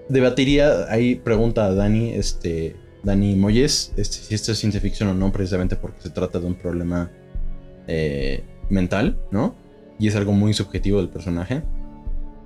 Debatiría. 0.08 0.90
Ahí 0.90 1.16
pregunta 1.16 1.66
a 1.66 1.74
Dani. 1.74 2.10
Este. 2.10 2.76
Dani 3.02 3.34
Moyes. 3.34 3.92
Este, 3.96 4.18
si 4.18 4.34
esto 4.34 4.52
es 4.52 4.58
ciencia 4.58 4.80
ficción 4.80 5.08
o 5.08 5.14
no. 5.14 5.32
Precisamente 5.32 5.76
porque 5.76 6.02
se 6.02 6.10
trata 6.10 6.38
de 6.38 6.46
un 6.46 6.54
problema. 6.54 7.10
Eh, 7.88 8.44
mental, 8.70 9.18
¿no? 9.30 9.54
Y 9.98 10.08
es 10.08 10.16
algo 10.16 10.32
muy 10.32 10.54
subjetivo 10.54 10.98
del 10.98 11.08
personaje. 11.08 11.62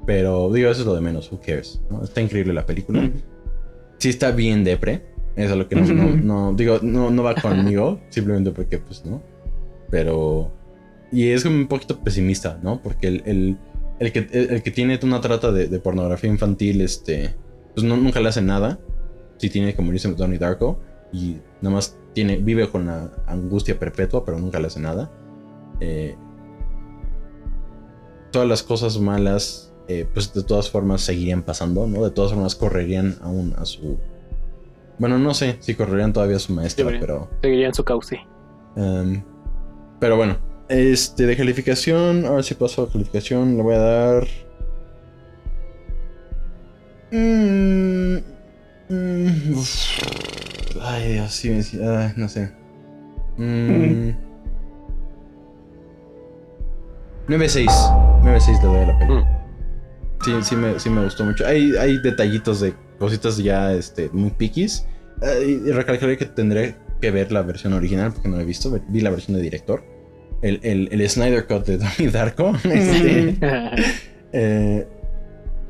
Pero 0.06 0.52
digo, 0.52 0.70
eso 0.70 0.80
es 0.80 0.86
lo 0.86 0.94
de 0.94 1.00
menos, 1.00 1.30
who 1.30 1.40
cares, 1.40 1.80
Está 2.02 2.20
increíble 2.20 2.52
la 2.52 2.66
película. 2.66 3.08
Sí 3.98 4.08
está 4.08 4.32
bien 4.32 4.64
depre, 4.64 5.12
es 5.36 5.50
lo 5.50 5.68
que 5.68 5.76
no, 5.76 6.54
digo, 6.54 6.80
no, 6.82 7.10
no 7.10 7.22
va 7.22 7.34
conmigo, 7.34 8.00
simplemente 8.10 8.50
porque 8.50 8.78
pues 8.78 9.04
no. 9.04 9.22
Pero... 9.90 10.52
Y 11.10 11.28
es 11.28 11.44
un 11.44 11.68
poquito 11.68 12.00
pesimista, 12.00 12.58
¿no? 12.62 12.82
Porque 12.82 13.06
el, 13.08 13.58
el, 14.00 14.12
que, 14.12 14.26
el, 14.32 14.62
que 14.62 14.70
tiene 14.70 14.98
una 15.02 15.20
trata 15.20 15.52
de, 15.52 15.78
pornografía 15.78 16.30
infantil, 16.30 16.80
este... 16.80 17.34
Pues 17.74 17.84
no, 17.84 17.96
nunca 17.96 18.20
le 18.20 18.28
hace 18.28 18.42
nada. 18.42 18.78
Si 19.36 19.50
tiene 19.50 19.74
que 19.74 19.82
morirse 19.82 20.10
Donnie 20.12 20.38
Darko. 20.38 20.80
Y 21.12 21.36
nada 21.60 21.76
más 21.76 21.98
tiene, 22.14 22.36
vive 22.36 22.68
con 22.68 22.86
la 22.86 23.10
angustia 23.26 23.78
perpetua, 23.78 24.24
pero 24.24 24.38
nunca 24.38 24.58
le 24.58 24.68
hace 24.68 24.80
nada. 24.80 25.10
Eh, 25.84 26.14
todas 28.30 28.48
las 28.48 28.62
cosas 28.62 29.00
malas, 29.00 29.74
eh, 29.88 30.06
pues 30.14 30.32
de 30.32 30.44
todas 30.44 30.70
formas 30.70 31.00
seguirían 31.00 31.42
pasando, 31.42 31.88
¿no? 31.88 32.04
De 32.04 32.10
todas 32.12 32.32
formas 32.32 32.54
correrían 32.54 33.16
aún 33.20 33.52
a 33.58 33.64
su... 33.64 33.98
Bueno, 34.98 35.18
no 35.18 35.34
sé 35.34 35.56
si 35.58 35.74
correrían 35.74 36.12
todavía 36.12 36.36
a 36.36 36.38
su 36.38 36.52
maestra, 36.52 36.86
pero... 37.00 37.28
Seguirían 37.42 37.74
su 37.74 37.82
cauce. 37.82 38.20
Em, 38.76 39.24
pero 39.98 40.16
bueno, 40.16 40.38
este 40.68 41.26
de 41.26 41.36
calificación, 41.36 42.26
ahora 42.26 42.44
sí 42.44 42.54
paso 42.54 42.84
a 42.84 42.92
calificación, 42.92 43.56
le 43.56 43.62
voy 43.62 43.74
a 43.74 43.78
dar... 43.78 44.26
Mm, 47.10 48.18
mm, 48.88 49.54
ay, 50.80 51.12
Dios, 51.14 51.32
sí, 51.32 51.50
no 52.16 52.28
sé. 52.28 52.52
Mm. 53.36 54.31
9-6. 57.28 57.66
9-6 58.22 58.62
le 58.62 58.68
doy 58.68 58.76
a 58.78 58.86
la 58.86 58.98
peli. 58.98 59.14
Mm. 59.14 59.24
Sí, 60.24 60.32
sí 60.42 60.56
me, 60.56 60.78
sí 60.78 60.90
me 60.90 61.04
gustó 61.04 61.24
mucho. 61.24 61.46
Hay, 61.46 61.74
hay 61.76 61.98
detallitos 61.98 62.60
de 62.60 62.74
cositas 62.98 63.36
ya 63.38 63.72
este, 63.72 64.08
muy 64.12 64.30
piquis. 64.30 64.86
y 65.46 65.70
recalcaré 65.72 66.16
que 66.16 66.26
tendré 66.26 66.76
que 67.00 67.10
ver 67.10 67.32
la 67.32 67.42
versión 67.42 67.72
original 67.72 68.12
porque 68.12 68.28
no 68.28 68.36
la 68.36 68.42
he 68.42 68.46
visto. 68.46 68.70
Vi 68.88 69.00
la 69.00 69.10
versión 69.10 69.36
de 69.36 69.42
director. 69.42 69.84
El, 70.42 70.60
el, 70.62 70.88
el 70.92 71.08
Snyder 71.08 71.46
Cut 71.46 71.66
de 71.66 71.78
Donnie 71.78 72.10
Darko. 72.10 72.52
Este, 72.64 73.36
eh, 74.32 74.86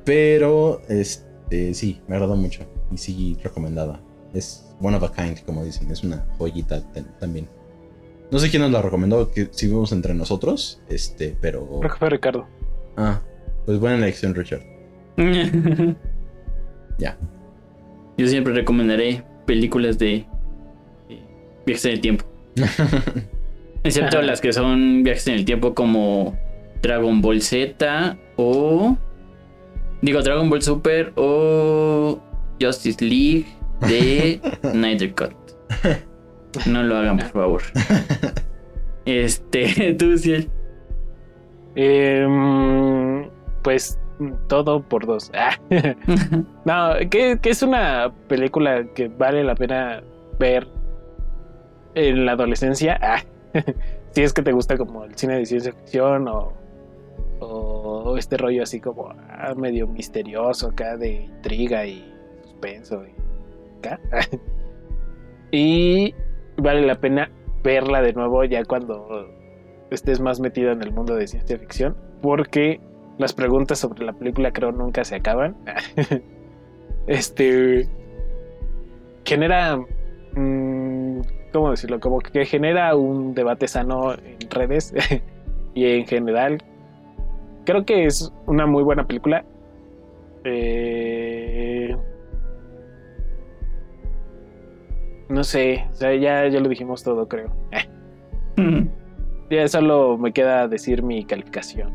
pero 0.05 0.83
este, 0.89 1.75
sí, 1.75 2.01
me 2.09 2.17
agradó 2.17 2.37
mucho. 2.37 2.63
Y 2.91 2.99
sí, 2.99 3.39
recomendada. 3.43 4.01
Es 4.35 4.67
one 4.81 4.97
of 4.97 5.03
a 5.03 5.13
kind, 5.13 5.39
como 5.45 5.65
dicen. 5.65 5.91
Es 5.91 6.03
una 6.03 6.27
joyita 6.39 6.83
también. 7.19 7.49
No 8.33 8.39
sé 8.39 8.49
quién 8.49 8.63
nos 8.63 8.73
la 8.73 8.81
recomendó, 8.81 9.31
que 9.31 9.49
si 9.51 9.67
vimos 9.67 9.93
entre 9.93 10.15
nosotros, 10.15 10.81
este, 10.89 11.37
pero. 11.39 11.67
Creo 11.81 11.93
que 11.93 11.99
fue 11.99 12.09
Ricardo. 12.09 12.47
Ah, 12.97 13.21
pues 13.67 13.79
buena 13.79 13.99
elección, 13.99 14.35
Richard. 14.35 14.63
ya. 16.99 17.19
Yo 18.17 18.27
siempre 18.27 18.55
recomendaré 18.55 19.23
películas 19.45 19.99
de, 19.99 20.25
viajes 21.67 21.85
en 21.85 21.93
el 21.93 22.01
tiempo. 22.01 22.25
Excepto 23.85 24.23
las 24.23 24.41
que 24.41 24.55
son 24.55 25.03
viajes 25.03 25.27
en 25.27 25.35
el 25.35 25.45
tiempo 25.45 25.75
como 25.75 26.35
Dragon 26.81 27.21
Ball 27.21 27.43
Z 27.43 28.17
o. 28.37 28.97
Digo, 30.01 30.23
Dragon 30.23 30.49
Ball 30.49 30.63
Super 30.63 31.13
o 31.17 32.19
Justice 32.59 33.05
League 33.05 33.45
de 33.87 34.41
Snyder 34.63 35.15
Cut. 35.15 35.35
No 36.67 36.83
lo 36.83 36.97
hagan, 36.97 37.19
por 37.19 37.29
favor. 37.29 37.63
este, 39.05 39.95
tú, 39.99 40.17
sí. 40.19 40.49
Em, 41.75 43.29
pues 43.63 43.99
todo 44.49 44.83
por 44.83 45.07
dos. 45.07 45.33
no, 46.65 46.95
que, 47.11 47.39
es 47.43 47.63
una 47.63 48.13
película 48.29 48.85
que 48.95 49.09
vale 49.09 49.43
la 49.43 49.55
pena 49.55 50.03
ver 50.39 50.69
en 51.95 52.27
la 52.27 52.33
adolescencia. 52.33 53.01
si 54.11 54.23
es 54.23 54.33
que 54.33 54.43
te 54.43 54.53
gusta 54.53 54.77
como 54.77 55.05
el 55.05 55.17
cine 55.17 55.37
de 55.37 55.47
ciencia 55.47 55.73
ficción 55.73 56.29
o, 56.29 56.53
o 57.41 58.17
este 58.17 58.37
rollo 58.37 58.63
así 58.63 58.81
como 58.81 59.09
ah, 59.31 59.55
medio 59.57 59.87
misterioso 59.87 60.69
acá 60.69 60.97
de 60.97 61.23
intriga 61.23 61.87
y 61.87 62.15
suspenso. 62.43 63.05
Y, 65.51 65.57
y 65.57 66.15
vale 66.63 66.87
la 66.87 66.97
pena 66.97 67.31
verla 67.63 68.03
de 68.03 68.13
nuevo 68.13 68.45
ya 68.45 68.65
cuando 68.65 69.29
estés 69.91 70.21
más 70.21 70.41
metido 70.41 70.73
en 70.73 70.83
el 70.83 70.93
mundo 70.93 71.15
de 71.15 71.27
ciencia 71.27 71.59
ficción, 71.59 71.97
porque 72.21 72.81
las 73.19 73.33
preguntas 73.33 73.79
sobre 73.79 74.05
la 74.05 74.13
película 74.13 74.53
creo 74.53 74.73
nunca 74.73 75.05
se 75.05 75.17
acaban. 75.17 75.57
este 77.07 77.89
genera, 79.25 79.77
mm, 80.35 81.21
¿cómo 81.53 81.71
decirlo? 81.71 82.01
Como 82.01 82.21
que 82.21 82.45
genera 82.45 82.95
un 82.97 83.35
debate 83.35 83.69
sano 83.69 84.15
en 84.15 84.51
redes 84.51 84.95
y 85.75 85.87
en 85.87 86.07
general. 86.07 86.63
Creo 87.65 87.85
que 87.85 88.07
es 88.07 88.33
una 88.47 88.67
muy 88.67 88.83
buena 88.83 89.07
película. 89.07 89.45
Eh, 90.45 91.32
No 95.33 95.45
sé, 95.45 95.87
o 95.91 95.95
sea, 95.95 96.15
ya, 96.15 96.47
ya 96.49 96.61
lo 96.61 96.69
dijimos 96.69 97.03
todo, 97.03 97.27
creo. 97.27 97.51
Ya 99.51 99.69
solo 99.69 100.17
me 100.17 100.33
queda 100.33 100.67
decir 100.67 101.03
mi 101.03 101.25
calificación, 101.27 101.93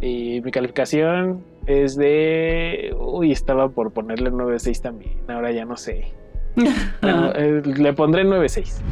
Y 0.00 0.40
mi 0.40 0.50
calificación 0.50 1.44
es 1.66 1.94
de. 1.94 2.92
Uy, 2.98 3.30
estaba 3.30 3.68
por 3.68 3.92
ponerle 3.92 4.32
9.6 4.32 4.80
también. 4.80 5.14
Ahora 5.28 5.52
ya 5.52 5.64
no 5.64 5.76
sé. 5.76 6.12
Eh, 7.02 7.62
le 7.64 7.92
pondré 7.92 8.24
9.6. 8.24 8.82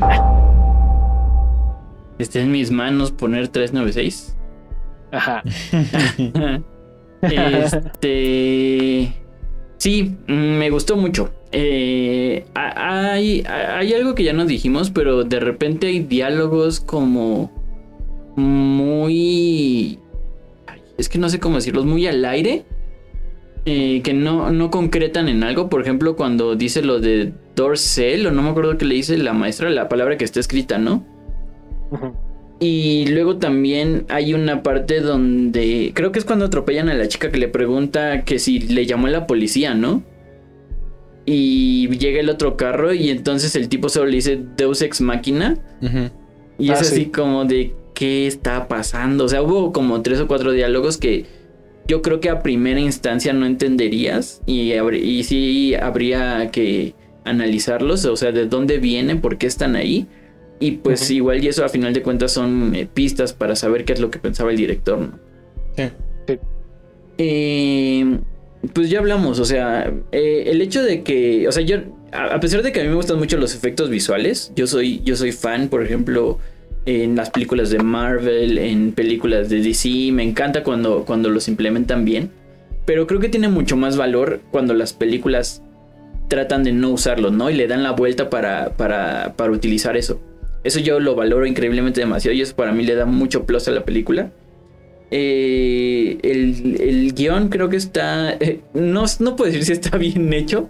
Está 2.19 2.39
en 2.39 2.53
mis 2.53 2.71
manos 2.71 3.11
poner 3.11 3.49
396. 3.49 4.37
Ajá. 5.11 5.43
este. 7.23 9.13
Sí, 9.81 10.15
me 10.27 10.69
gustó 10.69 10.98
mucho. 10.98 11.31
Eh, 11.52 12.44
hay, 12.55 13.43
algo 13.94 14.15
que 14.15 14.24
ya 14.24 14.35
nos 14.35 14.47
dijimos, 14.47 14.90
pero 14.90 15.24
de 15.24 15.40
repente 15.40 15.86
hay 15.86 16.01
diálogos 16.01 16.81
como 16.81 17.51
muy... 18.36 19.98
Es 20.98 21.09
que 21.09 21.16
no 21.16 21.31
sé 21.31 21.40
cómo 21.40 21.57
decirlos, 21.57 21.86
muy 21.86 22.07
al 22.07 22.23
aire. 22.27 22.66
Eh, 23.65 24.02
que 24.02 24.12
no, 24.12 24.51
no 24.51 24.70
concretan 24.70 25.31
en 25.31 25.44
algo. 25.44 25.70
Por 25.70 25.81
ejemplo, 25.81 26.15
cuando 26.15 26.57
dice 26.57 26.82
lo 26.82 27.01
de 27.01 27.32
Dorsel, 27.57 28.27
o 28.27 28.32
no 28.32 28.43
me 28.43 28.51
acuerdo 28.51 28.77
qué 28.77 28.85
le 28.85 28.97
dice 28.97 29.16
la 29.16 29.32
maestra, 29.32 29.70
la 29.70 29.89
palabra 29.89 30.19
que 30.19 30.27
está 30.27 30.40
escrita, 30.40 30.77
¿no? 30.77 31.07
Y 32.62 33.07
luego 33.07 33.39
también 33.39 34.05
hay 34.11 34.35
una 34.35 34.62
parte 34.62 35.01
donde 35.01 35.93
creo 35.95 36.12
que 36.12 36.19
es 36.19 36.27
cuando 36.27 36.45
atropellan 36.45 36.91
a 36.91 36.95
la 36.95 37.09
chica 37.09 37.31
que 37.31 37.39
le 37.39 37.49
pregunta 37.49 38.23
que 38.24 38.39
si 38.39 38.59
le 38.61 38.85
llamó 38.85 39.07
a 39.07 39.11
la 39.11 39.27
policía, 39.27 39.74
¿no? 39.74 40.03
Y 41.24 41.89
llega 41.97 42.20
el 42.20 42.28
otro 42.28 42.57
carro 42.57 42.93
y 42.93 43.09
entonces 43.11 43.55
el 43.57 43.69
tipo 43.69 43.89
solo 43.89 44.07
le 44.07 44.16
dice 44.16 44.41
Deus 44.57 44.82
ex 44.82 45.01
máquina. 45.01 45.57
Y 46.59 46.70
es 46.70 46.78
Ah, 46.78 46.81
así 46.82 46.95
sí. 46.97 47.07
como 47.07 47.45
de 47.47 47.74
qué 47.95 48.27
está 48.27 48.69
pasando. 48.69 49.24
O 49.24 49.28
sea, 49.28 49.43
hubo 49.43 49.73
como 49.73 50.03
tres 50.03 50.20
o 50.20 50.27
cuatro 50.27 50.53
diálogos 50.53 50.99
que 50.99 51.24
yo 51.87 52.03
creo 52.03 52.20
que 52.20 52.28
a 52.31 52.43
primera 52.43 52.81
instancia 52.81 53.32
no 53.32 53.47
entenderías 53.47 54.43
y, 54.47 54.73
y 54.73 55.24
sí 55.24 55.74
habría 55.74 56.51
que 56.51 56.95
analizarlos, 57.24 58.05
o 58.05 58.16
sea, 58.16 58.32
de 58.32 58.47
dónde 58.47 58.78
vienen, 58.78 59.20
por 59.20 59.39
qué 59.39 59.47
están 59.47 59.77
ahí. 59.77 60.07
Y 60.61 60.73
pues 60.73 61.11
igual 61.11 61.43
y 61.43 61.49
eso 61.49 61.65
a 61.65 61.70
final 61.70 61.95
de 61.95 62.03
cuentas 62.03 62.32
son 62.32 62.74
eh, 62.74 62.87
pistas 62.93 63.32
para 63.32 63.57
saber 63.57 63.87
qué 63.87 63.95
es 63.95 64.01
lo 64.01 64.11
que 64.11 64.19
pensaba 64.19 64.51
el 64.51 64.59
director, 64.59 64.99
¿no? 64.99 65.19
Sí. 65.74 66.39
Eh, 67.16 68.19
pues 68.74 68.91
ya 68.91 68.99
hablamos, 68.99 69.41
o 69.41 69.45
sea, 69.47 69.91
eh, 70.12 70.45
el 70.47 70.61
hecho 70.61 70.82
de 70.82 71.03
que, 71.03 71.49
o 71.49 71.53
sea, 71.53 71.62
yo, 71.62 71.78
a, 72.12 72.35
a 72.35 72.41
pesar 72.41 72.62
de 72.62 72.73
que 72.73 72.81
a 72.81 72.82
mí 72.82 72.91
me 72.91 72.95
gustan 72.95 73.19
mucho 73.19 73.39
los 73.39 73.55
efectos 73.55 73.89
visuales, 73.89 74.53
yo 74.55 74.66
soy, 74.66 75.01
yo 75.03 75.16
soy 75.16 75.32
fan, 75.32 75.69
por 75.69 75.82
ejemplo, 75.82 76.39
en 76.85 77.16
las 77.16 77.31
películas 77.31 77.70
de 77.70 77.78
Marvel, 77.78 78.59
en 78.59 78.93
películas 78.93 79.49
de 79.49 79.62
DC, 79.62 80.12
me 80.12 80.23
encanta 80.23 80.62
cuando, 80.62 81.05
cuando 81.05 81.31
los 81.31 81.49
implementan 81.49 82.05
bien, 82.05 82.31
pero 82.85 83.07
creo 83.07 83.20
que 83.20 83.28
tiene 83.28 83.49
mucho 83.49 83.77
más 83.77 83.97
valor 83.97 84.41
cuando 84.51 84.74
las 84.74 84.93
películas 84.93 85.62
tratan 86.28 86.65
de 86.65 86.73
no 86.73 86.91
usarlo, 86.91 87.31
¿no? 87.31 87.51
Y 87.51 87.55
le 87.55 87.66
dan 87.66 87.82
la 87.82 87.93
vuelta 87.93 88.31
para, 88.31 88.77
para, 88.77 89.35
para 89.37 89.53
utilizar 89.53 89.97
eso. 89.97 90.20
Eso 90.62 90.81
yo 90.81 91.01
lo 91.01 91.15
valoro 91.15 91.47
increíblemente 91.47 92.01
demasiado 92.01 92.37
y 92.37 92.43
eso 92.43 92.55
para 92.55 92.73
mí 92.73 92.85
le 92.85 92.95
da 92.95 93.07
mucho 93.07 93.47
plus 93.47 93.69
a 93.69 93.70
la 93.73 93.85
película. 93.85 94.32
Eh, 95.11 96.19
el, 96.23 96.81
el 96.81 97.15
guion 97.15 97.49
creo 97.49 97.69
que 97.69 97.77
está... 97.77 98.32
eh, 98.35 98.61
no, 98.74 99.05
no 99.19 99.37
puedo 99.37 99.51
decir 99.51 99.65
si 99.65 99.73
está 99.73 99.97
bien 99.99 100.32
hecho, 100.32 100.69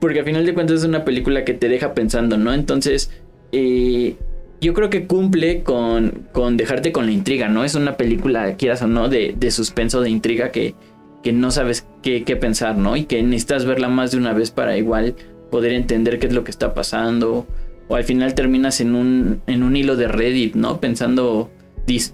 porque 0.00 0.20
al 0.20 0.24
final 0.24 0.44
de 0.44 0.54
cuentas 0.54 0.78
es 0.80 0.84
una 0.84 1.04
película 1.04 1.44
que 1.44 1.54
te 1.54 1.68
deja 1.68 1.94
pensando, 1.94 2.36
¿no? 2.36 2.52
Entonces, 2.52 3.10
eh, 3.52 4.16
yo 4.60 4.74
creo 4.74 4.90
que 4.90 5.06
cumple 5.06 5.62
con, 5.62 6.26
con 6.32 6.56
dejarte 6.56 6.92
con 6.92 7.06
la 7.06 7.12
intriga, 7.12 7.48
¿no? 7.48 7.64
Es 7.64 7.74
una 7.74 7.96
película, 7.96 8.56
quieras 8.56 8.82
o 8.82 8.88
no, 8.88 9.08
de, 9.08 9.34
de 9.38 9.50
suspenso, 9.50 10.00
de 10.00 10.10
intriga 10.10 10.50
que, 10.50 10.74
que 11.22 11.32
no 11.32 11.50
sabes 11.50 11.86
qué, 12.02 12.24
qué 12.24 12.36
pensar, 12.36 12.76
¿no? 12.76 12.96
Y 12.96 13.04
que 13.04 13.22
necesitas 13.22 13.64
verla 13.64 13.88
más 13.88 14.10
de 14.10 14.18
una 14.18 14.32
vez 14.32 14.50
para 14.50 14.76
igual 14.76 15.14
poder 15.50 15.72
entender 15.72 16.18
qué 16.18 16.26
es 16.26 16.32
lo 16.34 16.44
que 16.44 16.50
está 16.50 16.74
pasando. 16.74 17.46
O 17.88 17.96
al 17.96 18.04
final 18.04 18.34
terminas 18.34 18.80
en 18.80 18.94
un, 18.94 19.42
en 19.46 19.62
un 19.62 19.76
hilo 19.76 19.96
de 19.96 20.08
Reddit, 20.08 20.54
¿no? 20.54 20.80
Pensando, 20.80 21.50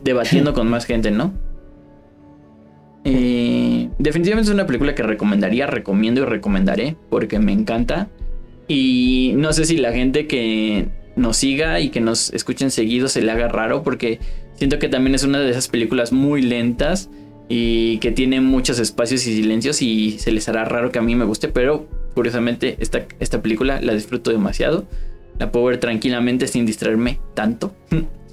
debatiendo 0.02 0.54
con 0.54 0.68
más 0.68 0.86
gente, 0.86 1.10
¿no? 1.10 1.32
Eh, 3.04 3.90
definitivamente 3.98 4.50
es 4.50 4.54
una 4.54 4.66
película 4.66 4.94
que 4.94 5.02
recomendaría, 5.02 5.66
recomiendo 5.66 6.22
y 6.22 6.24
recomendaré 6.24 6.96
porque 7.10 7.38
me 7.38 7.52
encanta. 7.52 8.08
Y 8.66 9.32
no 9.36 9.52
sé 9.52 9.64
si 9.66 9.76
la 9.76 9.92
gente 9.92 10.26
que 10.26 10.88
nos 11.16 11.36
siga 11.36 11.80
y 11.80 11.90
que 11.90 12.00
nos 12.00 12.32
escuchen 12.32 12.70
seguido 12.70 13.08
se 13.08 13.22
le 13.22 13.30
haga 13.30 13.48
raro 13.48 13.82
porque 13.82 14.20
siento 14.54 14.78
que 14.78 14.88
también 14.88 15.14
es 15.14 15.24
una 15.24 15.38
de 15.38 15.50
esas 15.50 15.68
películas 15.68 16.12
muy 16.12 16.42
lentas 16.42 17.10
y 17.48 17.98
que 17.98 18.10
tiene 18.10 18.40
muchos 18.40 18.78
espacios 18.78 19.26
y 19.26 19.36
silencios 19.36 19.82
y 19.82 20.18
se 20.18 20.32
les 20.32 20.48
hará 20.48 20.64
raro 20.64 20.90
que 20.90 20.98
a 20.98 21.02
mí 21.02 21.14
me 21.14 21.24
guste, 21.24 21.48
pero 21.48 21.86
curiosamente 22.14 22.76
esta, 22.80 23.06
esta 23.20 23.42
película 23.42 23.80
la 23.82 23.92
disfruto 23.92 24.30
demasiado. 24.30 24.86
La 25.38 25.50
puedo 25.50 25.66
ver 25.66 25.78
tranquilamente 25.78 26.46
sin 26.46 26.66
distraerme 26.66 27.20
tanto. 27.34 27.74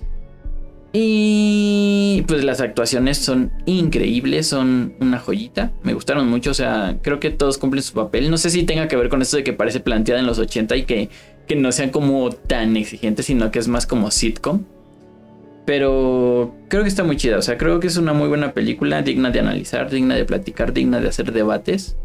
Y 0.93 2.23
pues 2.27 2.43
las 2.43 2.59
actuaciones 2.59 3.17
son 3.17 3.51
increíbles, 3.65 4.47
son 4.47 4.93
una 4.99 5.19
joyita. 5.19 5.71
Me 5.83 5.93
gustaron 5.93 6.29
mucho, 6.29 6.51
o 6.51 6.53
sea, 6.53 6.97
creo 7.01 7.19
que 7.19 7.29
todos 7.29 7.57
cumplen 7.57 7.81
su 7.81 7.93
papel. 7.93 8.29
No 8.29 8.37
sé 8.37 8.49
si 8.49 8.63
tenga 8.63 8.89
que 8.89 8.97
ver 8.97 9.07
con 9.07 9.21
esto 9.21 9.37
de 9.37 9.43
que 9.43 9.53
parece 9.53 9.79
planteada 9.79 10.19
en 10.19 10.27
los 10.27 10.37
80 10.37 10.75
y 10.75 10.83
que, 10.83 11.09
que 11.47 11.55
no 11.55 11.71
sean 11.71 11.91
como 11.91 12.29
tan 12.31 12.75
exigentes, 12.75 13.27
sino 13.27 13.51
que 13.51 13.59
es 13.59 13.69
más 13.69 13.87
como 13.87 14.11
sitcom. 14.11 14.65
Pero 15.65 16.55
creo 16.67 16.83
que 16.83 16.89
está 16.89 17.03
muy 17.03 17.15
chida, 17.15 17.37
o 17.37 17.41
sea, 17.41 17.57
creo 17.57 17.79
que 17.79 17.87
es 17.87 17.95
una 17.95 18.13
muy 18.13 18.27
buena 18.27 18.51
película, 18.51 19.01
digna 19.03 19.29
de 19.29 19.39
analizar, 19.39 19.89
digna 19.89 20.15
de 20.15 20.25
platicar, 20.25 20.73
digna 20.73 20.99
de 20.99 21.07
hacer 21.07 21.31
debates. 21.31 21.95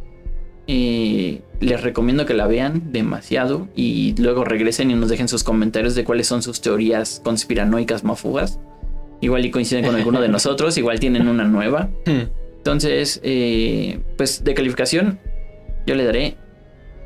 Eh, 0.69 1.43
les 1.61 1.81
recomiendo 1.81 2.27
que 2.27 2.35
la 2.35 2.47
vean 2.47 2.93
demasiado 2.93 3.69
y 3.77 4.15
luego 4.21 4.45
regresen 4.45 4.91
y 4.91 4.95
nos 4.95 5.09
dejen 5.09 5.29
sus 5.29 5.45
comentarios 5.45 5.95
de 5.95 6.05
cuáles 6.05 6.27
son 6.27 6.43
sus 6.43 6.61
teorías 6.61 7.21
conspiranoicas 7.25 8.05
mafugas. 8.05 8.59
Igual 9.21 9.45
y 9.45 9.51
coinciden 9.51 9.85
con 9.85 9.95
alguno 9.95 10.21
de 10.21 10.29
nosotros, 10.37 10.77
igual 10.77 11.01
tienen 11.01 11.29
una 11.29 11.45
nueva. 11.45 11.91
Hmm. 12.05 12.29
Entonces, 12.59 13.21
eh, 13.23 14.01
pues 14.17 14.43
de 14.43 14.55
calificación, 14.55 15.21
yo 15.87 15.95
le 15.95 16.05
daré 16.05 16.37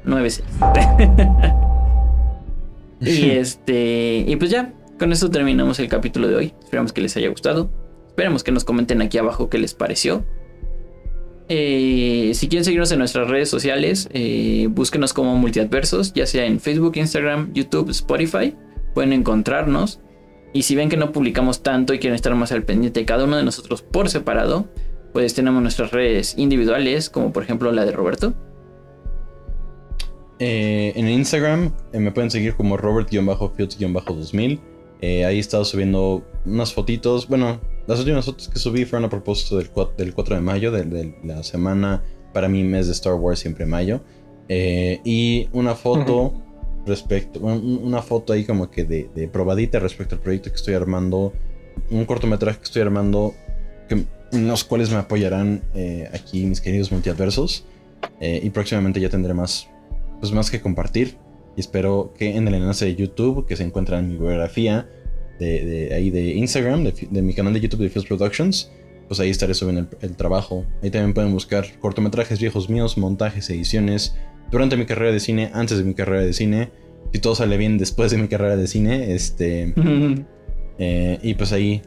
9 0.05 0.28
Y 3.03 3.31
este, 3.31 4.24
y 4.27 4.37
pues 4.37 4.51
ya, 4.51 4.73
con 4.99 5.12
esto 5.12 5.31
terminamos 5.31 5.78
el 5.81 5.89
capítulo 5.89 6.28
de 6.28 6.37
hoy. 6.37 6.55
Esperamos 6.62 6.93
que 6.93 7.01
les 7.01 7.16
haya 7.16 7.28
gustado. 7.28 7.70
Esperemos 8.09 8.45
que 8.45 8.53
nos 8.53 8.65
comenten 8.65 9.01
aquí 9.01 9.16
abajo 9.19 9.49
qué 9.49 9.59
les 9.59 9.74
pareció. 9.74 10.24
Eh, 11.52 12.31
si 12.35 12.48
quieren 12.48 12.64
seguirnos 12.64 12.93
en 12.93 13.01
nuestras 13.01 13.28
redes 13.28 13.51
sociales, 13.51 14.09
eh, 14.12 14.68
búsquenos 14.70 15.12
como 15.12 15.35
Multiadversos, 15.35 16.12
ya 16.12 16.24
sea 16.24 16.47
en 16.47 16.60
Facebook, 16.60 16.93
Instagram, 16.94 17.52
YouTube, 17.52 17.90
Spotify. 17.90 18.55
Pueden 18.94 19.12
encontrarnos. 19.12 20.01
Y 20.52 20.62
si 20.62 20.77
ven 20.77 20.89
que 20.89 20.97
no 20.97 21.10
publicamos 21.10 21.64
tanto 21.64 21.93
y 21.93 21.98
quieren 21.98 22.14
estar 22.14 22.32
más 22.36 22.52
al 22.52 22.62
pendiente 22.62 23.01
de 23.01 23.06
cada 23.06 23.24
uno 23.24 23.36
de 23.36 23.43
nosotros 23.43 23.82
por 23.82 24.09
separado, 24.09 24.68
pues 25.12 25.35
tenemos 25.35 25.60
nuestras 25.60 25.90
redes 25.90 26.39
individuales, 26.39 27.10
como 27.10 27.32
por 27.32 27.43
ejemplo 27.43 27.72
la 27.72 27.85
de 27.85 27.93
Roberto. 27.93 28.32
Eh, 30.39 30.93
en 30.94 31.09
Instagram 31.09 31.72
eh, 31.93 31.98
me 31.98 32.12
pueden 32.12 32.31
seguir 32.31 32.55
como 32.55 32.77
Robert-Fields-2000. 32.77 34.60
Eh, 35.02 35.24
ahí 35.24 35.36
he 35.36 35.40
estado 35.40 35.64
subiendo 35.64 36.24
unas 36.47 36.72
fotitos. 36.72 37.27
Bueno, 37.27 37.60
las 37.91 37.99
últimas 38.01 38.25
fotos 38.25 38.49
que 38.49 38.59
subí 38.59 38.85
fueron 38.85 39.05
a 39.07 39.11
propósito 39.11 39.59
del 39.59 39.71
4, 39.71 39.95
del 39.97 40.15
4 40.15 40.35
de 40.37 40.41
mayo, 40.41 40.71
de, 40.73 40.85
de 40.85 41.15
la 41.25 41.43
semana, 41.43 42.03
para 42.33 42.49
mi 42.49 42.62
mes 42.65 42.87
de 42.87 42.93
Star 42.93 43.15
Wars, 43.15 43.41
siempre 43.41 43.67
mayo. 43.67 44.01
Eh, 44.49 45.01
y 45.05 45.49
una 45.53 45.75
foto 45.75 46.33
respecto, 46.87 47.41
un- 47.41 47.81
una 47.83 48.03
foto 48.03 48.33
ahí 48.33 48.45
como 48.45 48.71
que 48.71 48.85
de, 48.85 49.11
de 49.15 49.29
probadita 49.29 49.79
respecto 49.79 50.15
al 50.15 50.21
proyecto 50.21 50.51
que 50.51 50.57
estoy 50.57 50.75
armando. 50.75 51.33
Un 51.91 52.05
cortometraje 52.05 52.59
que 52.59 52.65
estoy 52.65 52.83
armando, 52.83 53.35
que, 53.89 54.05
en 54.33 54.47
los 54.49 54.65
cuales 54.65 54.91
me 54.91 54.97
apoyarán 54.97 55.62
eh, 55.75 56.09
aquí 56.12 56.45
mis 56.47 56.61
queridos 56.61 56.91
multiadversos. 56.93 57.65
Eh, 58.21 58.41
y 58.43 58.51
próximamente 58.51 58.99
ya 59.01 59.09
tendré 59.11 59.35
más 59.35 59.69
pues 60.21 60.33
más 60.33 60.51
que 60.51 60.61
compartir. 60.61 61.17
Y 61.57 61.61
espero 61.61 62.12
que 62.17 62.37
en 62.37 62.47
el 62.47 62.55
enlace 62.55 62.85
de 62.87 62.95
YouTube, 62.95 63.47
que 63.47 63.57
se 63.57 63.65
encuentra 63.65 63.99
en 63.99 64.09
mi 64.09 64.17
biografía, 64.17 64.89
de, 65.41 65.65
de 65.65 65.95
ahí 65.95 66.11
de 66.11 66.35
Instagram, 66.35 66.85
de, 66.85 67.23
mi 67.23 67.35
canal 67.35 67.53
de 67.53 67.61
YouTube 67.61 67.81
de 67.81 67.89
Fields 67.89 68.07
Productions, 68.07 68.71
pues 69.09 69.19
ahí 69.19 69.31
estaré 69.31 69.55
subiendo 69.55 69.81
el, 69.81 69.89
el 70.03 70.17
trabajo. 70.17 70.65
Ahí 70.83 70.91
también 70.91 71.15
pueden 71.15 71.33
buscar 71.33 71.67
cortometrajes 71.81 72.39
viejos 72.39 72.71
míos, 72.71 72.97
montajes, 72.97 73.51
ediciones, 73.51 74.15
durante 74.53 74.77
mi 74.77 74.87
carrera 74.87 75.12
de 75.12 75.21
cine, 75.21 75.51
antes 75.55 75.79
de 75.79 75.85
mi 75.85 75.95
carrera 75.95 76.23
de 76.23 76.33
cine. 76.33 76.71
Si 77.12 77.19
todo 77.19 77.35
sale 77.35 77.57
bien 77.57 77.79
después 77.79 78.12
de 78.12 78.19
mi 78.19 78.29
carrera 78.29 78.57
de 78.57 78.69
cine, 78.69 79.15
este... 79.15 79.75
Eh, 80.83 81.19
y 81.23 81.35
pues 81.35 81.53
ahí, 81.53 81.83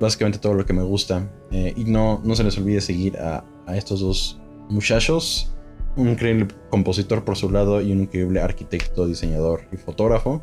básicamente 0.00 0.38
todo 0.38 0.54
lo 0.54 0.64
que 0.64 0.72
me 0.72 0.82
gusta. 0.82 1.30
Eh, 1.52 1.74
y 1.76 1.84
no, 1.84 2.22
no 2.24 2.34
se 2.34 2.42
les 2.42 2.56
olvide 2.56 2.80
seguir 2.80 3.18
a, 3.18 3.44
a 3.66 3.76
estos 3.76 4.00
dos 4.00 4.40
muchachos. 4.70 5.54
Un 5.94 6.08
increíble 6.08 6.48
compositor 6.70 7.22
por 7.22 7.36
su 7.36 7.50
lado 7.50 7.82
y 7.82 7.92
un 7.92 8.00
increíble 8.00 8.40
arquitecto, 8.40 9.06
diseñador 9.06 9.64
y 9.72 9.76
fotógrafo. 9.76 10.42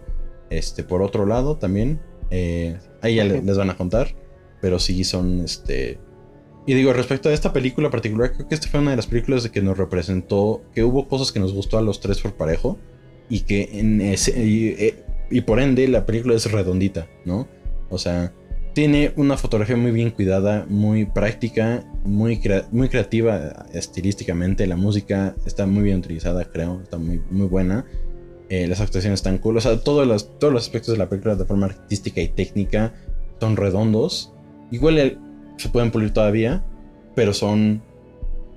Este, 0.52 0.84
por 0.84 1.02
otro 1.02 1.26
lado 1.26 1.58
también. 1.58 2.00
Eh, 2.32 2.78
ahí 3.02 3.16
ya 3.16 3.24
le- 3.26 3.42
les 3.42 3.58
van 3.58 3.70
a 3.70 3.78
contar. 3.78 4.16
Pero 4.62 4.80
sí 4.80 5.04
son 5.04 5.42
este. 5.42 6.00
Y 6.66 6.74
digo, 6.74 6.92
respecto 6.94 7.30
a 7.30 7.34
esta 7.34 7.54
película 7.54 7.90
particular, 7.90 8.34
creo 8.34 8.48
que 8.48 8.56
esta 8.56 8.68
fue 8.68 8.80
una 8.82 8.92
de 8.92 8.98
las 8.98 9.08
películas 9.08 9.44
de 9.44 9.52
que 9.52 9.62
nos 9.62 9.78
representó. 9.78 10.62
Que 10.74 10.84
hubo 10.84 11.08
cosas 11.08 11.32
que 11.32 11.40
nos 11.40 11.54
gustó 11.54 11.78
a 11.78 11.82
los 11.82 12.00
tres 12.00 12.20
por 12.22 12.34
parejo. 12.34 12.78
Y 13.30 13.42
que 13.42 13.70
en 13.74 14.02
ese. 14.02 14.44
Y, 14.44 14.68
eh, 14.70 15.04
y 15.30 15.42
por 15.42 15.60
ende 15.60 15.88
la 15.88 16.06
película 16.06 16.36
es 16.36 16.52
redondita, 16.52 17.08
¿no? 17.26 17.48
O 17.90 17.98
sea, 17.98 18.34
tiene 18.74 19.12
una 19.16 19.38
fotografía 19.38 19.76
muy 19.76 19.92
bien 19.92 20.12
cuidada, 20.12 20.66
muy 20.70 21.06
práctica, 21.06 21.84
muy, 22.06 22.38
crea- 22.40 22.68
muy 22.72 22.90
creativa 22.90 23.66
estilísticamente. 23.74 24.68
La 24.68 24.76
música 24.76 25.36
está 25.46 25.66
muy 25.66 25.84
bien 25.84 26.00
utilizada, 26.00 26.46
creo, 26.46 26.82
está 26.84 26.98
muy, 26.98 27.22
muy 27.32 27.48
buena. 27.48 27.86
Eh, 28.50 28.68
las 28.68 28.80
actuaciones 28.82 29.20
están 29.20 29.38
cool. 29.40 29.58
O 29.58 29.62
sea, 29.62 29.78
todos 29.82 30.08
los, 30.08 30.40
todos 30.40 30.54
los 30.54 30.64
aspectos 30.64 30.94
de 30.94 30.98
la 30.98 31.10
película 31.10 31.36
de 31.36 31.46
forma 31.46 31.66
artística 31.66 32.22
y 32.22 32.28
técnica 32.30 32.94
son 33.40 33.56
redondos. 33.58 34.34
igual 34.72 34.98
el- 34.98 35.18
se 35.58 35.70
pueden 35.70 35.92
pulir 35.92 36.12
todavía, 36.14 36.64
pero 37.16 37.34
son... 37.34 37.82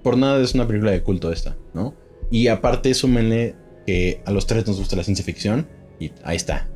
Por 0.03 0.17
nada 0.17 0.41
es 0.43 0.55
una 0.55 0.67
película 0.67 0.91
de 0.93 1.03
culto 1.03 1.31
esta, 1.33 1.57
¿no? 1.75 1.95
Y 2.31 2.47
aparte 2.49 2.93
súmenle 2.95 3.55
que 3.87 4.23
a 4.25 4.31
los 4.33 4.47
tres 4.47 4.67
nos 4.67 4.79
gusta 4.79 4.97
la 4.97 5.03
ciencia 5.05 5.25
ficción 5.25 5.67
y 5.99 6.11
ahí 6.25 6.37
está. 6.37 6.69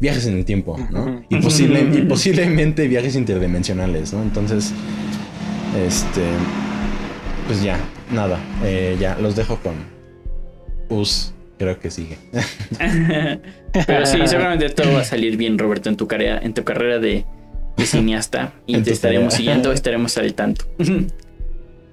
Viajes 0.00 0.26
en 0.26 0.34
el 0.36 0.44
tiempo, 0.44 0.76
¿no? 0.90 1.22
Y, 1.28 1.36
posible- 1.36 1.88
y 1.94 2.02
posiblemente 2.02 2.88
viajes 2.88 3.16
interdimensionales, 3.16 4.12
¿no? 4.12 4.22
Entonces, 4.22 4.72
este... 5.86 6.22
Pues 7.46 7.62
ya, 7.62 7.78
nada. 8.12 8.38
eh, 8.64 8.96
ya, 9.00 9.16
los 9.18 9.36
dejo 9.36 9.58
con... 9.62 9.74
Us, 10.88 11.32
creo 11.60 11.78
que 11.78 11.90
sigue. 11.90 12.16
Pero 13.86 14.06
sí, 14.06 14.18
seguramente 14.26 14.70
todo 14.70 14.94
va 14.94 15.00
a 15.00 15.04
salir 15.04 15.36
bien, 15.36 15.58
Roberto, 15.58 15.90
en 15.90 15.96
tu 15.98 16.08
carrera, 16.08 16.40
en 16.42 16.54
tu 16.54 16.64
carrera 16.64 16.98
de, 16.98 17.26
de 17.76 17.84
cineasta. 17.86 18.54
Y 18.66 18.76
En 18.76 18.82
te 18.82 18.92
estaremos 18.92 19.34
tarea. 19.34 19.36
siguiendo, 19.36 19.70
estaremos 19.72 20.16
al 20.16 20.32
tanto. 20.32 20.64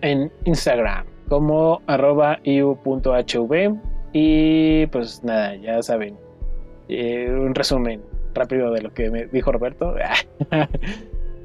en 0.00 0.30
Instagram 0.44 1.06
como 1.28 1.80
arroba 1.86 2.38
iu.hv 2.44 3.74
y 4.12 4.86
pues 4.88 5.24
nada, 5.24 5.56
ya 5.56 5.82
saben, 5.82 6.16
eh, 6.88 7.26
un 7.30 7.54
resumen 7.54 8.02
rápido 8.34 8.70
de 8.70 8.82
lo 8.82 8.92
que 8.92 9.10
me 9.10 9.26
dijo 9.26 9.50
Roberto. 9.50 9.94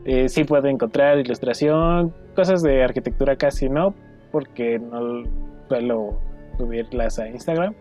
Eh, 0.05 0.29
sí 0.29 0.43
pueden 0.43 0.75
encontrar 0.75 1.17
ilustración, 1.19 2.13
cosas 2.37 2.61
de 2.61 2.83
arquitectura 2.83 3.35
casi 3.35 3.67
no, 3.67 3.95
porque 4.31 4.77
no 4.77 5.23
suelo 5.67 6.19
subirlas 6.59 7.17
a 7.17 7.27
Instagram. 7.27 7.73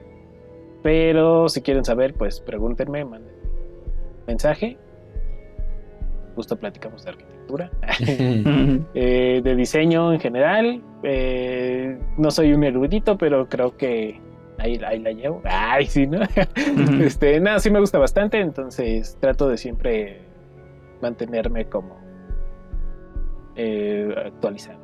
Pero 0.82 1.50
si 1.50 1.60
quieren 1.60 1.84
saber, 1.84 2.14
pues 2.14 2.40
pregúntenme, 2.40 3.04
manden 3.04 3.34
mensaje. 4.26 4.78
Justo 6.34 6.56
platicamos 6.56 7.04
de 7.04 7.10
arquitectura. 7.10 7.70
eh, 8.94 9.42
de 9.44 9.54
diseño 9.54 10.14
en 10.14 10.20
general. 10.20 10.82
Eh, 11.02 11.98
no 12.16 12.30
soy 12.30 12.54
un 12.54 12.64
erudito, 12.64 13.18
pero 13.18 13.50
creo 13.50 13.76
que 13.76 14.18
ahí, 14.56 14.80
ahí 14.86 15.00
la 15.00 15.12
llevo. 15.12 15.42
Ay, 15.44 15.84
sí, 15.84 16.06
¿no? 16.06 16.20
este, 17.04 17.40
nada, 17.40 17.58
sí 17.58 17.70
me 17.70 17.78
gusta 17.78 17.98
bastante, 17.98 18.40
entonces 18.40 19.18
trato 19.20 19.48
de 19.48 19.58
siempre 19.58 20.22
mantenerme 21.02 21.66
como 21.66 22.05
eh, 23.56 24.14
actualizado. 24.26 24.78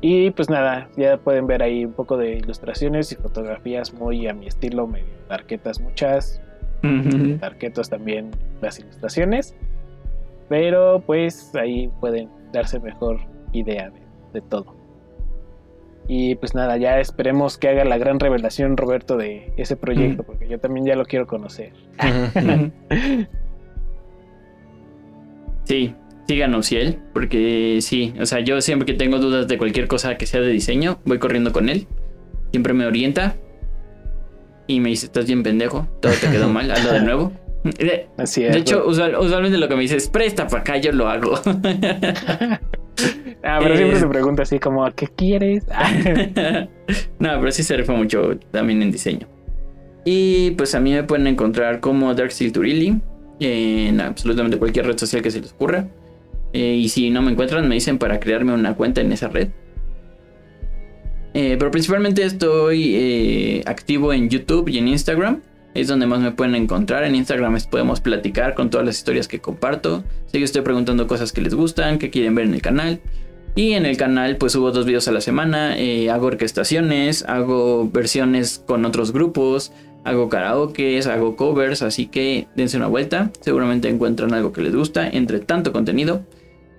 Y 0.00 0.30
pues 0.32 0.50
nada, 0.50 0.90
ya 0.96 1.16
pueden 1.16 1.46
ver 1.46 1.62
ahí 1.62 1.84
un 1.84 1.92
poco 1.92 2.18
de 2.18 2.36
ilustraciones 2.36 3.10
y 3.12 3.16
fotografías 3.16 3.94
muy 3.94 4.26
a 4.26 4.34
mi 4.34 4.46
estilo, 4.46 4.86
medio 4.86 5.06
tarquetas 5.28 5.80
muchas, 5.80 6.42
tarquetos 7.40 7.88
también 7.88 8.30
las 8.60 8.78
ilustraciones. 8.78 9.56
Pero 10.50 11.02
pues 11.06 11.54
ahí 11.54 11.90
pueden 12.00 12.28
darse 12.52 12.78
mejor 12.80 13.18
idea 13.52 13.88
de, 13.88 14.00
de 14.34 14.40
todo. 14.42 14.76
Y 16.06 16.34
pues 16.34 16.54
nada, 16.54 16.76
ya 16.76 17.00
esperemos 17.00 17.56
que 17.56 17.68
haga 17.68 17.84
la 17.84 17.96
gran 17.96 18.20
revelación 18.20 18.76
Roberto 18.76 19.16
de 19.16 19.54
ese 19.56 19.74
proyecto, 19.76 20.22
porque 20.22 20.48
yo 20.48 20.58
también 20.60 20.84
ya 20.84 20.96
lo 20.96 21.04
quiero 21.04 21.26
conocer. 21.26 21.72
Sí, 25.64 25.94
sigan 26.26 26.54
Uciel, 26.54 26.98
porque 27.12 27.78
sí, 27.80 28.14
o 28.20 28.26
sea, 28.26 28.40
yo 28.40 28.60
siempre 28.60 28.86
que 28.86 28.94
tengo 28.94 29.18
dudas 29.18 29.46
de 29.48 29.58
cualquier 29.58 29.88
cosa 29.88 30.16
que 30.16 30.26
sea 30.26 30.40
de 30.40 30.48
diseño, 30.48 30.98
voy 31.04 31.18
corriendo 31.18 31.52
con 31.52 31.68
él. 31.68 31.86
Siempre 32.50 32.72
me 32.72 32.86
orienta 32.86 33.34
y 34.66 34.80
me 34.80 34.90
dice, 34.90 35.06
estás 35.06 35.26
bien 35.26 35.42
pendejo, 35.42 35.88
todo 36.00 36.12
te 36.12 36.28
quedó 36.30 36.48
mal, 36.48 36.70
hazlo 36.70 36.92
de 36.92 37.00
nuevo. 37.04 37.32
De, 37.64 38.08
Así 38.18 38.42
de 38.42 38.58
hecho, 38.58 38.86
usual- 38.86 39.16
usualmente 39.18 39.56
lo 39.58 39.68
que 39.68 39.74
me 39.74 39.82
dice 39.82 39.96
es, 39.96 40.08
presta 40.08 40.46
para 40.46 40.60
acá, 40.60 40.76
yo 40.76 40.92
lo 40.92 41.08
hago. 41.08 41.34
ah, 43.42 43.58
pero 43.62 43.76
siempre 43.76 43.96
eh, 43.96 44.00
se 44.00 44.06
pregunta 44.06 44.42
así 44.42 44.58
como, 44.58 44.88
¿qué 44.92 45.08
quieres? 45.08 45.64
no, 47.18 47.28
pero 47.40 47.50
sí 47.50 47.62
se 47.62 47.76
rifa 47.76 47.92
mucho 47.94 48.38
también 48.50 48.82
en 48.82 48.90
diseño. 48.92 49.26
Y 50.04 50.50
pues 50.52 50.74
a 50.74 50.80
mí 50.80 50.92
me 50.92 51.02
pueden 51.04 51.26
encontrar 51.26 51.80
como 51.80 52.14
Dark 52.14 52.30
Steel 52.32 52.52
Turili 52.52 53.00
en 53.40 54.00
absolutamente 54.00 54.58
cualquier 54.58 54.86
red 54.86 54.98
social 54.98 55.22
que 55.22 55.30
se 55.30 55.40
les 55.40 55.52
ocurra. 55.52 55.86
Eh, 56.54 56.76
y 56.76 56.88
si 56.88 57.10
no 57.10 57.20
me 57.20 57.32
encuentran, 57.32 57.68
me 57.68 57.74
dicen 57.74 57.98
para 57.98 58.20
crearme 58.20 58.54
una 58.54 58.74
cuenta 58.76 59.00
en 59.00 59.10
esa 59.10 59.26
red. 59.28 59.48
Eh, 61.34 61.56
pero 61.58 61.72
principalmente 61.72 62.22
estoy 62.22 62.94
eh, 62.94 63.62
activo 63.66 64.12
en 64.12 64.30
YouTube 64.30 64.68
y 64.68 64.78
en 64.78 64.86
Instagram. 64.86 65.42
Es 65.74 65.88
donde 65.88 66.06
más 66.06 66.20
me 66.20 66.30
pueden 66.30 66.54
encontrar. 66.54 67.02
En 67.02 67.16
Instagram 67.16 67.58
podemos 67.68 68.00
platicar 68.00 68.54
con 68.54 68.70
todas 68.70 68.86
las 68.86 68.96
historias 68.96 69.26
que 69.26 69.40
comparto. 69.40 70.04
Sé 70.26 70.38
que 70.38 70.44
estoy 70.44 70.62
preguntando 70.62 71.08
cosas 71.08 71.32
que 71.32 71.40
les 71.40 71.56
gustan, 71.56 71.98
que 71.98 72.10
quieren 72.10 72.36
ver 72.36 72.46
en 72.46 72.54
el 72.54 72.62
canal. 72.62 73.00
Y 73.56 73.72
en 73.72 73.84
el 73.84 73.96
canal 73.96 74.36
pues 74.36 74.52
subo 74.52 74.70
dos 74.70 74.86
videos 74.86 75.08
a 75.08 75.12
la 75.12 75.20
semana. 75.20 75.74
hago 76.12 76.26
orquestaciones, 76.26 77.24
hago 77.24 77.90
versiones 77.90 78.62
con 78.64 78.84
otros 78.84 79.12
grupos, 79.12 79.72
hago 80.04 80.28
karaokes, 80.28 81.08
hago 81.08 81.34
covers. 81.34 81.82
Así 81.82 82.06
que 82.06 82.46
dense 82.54 82.76
una 82.76 82.86
vuelta. 82.86 83.32
Seguramente 83.40 83.88
encuentran 83.88 84.32
algo 84.32 84.52
que 84.52 84.62
les 84.62 84.76
gusta 84.76 85.08
entre 85.08 85.40
tanto 85.40 85.72
contenido. 85.72 86.22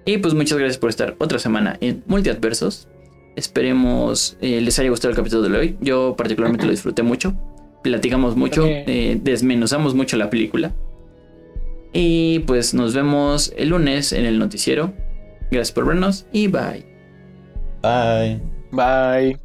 Y 0.06 0.20
pues 0.20 0.34
muchas 0.34 0.58
gracias 0.58 0.78
por 0.78 0.90
estar 0.90 1.16
otra 1.20 1.40
semana 1.40 1.78
en 1.82 2.04
Multiadversos. 2.06 2.88
Esperemos 3.36 4.38
eh, 4.40 4.62
les 4.62 4.78
haya 4.80 4.90
gustado 4.90 5.10
el 5.10 5.16
capítulo 5.16 5.50
de 5.50 5.58
hoy. 5.58 5.78
Yo 5.82 6.16
particularmente 6.16 6.66
lo 6.66 6.72
disfruté 6.72 7.04
mucho. 7.04 7.36
Platicamos 7.84 8.36
mucho, 8.36 8.66
eh, 8.66 9.20
desmenuzamos 9.22 9.94
mucho 9.96 10.16
la 10.18 10.30
película. 10.30 10.74
Y 11.92 12.40
pues 12.40 12.74
nos 12.74 12.94
vemos 12.94 13.54
el 13.58 13.70
lunes 13.70 14.14
en 14.14 14.26
el 14.26 14.40
noticiero. 14.40 14.94
Gracias 15.52 15.72
por 15.72 15.86
vernos 15.86 16.26
y 16.32 16.48
bye. 16.48 16.86
Bye. 17.82 18.42
Bye. 18.72 19.45